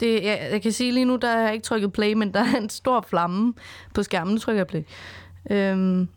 Det, 0.00 0.24
jeg, 0.24 0.48
jeg 0.52 0.62
kan 0.62 0.72
sige 0.72 0.92
lige 0.92 1.04
nu, 1.04 1.16
der 1.16 1.30
har 1.32 1.38
jeg 1.40 1.52
ikke 1.54 1.64
trykket 1.64 1.92
play, 1.92 2.12
men 2.12 2.34
der 2.34 2.40
er 2.40 2.56
en 2.56 2.68
stor 2.70 3.00
flamme 3.08 3.54
på 3.94 4.02
skærmen. 4.02 4.34
Nu 4.34 4.40
trykker 4.40 4.60
jeg 4.60 4.66
play. 4.66 4.82
Øhm, 5.50 6.08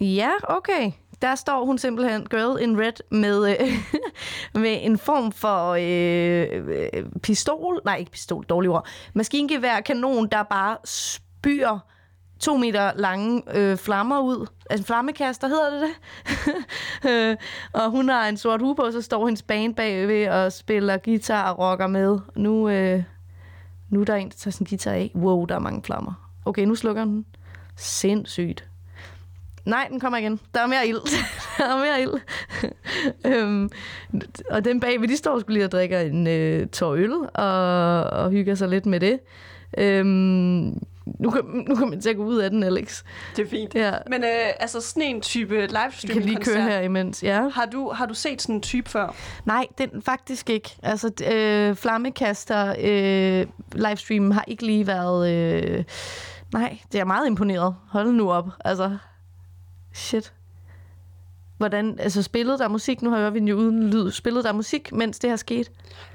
ja, 0.00 0.30
okay. 0.48 0.90
Der 1.22 1.34
står 1.34 1.64
hun 1.64 1.78
simpelthen, 1.78 2.26
Girl 2.26 2.62
in 2.62 2.80
Red, 2.80 2.92
med, 3.10 3.50
øh, 3.50 3.68
med 4.62 4.78
en 4.82 4.98
form 4.98 5.32
for 5.32 5.70
øh, 5.70 6.64
øh 6.94 7.04
pistol. 7.22 7.80
Nej, 7.84 7.96
ikke 7.96 8.10
pistol, 8.10 8.44
dårlig 8.44 8.70
ord. 8.70 8.86
Maskingevær, 9.14 9.80
kanon, 9.80 10.28
der 10.28 10.42
bare 10.42 10.76
spyr 10.84 11.78
to 12.40 12.56
meter 12.56 12.92
lange 12.96 13.42
øh, 13.54 13.76
flammer 13.76 14.20
ud. 14.20 14.46
Altså 14.70 14.86
flammekaster, 14.86 15.48
hedder 15.48 15.70
det 15.70 15.80
det? 15.80 15.90
øh, 17.10 17.36
og 17.72 17.90
hun 17.90 18.08
har 18.08 18.28
en 18.28 18.36
sort 18.36 18.60
hue 18.60 18.76
på, 18.76 18.82
og 18.82 18.92
så 18.92 19.02
står 19.02 19.26
hendes 19.26 19.42
band 19.42 19.74
bagved 19.74 20.28
og 20.28 20.52
spiller 20.52 20.96
guitar 20.96 21.52
og 21.52 21.58
rocker 21.58 21.86
med. 21.86 22.18
Nu, 22.36 22.68
øh, 22.68 23.02
nu 23.88 24.00
er 24.00 24.04
der 24.04 24.14
en, 24.14 24.28
der 24.28 24.34
tager 24.36 24.52
sin 24.52 24.66
guitar 24.66 24.92
af. 24.92 25.12
Wow, 25.14 25.44
der 25.44 25.54
er 25.54 25.58
mange 25.58 25.82
flammer. 25.82 26.30
Okay, 26.44 26.64
nu 26.64 26.74
slukker 26.74 27.04
den. 27.04 27.26
Sindssygt. 27.76 28.69
Nej, 29.64 29.86
den 29.90 30.00
kommer 30.00 30.18
igen. 30.18 30.40
Der 30.54 30.60
er 30.60 30.66
mere 30.66 30.88
ild. 30.88 31.00
der 31.58 31.64
er 31.64 31.78
mere 31.78 32.02
ild. 32.02 32.20
øhm, 33.36 33.70
og 34.50 34.64
den 34.64 34.80
bagved, 34.80 35.08
de 35.08 35.16
står 35.16 35.40
skulle 35.40 35.54
lige 35.54 35.64
og 35.64 35.72
drikker 35.72 36.00
en 36.00 36.26
øh, 36.26 36.66
tår 36.66 36.92
øl 36.92 37.12
og, 37.34 38.02
og 38.04 38.30
hygger 38.30 38.54
sig 38.54 38.68
lidt 38.68 38.86
med 38.86 39.00
det. 39.00 39.20
Øhm, 39.78 40.78
nu, 41.18 41.30
kan, 41.30 41.64
nu 41.68 41.74
kan 41.74 41.88
man 41.88 42.00
til 42.00 42.10
at 42.10 42.16
gå 42.16 42.24
ud 42.24 42.38
af 42.38 42.50
den, 42.50 42.62
Alex. 42.62 43.02
Det 43.36 43.46
er 43.46 43.50
fint. 43.50 43.74
Ja. 43.74 43.92
Men 44.06 44.24
øh, 44.24 44.52
altså 44.60 44.80
sådan 44.80 45.02
en 45.02 45.20
type 45.20 45.54
Vi 45.54 45.60
livestream 45.60 46.12
kan 46.12 46.22
lige 46.22 46.36
køre 46.36 46.62
her 46.62 46.80
imens, 46.80 47.22
ja. 47.22 47.48
Har 47.48 47.66
du, 47.66 47.90
har 47.90 48.06
du 48.06 48.14
set 48.14 48.42
sådan 48.42 48.54
en 48.54 48.62
type 48.62 48.90
før? 48.90 49.14
Nej, 49.44 49.66
den 49.78 50.02
faktisk 50.02 50.50
ikke. 50.50 50.76
Altså, 50.82 51.10
øh, 51.32 51.76
flammekaster 51.76 52.74
øh, 52.80 53.46
livestreamen 53.72 54.32
har 54.32 54.44
ikke 54.46 54.66
lige 54.66 54.86
været... 54.86 55.30
Øh, 55.30 55.84
nej, 56.52 56.78
det 56.92 57.00
er 57.00 57.04
meget 57.04 57.26
imponeret. 57.26 57.74
Hold 57.88 58.12
nu 58.12 58.32
op. 58.32 58.48
Altså, 58.64 58.96
shit. 59.92 60.32
Hvordan, 61.58 61.96
altså 61.98 62.22
spillede 62.22 62.58
der 62.58 62.68
musik? 62.68 63.02
Nu 63.02 63.10
har 63.10 63.18
jeg 63.18 63.36
jo 63.48 63.56
uden 63.56 63.90
lyd. 63.90 64.10
Spillede 64.10 64.44
der 64.44 64.52
musik, 64.52 64.92
mens 64.92 65.18
det 65.18 65.30
her 65.30 65.36
skete? 65.36 65.70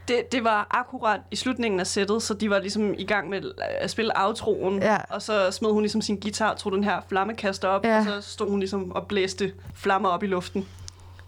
Det, 0.08 0.32
det 0.32 0.44
var 0.44 0.68
akkurat 0.72 1.20
i 1.32 1.36
slutningen 1.36 1.80
af 1.80 1.88
sættet, 1.88 2.22
så 2.24 2.34
de 2.34 2.50
var 2.50 2.60
ligesom 2.60 2.94
i 2.98 3.06
gang 3.06 3.30
med 3.30 3.42
at 3.58 3.90
spille 3.90 4.12
outroen. 4.16 4.82
Ja. 4.82 4.98
Og 5.10 5.22
så 5.22 5.52
smed 5.52 5.70
hun 5.72 5.82
ligesom 5.82 6.02
sin 6.02 6.20
guitar, 6.20 6.54
tog 6.56 6.72
den 6.72 6.84
her 6.84 7.02
flammekaster 7.10 7.68
op, 7.68 7.86
Ja. 7.86 8.00
og 8.00 8.06
så 8.06 8.32
stod 8.32 8.50
hun 8.50 8.60
ligesom 8.60 8.92
og 8.92 9.08
blæste 9.08 9.54
flammer 9.74 10.10
op 10.10 10.24
i 10.24 10.28
luften. 10.28 10.66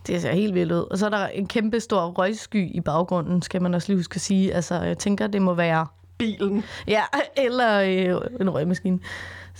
Det 0.07 0.21
ser 0.21 0.31
helt 0.31 0.53
vildt 0.53 0.71
ud. 0.71 0.87
Og 0.91 0.97
så 0.97 1.05
er 1.05 1.09
der 1.09 1.27
en 1.27 1.47
kæmpe 1.47 1.79
stor 1.79 2.05
røgsky 2.05 2.75
i 2.75 2.81
baggrunden, 2.81 3.41
skal 3.41 3.61
man 3.61 3.73
også 3.73 3.87
lige 3.89 3.97
huske 3.99 4.15
at 4.15 4.21
sige. 4.21 4.53
Altså, 4.53 4.75
jeg 4.81 4.97
tænker, 4.97 5.27
det 5.27 5.41
må 5.41 5.53
være 5.53 5.87
Bilen. 6.17 6.63
Ja, 6.87 7.03
eller 7.35 7.81
øh, 7.81 8.21
en 8.41 8.49
røgmaskine. 8.49 8.99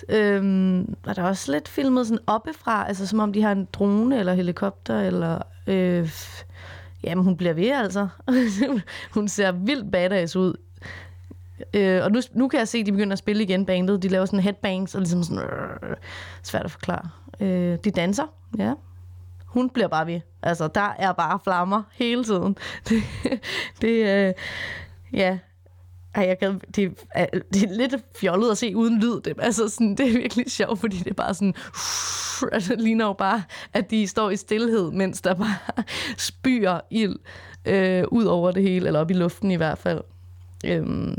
Øhm, 0.10 0.96
og 1.06 1.16
der 1.16 1.22
er 1.22 1.28
også 1.28 1.52
lidt 1.52 1.68
filmet 1.68 2.08
sådan 2.08 2.24
oppefra, 2.28 2.88
altså 2.88 3.08
som 3.08 3.20
om 3.20 3.34
de 3.34 3.42
har 3.42 3.52
en 3.52 3.68
drone 3.74 4.20
eller 4.20 4.34
helikopter, 4.34 5.00
eller... 5.00 5.40
Øh, 5.68 6.12
jamen, 7.04 7.24
hun 7.24 7.38
bliver 7.38 7.54
ved, 7.54 7.72
altså. 7.72 8.08
hun 9.16 9.28
ser 9.28 9.52
vildt 9.52 9.92
badass 9.92 10.36
ud. 10.36 10.54
Øh, 11.74 12.04
og 12.04 12.12
nu, 12.12 12.22
nu 12.34 12.48
kan 12.48 12.60
jeg 12.60 12.68
se, 12.68 12.78
at 12.78 12.86
de 12.86 12.92
begynder 12.92 13.14
at 13.14 13.20
spille 13.20 13.44
igen 13.44 13.66
bandet. 13.66 14.04
De 14.04 14.08
laver 14.08 14.26
sådan 14.26 14.40
headbangs 14.40 14.96
og 14.96 15.02
ligesom 15.02 15.24
sådan... 15.24 15.44
Øh, 15.44 15.96
svært 16.44 16.66
at 16.66 16.72
forklare. 16.72 17.10
Øh, 17.40 17.78
de 17.84 17.92
danser, 17.92 18.34
ja. 18.58 18.74
Hun 19.46 19.70
bliver 19.70 19.88
bare 19.88 20.08
ved. 20.08 20.20
Altså, 20.42 20.68
der 20.68 20.94
er 21.00 21.12
bare 21.14 21.40
flammer 21.44 21.84
hele 21.94 22.24
tiden. 22.24 22.58
Det, 22.90 23.04
det 23.82 24.28
øh, 24.28 24.34
ja, 25.14 25.38
ej, 26.18 26.28
jeg 26.28 26.38
gad, 26.40 26.54
det, 26.76 27.06
er, 27.12 27.26
det 27.54 27.64
er 27.64 27.74
lidt 27.74 27.96
fjollet 28.16 28.52
at 28.52 28.58
se 28.58 28.76
uden 28.76 29.00
lyd. 29.00 29.22
Det, 29.22 29.34
altså 29.40 29.68
sådan, 29.68 29.96
det 29.96 30.08
er 30.08 30.14
virkelig 30.14 30.52
sjovt, 30.52 30.80
fordi 30.80 30.98
det 30.98 31.08
er 31.08 31.14
bare 31.14 31.34
sådan... 31.34 31.54
Altså, 32.52 32.76
det 32.76 32.82
ligner 32.82 33.06
jo 33.06 33.14
bare, 33.14 33.44
at 33.74 33.92
de 33.92 34.08
står 34.08 34.30
i 34.30 34.36
stillhed, 34.36 34.92
mens 34.92 35.22
der 35.22 35.34
bare 35.34 35.84
spyr 36.18 36.80
ild 36.90 37.16
øh, 37.66 38.04
ud 38.12 38.26
over 38.26 38.52
det 38.52 38.64
hele, 38.64 38.88
eller 38.88 39.00
op 39.00 39.12
i 39.12 39.14
luften 39.14 39.52
i 39.52 39.56
hvert 39.56 39.78
fald. 39.78 40.02
Øhm, 40.66 41.18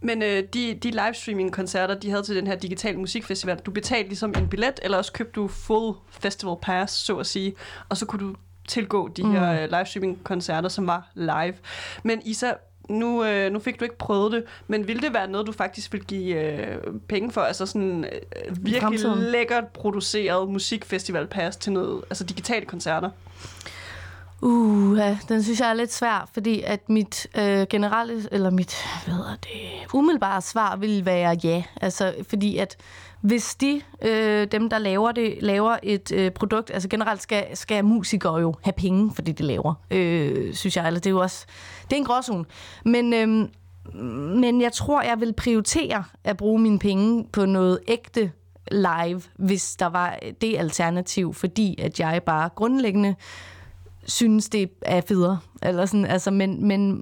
Men 0.00 0.22
øh, 0.22 0.42
de, 0.54 0.74
de 0.74 0.90
livestreaming-koncerter, 0.90 1.94
de 1.94 2.10
havde 2.10 2.22
til 2.22 2.36
den 2.36 2.46
her 2.46 2.56
digitale 2.56 2.98
musikfestival, 2.98 3.58
du 3.58 3.70
betalte 3.70 4.08
ligesom 4.08 4.34
en 4.38 4.48
billet, 4.48 4.80
eller 4.82 4.98
også 4.98 5.12
købte 5.12 5.32
du 5.40 5.48
full 5.48 5.94
festival 6.08 6.56
pass, 6.62 6.94
så 6.94 7.16
at 7.16 7.26
sige, 7.26 7.54
og 7.88 7.96
så 7.96 8.06
kunne 8.06 8.28
du 8.28 8.34
tilgå 8.68 9.08
de 9.08 9.22
mm. 9.22 9.32
her 9.32 9.62
øh, 9.62 9.68
livestreaming-koncerter, 9.70 10.68
som 10.68 10.86
var 10.86 11.10
live. 11.14 11.54
Men 12.02 12.22
Isa, 12.24 12.52
nu, 12.90 13.24
øh, 13.24 13.52
nu 13.52 13.58
fik 13.58 13.80
du 13.80 13.84
ikke 13.84 13.98
prøvet 13.98 14.32
det, 14.32 14.44
men 14.68 14.88
ville 14.88 15.02
det 15.02 15.14
være 15.14 15.28
noget, 15.28 15.46
du 15.46 15.52
faktisk 15.52 15.92
vil 15.92 16.04
give 16.04 16.34
øh, 16.34 16.76
penge 17.08 17.30
for? 17.30 17.40
Altså 17.40 17.66
sådan 17.66 18.04
øh, 18.04 18.10
virkelig 18.48 18.80
fremtiden? 18.80 19.18
lækkert 19.18 19.68
produceret 19.68 20.48
musikfestival 20.48 21.26
pass 21.26 21.56
til 21.56 21.72
noget, 21.72 22.02
altså 22.10 22.24
digitale 22.24 22.66
koncerter? 22.66 23.10
Uh, 24.42 24.98
ja, 24.98 25.18
den 25.28 25.42
synes 25.42 25.60
jeg 25.60 25.70
er 25.70 25.74
lidt 25.74 25.92
svær, 25.92 26.28
fordi 26.32 26.62
at 26.62 26.88
mit 26.88 27.26
øh, 27.38 27.66
generelle, 27.70 28.28
eller 28.32 28.50
mit, 28.50 28.76
hvad 29.04 29.14
hedder 29.14 29.36
det, 29.42 29.94
umiddelbare 29.94 30.42
svar 30.42 30.76
vil 30.76 31.04
være 31.04 31.38
ja. 31.44 31.62
Altså, 31.80 32.14
fordi 32.28 32.56
at 32.56 32.76
hvis 33.20 33.54
de, 33.54 33.80
øh, 34.02 34.46
dem 34.52 34.70
der 34.70 34.78
laver 34.78 35.12
det, 35.12 35.38
laver 35.40 35.76
et 35.82 36.12
øh, 36.12 36.30
produkt, 36.30 36.70
altså 36.70 36.88
generelt 36.88 37.22
skal, 37.22 37.56
skal 37.56 37.84
musikere 37.84 38.36
jo 38.36 38.54
have 38.62 38.72
penge 38.72 39.12
for 39.14 39.22
det, 39.22 39.38
de 39.38 39.42
laver, 39.42 39.74
øh, 39.90 40.54
synes 40.54 40.76
jeg. 40.76 40.86
Eller 40.86 41.00
det 41.00 41.06
er 41.06 41.10
jo 41.10 41.20
også, 41.20 41.46
det 41.84 41.92
er 41.92 41.96
en 41.96 42.04
gråzone. 42.04 42.44
Men, 42.84 43.14
øh, 43.14 43.48
men 44.40 44.60
jeg 44.60 44.72
tror, 44.72 45.02
jeg 45.02 45.20
vil 45.20 45.32
prioritere 45.32 46.04
at 46.24 46.36
bruge 46.36 46.60
mine 46.60 46.78
penge 46.78 47.26
på 47.32 47.46
noget 47.46 47.78
ægte 47.88 48.32
live, 48.70 49.22
hvis 49.36 49.76
der 49.76 49.86
var 49.86 50.18
det 50.40 50.58
alternativ, 50.58 51.34
fordi 51.34 51.80
at 51.80 52.00
jeg 52.00 52.22
bare 52.22 52.48
grundlæggende 52.54 53.14
synes, 54.06 54.48
det 54.48 54.70
er 54.82 55.00
federe. 55.00 55.38
Eller 55.62 55.86
sådan, 55.86 56.06
altså, 56.06 56.30
men, 56.30 56.66
men 56.66 57.00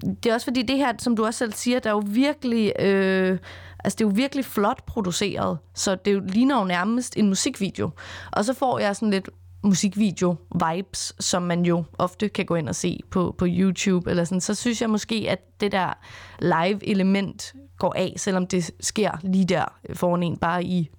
det 0.00 0.30
er 0.30 0.34
også 0.34 0.46
fordi 0.46 0.62
det 0.62 0.76
her, 0.76 0.92
som 0.98 1.16
du 1.16 1.24
også 1.24 1.38
selv 1.38 1.52
siger, 1.52 1.78
der 1.78 1.90
er 1.90 1.94
jo 1.94 2.02
virkelig, 2.06 2.72
øh, 2.80 3.38
altså 3.86 3.96
det 3.96 4.04
er 4.04 4.08
jo 4.08 4.12
virkelig 4.14 4.44
flot 4.44 4.86
produceret, 4.86 5.58
så 5.74 5.94
det 5.94 6.14
jo 6.14 6.20
ligner 6.20 6.58
jo 6.58 6.64
nærmest 6.64 7.16
en 7.16 7.28
musikvideo. 7.28 7.90
Og 8.32 8.44
så 8.44 8.54
får 8.54 8.78
jeg 8.78 8.96
sådan 8.96 9.10
lidt 9.10 9.28
musikvideo-vibes, 9.66 11.12
som 11.20 11.42
man 11.42 11.64
jo 11.64 11.84
ofte 11.98 12.28
kan 12.28 12.46
gå 12.46 12.54
ind 12.54 12.68
og 12.68 12.74
se 12.74 13.00
på, 13.10 13.34
på 13.38 13.46
YouTube, 13.48 14.10
eller 14.10 14.24
sådan, 14.24 14.40
så 14.40 14.54
synes 14.54 14.80
jeg 14.80 14.90
måske, 14.90 15.26
at 15.28 15.60
det 15.60 15.72
der 15.72 15.92
live-element 16.38 17.54
går 17.78 17.94
af, 17.96 18.14
selvom 18.16 18.46
det 18.46 18.70
sker 18.80 19.10
lige 19.22 19.44
der 19.44 19.64
foran 19.94 20.22
en, 20.22 20.36
bare 20.36 20.64
i 20.64 20.90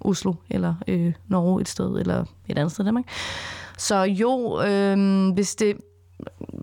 Oslo, 0.00 0.34
eller 0.50 0.74
øh, 0.88 1.12
Norge 1.28 1.60
et 1.60 1.68
sted, 1.68 1.90
eller 2.00 2.24
et 2.48 2.58
andet 2.58 2.72
sted 2.72 2.84
i 2.84 2.86
Danmark. 2.86 3.04
Så 3.78 4.02
jo, 4.02 4.62
øh, 4.62 5.28
hvis, 5.34 5.54
det, 5.54 5.76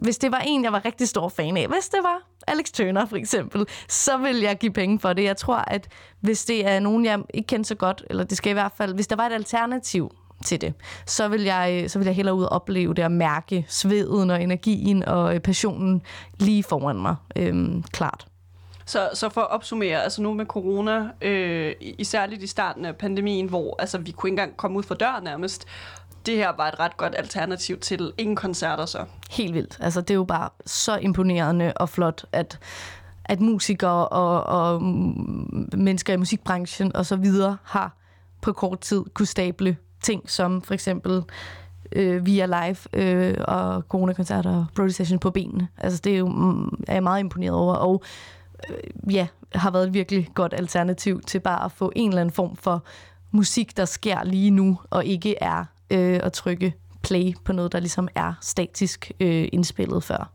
hvis 0.02 0.18
det 0.18 0.32
var 0.32 0.40
en, 0.40 0.64
jeg 0.64 0.72
var 0.72 0.86
rigtig 0.86 1.08
stor 1.08 1.30
fan 1.30 1.58
af, 1.58 1.68
hvis 1.68 1.90
det 1.90 2.00
var, 2.04 2.22
Alex 2.48 2.72
Turner 2.72 3.06
for 3.06 3.16
eksempel, 3.16 3.66
så 3.88 4.18
vil 4.18 4.40
jeg 4.40 4.58
give 4.58 4.72
penge 4.72 5.00
for 5.00 5.14
det. 5.14 5.24
Jeg 5.24 5.38
tror, 5.38 5.64
at 5.68 5.88
hvis 6.20 6.46
det 6.46 6.68
er 6.68 6.80
nogen, 6.80 7.06
jeg 7.06 7.20
ikke 7.34 7.48
kender 7.48 7.66
så 7.66 7.76
godt, 7.76 8.04
eller 8.10 8.24
det 8.24 8.38
skal 8.38 8.50
i 8.50 8.54
hvert 8.54 8.72
fald, 8.78 8.94
hvis 8.94 9.08
der 9.08 9.16
var 9.16 9.26
et 9.26 9.34
alternativ 9.34 10.12
til 10.46 10.62
det, 10.62 10.74
så 11.06 11.28
vil 11.28 11.44
jeg, 11.44 11.86
så 11.88 12.00
vil 12.00 12.06
jeg 12.06 12.16
hellere 12.16 12.36
ud 12.36 12.44
og 12.44 12.52
opleve 12.52 12.94
det 12.94 13.06
og 13.06 13.12
mærke 13.12 13.66
sveden 13.68 14.30
og 14.30 14.44
energien 14.44 15.06
og 15.06 15.36
øh, 15.36 15.40
passionen 15.40 16.02
lige 16.40 16.64
foran 16.64 17.02
mig. 17.02 17.16
Øhm, 17.36 17.84
klart. 17.84 18.28
Så, 18.86 19.10
så 19.14 19.30
for 19.30 19.42
at 19.42 19.52
opsummere, 19.52 20.04
altså 20.04 20.22
nu 20.22 20.34
med 20.34 20.46
corona, 20.46 21.10
øh, 21.22 21.74
især 21.80 22.26
lidt 22.26 22.44
i 22.44 22.48
starten 22.48 22.86
af 22.86 22.96
pandemien, 22.96 23.50
hvor 23.50 23.76
altså, 23.80 23.98
vi 23.98 24.12
kunne 24.12 24.28
ikke 24.28 24.34
engang 24.34 24.58
komme 24.58 24.78
ud 24.78 24.84
for 24.84 24.96
døren 24.96 25.24
nærmest, 25.24 25.68
det 26.26 26.36
her 26.36 26.52
var 26.58 26.68
et 26.68 26.80
ret 26.80 26.98
godt 26.98 27.16
alternativ 27.18 27.80
til 27.80 28.14
ingen 28.18 28.36
koncerter 28.36 28.86
så. 28.86 29.06
Helt 29.30 29.54
vildt. 29.54 29.78
Altså, 29.82 30.02
det 30.02 30.10
er 30.10 30.16
jo 30.16 30.24
bare 30.24 30.50
så 30.66 30.98
imponerende 30.98 31.74
og 31.76 31.90
flot, 31.90 32.26
at, 32.32 32.60
at 33.26 33.42
musikere 33.42 34.08
og, 34.08 34.44
og 34.44 34.82
mennesker 35.74 36.14
i 36.14 36.18
musikbranchen 36.18 36.96
og 36.96 37.06
så 37.06 37.16
videre 37.16 37.58
har 37.64 37.98
på 38.42 38.54
kort 38.54 38.80
tid 38.80 39.04
kunne 39.14 39.26
stable 39.26 39.78
ting 40.02 40.30
som 40.30 40.62
for 40.62 40.74
eksempel 40.74 41.24
øh, 41.92 42.26
via 42.26 42.46
live 42.46 42.78
øh, 42.94 43.36
og 43.48 43.82
coronakoncerter 43.82 44.58
og 44.58 44.66
Brody 44.76 44.90
Session 44.90 45.20
på 45.20 45.32
benene. 45.32 45.68
Altså, 45.78 46.02
det 46.04 46.14
er 46.14 46.18
jo 46.18 46.28
mm, 46.28 46.84
er 46.88 46.94
jeg 46.94 47.04
meget 47.04 47.20
imponeret 47.20 47.56
over, 47.56 47.76
og 47.76 48.04
øh, 48.70 49.14
ja, 49.14 49.28
har 49.56 49.72
været 49.72 49.88
et 49.88 49.94
virkelig 49.94 50.30
godt 50.34 50.54
alternativ 50.58 51.22
til 51.22 51.40
bare 51.40 51.66
at 51.66 51.72
få 51.72 51.92
en 51.96 52.10
eller 52.10 52.22
anden 52.22 52.34
form 52.34 52.56
for 52.56 52.84
musik, 53.32 53.78
der 53.78 53.86
sker 53.86 54.24
lige 54.24 54.52
nu, 54.52 54.80
og 54.90 55.06
ikke 55.06 55.36
er 55.42 55.66
øh, 55.90 56.20
at 56.24 56.34
trykke 56.34 56.74
play 57.04 57.34
på 57.46 57.54
noget, 57.54 57.72
der 57.72 57.80
ligesom 57.80 58.08
er 58.16 58.34
statisk 58.42 59.12
øh, 59.20 59.48
indspillet 59.52 60.04
før. 60.04 60.32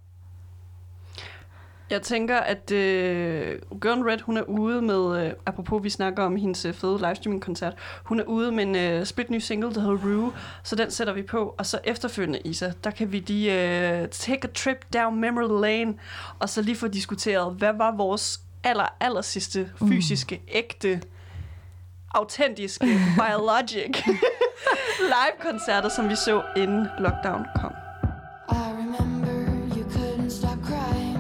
Jeg 1.91 2.03
tænker, 2.03 2.37
at 2.37 2.71
øh, 2.71 3.59
Girl 3.81 4.03
Red, 4.03 4.21
hun 4.21 4.37
er 4.37 4.43
ude 4.43 4.83
med, 4.83 5.27
øh, 5.27 5.33
apropos 5.47 5.85
vi 5.85 5.91
snakker 5.91 6.23
om 6.23 6.37
hendes 6.37 6.65
øh, 6.65 6.75
fede 6.75 6.99
livestreaming-koncert, 6.99 7.75
hun 8.05 8.21
er 8.21 8.25
ude 8.25 8.53
med 8.53 8.65
en 8.65 8.77
øh, 8.77 9.07
split 9.07 9.31
ny 9.31 9.39
single, 9.39 9.75
der 9.75 9.81
hedder 9.81 9.97
Rue, 10.05 10.33
så 10.63 10.77
den 10.77 10.91
sætter 10.91 11.13
vi 11.13 11.23
på, 11.23 11.55
og 11.59 11.67
så 11.67 11.79
efterfølgende, 11.85 12.41
Isa, 12.45 12.73
der 12.85 12.91
kan 12.91 13.13
vi 13.13 13.19
lige 13.19 13.53
øh, 13.53 14.09
take 14.09 14.49
a 14.49 14.53
trip 14.55 14.93
down 14.93 15.21
memory 15.21 15.63
lane, 15.63 15.95
og 16.39 16.49
så 16.49 16.63
lige 16.63 16.77
få 16.77 16.89
diskuteret, 16.89 17.55
hvad 17.55 17.73
var 17.73 17.97
vores 17.97 18.41
aller, 18.65 18.97
aller 19.01 19.23
sidste 19.23 19.71
fysiske, 19.89 20.43
ægte, 20.49 21.01
autentiske, 22.15 22.87
biologic 23.17 24.07
live-koncerter, 25.15 25.89
som 25.89 26.09
vi 26.09 26.17
så 26.17 26.43
inden 26.57 26.89
lockdown 26.99 27.45
kom. 27.61 27.73
I 28.49 28.73
remember 28.83 29.33
you 29.77 29.85
couldn't 29.85 30.31
stop 30.31 30.59
crying. 30.65 31.19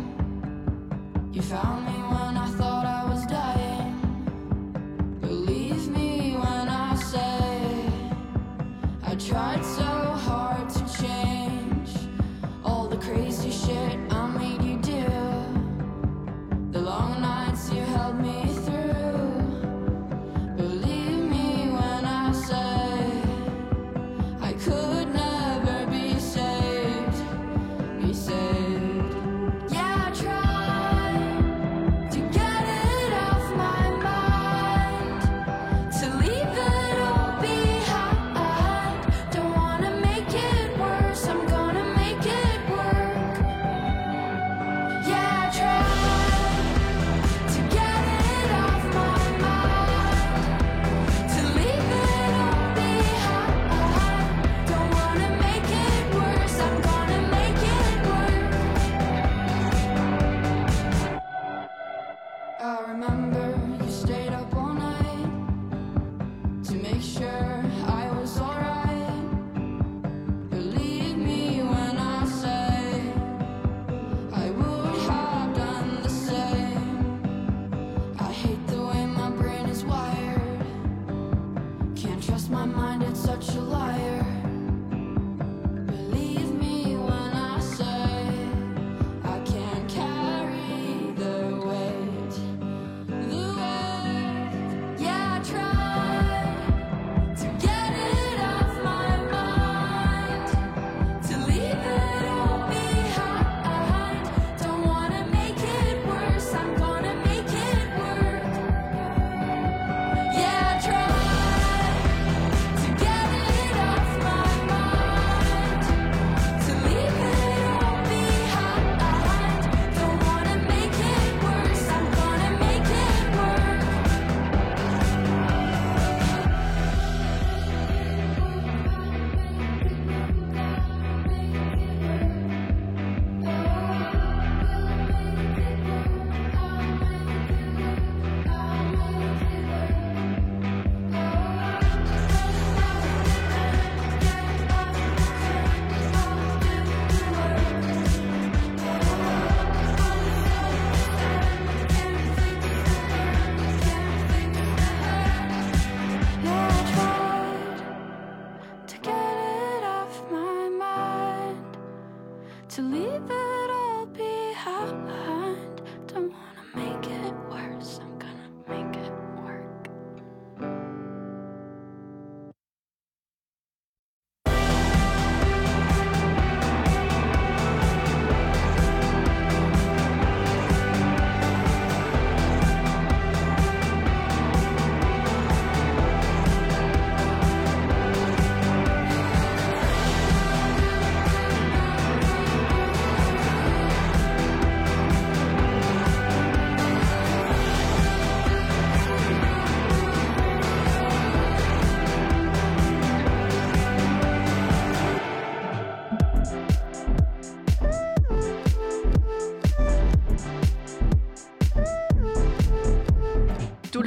You 1.34 1.42
found 1.42 1.79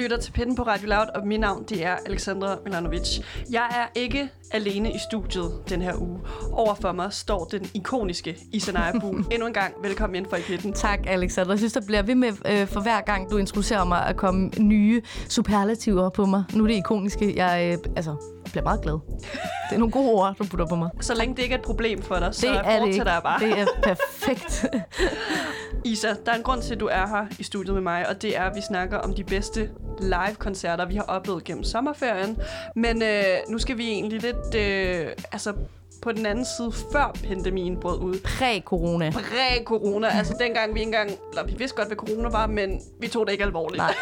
lytter 0.04 0.18
til 0.18 0.32
Pinden 0.32 0.56
på 0.56 0.64
Radio 0.64 0.88
Loud, 0.88 1.06
og 1.16 1.28
mit 1.28 1.40
navn 1.40 1.64
det 1.70 1.86
er 1.86 1.96
Alexandra 2.06 2.58
Milanovic. 2.66 3.20
Jeg 3.52 3.68
er 3.70 4.00
ikke 4.00 4.30
alene 4.52 4.92
i 4.94 4.98
studiet 5.10 5.52
den 5.70 5.82
her 5.82 5.96
uge. 5.96 6.20
Overfor 6.52 6.92
mig 6.92 7.14
står 7.14 7.46
den 7.46 7.70
ikoniske 7.74 8.38
Isanaya 8.52 9.00
Buhl. 9.00 9.26
Endnu 9.32 9.48
en 9.48 9.54
gang, 9.54 9.74
velkommen 9.82 10.16
ind 10.16 10.26
for 10.30 10.36
i 10.38 10.42
Pitten. 10.42 10.74
Tak, 10.74 11.00
Alexander. 11.08 11.52
Jeg 11.52 11.60
synes, 11.60 11.74
der 11.74 11.82
bliver 11.86 12.02
ved 12.02 12.16
med 12.16 12.32
øh, 12.48 12.68
for 12.68 12.82
hver 12.82 13.02
gang, 13.02 13.32
du 13.32 13.38
introducerer 13.38 13.84
mig, 13.84 14.06
at 14.06 14.16
komme 14.18 14.52
nye 14.60 15.02
superlativer 15.30 16.10
på 16.10 16.26
mig. 16.26 16.44
Nu 16.54 16.64
er 16.64 16.68
det 16.68 16.76
ikoniske. 16.76 17.34
Jeg 17.36 17.72
øh, 17.74 17.78
altså, 17.96 18.16
bliver 18.44 18.64
meget 18.64 18.82
glad. 18.82 18.94
Det 19.70 19.76
er 19.76 19.80
nogle 19.80 19.92
gode 19.92 20.12
ord, 20.12 20.36
du 20.36 20.44
putter 20.44 20.66
på 20.66 20.76
mig. 20.76 20.90
Så 21.02 21.16
længe 21.16 21.36
det 21.36 21.44
ikke 21.44 21.56
er 21.56 21.60
et 21.60 21.66
problem 21.66 22.02
for 22.02 22.16
dig, 22.16 22.36
så 22.36 22.48
Det 22.48 22.62
er 22.64 22.80
det 22.80 22.88
ikke. 22.88 23.12
jeg 23.12 23.22
bare. 23.24 23.40
Det 23.40 23.60
er 23.60 23.66
perfekt. 23.84 24.66
Isa, 25.86 26.08
der 26.26 26.32
er 26.32 26.36
en 26.36 26.44
grund 26.44 26.62
til, 26.62 26.74
at 26.74 26.80
du 26.80 26.88
er 26.88 27.08
her 27.08 27.26
i 27.40 27.44
studiet 27.44 27.74
med 27.74 27.82
mig, 27.82 28.10
og 28.10 28.22
det 28.22 28.38
er, 28.38 28.44
at 28.44 28.56
vi 28.56 28.62
snakker 28.62 28.98
om 28.98 29.14
de 29.14 29.24
bedste 29.24 29.70
live-koncerter, 30.00 30.86
vi 30.86 30.96
har 30.96 31.04
oplevet 31.04 31.44
gennem 31.44 31.64
sommerferien. 31.64 32.38
Men 32.76 33.04
øh, 33.04 33.24
nu 33.50 33.58
skal 33.58 33.78
vi 33.78 33.90
egentlig 33.90 34.22
lidt, 34.22 34.56
øh, 34.56 35.08
altså 35.32 35.54
på 36.02 36.12
den 36.12 36.26
anden 36.26 36.46
side, 36.58 36.72
før 36.92 37.16
pandemien 37.28 37.80
brød 37.80 38.00
ud. 38.00 38.20
Præ-corona. 38.24 39.12
Præ-corona, 39.12 40.08
altså 40.08 40.36
dengang 40.40 40.74
vi 40.74 40.80
ikke 40.80 40.88
engang, 40.88 41.12
eller 41.32 41.46
vi 41.46 41.56
vidste 41.58 41.78
godt, 41.78 41.88
hvad 41.88 41.98
corona 41.98 42.30
var, 42.30 42.48
men 42.48 42.82
vi 43.00 43.08
tog 43.08 43.26
det 43.26 43.32
ikke 43.32 43.44
alvorligt. 43.44 43.78
Nej. 43.78 43.94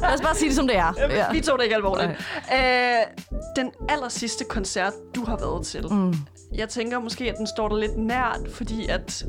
Lad 0.00 0.14
os 0.14 0.20
bare 0.20 0.34
sige 0.34 0.48
det, 0.48 0.56
som 0.56 0.66
det 0.66 0.76
er. 0.76 0.92
Ja. 0.98 1.32
Vi 1.32 1.40
tog 1.40 1.58
det 1.58 1.64
ikke 1.64 1.76
alvorligt. 1.76 2.10
Øh, 2.54 3.24
den 3.56 3.70
aller 3.88 4.08
sidste 4.08 4.44
koncert, 4.44 4.92
du 5.14 5.24
har 5.24 5.36
været 5.36 5.66
til, 5.66 5.86
mm. 5.92 6.14
jeg 6.54 6.68
tænker 6.68 6.98
måske, 7.00 7.30
at 7.30 7.36
den 7.38 7.46
står 7.46 7.68
der 7.68 7.76
lidt 7.76 7.96
nært, 7.96 8.40
fordi 8.50 8.88
at 8.88 9.24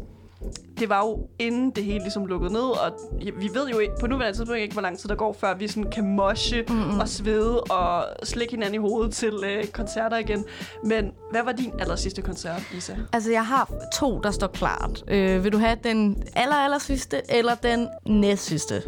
det 0.79 0.89
var 0.89 1.05
jo 1.05 1.27
inden 1.39 1.71
det 1.71 1.83
hele 1.83 1.99
ligesom 1.99 2.25
lukkede 2.25 2.53
ned, 2.53 2.61
og 2.61 2.91
vi 3.39 3.49
ved 3.53 3.67
jo 3.67 3.79
ikke, 3.79 3.93
på 3.99 4.07
nuværende 4.07 4.37
tidspunkt 4.37 4.61
ikke, 4.61 4.73
hvor 4.73 4.81
lang 4.81 4.99
tid 4.99 5.09
der 5.09 5.15
går, 5.15 5.33
før 5.33 5.55
vi 5.55 5.67
sådan 5.67 5.91
kan 5.91 6.15
moshe 6.15 6.63
mm-hmm. 6.69 6.99
og 6.99 7.09
svede 7.09 7.61
og 7.61 8.05
slikke 8.23 8.51
hinanden 8.51 8.75
i 8.75 8.77
hovedet 8.77 9.13
til 9.13 9.33
øh, 9.45 9.67
koncerter 9.67 10.17
igen. 10.17 10.45
Men 10.83 11.11
hvad 11.31 11.43
var 11.43 11.51
din 11.51 11.71
aller 11.79 11.95
sidste 11.95 12.21
koncert, 12.21 12.61
Isa? 12.77 12.95
Altså, 13.13 13.31
jeg 13.31 13.45
har 13.45 13.71
to, 13.93 14.19
der 14.19 14.31
står 14.31 14.47
klart. 14.47 15.03
Øh, 15.07 15.43
vil 15.43 15.51
du 15.51 15.57
have 15.57 15.77
den 15.83 16.23
aller, 16.35 16.55
aller 16.55 16.79
sidste, 16.79 17.21
eller 17.29 17.55
den 17.55 17.87
næst 18.07 18.45
sidste? 18.45 18.83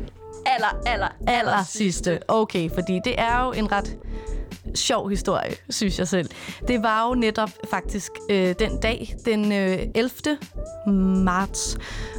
Aller, 0.45 0.81
aller, 0.85 1.07
aller 1.27 1.63
sidste. 1.63 2.19
Okay, 2.27 2.69
fordi 2.73 2.99
det 3.03 3.19
er 3.19 3.45
jo 3.45 3.51
en 3.51 3.71
ret 3.71 3.97
sjov 4.77 5.09
historie, 5.09 5.51
synes 5.69 5.99
jeg 5.99 6.07
selv. 6.07 6.29
Det 6.67 6.83
var 6.83 7.07
jo 7.07 7.15
netop 7.15 7.49
faktisk 7.71 8.11
øh, 8.29 8.55
den 8.59 8.79
dag, 8.81 9.15
den 9.25 9.51
øh, 9.51 9.79
11. 9.95 10.37
marts, 11.23 11.77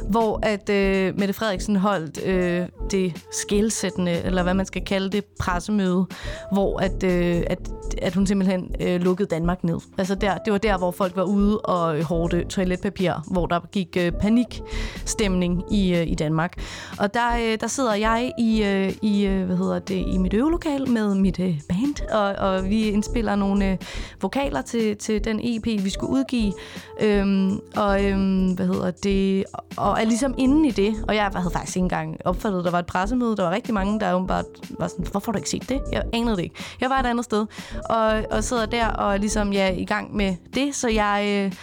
hvor 0.09 0.39
at 0.43 0.69
øh, 0.69 1.19
Mette 1.19 1.33
Frederiksen 1.33 1.75
holdt 1.75 2.25
øh, 2.25 2.67
det 2.91 3.25
skældsættende, 3.31 4.11
eller 4.11 4.43
hvad 4.43 4.53
man 4.53 4.65
skal 4.65 4.85
kalde 4.85 5.09
det, 5.09 5.25
pressemøde, 5.39 6.05
hvor 6.51 6.79
at, 6.79 7.03
øh, 7.03 7.43
at, 7.47 7.59
at 8.01 8.15
hun 8.15 8.27
simpelthen 8.27 8.75
øh, 8.79 9.01
lukkede 9.01 9.29
Danmark 9.29 9.63
ned. 9.63 9.79
Altså 9.97 10.15
der, 10.15 10.37
det 10.37 10.53
var 10.53 10.59
der, 10.59 10.77
hvor 10.77 10.91
folk 10.91 11.15
var 11.15 11.23
ude 11.23 11.59
og 11.59 12.03
hårde 12.03 12.43
toiletpapir, 12.43 13.13
hvor 13.31 13.45
der 13.45 13.59
gik 13.71 13.97
øh, 13.99 14.11
panikstemning 14.11 15.73
i, 15.73 15.95
øh, 15.95 16.07
i 16.07 16.15
Danmark. 16.15 16.61
Og 16.99 17.13
der, 17.13 17.35
øh, 17.35 17.57
der 17.61 17.67
sidder 17.67 17.93
jeg 17.93 18.31
i, 18.39 18.63
øh, 18.63 18.93
i, 19.01 19.25
øh, 19.25 19.45
hvad 19.45 19.57
hedder 19.57 19.79
det, 19.79 20.05
i 20.07 20.17
mit 20.17 20.33
øvelokal 20.33 20.89
med 20.89 21.15
mit 21.15 21.39
øh, 21.39 21.61
band, 21.69 22.11
og, 22.11 22.48
og 22.48 22.48
vi 22.57 22.89
indspiller 22.89 23.35
nogle 23.35 23.71
øh, 23.71 23.77
vokaler 24.21 24.61
til, 24.61 24.97
til 24.97 25.23
den 25.23 25.39
EP, 25.43 25.65
vi 25.65 25.89
skulle 25.89 26.13
udgive. 26.13 26.53
Øhm, 27.01 27.59
og 27.75 28.05
øhm, 28.05 28.51
hvad 28.51 28.65
hedder 28.65 28.91
det, 28.91 29.43
og 29.77 30.01
er 30.01 30.05
ligesom 30.05 30.33
inde 30.37 30.67
i 30.67 30.71
det, 30.71 30.95
og 31.07 31.15
jeg 31.15 31.31
havde 31.35 31.51
faktisk 31.53 31.77
ikke 31.77 31.83
engang 31.83 32.17
opfattet, 32.25 32.59
at 32.59 32.65
der 32.65 32.71
var 32.71 32.79
et 32.79 32.85
pressemøde. 32.85 33.35
Der 33.35 33.43
var 33.43 33.51
rigtig 33.51 33.73
mange, 33.73 33.99
der 33.99 34.13
åbenbart 34.13 34.45
var 34.69 34.87
sådan, 34.87 35.05
hvorfor 35.11 35.31
har 35.31 35.31
du 35.31 35.37
ikke 35.37 35.49
set 35.49 35.69
det? 35.69 35.81
Jeg 35.91 36.03
anede 36.13 36.35
det 36.35 36.43
ikke. 36.43 36.55
Jeg 36.81 36.89
var 36.89 36.99
et 36.99 37.05
andet 37.05 37.25
sted, 37.25 37.45
og, 37.89 38.23
og 38.31 38.43
sidder 38.43 38.65
der 38.65 38.87
og 38.87 39.13
er 39.13 39.17
ligesom 39.17 39.53
ja, 39.53 39.71
i 39.71 39.85
gang 39.85 40.15
med 40.15 40.35
det, 40.53 40.75
så 40.75 40.89
jeg... 40.89 41.25
Øh, 41.27 41.55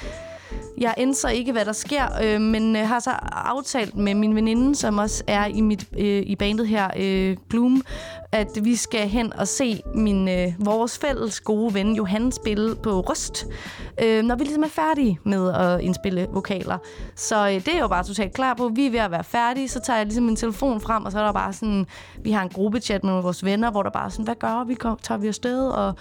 jeg 0.79 0.95
indser 0.97 1.29
ikke, 1.29 1.53
hvad 1.53 1.65
der 1.65 1.73
sker, 1.73 2.05
øh, 2.23 2.41
men 2.41 2.77
øh, 2.77 2.89
har 2.89 3.01
så 3.01 3.11
aftalt 3.33 3.97
med 3.97 4.15
min 4.15 4.35
veninde, 4.35 4.75
som 4.75 4.99
også 4.99 5.25
er 5.27 5.47
i 5.47 5.61
mit 5.61 5.87
øh, 5.99 6.23
i 6.27 6.37
bandet 6.37 6.69
her, 6.69 6.89
øh, 6.97 7.37
Gloom, 7.51 7.83
at 8.33 8.49
vi 8.63 8.77
skal 8.77 9.09
hen 9.09 9.33
og 9.33 9.49
se 9.49 9.83
min 9.95 10.29
øh, 10.29 10.53
vores 10.59 10.99
fælles 10.99 11.41
gode 11.41 11.75
ven 11.75 11.97
Johan 11.97 12.33
spille 12.33 12.75
på 12.75 13.01
Rust, 13.01 13.47
øh, 14.03 14.25
når 14.25 14.37
vi 14.37 14.45
ligesom 14.45 14.63
er 14.63 14.69
færdige 14.69 15.19
med 15.25 15.53
at 15.53 15.81
indspille 15.81 16.27
vokaler. 16.33 16.79
Så 17.15 17.47
øh, 17.49 17.55
det 17.55 17.75
er 17.75 17.79
jo 17.79 17.89
bare 17.89 18.05
totalt 18.05 18.35
klar 18.35 18.55
på. 18.55 18.69
Vi 18.69 18.87
er 18.87 18.91
ved 18.91 19.01
at 19.01 19.11
være 19.11 19.25
færdige, 19.25 19.69
så 19.69 19.81
tager 19.81 19.97
jeg 19.97 20.07
ligesom 20.07 20.25
min 20.25 20.37
telefon 20.37 20.81
frem, 20.81 21.05
og 21.05 21.13
så 21.13 21.19
er 21.19 21.25
der 21.25 21.33
bare 21.33 21.53
sådan, 21.53 21.87
vi 22.23 22.31
har 22.31 22.43
en 22.43 22.49
gruppechat 22.49 23.05
med 23.05 23.23
vores 23.23 23.45
venner, 23.45 23.71
hvor 23.71 23.83
der 23.83 23.91
bare 23.91 24.05
er 24.05 24.09
sådan, 24.09 24.25
hvad 24.25 24.35
gør 24.35 24.65
vi? 24.65 24.77
Tager 25.03 25.19
vi 25.19 25.29
afsted? 25.29 25.69
Og 25.69 25.95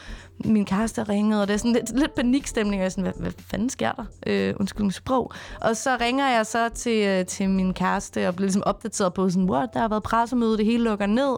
min 0.45 0.65
kæreste 0.65 1.03
ringede, 1.03 1.41
og 1.41 1.47
det 1.47 1.53
er 1.53 1.57
sådan 1.57 1.73
lidt, 1.73 1.99
lidt 1.99 2.15
panikstemning, 2.15 2.75
og 2.75 2.79
jeg 2.79 2.85
er 2.85 2.89
sådan, 2.89 3.03
hvad, 3.03 3.13
hvad 3.19 3.31
fanden 3.51 3.69
sker 3.69 3.91
der? 3.91 4.05
Øh, 4.27 4.53
undskyld 4.59 4.85
mit 4.85 4.95
sprog. 4.95 5.31
Og 5.61 5.77
så 5.77 5.97
ringer 6.01 6.29
jeg 6.29 6.45
så 6.45 6.69
til, 6.69 7.07
øh, 7.07 7.25
til 7.25 7.49
min 7.49 7.73
kæreste, 7.73 8.27
og 8.27 8.35
bliver 8.35 8.45
ligesom 8.45 8.63
opdateret 8.65 9.13
på 9.13 9.29
sådan, 9.29 9.49
what, 9.49 9.69
der 9.73 9.79
har 9.79 9.87
været 9.87 10.03
pressemøde, 10.03 10.57
det 10.57 10.65
hele 10.65 10.83
lukker 10.83 11.05
ned. 11.05 11.35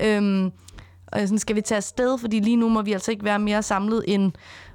Øhm, 0.00 0.25
Øhm, 0.26 0.52
og 1.06 1.20
er 1.20 1.26
sådan, 1.26 1.38
skal 1.38 1.56
vi 1.56 1.60
tage 1.60 1.76
afsted? 1.76 2.18
Fordi 2.18 2.40
lige 2.40 2.56
nu 2.56 2.68
må 2.68 2.82
vi 2.82 2.92
altså 2.92 3.10
ikke 3.10 3.24
være 3.24 3.38
mere 3.38 3.62
samlet 3.62 4.04
end, 4.06 4.32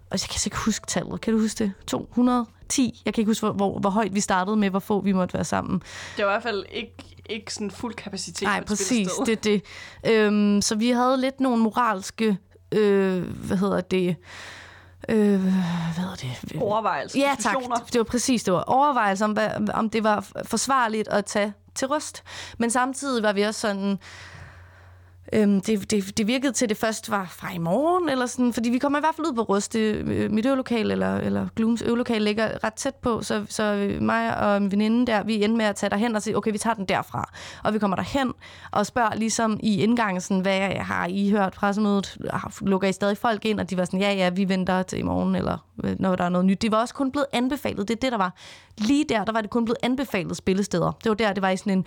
og 0.10 0.20
jeg 0.22 0.30
kan 0.30 0.40
ikke 0.46 0.58
huske 0.58 0.88
tallet, 0.88 1.22
kan 1.22 1.34
du 1.34 1.40
huske 1.40 1.64
det? 1.64 1.74
210? 1.88 3.02
Jeg 3.06 3.14
kan 3.14 3.22
ikke 3.22 3.30
huske, 3.30 3.46
hvor, 3.46 3.54
hvor, 3.54 3.80
hvor 3.80 3.90
højt 3.90 4.16
vi 4.16 4.20
startede 4.20 4.58
med, 4.58 4.70
hvor 4.70 4.80
få 4.80 5.02
vi 5.02 5.12
måtte 5.12 5.34
være 5.34 5.44
sammen. 5.44 5.82
Det 6.18 6.26
var 6.26 6.32
i 6.32 6.34
hvert 6.34 6.44
fald 6.44 6.66
ikke, 6.72 6.94
ikke 7.30 7.54
sådan 7.54 7.72
fuld 7.72 7.94
kapacitet 7.94 8.42
Nej, 8.42 8.64
præcis, 8.64 9.10
det 9.26 9.32
er 9.32 9.36
det. 9.36 9.64
Øhm, 10.08 10.62
så 10.62 10.76
vi 10.76 10.90
havde 10.90 11.18
lidt 11.18 11.40
nogle 11.40 11.64
moralske, 11.64 12.38
øh, 12.72 13.24
hvad 13.24 13.58
hedder 13.58 13.82
det, 13.82 14.16
øh, 15.10 15.42
hvad 15.42 16.04
hedder 16.04 16.16
det? 16.16 16.62
Overvejelser, 16.62 17.20
Ja, 17.20 17.36
tak. 17.40 17.56
Det 17.94 17.98
var 17.98 18.04
præcis 18.04 18.44
det 18.44 18.54
var 18.54 18.62
overvejelser 18.62 19.26
om, 19.26 19.38
om 19.74 19.90
det 19.90 20.04
var 20.04 20.28
forsvarligt 20.44 21.08
at 21.08 21.26
tage 21.26 21.54
til 21.76 21.88
røst. 21.88 22.24
Men 22.58 22.70
samtidig 22.70 23.24
var 23.24 23.34
vi 23.34 23.42
også 23.42 23.60
sådan... 23.60 24.00
Øhm, 25.34 25.62
det, 25.62 25.92
det, 25.92 26.18
det 26.18 26.28
virkede 26.28 26.52
til, 26.52 26.66
at 26.66 26.70
det 26.70 26.78
først 26.78 27.12
var 27.12 27.26
fra 27.32 27.54
i 27.54 27.58
morgen, 27.58 28.10
eller 28.10 28.26
sådan, 28.26 28.54
fordi 28.54 28.70
vi 28.70 28.78
kommer 28.78 29.00
i 29.00 29.02
hvert 29.02 29.16
fald 29.16 29.28
ud 29.28 29.34
på 29.34 29.42
Ruste. 29.42 29.80
Øh, 29.92 30.32
mit 30.32 30.46
øvelokal, 30.46 30.92
eller, 30.92 31.18
eller 31.18 31.48
Glooms 31.56 31.82
øvelokal, 31.82 32.22
ligger 32.22 32.64
ret 32.64 32.74
tæt 32.74 32.96
på, 32.96 33.22
så, 33.22 33.46
så 33.50 33.96
mig 34.02 34.38
og 34.38 34.62
min 34.62 34.72
veninde 34.72 35.08
der, 35.12 35.24
vi 35.24 35.44
endte 35.44 35.58
med 35.58 35.66
at 35.66 35.76
tage 35.76 35.90
derhen 35.90 36.16
og 36.16 36.22
sige, 36.22 36.38
okay, 36.38 36.52
vi 36.52 36.58
tager 36.58 36.74
den 36.74 36.86
derfra. 36.86 37.30
Og 37.64 37.74
vi 37.74 37.80
kommer 37.80 37.96
derhen 37.98 38.34
og 38.72 38.86
spørger 38.86 39.16
ligesom 39.16 39.60
i 39.64 39.82
indgangen, 39.84 40.22
sådan, 40.22 40.42
hvad 40.42 40.60
har 40.76 41.08
I 41.10 41.30
hørt 41.30 41.54
pressemødet? 41.54 42.18
Har- 42.34 42.58
Lukker 42.62 42.88
I 42.88 42.92
stadig 42.92 43.18
folk 43.18 43.46
ind? 43.46 43.60
Og 43.60 43.70
de 43.70 43.78
var 43.78 43.86
sådan, 43.86 44.00
ja, 44.02 44.14
ja, 44.14 44.30
vi 44.30 44.50
venter 44.50 44.84
til 44.84 45.00
i 45.00 45.02
morgen, 45.02 45.36
eller 45.36 45.58
når 46.00 46.16
der 46.16 46.24
er 46.24 46.30
noget 46.30 46.46
nyt. 46.46 46.62
Det 46.62 46.72
var 46.72 46.78
også 46.82 46.94
kun 46.94 47.12
blevet 47.12 47.26
anbefalet, 47.34 47.88
det 47.88 47.96
er 47.96 48.00
det, 48.00 48.12
der 48.12 48.18
var. 48.18 48.34
Lige 48.78 49.06
der, 49.10 49.26
der 49.26 49.32
var 49.32 49.42
det 49.42 49.50
kun 49.50 49.66
blevet 49.66 49.78
anbefalet 49.84 50.38
spillesteder. 50.38 50.92
Det 51.04 51.10
var 51.10 51.16
der, 51.16 51.34
det 51.34 51.42
var 51.42 51.50
i 51.50 51.58
sådan 51.58 51.74
en 51.78 51.86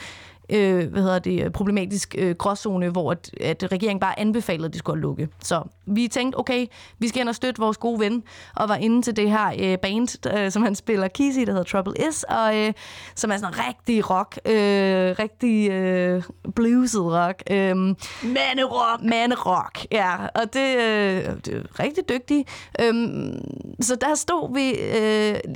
øh, 0.51 0.89
hvad 0.91 1.03
hedder 1.03 1.19
det, 1.19 1.53
problematisk 1.53 2.15
øh, 2.19 2.35
gråzone, 2.37 2.89
hvor 2.89 3.11
at, 3.11 3.31
at 3.41 3.73
regeringen 3.73 4.01
bare 4.01 4.21
anbefalede, 4.21 4.67
at 4.67 4.73
de 4.73 4.79
skulle 4.79 5.01
lukke. 5.01 5.29
Så 5.43 5.63
vi 5.87 6.09
tænkte, 6.09 6.39
okay, 6.39 6.67
vi 6.99 7.09
skal 7.09 7.21
ind 7.21 7.29
og 7.29 7.35
støtte 7.35 7.61
vores 7.61 7.77
gode 7.77 8.01
ven, 8.01 8.23
og 8.57 8.69
var 8.69 8.77
inde 8.77 9.03
til 9.03 9.17
det 9.17 9.31
her 9.31 9.53
øh, 9.59 9.79
band, 9.79 10.27
øh, 10.37 10.51
som 10.51 10.63
han 10.63 10.75
spiller 10.75 11.09
keys 11.09 11.37
i, 11.37 11.45
der 11.45 11.53
hedder 11.53 11.65
Trouble 11.65 11.95
Is, 12.09 12.23
og 12.23 12.59
øh, 12.59 12.73
som 13.15 13.31
er 13.31 13.37
sådan 13.37 13.55
rigtig 13.69 14.11
rock, 14.11 14.39
øh, 14.47 15.15
rigtig 15.19 15.71
øh, 15.71 16.23
blueset 16.57 17.03
rock. 17.03 17.43
Øh, 17.51 17.77
Manderock! 18.23 19.03
Manderock, 19.03 19.87
ja. 19.93 20.27
Og 20.35 20.55
det, 20.55 20.77
øh, 20.77 21.37
det 21.45 21.49
er 21.49 21.81
rigtig 21.81 22.09
dygtigt. 22.09 22.49
Øhm, 22.81 23.41
så 23.81 23.97
der 23.97 24.15
stod 24.15 24.55
vi 24.55 24.71
øh, 24.71 25.55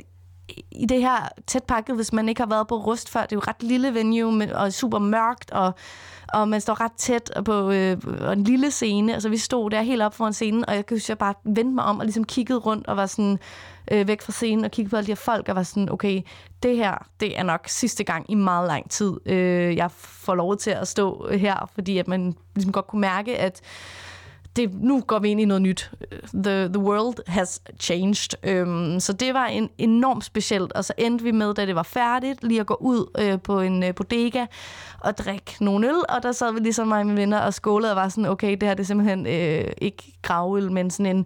i 0.71 0.85
det 0.85 1.01
her 1.01 1.29
tæt 1.47 1.63
pakket, 1.63 1.95
hvis 1.95 2.13
man 2.13 2.29
ikke 2.29 2.41
har 2.41 2.49
været 2.49 2.67
på 2.67 2.75
Rust 2.75 3.09
før. 3.09 3.21
Det 3.21 3.31
er 3.31 3.35
jo 3.35 3.41
ret 3.47 3.63
lille 3.63 3.93
venue 3.93 4.31
med, 4.31 4.51
og 4.51 4.73
super 4.73 4.99
mørkt, 4.99 5.51
og, 5.51 5.73
og 6.33 6.47
man 6.47 6.61
står 6.61 6.81
ret 6.81 6.91
tæt 6.91 7.31
på 7.45 7.71
øh, 7.71 7.97
og 8.21 8.33
en 8.33 8.43
lille 8.43 8.71
scene. 8.71 9.13
Altså 9.13 9.29
vi 9.29 9.37
stod 9.37 9.69
der 9.69 9.81
helt 9.81 10.01
op 10.01 10.13
foran 10.13 10.33
scenen, 10.33 10.69
og 10.69 10.75
jeg 10.75 10.85
kan 10.85 10.95
huske, 10.97 11.11
jeg 11.11 11.17
bare 11.17 11.33
vendte 11.43 11.75
mig 11.75 11.83
om 11.83 11.99
og 11.99 12.05
ligesom 12.05 12.23
kiggede 12.23 12.59
rundt 12.59 12.87
og 12.87 12.97
var 12.97 13.05
sådan 13.05 13.39
øh, 13.91 14.07
væk 14.07 14.21
fra 14.21 14.31
scenen 14.31 14.65
og 14.65 14.71
kiggede 14.71 14.89
på 14.89 14.95
alle 14.95 15.07
de 15.07 15.11
her 15.11 15.15
folk 15.15 15.49
og 15.49 15.55
var 15.55 15.63
sådan, 15.63 15.91
okay, 15.91 16.21
det 16.63 16.77
her, 16.77 17.07
det 17.19 17.39
er 17.39 17.43
nok 17.43 17.67
sidste 17.67 18.03
gang 18.03 18.31
i 18.31 18.35
meget 18.35 18.67
lang 18.67 18.89
tid, 18.89 19.13
øh, 19.25 19.75
jeg 19.75 19.91
får 19.91 20.35
lov 20.35 20.57
til 20.57 20.71
at 20.71 20.87
stå 20.87 21.29
her, 21.31 21.69
fordi 21.73 21.97
at 21.97 22.07
man 22.07 22.35
ligesom 22.55 22.71
godt 22.71 22.87
kunne 22.87 23.01
mærke, 23.01 23.37
at 23.37 23.61
det, 24.59 24.81
nu 24.81 25.01
går 25.07 25.19
vi 25.19 25.29
ind 25.29 25.41
i 25.41 25.45
noget 25.45 25.61
nyt. 25.61 25.91
The, 26.33 26.67
the 26.67 26.79
world 26.79 27.15
has 27.27 27.61
changed. 27.79 28.29
Øhm, 28.43 28.99
så 28.99 29.13
det 29.13 29.33
var 29.33 29.45
en 29.45 29.69
enormt 29.77 30.25
specielt. 30.25 30.73
Og 30.73 30.85
så 30.85 30.93
endte 30.97 31.23
vi 31.23 31.31
med, 31.31 31.53
da 31.53 31.65
det 31.65 31.75
var 31.75 31.83
færdigt, 31.83 32.43
lige 32.43 32.59
at 32.59 32.65
gå 32.65 32.77
ud 32.79 33.05
øh, 33.19 33.41
på 33.41 33.59
en 33.59 33.83
øh, 33.83 33.95
bodega 33.95 34.45
og 34.99 35.17
drikke 35.17 35.55
nogle 35.59 35.87
øl. 35.87 35.95
Og 36.09 36.23
der 36.23 36.31
sad 36.31 36.53
vi 36.53 36.59
ligesom 36.59 36.87
mig 36.87 36.99
og 36.99 37.05
mine 37.05 37.17
venner 37.17 37.39
og 37.39 37.53
skålede 37.53 37.91
og 37.91 37.95
var 37.95 38.09
sådan, 38.09 38.25
okay, 38.25 38.51
det 38.51 38.63
her 38.63 38.73
det 38.73 38.83
er 38.83 38.87
simpelthen 38.87 39.27
øh, 39.27 39.71
ikke 39.77 40.17
gravøl, 40.21 40.71
men 40.71 40.91
sådan 40.91 41.15
en 41.15 41.25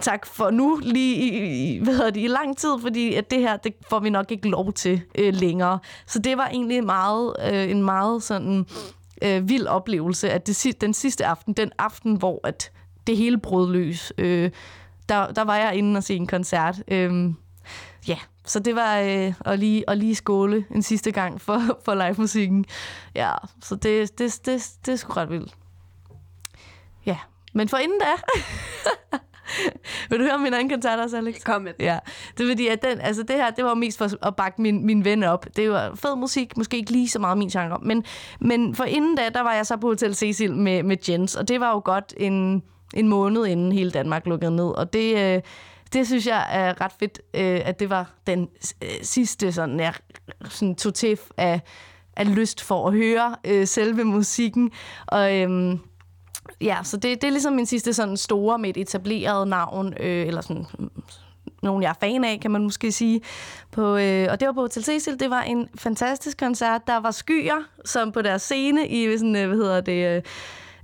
tak 0.00 0.26
for 0.26 0.50
nu, 0.50 0.80
lige 0.82 1.16
i, 1.16 1.74
i, 1.74 1.78
hvad 1.78 1.94
hedder 1.94 2.10
det, 2.10 2.20
i 2.20 2.26
lang 2.26 2.56
tid, 2.56 2.70
fordi 2.82 3.14
at 3.14 3.30
det 3.30 3.38
her, 3.38 3.56
det 3.56 3.74
får 3.90 4.00
vi 4.00 4.10
nok 4.10 4.30
ikke 4.30 4.48
lov 4.48 4.72
til 4.72 5.02
øh, 5.18 5.34
længere. 5.34 5.78
Så 6.06 6.18
det 6.18 6.36
var 6.36 6.46
egentlig 6.46 6.84
meget, 6.84 7.34
øh, 7.52 7.70
en 7.70 7.82
meget 7.82 8.22
sådan 8.22 8.66
øh, 9.22 9.48
vild 9.48 9.66
oplevelse, 9.66 10.30
at 10.30 10.46
det, 10.46 10.80
den 10.80 10.94
sidste 10.94 11.26
aften, 11.26 11.52
den 11.52 11.72
aften, 11.78 12.14
hvor 12.14 12.40
at 12.44 12.72
det 13.06 13.16
hele 13.16 13.38
brød 13.38 13.72
løs, 13.72 14.12
øh, 14.18 14.50
der, 15.08 15.32
der 15.32 15.42
var 15.42 15.56
jeg 15.56 15.74
inde 15.74 15.98
og 15.98 16.02
se 16.02 16.14
en 16.16 16.26
koncert. 16.26 16.82
Øh, 16.88 17.32
ja, 18.08 18.18
så 18.44 18.60
det 18.60 18.74
var 18.74 18.98
øh, 18.98 19.32
at, 19.44 19.58
lige, 19.58 19.90
at 19.90 19.98
lige 19.98 20.14
skåle 20.14 20.64
en 20.70 20.82
sidste 20.82 21.12
gang 21.12 21.40
for, 21.40 21.60
for 21.84 21.94
live-musikken. 21.94 22.64
Ja, 23.14 23.32
så 23.62 23.74
det, 23.74 24.18
det, 24.18 24.40
det, 24.46 24.70
det 24.86 24.92
er 24.92 24.96
sgu 24.96 25.12
ret 25.12 25.30
vildt. 25.30 25.54
Ja, 27.06 27.18
men 27.52 27.68
for 27.68 27.76
inden 27.76 28.00
da... 28.00 28.12
Vil 30.10 30.18
du 30.18 30.24
høre 30.24 30.38
min 30.38 30.54
anden 30.54 30.70
koncert 30.70 30.98
også, 30.98 31.16
Alex? 31.16 31.44
Kom 31.44 31.62
med. 31.62 31.72
Ja, 31.80 31.98
det 32.38 32.44
er 32.44 32.50
fordi, 32.50 32.66
at 32.66 32.82
den, 32.82 33.00
altså 33.00 33.22
det 33.22 33.36
her, 33.36 33.50
det 33.50 33.64
var 33.64 33.74
mest 33.74 33.98
for 33.98 34.26
at 34.26 34.36
bakke 34.36 34.62
min, 34.62 34.86
min 34.86 35.04
ven 35.04 35.22
op. 35.22 35.46
Det 35.56 35.70
var 35.70 35.94
fed 35.94 36.16
musik, 36.16 36.56
måske 36.56 36.76
ikke 36.76 36.92
lige 36.92 37.08
så 37.08 37.18
meget 37.18 37.38
min 37.38 37.48
genre, 37.48 37.78
men, 37.82 38.04
men 38.40 38.74
for 38.74 38.84
inden 38.84 39.16
da, 39.16 39.28
der 39.34 39.40
var 39.40 39.54
jeg 39.54 39.66
så 39.66 39.76
på 39.76 39.86
Hotel 39.86 40.14
Cecil 40.14 40.54
med, 40.54 40.82
med 40.82 40.96
Jens, 41.08 41.36
og 41.36 41.48
det 41.48 41.60
var 41.60 41.70
jo 41.70 41.82
godt 41.84 42.14
en, 42.16 42.62
en 42.94 43.08
måned 43.08 43.46
inden 43.46 43.72
hele 43.72 43.90
Danmark 43.90 44.26
lukkede 44.26 44.56
ned, 44.56 44.78
og 44.78 44.92
det, 44.92 45.36
øh, 45.36 45.42
det 45.92 46.06
synes 46.06 46.26
jeg 46.26 46.46
er 46.50 46.80
ret 46.80 46.92
fedt, 46.98 47.20
øh, 47.34 47.60
at 47.64 47.80
det 47.80 47.90
var 47.90 48.14
den 48.26 48.48
øh, 48.82 48.88
sidste 49.02 49.52
sådan, 49.52 49.80
ja, 49.80 49.92
sådan 50.44 50.74
totif 50.74 51.20
af, 51.36 51.60
af 52.16 52.34
lyst 52.34 52.62
for 52.62 52.88
at 52.88 52.94
høre 52.94 53.36
øh, 53.44 53.66
selve 53.66 54.04
musikken, 54.04 54.70
og... 55.06 55.36
Øh, 55.36 55.78
Ja, 56.60 56.78
så 56.82 56.96
det, 56.96 57.22
det 57.22 57.24
er 57.24 57.30
ligesom 57.30 57.52
min 57.52 57.66
sidste 57.66 57.94
sådan 57.94 58.16
store 58.16 58.58
med 58.58 58.70
et 58.70 58.76
etableret 58.76 59.48
navn, 59.48 59.94
øh, 60.00 60.26
eller 60.26 60.40
sådan 60.40 60.66
mm, 60.78 60.90
nogen, 61.62 61.82
jeg 61.82 61.88
er 61.88 61.94
fan 62.00 62.24
af, 62.24 62.40
kan 62.40 62.50
man 62.50 62.62
måske 62.62 62.92
sige. 62.92 63.20
På, 63.70 63.96
øh, 63.96 64.26
og 64.30 64.40
det 64.40 64.46
var 64.46 64.52
på 64.52 64.60
Hotel 64.60 64.84
Cecil. 64.84 65.20
Det 65.20 65.30
var 65.30 65.42
en 65.42 65.68
fantastisk 65.74 66.38
koncert. 66.38 66.86
Der 66.86 66.96
var 66.96 67.10
skyer, 67.10 67.64
som 67.84 68.12
på 68.12 68.22
deres 68.22 68.42
scene 68.42 68.88
i 68.88 69.18
sådan, 69.18 69.36
øh, 69.36 69.48
hvad 69.48 69.56
hedder 69.56 69.80
det, 69.80 70.16
øh, 70.16 70.22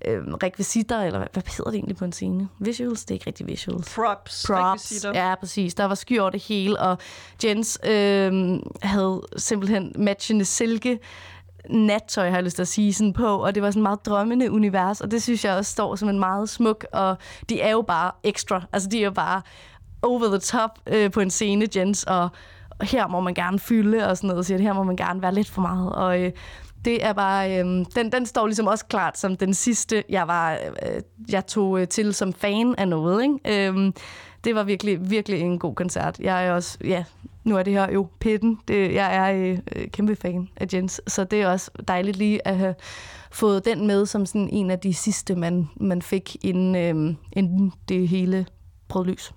øh, 0.05 0.35
rekvisitter, 0.43 1.03
eller 1.03 1.19
hvad, 1.19 1.29
hvad 1.33 1.43
hedder 1.57 1.71
det 1.71 1.79
egentlig 1.79 1.97
på 1.97 2.05
en 2.05 2.13
scene? 2.13 2.49
Visuals? 2.59 3.05
Det 3.05 3.11
er 3.11 3.15
ikke 3.15 3.27
rigtig 3.27 3.47
visuals. 3.47 3.95
Props. 3.95 4.45
Props. 4.47 4.51
rekvisitter. 4.51 5.13
Ja, 5.15 5.35
præcis. 5.35 5.75
Der 5.75 5.85
var 5.85 5.95
skyer 5.95 6.21
over 6.21 6.31
det 6.31 6.43
hele, 6.43 6.81
og 6.81 6.99
Jens 7.45 7.79
øh, 7.85 8.59
havde 8.83 9.23
simpelthen 9.37 9.93
matchende 9.99 10.45
silke 10.45 10.99
nattøj, 11.71 12.29
har 12.29 12.37
jeg 12.37 12.45
lyst 12.45 12.57
til 12.57 12.63
at 12.63 12.69
sige, 12.69 12.95
sådan 12.95 13.13
på, 13.13 13.27
og 13.27 13.55
det 13.55 13.63
var 13.63 13.71
sådan 13.71 13.83
meget 13.83 14.07
drømmende 14.07 14.51
univers, 14.51 15.01
og 15.01 15.11
det 15.11 15.23
synes 15.23 15.45
jeg 15.45 15.57
også 15.57 15.73
står 15.73 15.97
som 15.97 16.09
en 16.09 16.19
meget 16.19 16.49
smuk, 16.49 16.87
og 16.93 17.17
de 17.49 17.61
er 17.61 17.71
jo 17.71 17.83
bare 17.83 18.11
ekstra, 18.25 18.63
altså 18.73 18.89
de 18.89 19.01
er 19.01 19.05
jo 19.05 19.11
bare 19.11 19.43
over 20.03 20.29
the 20.29 20.39
top 20.39 20.71
øh, 20.87 21.11
på 21.11 21.21
en 21.21 21.31
scene, 21.31 21.69
Jens, 21.77 22.05
og, 22.05 22.29
og 22.71 22.87
her 22.87 23.07
må 23.07 23.21
man 23.21 23.35
gerne 23.35 23.59
fylde 23.59 24.09
og 24.09 24.17
sådan 24.17 24.29
noget, 24.29 24.47
siger 24.47 24.59
her 24.59 24.73
må 24.73 24.83
man 24.83 24.97
gerne 24.97 25.23
være 25.23 25.35
lidt 25.35 25.51
for 25.51 25.61
meget, 25.61 25.93
og 25.93 26.23
øh, 26.23 26.33
det 26.85 27.05
er 27.05 27.13
bare, 27.13 27.59
øh, 27.59 27.65
den, 27.95 28.13
den 28.13 28.27
står 28.27 28.47
ligesom 28.47 28.67
også 28.67 28.85
klart 28.87 29.19
som 29.19 29.37
den 29.37 29.55
sidste, 29.55 30.05
jeg 30.09 30.29
var, 30.29 30.53
øh, 30.53 31.03
jeg 31.29 31.47
tog 31.47 31.81
øh, 31.81 31.89
til 31.89 32.15
som 32.15 32.33
fan 32.33 32.75
af 32.79 32.89
noget, 32.89 33.23
ikke? 33.23 33.69
Øh, 33.71 33.93
det 34.45 34.55
var 34.55 34.63
virkelig, 34.63 35.11
virkelig 35.11 35.41
en 35.41 35.59
god 35.59 35.75
koncert. 35.75 36.21
Jeg 36.21 36.47
er 36.47 36.53
også, 36.53 36.79
ja, 36.85 37.05
nu 37.47 37.57
er 37.57 37.63
det 37.63 37.73
her 37.73 37.93
jo 37.93 38.09
pitten. 38.21 38.59
Det, 38.69 38.95
jeg 38.95 39.17
er 39.17 39.33
øh, 39.33 39.59
øh, 39.77 39.89
kæmpe 39.89 40.17
fan 40.17 40.49
af 40.57 40.67
Jens, 40.75 41.01
så 41.07 41.25
det 41.25 41.43
er 41.43 41.49
også 41.49 41.71
dejligt 41.89 42.17
lige 42.17 42.47
at 42.49 42.57
have 42.57 42.75
fået 43.31 43.65
den 43.65 43.87
med 43.87 44.07
som 44.07 44.27
sådan 44.27 44.49
en 44.53 44.71
af 44.71 44.79
de 44.79 44.95
sidste, 44.95 45.35
man, 45.37 45.69
man 45.77 46.03
fik, 46.03 46.37
inden, 46.45 46.75
øh, 46.77 47.15
inden 47.33 47.73
det 47.89 48.09
hele 48.09 48.47
brød 48.89 49.05
lys. 49.07 49.33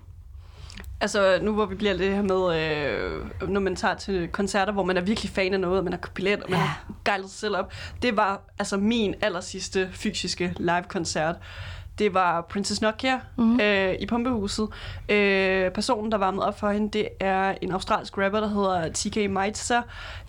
Altså, 1.02 1.38
nu 1.42 1.52
hvor 1.54 1.66
vi 1.66 1.74
bliver 1.74 1.96
det 1.96 2.14
her 2.14 2.22
med, 2.22 2.60
øh, 2.60 3.48
når 3.50 3.60
man 3.60 3.76
tager 3.76 3.94
til 3.94 4.28
koncerter, 4.28 4.72
hvor 4.72 4.84
man 4.84 4.96
er 4.96 5.00
virkelig 5.00 5.30
fan 5.30 5.54
af 5.54 5.60
noget, 5.60 5.78
og 5.78 5.84
man 5.84 5.92
har 5.92 6.00
billet, 6.14 6.42
og 6.42 6.50
man 6.50 6.58
Ja. 6.58 6.64
har 6.64 6.92
gejlet 7.04 7.30
sig 7.30 7.38
selv 7.38 7.56
op. 7.56 7.72
Det 8.02 8.16
var 8.16 8.40
altså 8.58 8.76
min 8.76 9.14
aller 9.20 9.40
sidste 9.40 9.88
fysiske 9.92 10.54
live-koncert. 10.56 11.36
Det 12.00 12.14
var 12.14 12.40
Princess 12.40 12.80
Nokia 12.80 13.20
mm-hmm. 13.36 13.60
øh, 13.60 13.94
i 14.00 14.06
Pumpehuset. 14.06 14.68
Øh, 15.08 15.70
personen, 15.70 16.12
der 16.12 16.18
varmede 16.18 16.46
op 16.46 16.58
for 16.58 16.70
hende, 16.70 16.98
det 16.98 17.08
er 17.20 17.54
en 17.62 17.72
australsk 17.72 18.18
rapper, 18.18 18.40
der 18.40 18.48
hedder 18.48 18.88
TK 18.92 19.30
Maitza. 19.30 19.82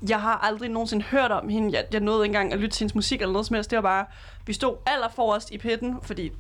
Jeg 0.09 0.21
har 0.21 0.37
aldrig 0.37 0.69
nogensinde 0.69 1.03
hørt 1.03 1.31
om 1.31 1.49
hende. 1.49 1.77
Jeg, 1.77 1.85
jeg 1.93 2.01
nåede 2.01 2.25
ikke 2.25 2.35
engang 2.35 2.53
at 2.53 2.59
lytte 2.59 2.75
til 2.75 2.83
hendes 2.83 2.95
musik 2.95 3.21
eller 3.21 3.33
noget 3.33 3.47
som 3.47 3.53
helst. 3.53 3.69
Det 3.69 3.75
var 3.75 3.81
bare, 3.81 4.05
vi 4.45 4.53
stod 4.53 4.75
allerforrest 4.85 5.51
i 5.51 5.57
pitten, 5.57 5.97
fordi 6.03 6.31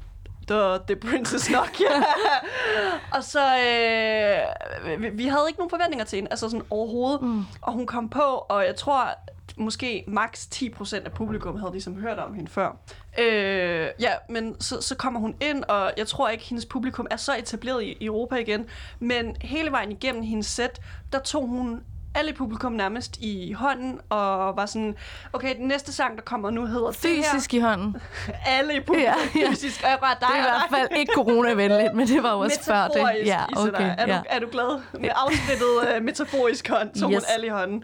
the, 0.47 0.79
the 0.87 0.95
Princess 0.95 1.49
Nokia. 1.49 2.03
og 3.15 3.23
så, 3.23 3.45
øh, 3.57 5.01
vi, 5.01 5.09
vi 5.09 5.25
havde 5.25 5.45
ikke 5.47 5.59
nogen 5.59 5.69
forventninger 5.69 6.05
til 6.05 6.17
hende, 6.17 6.31
altså 6.31 6.49
sådan 6.49 6.65
overhovedet. 6.69 7.21
Mm. 7.21 7.45
Og 7.61 7.73
hun 7.73 7.85
kom 7.85 8.09
på, 8.09 8.45
og 8.49 8.65
jeg 8.65 8.75
tror, 8.75 9.09
måske 9.57 10.03
maks 10.07 10.49
10% 10.55 10.95
af 11.05 11.11
publikum 11.11 11.59
havde 11.59 11.71
ligesom 11.71 11.95
hørt 12.01 12.19
om 12.19 12.33
hende 12.33 12.51
før. 12.51 12.77
Øh, 13.19 13.87
ja, 13.99 14.11
men 14.29 14.61
så, 14.61 14.81
så 14.81 14.95
kommer 14.95 15.19
hun 15.19 15.35
ind, 15.41 15.63
og 15.63 15.91
jeg 15.97 16.07
tror 16.07 16.29
ikke, 16.29 16.43
hendes 16.43 16.65
publikum 16.65 17.07
er 17.11 17.17
så 17.17 17.35
etableret 17.37 17.83
i, 17.83 17.97
i 17.99 18.05
Europa 18.05 18.35
igen. 18.35 18.65
Men 18.99 19.35
hele 19.41 19.71
vejen 19.71 19.91
igennem 19.91 20.23
hendes 20.23 20.45
sæt, 20.47 20.79
der 21.11 21.19
tog 21.19 21.47
hun 21.47 21.81
alle 22.15 22.33
publikum 22.33 22.71
nærmest 22.71 23.17
i 23.17 23.51
hånden, 23.51 23.99
og 24.09 24.55
var 24.55 24.65
sådan, 24.65 24.95
okay, 25.33 25.55
den 25.57 25.67
næste 25.67 25.93
sang, 25.93 26.15
der 26.15 26.21
kommer 26.23 26.49
nu, 26.49 26.65
hedder 26.65 26.91
det 26.91 27.09
her. 27.15 27.23
Fysisk 27.33 27.53
i 27.53 27.59
hånden. 27.59 27.97
Alle 28.45 28.75
i 28.75 28.79
publikum 28.79 29.03
Ja, 29.35 29.39
ja, 29.41 29.49
fysisk. 29.49 29.83
Og 29.83 29.89
jeg 29.89 29.97
bare 30.01 30.15
dig 30.19 30.27
Det 30.29 30.35
er 30.35 30.39
i 30.39 30.41
hvert 30.41 30.79
fald 30.79 30.99
ikke 30.99 31.13
coronavenligt, 31.15 31.93
men 31.95 32.07
det 32.07 32.23
var 32.23 32.31
jo 32.33 32.39
også 32.39 32.63
før 32.63 32.87
det. 32.87 33.25
Ja, 33.25 33.39
okay. 33.57 33.95
Er, 33.97 34.05
du, 34.05 34.11
Ja. 34.11 34.21
er 34.29 34.39
du 34.39 34.47
glad? 34.51 34.81
Med 34.99 35.09
afsplittet 35.15 35.97
uh, 35.97 36.03
metaforisk 36.03 36.69
hånd 36.69 37.01
tog. 37.01 37.11
Yes. 37.11 37.17
hun 37.17 37.23
alle 37.33 37.45
i 37.45 37.49
hånden. 37.49 37.83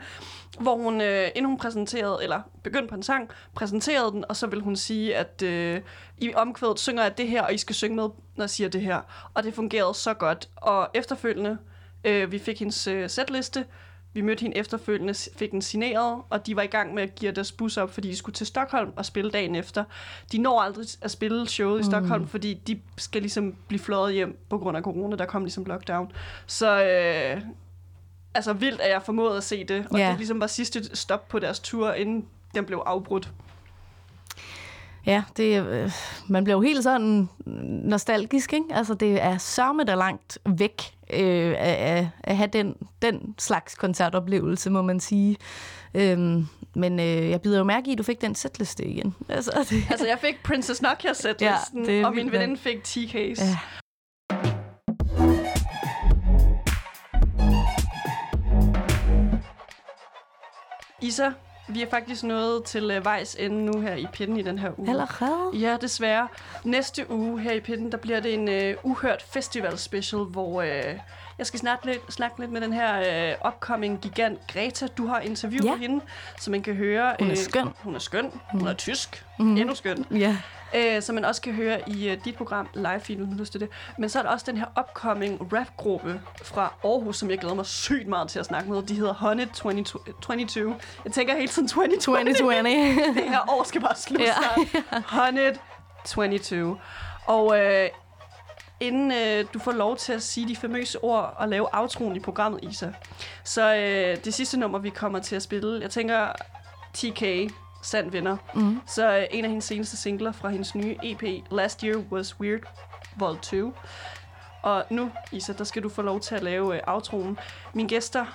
Hvor 0.60 0.76
hun, 0.76 1.02
øh, 1.02 1.28
inden 1.36 1.45
hun 1.45 1.57
præsenterede, 1.57 2.19
eller 2.24 2.41
begyndte 2.64 2.88
på 2.90 2.95
en 2.95 3.03
sang, 3.03 3.30
præsenterede 3.56 4.11
den, 4.11 4.26
og 4.30 4.36
så 4.36 4.48
vil 4.48 4.61
hun 4.61 4.76
sige, 4.76 5.15
at 5.15 5.41
øh, 5.41 5.82
i 6.18 6.34
omkvædet 6.34 6.80
synger 6.80 7.03
jeg 7.03 7.18
det 7.18 7.28
her, 7.28 7.41
og 7.41 7.53
I 7.53 7.57
skal 7.57 7.76
synge 7.76 7.95
med, 7.95 8.10
når 8.36 8.44
jeg 8.44 8.49
siger 8.49 8.69
det 8.69 8.82
her. 8.82 9.30
Og 9.34 9.44
det 9.44 9.53
fungerede 9.53 9.94
så 9.94 10.14
godt. 10.14 10.49
Og 10.56 10.90
efterfølgende, 10.94 11.57
øh, 12.03 12.32
vi 12.32 12.40
fik 12.40 12.60
hendes 12.60 12.88
øh, 12.88 13.10
setliste, 13.10 13.65
vi 14.14 14.22
mødte 14.22 14.41
hende 14.41 14.57
efterfølgende, 14.57 15.14
fik 15.36 15.52
den 15.52 15.61
signeret, 15.61 16.22
og 16.30 16.45
de 16.48 16.56
var 16.56 16.61
i 16.61 16.68
gang 16.68 16.94
med 16.94 17.03
at 17.03 17.15
give 17.15 17.32
deres 17.32 17.52
bus 17.52 17.78
op, 17.78 17.94
fordi 17.94 18.07
de 18.07 18.15
skulle 18.15 18.34
til 18.34 18.48
Stockholm 18.48 18.94
og 18.95 19.06
spille 19.06 19.32
dagen 19.32 19.56
efter. 19.56 19.84
De 20.32 20.38
når 20.38 20.61
aldrig 20.61 20.86
at 21.02 21.11
spille 21.11 21.48
showet 21.48 21.80
i 21.80 21.84
Stockholm, 21.84 22.28
fordi 22.28 22.53
de 22.53 22.82
skal 22.98 23.22
ligesom 23.22 23.56
blive 23.68 23.80
fløjet 23.80 24.14
hjem 24.14 24.38
på 24.49 24.57
grund 24.57 24.78
af 24.78 24.84
corona, 24.84 25.15
der 25.15 25.26
kom 25.26 25.44
ligesom 25.44 25.65
lockdown. 25.65 26.11
Så 26.45 26.84
øh, 26.84 27.41
altså 28.38 28.53
vildt, 28.53 28.81
at 28.81 28.91
jeg 28.91 29.01
formåede 29.03 29.38
at 29.38 29.43
se 29.43 29.64
det, 29.64 29.85
og 29.91 29.99
Ja. 29.99 30.09
det 30.09 30.18
ligesom 30.18 30.39
var 30.39 30.47
sidste 30.47 30.95
stop 30.95 31.27
på 31.27 31.39
deres 31.39 31.59
tur, 31.59 31.93
inden 31.93 32.26
den 32.55 32.65
blev 32.65 32.84
afbrudt. 32.85 33.30
Ja, 35.05 35.23
det, 35.38 35.65
øh, 35.68 35.91
man 36.27 36.43
bliver 36.43 36.57
jo 36.57 36.61
helt 36.61 36.84
sådan 36.84 37.30
nostalgisk, 37.84 38.53
ikke? 38.53 38.65
Altså, 38.72 38.93
det 38.93 39.22
er 39.23 39.38
sørme 39.38 39.84
der 39.84 39.95
langt 39.95 40.38
væk 40.45 40.81
øh, 41.14 41.55
at, 41.57 42.05
at, 42.23 42.38
have 42.38 42.49
den, 42.53 42.76
den 43.01 43.35
slags 43.38 43.76
koncertoplevelse, 43.76 44.69
må 44.69 44.81
man 44.81 44.99
sige. 44.99 45.38
Øhm, 45.93 46.47
men 46.76 46.99
øh, 46.99 47.30
jeg 47.30 47.41
bider 47.41 47.57
jo 47.57 47.64
mærke 47.64 47.89
i, 47.89 47.91
at 47.91 47.97
du 47.97 48.03
fik 48.03 48.22
den 48.22 48.35
setliste 48.35 48.85
igen. 48.85 49.15
Altså, 49.30 49.65
det, 49.69 49.84
Altså, 49.89 50.07
jeg 50.07 50.18
fik 50.22 50.43
Princess 50.43 50.81
Nokia 50.81 51.14
setlisten, 51.14 51.89
Ja, 51.89 52.07
og 52.07 52.15
min 52.15 52.31
veninde 52.31 52.57
fik 52.57 52.77
TK's. 52.88 53.43
Ja. 53.45 53.57
Isa, 61.02 61.30
vi 61.68 61.82
er 61.82 61.90
faktisk 61.90 62.24
nået 62.24 62.64
til 62.64 62.91
øh, 62.91 63.06
vejs 63.06 63.36
ende 63.40 63.65
nu 63.65 63.80
her 63.82 63.95
i 63.95 64.07
pinden 64.14 64.38
i 64.38 64.41
den 64.41 64.60
her 64.60 64.80
uge. 64.80 64.90
Allerede? 64.90 65.52
Ja, 65.53 65.78
desværre. 65.82 66.28
Næste 66.64 67.11
uge 67.11 67.40
her 67.41 67.52
i 67.52 67.60
Pitten, 67.60 67.91
der 67.91 67.98
bliver 67.98 68.19
det 68.19 68.34
en 68.34 68.48
øh, 68.49 68.76
uhørt 68.84 69.22
festival 69.30 69.78
special, 69.78 70.22
hvor 70.22 70.61
øh, 70.61 70.69
jeg 71.38 71.45
skal 71.45 71.60
snakke 71.60 71.86
lidt, 71.86 72.14
snakke 72.14 72.40
lidt 72.40 72.52
med 72.52 72.61
den 72.61 72.74
her 72.74 73.30
øh, 73.32 73.48
upcoming 73.48 73.99
gigant 74.02 74.40
Greta. 74.48 74.88
Du 74.88 75.07
har 75.07 75.19
interviewet 75.19 75.65
Ja. 75.65 75.76
hende, 75.76 76.02
så 76.40 76.52
man 76.52 76.61
kan 76.61 76.74
høre... 76.76 77.15
Hun 77.19 77.32
er 77.32 77.36
skøn. 77.36 77.68
Hun 77.84 77.95
er 77.95 77.99
skøn. 77.99 78.32
Hun 78.52 78.68
er 78.68 78.74
tysk. 78.74 79.26
Mm. 79.40 79.57
Endnu 79.57 79.76
skøn. 79.76 80.06
Ja. 80.11 80.38
Øh, 80.76 81.02
som 81.02 81.15
man 81.15 81.26
også 81.26 81.41
kan 81.41 81.53
høre 81.53 81.89
i 81.89 82.10
øh, 82.10 82.18
dit 82.26 82.35
program 82.35 82.69
live 82.73 82.99
feed, 82.99 83.18
hvis 83.18 83.39
lyst 83.39 83.52
til 83.52 83.61
det. 83.61 83.69
Men 83.98 84.10
så 84.10 84.19
er 84.19 84.23
der 84.23 84.30
også 84.30 84.45
den 84.49 84.57
her 84.57 84.65
upcoming 84.80 85.53
rapgruppe 85.53 86.22
fra 86.44 86.73
Aarhus, 86.84 87.18
som 87.18 87.30
jeg 87.30 87.38
glæder 87.39 87.56
mig 87.56 87.65
sygt 87.65 88.07
meget 88.07 88.30
til 88.30 88.39
at 88.39 88.45
snakke 88.45 88.69
med. 88.72 88.81
De 88.84 88.95
hedder 88.95 89.14
Honey 89.14 89.45
22. 89.53 90.02
22. 90.22 90.76
Jeg 91.06 91.11
tænker 91.14 91.35
hele 91.35 91.48
tiden 91.48 91.68
2020. 91.68 92.15
2020. 92.34 93.14
det 93.23 93.30
her 93.30 93.52
år 93.52 93.64
skal 93.64 93.81
bare 93.81 93.95
slutte 93.95 94.26
Ja. 94.26 94.34
snart. 94.91 95.03
122. 95.03 96.77
Og 97.26 97.60
øh, 97.60 97.89
inden 98.80 99.11
øh, 99.11 99.45
du 99.53 99.60
får 99.60 99.72
lov 99.72 99.98
til 99.98 100.14
at 100.14 100.23
sige 100.23 100.48
de 100.48 100.56
famøse 100.56 101.03
ord 101.03 101.34
og 101.38 101.48
lave 101.49 101.68
outroen 101.80 102.15
i 102.15 102.19
programmet, 102.19 102.60
Isa, 102.64 102.89
så 103.44 103.76
øh, 103.76 104.23
det 104.26 104.34
sidste 104.34 104.60
nummer, 104.60 104.80
vi 104.80 104.89
kommer 104.89 105.19
til 105.19 105.35
at 105.35 105.41
spille, 105.41 105.81
jeg 105.81 105.89
tænker 105.89 106.27
TK, 106.94 107.52
Sand 107.88 108.11
Vinder. 108.11 108.38
Mm. 108.53 108.81
Så 108.88 109.18
øh, 109.18 109.26
en 109.31 109.43
af 109.45 109.49
hendes 109.49 109.65
seneste 109.65 109.97
singler 109.97 110.31
fra 110.31 110.49
hendes 110.49 110.76
nye 110.76 110.97
EP, 111.03 111.23
Last 111.51 111.81
Year 111.81 111.97
Was 112.11 112.39
Weird, 112.39 112.61
Vol 113.15 113.38
2. 113.39 113.73
Og 114.61 114.84
nu, 114.89 115.11
Isa, 115.31 115.53
der 115.53 115.64
skal 115.64 115.84
du 115.84 115.89
få 115.89 116.01
lov 116.01 116.19
til 116.19 116.35
at 116.35 116.43
lave 116.43 116.76
øh, 116.76 116.81
outroen. 116.88 117.38
Mine 117.73 117.89
gæster 117.89 118.26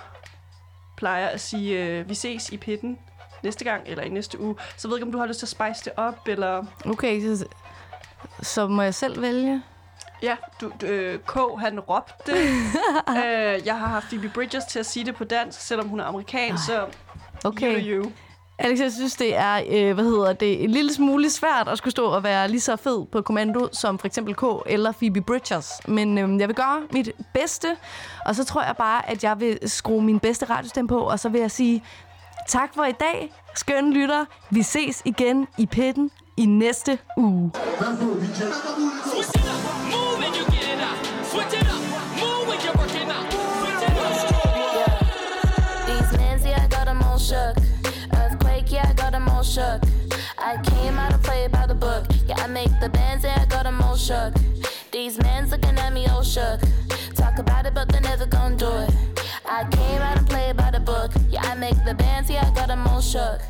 plejer 0.97 1.27
at 1.27 1.41
sige, 1.41 1.85
øh, 1.85 2.09
vi 2.09 2.13
ses 2.13 2.49
i 2.49 2.57
pitten 2.57 2.97
næste 3.43 3.63
gang, 3.63 3.83
eller 3.85 4.03
i 4.03 4.09
næste 4.09 4.39
uge. 4.41 4.55
Så 4.77 4.87
jeg 4.87 4.89
ved 4.89 4.97
ikke, 4.97 5.05
om 5.05 5.11
du 5.11 5.17
har 5.17 5.25
lyst 5.25 5.39
til 5.39 5.45
at 5.45 5.49
spice 5.49 5.85
det 5.85 5.93
op, 5.97 6.27
eller... 6.27 6.65
Okay, 6.85 7.21
så, 7.21 7.45
så 8.41 8.67
må 8.67 8.81
jeg 8.81 8.93
selv 8.93 9.21
vælge? 9.21 9.61
Ja, 10.21 10.35
du, 10.61 10.71
du, 10.81 10.85
øh, 10.85 11.19
K, 11.19 11.37
han 11.59 11.79
råbte. 11.79 12.31
øh, 13.09 13.65
jeg 13.65 13.79
har 13.79 13.87
haft 13.87 14.05
Phoebe 14.07 14.29
Bridgers 14.29 14.65
til 14.65 14.79
at 14.79 14.85
sige 14.85 15.05
det 15.05 15.15
på 15.15 15.23
dansk, 15.23 15.61
selvom 15.61 15.87
hun 15.87 15.99
er 15.99 16.05
amerikansk, 16.05 16.65
så 16.65 16.87
Okay. 17.45 17.85
you, 17.85 18.03
you. 18.03 18.11
Alex, 18.59 18.79
jeg 18.79 18.91
synes, 18.91 19.15
det 19.15 19.35
er, 19.35 19.61
øh, 19.69 19.93
hvad 19.93 20.03
hedder 20.03 20.33
det, 20.33 20.63
en 20.63 20.69
lille 20.69 20.93
smule 20.93 21.29
svært 21.29 21.67
at 21.67 21.77
skulle 21.77 21.91
stå 21.91 22.05
og 22.05 22.23
være 22.23 22.47
lige 22.47 22.61
så 22.61 22.75
fed 22.75 23.05
på 23.11 23.21
kommando 23.21 23.69
som 23.71 23.99
for 23.99 24.07
eksempel 24.07 24.35
K 24.35 24.43
eller 24.65 24.91
Phoebe 24.91 25.21
Bridgers. 25.21 25.71
Men 25.87 26.17
øh, 26.17 26.39
jeg 26.39 26.47
vil 26.47 26.55
gøre 26.55 26.81
mit 26.91 27.11
bedste, 27.33 27.67
og 28.25 28.35
så 28.35 28.43
tror 28.43 28.63
jeg 28.63 28.75
bare, 28.77 29.09
at 29.09 29.23
jeg 29.23 29.39
vil 29.39 29.59
skrue 29.65 30.03
min 30.03 30.19
bedste 30.19 30.45
radiostemme 30.45 30.87
på, 30.87 30.99
og 30.99 31.19
så 31.19 31.29
vil 31.29 31.41
jeg 31.41 31.51
sige 31.51 31.83
tak 32.47 32.75
for 32.75 32.83
i 32.85 32.91
dag, 32.91 33.33
skønne 33.55 33.93
lytter. 33.93 34.25
Vi 34.49 34.61
ses 34.61 35.01
igen 35.05 35.47
i 35.57 35.65
pitten 35.65 36.11
i 36.37 36.45
næste 36.45 36.99
uge. 37.17 37.51
Shook. 49.53 49.83
I 50.39 50.57
came 50.63 50.97
out 50.97 51.11
to 51.11 51.19
play 51.19 51.47
by 51.47 51.67
the 51.67 51.75
book. 51.75 52.05
Yeah, 52.27 52.37
I 52.37 52.47
make 52.47 52.71
the 52.79 52.89
bands, 52.89 53.23
and 53.23 53.39
I 53.39 53.45
got 53.45 53.63
them 53.63 53.79
all 53.83 53.95
shook. 53.95 54.33
These 54.91 55.19
men's 55.19 55.51
looking 55.51 55.77
at 55.77 55.93
me 55.93 56.07
all 56.07 56.23
shook. 56.23 56.59
Talk 57.13 57.37
about 57.37 57.67
it, 57.67 57.75
but 57.75 57.87
they're 57.89 58.01
never 58.01 58.25
gonna 58.25 58.55
do 58.55 58.71
it. 58.83 58.91
I 59.45 59.65
came 59.69 60.01
out 60.01 60.17
to 60.17 60.23
play 60.23 60.53
by 60.53 60.71
the 60.71 60.79
book. 60.79 61.11
Yeah, 61.29 61.41
I 61.43 61.53
make 61.53 61.77
the 61.85 61.93
bands, 61.93 62.31
yeah, 62.31 62.47
I 62.47 62.55
got 62.55 62.67
them 62.69 62.87
all 62.87 63.01
shook. 63.01 63.41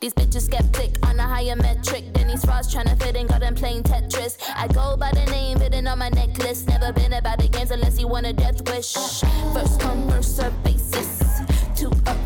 These 0.00 0.14
bitches 0.14 0.46
skeptic 0.46 0.96
on 1.06 1.18
a 1.18 1.22
higher 1.22 1.56
metric 1.56 2.14
than 2.14 2.28
these 2.28 2.42
frauds 2.44 2.72
trying 2.72 2.86
to 2.86 2.96
fit 2.96 3.14
in, 3.14 3.26
got 3.26 3.40
them 3.40 3.54
playing 3.54 3.82
Tetris. 3.82 4.38
I 4.54 4.66
go 4.68 4.96
by 4.96 5.10
the 5.12 5.26
name 5.26 5.58
written 5.58 5.86
on 5.86 5.98
my 5.98 6.08
necklace. 6.08 6.66
Never 6.66 6.90
been 6.92 7.12
about 7.12 7.38
the 7.38 7.48
games 7.48 7.70
unless 7.70 8.00
you 8.00 8.08
want 8.08 8.26
a 8.26 8.32
death 8.32 8.66
wish. 8.70 8.94
First 8.94 9.78
come, 9.80 10.08
first 10.08 10.36
serve 10.38 10.56
basis. 10.64 11.40
Two 11.76 11.90
up, 12.06 12.16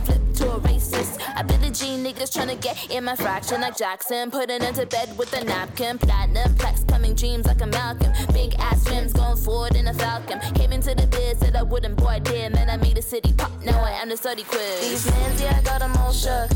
G 1.78 1.86
niggas 1.96 2.32
trying 2.32 2.48
to 2.48 2.56
get 2.56 2.90
in 2.90 3.04
my 3.04 3.14
fraction 3.14 3.60
like 3.60 3.76
Jackson. 3.76 4.32
Putting 4.32 4.64
into 4.64 4.84
bed 4.86 5.16
with 5.16 5.32
a 5.32 5.44
napkin. 5.44 5.96
Platinum 5.96 6.52
plaques 6.56 6.82
coming 6.82 7.14
dreams 7.14 7.46
like 7.46 7.60
a 7.60 7.66
Malcolm. 7.66 8.12
Big 8.32 8.56
ass 8.58 8.84
rims 8.90 9.12
going 9.12 9.36
forward 9.36 9.76
in 9.76 9.86
a 9.86 9.94
Falcon. 9.94 10.40
Came 10.54 10.72
into 10.72 10.92
the 10.96 11.06
biz, 11.06 11.38
said 11.38 11.54
I 11.54 11.62
wouldn't, 11.62 11.96
boy, 11.96 12.06
I 12.06 12.18
did. 12.18 12.52
Man, 12.52 12.68
I 12.68 12.76
made 12.78 12.96
the 12.96 13.02
city 13.02 13.32
pop. 13.32 13.52
Now 13.64 13.80
I 13.80 13.92
am 13.92 14.08
the 14.08 14.16
study 14.16 14.42
quiz. 14.42 14.80
These 14.80 15.08
mans, 15.08 15.40
yeah, 15.40 15.56
I 15.56 15.62
got 15.62 15.78
them 15.78 15.96
all 15.98 16.12
shook. 16.12 16.50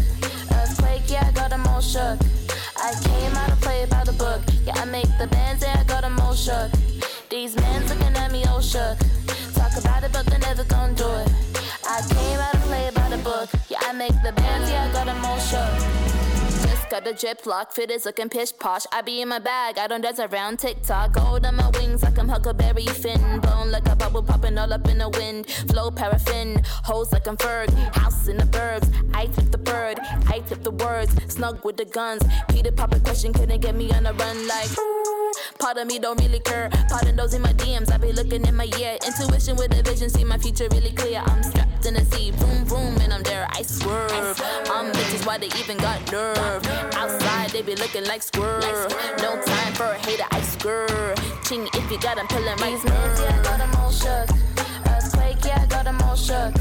Earthquake, 0.50 1.02
yeah, 1.06 1.28
I 1.28 1.30
got 1.30 1.50
them 1.50 1.68
all 1.68 1.80
shook. 1.80 2.18
I 2.76 2.92
came 3.04 3.32
out 3.36 3.48
to 3.50 3.56
play 3.56 3.86
by 3.88 4.02
the 4.02 4.14
book. 4.14 4.40
Yeah, 4.66 4.74
I 4.74 4.86
make 4.86 5.06
the 5.20 5.28
bands, 5.28 5.62
yeah, 5.62 5.78
I 5.78 5.84
got 5.84 6.02
them 6.02 6.18
all 6.18 6.34
shook. 6.34 6.68
These 7.30 7.54
mans 7.54 7.88
looking 7.88 8.16
at 8.16 8.32
me 8.32 8.42
all 8.46 8.60
shook. 8.60 8.98
Talk 9.54 9.76
about 9.78 10.02
it, 10.02 10.12
but 10.12 10.26
they're 10.26 10.40
never 10.40 10.64
gonna 10.64 10.94
do 10.94 11.08
it. 11.08 11.51
I 11.94 12.00
came 12.08 12.38
out 12.38 12.52
to 12.52 12.58
play 12.60 12.90
by 12.94 13.06
the 13.10 13.18
book. 13.18 13.50
Yeah, 13.68 13.80
I 13.82 13.92
make 13.92 14.14
the 14.22 14.32
bands, 14.32 14.70
yeah, 14.70 14.88
I 14.88 14.92
got 14.94 15.04
them 15.04 15.22
all 15.26 15.38
shook. 15.38 16.11
Got 16.92 17.06
a 17.06 17.14
drip 17.14 17.46
lock, 17.46 17.72
fit 17.72 17.90
is 17.90 18.04
looking 18.04 18.28
pish 18.28 18.52
posh. 18.58 18.84
I 18.92 19.00
be 19.00 19.22
in 19.22 19.28
my 19.28 19.38
bag, 19.38 19.78
I 19.78 19.86
don't 19.86 20.02
dance 20.02 20.18
around 20.18 20.58
TikTok. 20.58 21.12
Gold 21.12 21.46
on 21.46 21.56
my 21.56 21.70
wings 21.70 22.02
like 22.02 22.18
I'm 22.18 22.28
Huckleberry 22.28 22.84
Finn. 22.84 23.40
Blown 23.40 23.70
like 23.70 23.88
a 23.88 23.96
bubble 23.96 24.22
popping 24.22 24.58
all 24.58 24.70
up 24.70 24.86
in 24.86 24.98
the 24.98 25.08
wind. 25.08 25.46
Flow 25.70 25.90
paraffin, 25.90 26.60
hoes 26.84 27.10
like 27.10 27.26
I'm 27.26 27.38
Ferg. 27.38 27.70
House 27.96 28.28
in 28.28 28.36
the 28.36 28.44
burbs, 28.44 28.92
I 29.14 29.24
tip 29.28 29.50
the 29.50 29.56
bird, 29.56 30.00
I 30.28 30.40
tip 30.40 30.62
the 30.62 30.70
words. 30.70 31.14
Snug 31.32 31.64
with 31.64 31.78
the 31.78 31.86
guns. 31.86 32.24
Peter 32.50 32.70
Papa 32.70 33.00
question 33.00 33.32
couldn't 33.32 33.62
get 33.62 33.74
me 33.74 33.90
on 33.92 34.04
a 34.04 34.12
run 34.12 34.46
like. 34.46 34.68
Mm, 34.68 35.58
part 35.58 35.78
of 35.78 35.86
me 35.86 35.98
don't 35.98 36.20
really 36.20 36.40
care. 36.40 36.68
Pardon 36.90 37.16
those 37.16 37.32
in 37.32 37.40
my 37.40 37.54
DMs, 37.54 37.90
I 37.90 37.96
be 37.96 38.12
looking 38.12 38.46
in 38.46 38.54
my 38.54 38.68
ear. 38.78 38.98
Intuition 39.06 39.56
with 39.56 39.74
a 39.74 39.82
vision, 39.82 40.10
see 40.10 40.24
my 40.24 40.36
future 40.36 40.68
really 40.70 40.92
clear. 40.92 41.22
I'm 41.24 41.42
strapped 41.42 41.86
in 41.86 41.96
a 41.96 42.04
seat, 42.04 42.38
boom 42.38 42.64
boom, 42.64 43.00
and 43.00 43.14
I'm 43.14 43.22
there. 43.22 43.46
I 43.50 43.62
swerve. 43.62 44.40
I'm 44.70 44.92
bitches, 44.92 45.26
why 45.26 45.38
they 45.38 45.48
even 45.58 45.78
got 45.78 46.12
nerve? 46.12 46.81
Outside, 46.94 47.50
they 47.50 47.62
be 47.62 47.74
looking 47.76 48.04
like 48.04 48.22
squirrel. 48.22 48.88
No 49.18 49.40
time 49.42 49.72
for 49.74 49.84
a 49.84 49.98
hater, 49.98 50.24
ice 50.30 50.56
girl. 50.56 51.14
Ching, 51.44 51.68
if 51.74 51.90
you 51.90 51.98
got 51.98 52.16
them 52.16 52.26
pillin' 52.28 52.58
right 52.60 52.72
These 52.72 52.84
nerves, 52.84 53.20
yeah, 53.20 53.38
I 53.38 53.42
got 53.42 53.58
them 53.58 53.74
all 53.80 53.90
shook. 53.90 54.28
Earthquake, 54.86 55.44
yeah, 55.44 55.62
I 55.62 55.66
got 55.66 55.84
them 55.84 56.00
all 56.02 56.16
shook. 56.16 56.54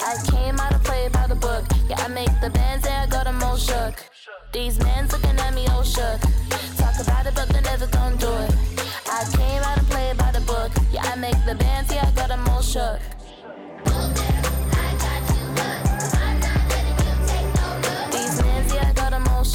I 0.00 0.16
came 0.30 0.58
out 0.58 0.72
to 0.72 0.78
play 0.78 1.08
by 1.08 1.26
the 1.26 1.34
book. 1.34 1.64
Yeah, 1.88 2.00
I 2.00 2.08
make 2.08 2.32
the 2.40 2.50
bands, 2.50 2.86
yeah, 2.86 3.04
I 3.04 3.06
got 3.06 3.24
them 3.24 3.42
all 3.42 3.56
shook. 3.56 3.94
These 4.52 4.78
men's 4.80 5.12
looking 5.12 5.38
at 5.38 5.54
me 5.54 5.66
all 5.68 5.84
shook. 5.84 6.20
Talk 6.76 6.98
about 7.00 7.26
it, 7.26 7.34
but 7.34 7.48
they 7.48 7.60
never 7.60 7.86
gon' 7.86 8.16
do 8.16 8.32
it. 8.44 8.54
I 9.06 9.24
came 9.36 9.62
out 9.62 9.78
to 9.78 9.84
play 9.84 10.12
by 10.16 10.30
the 10.32 10.40
book. 10.40 10.70
Yeah, 10.92 11.02
I 11.04 11.16
make 11.16 11.38
the 11.46 11.54
bands, 11.54 11.92
yeah, 11.92 12.06
I 12.06 12.10
got 12.12 12.28
them 12.28 12.48
all 12.48 12.62
shook. 12.62 13.00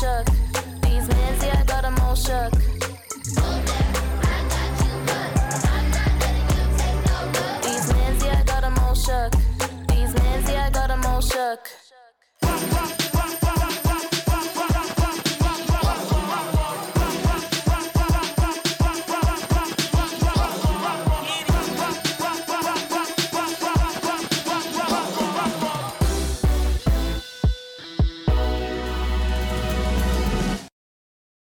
shook. 0.06 0.26
These 0.84 1.08
meds, 1.10 1.42
yeah, 1.46 1.62
I 1.62 1.64
got 1.64 1.82
them 1.82 1.98
all 2.00 2.16
shook. 2.16 2.52
These 7.64 7.88
meds, 7.94 8.26
yeah, 8.26 8.40
I 8.40 8.44
got 8.44 8.62
them 8.62 8.78
all 8.84 8.96
shook. 8.96 9.32
These 9.90 10.14
meds, 10.14 10.48
yeah, 10.52 10.66
I 10.68 10.70
got 10.70 10.88
them 10.90 11.06
all 11.06 11.22
shook. 11.22 11.85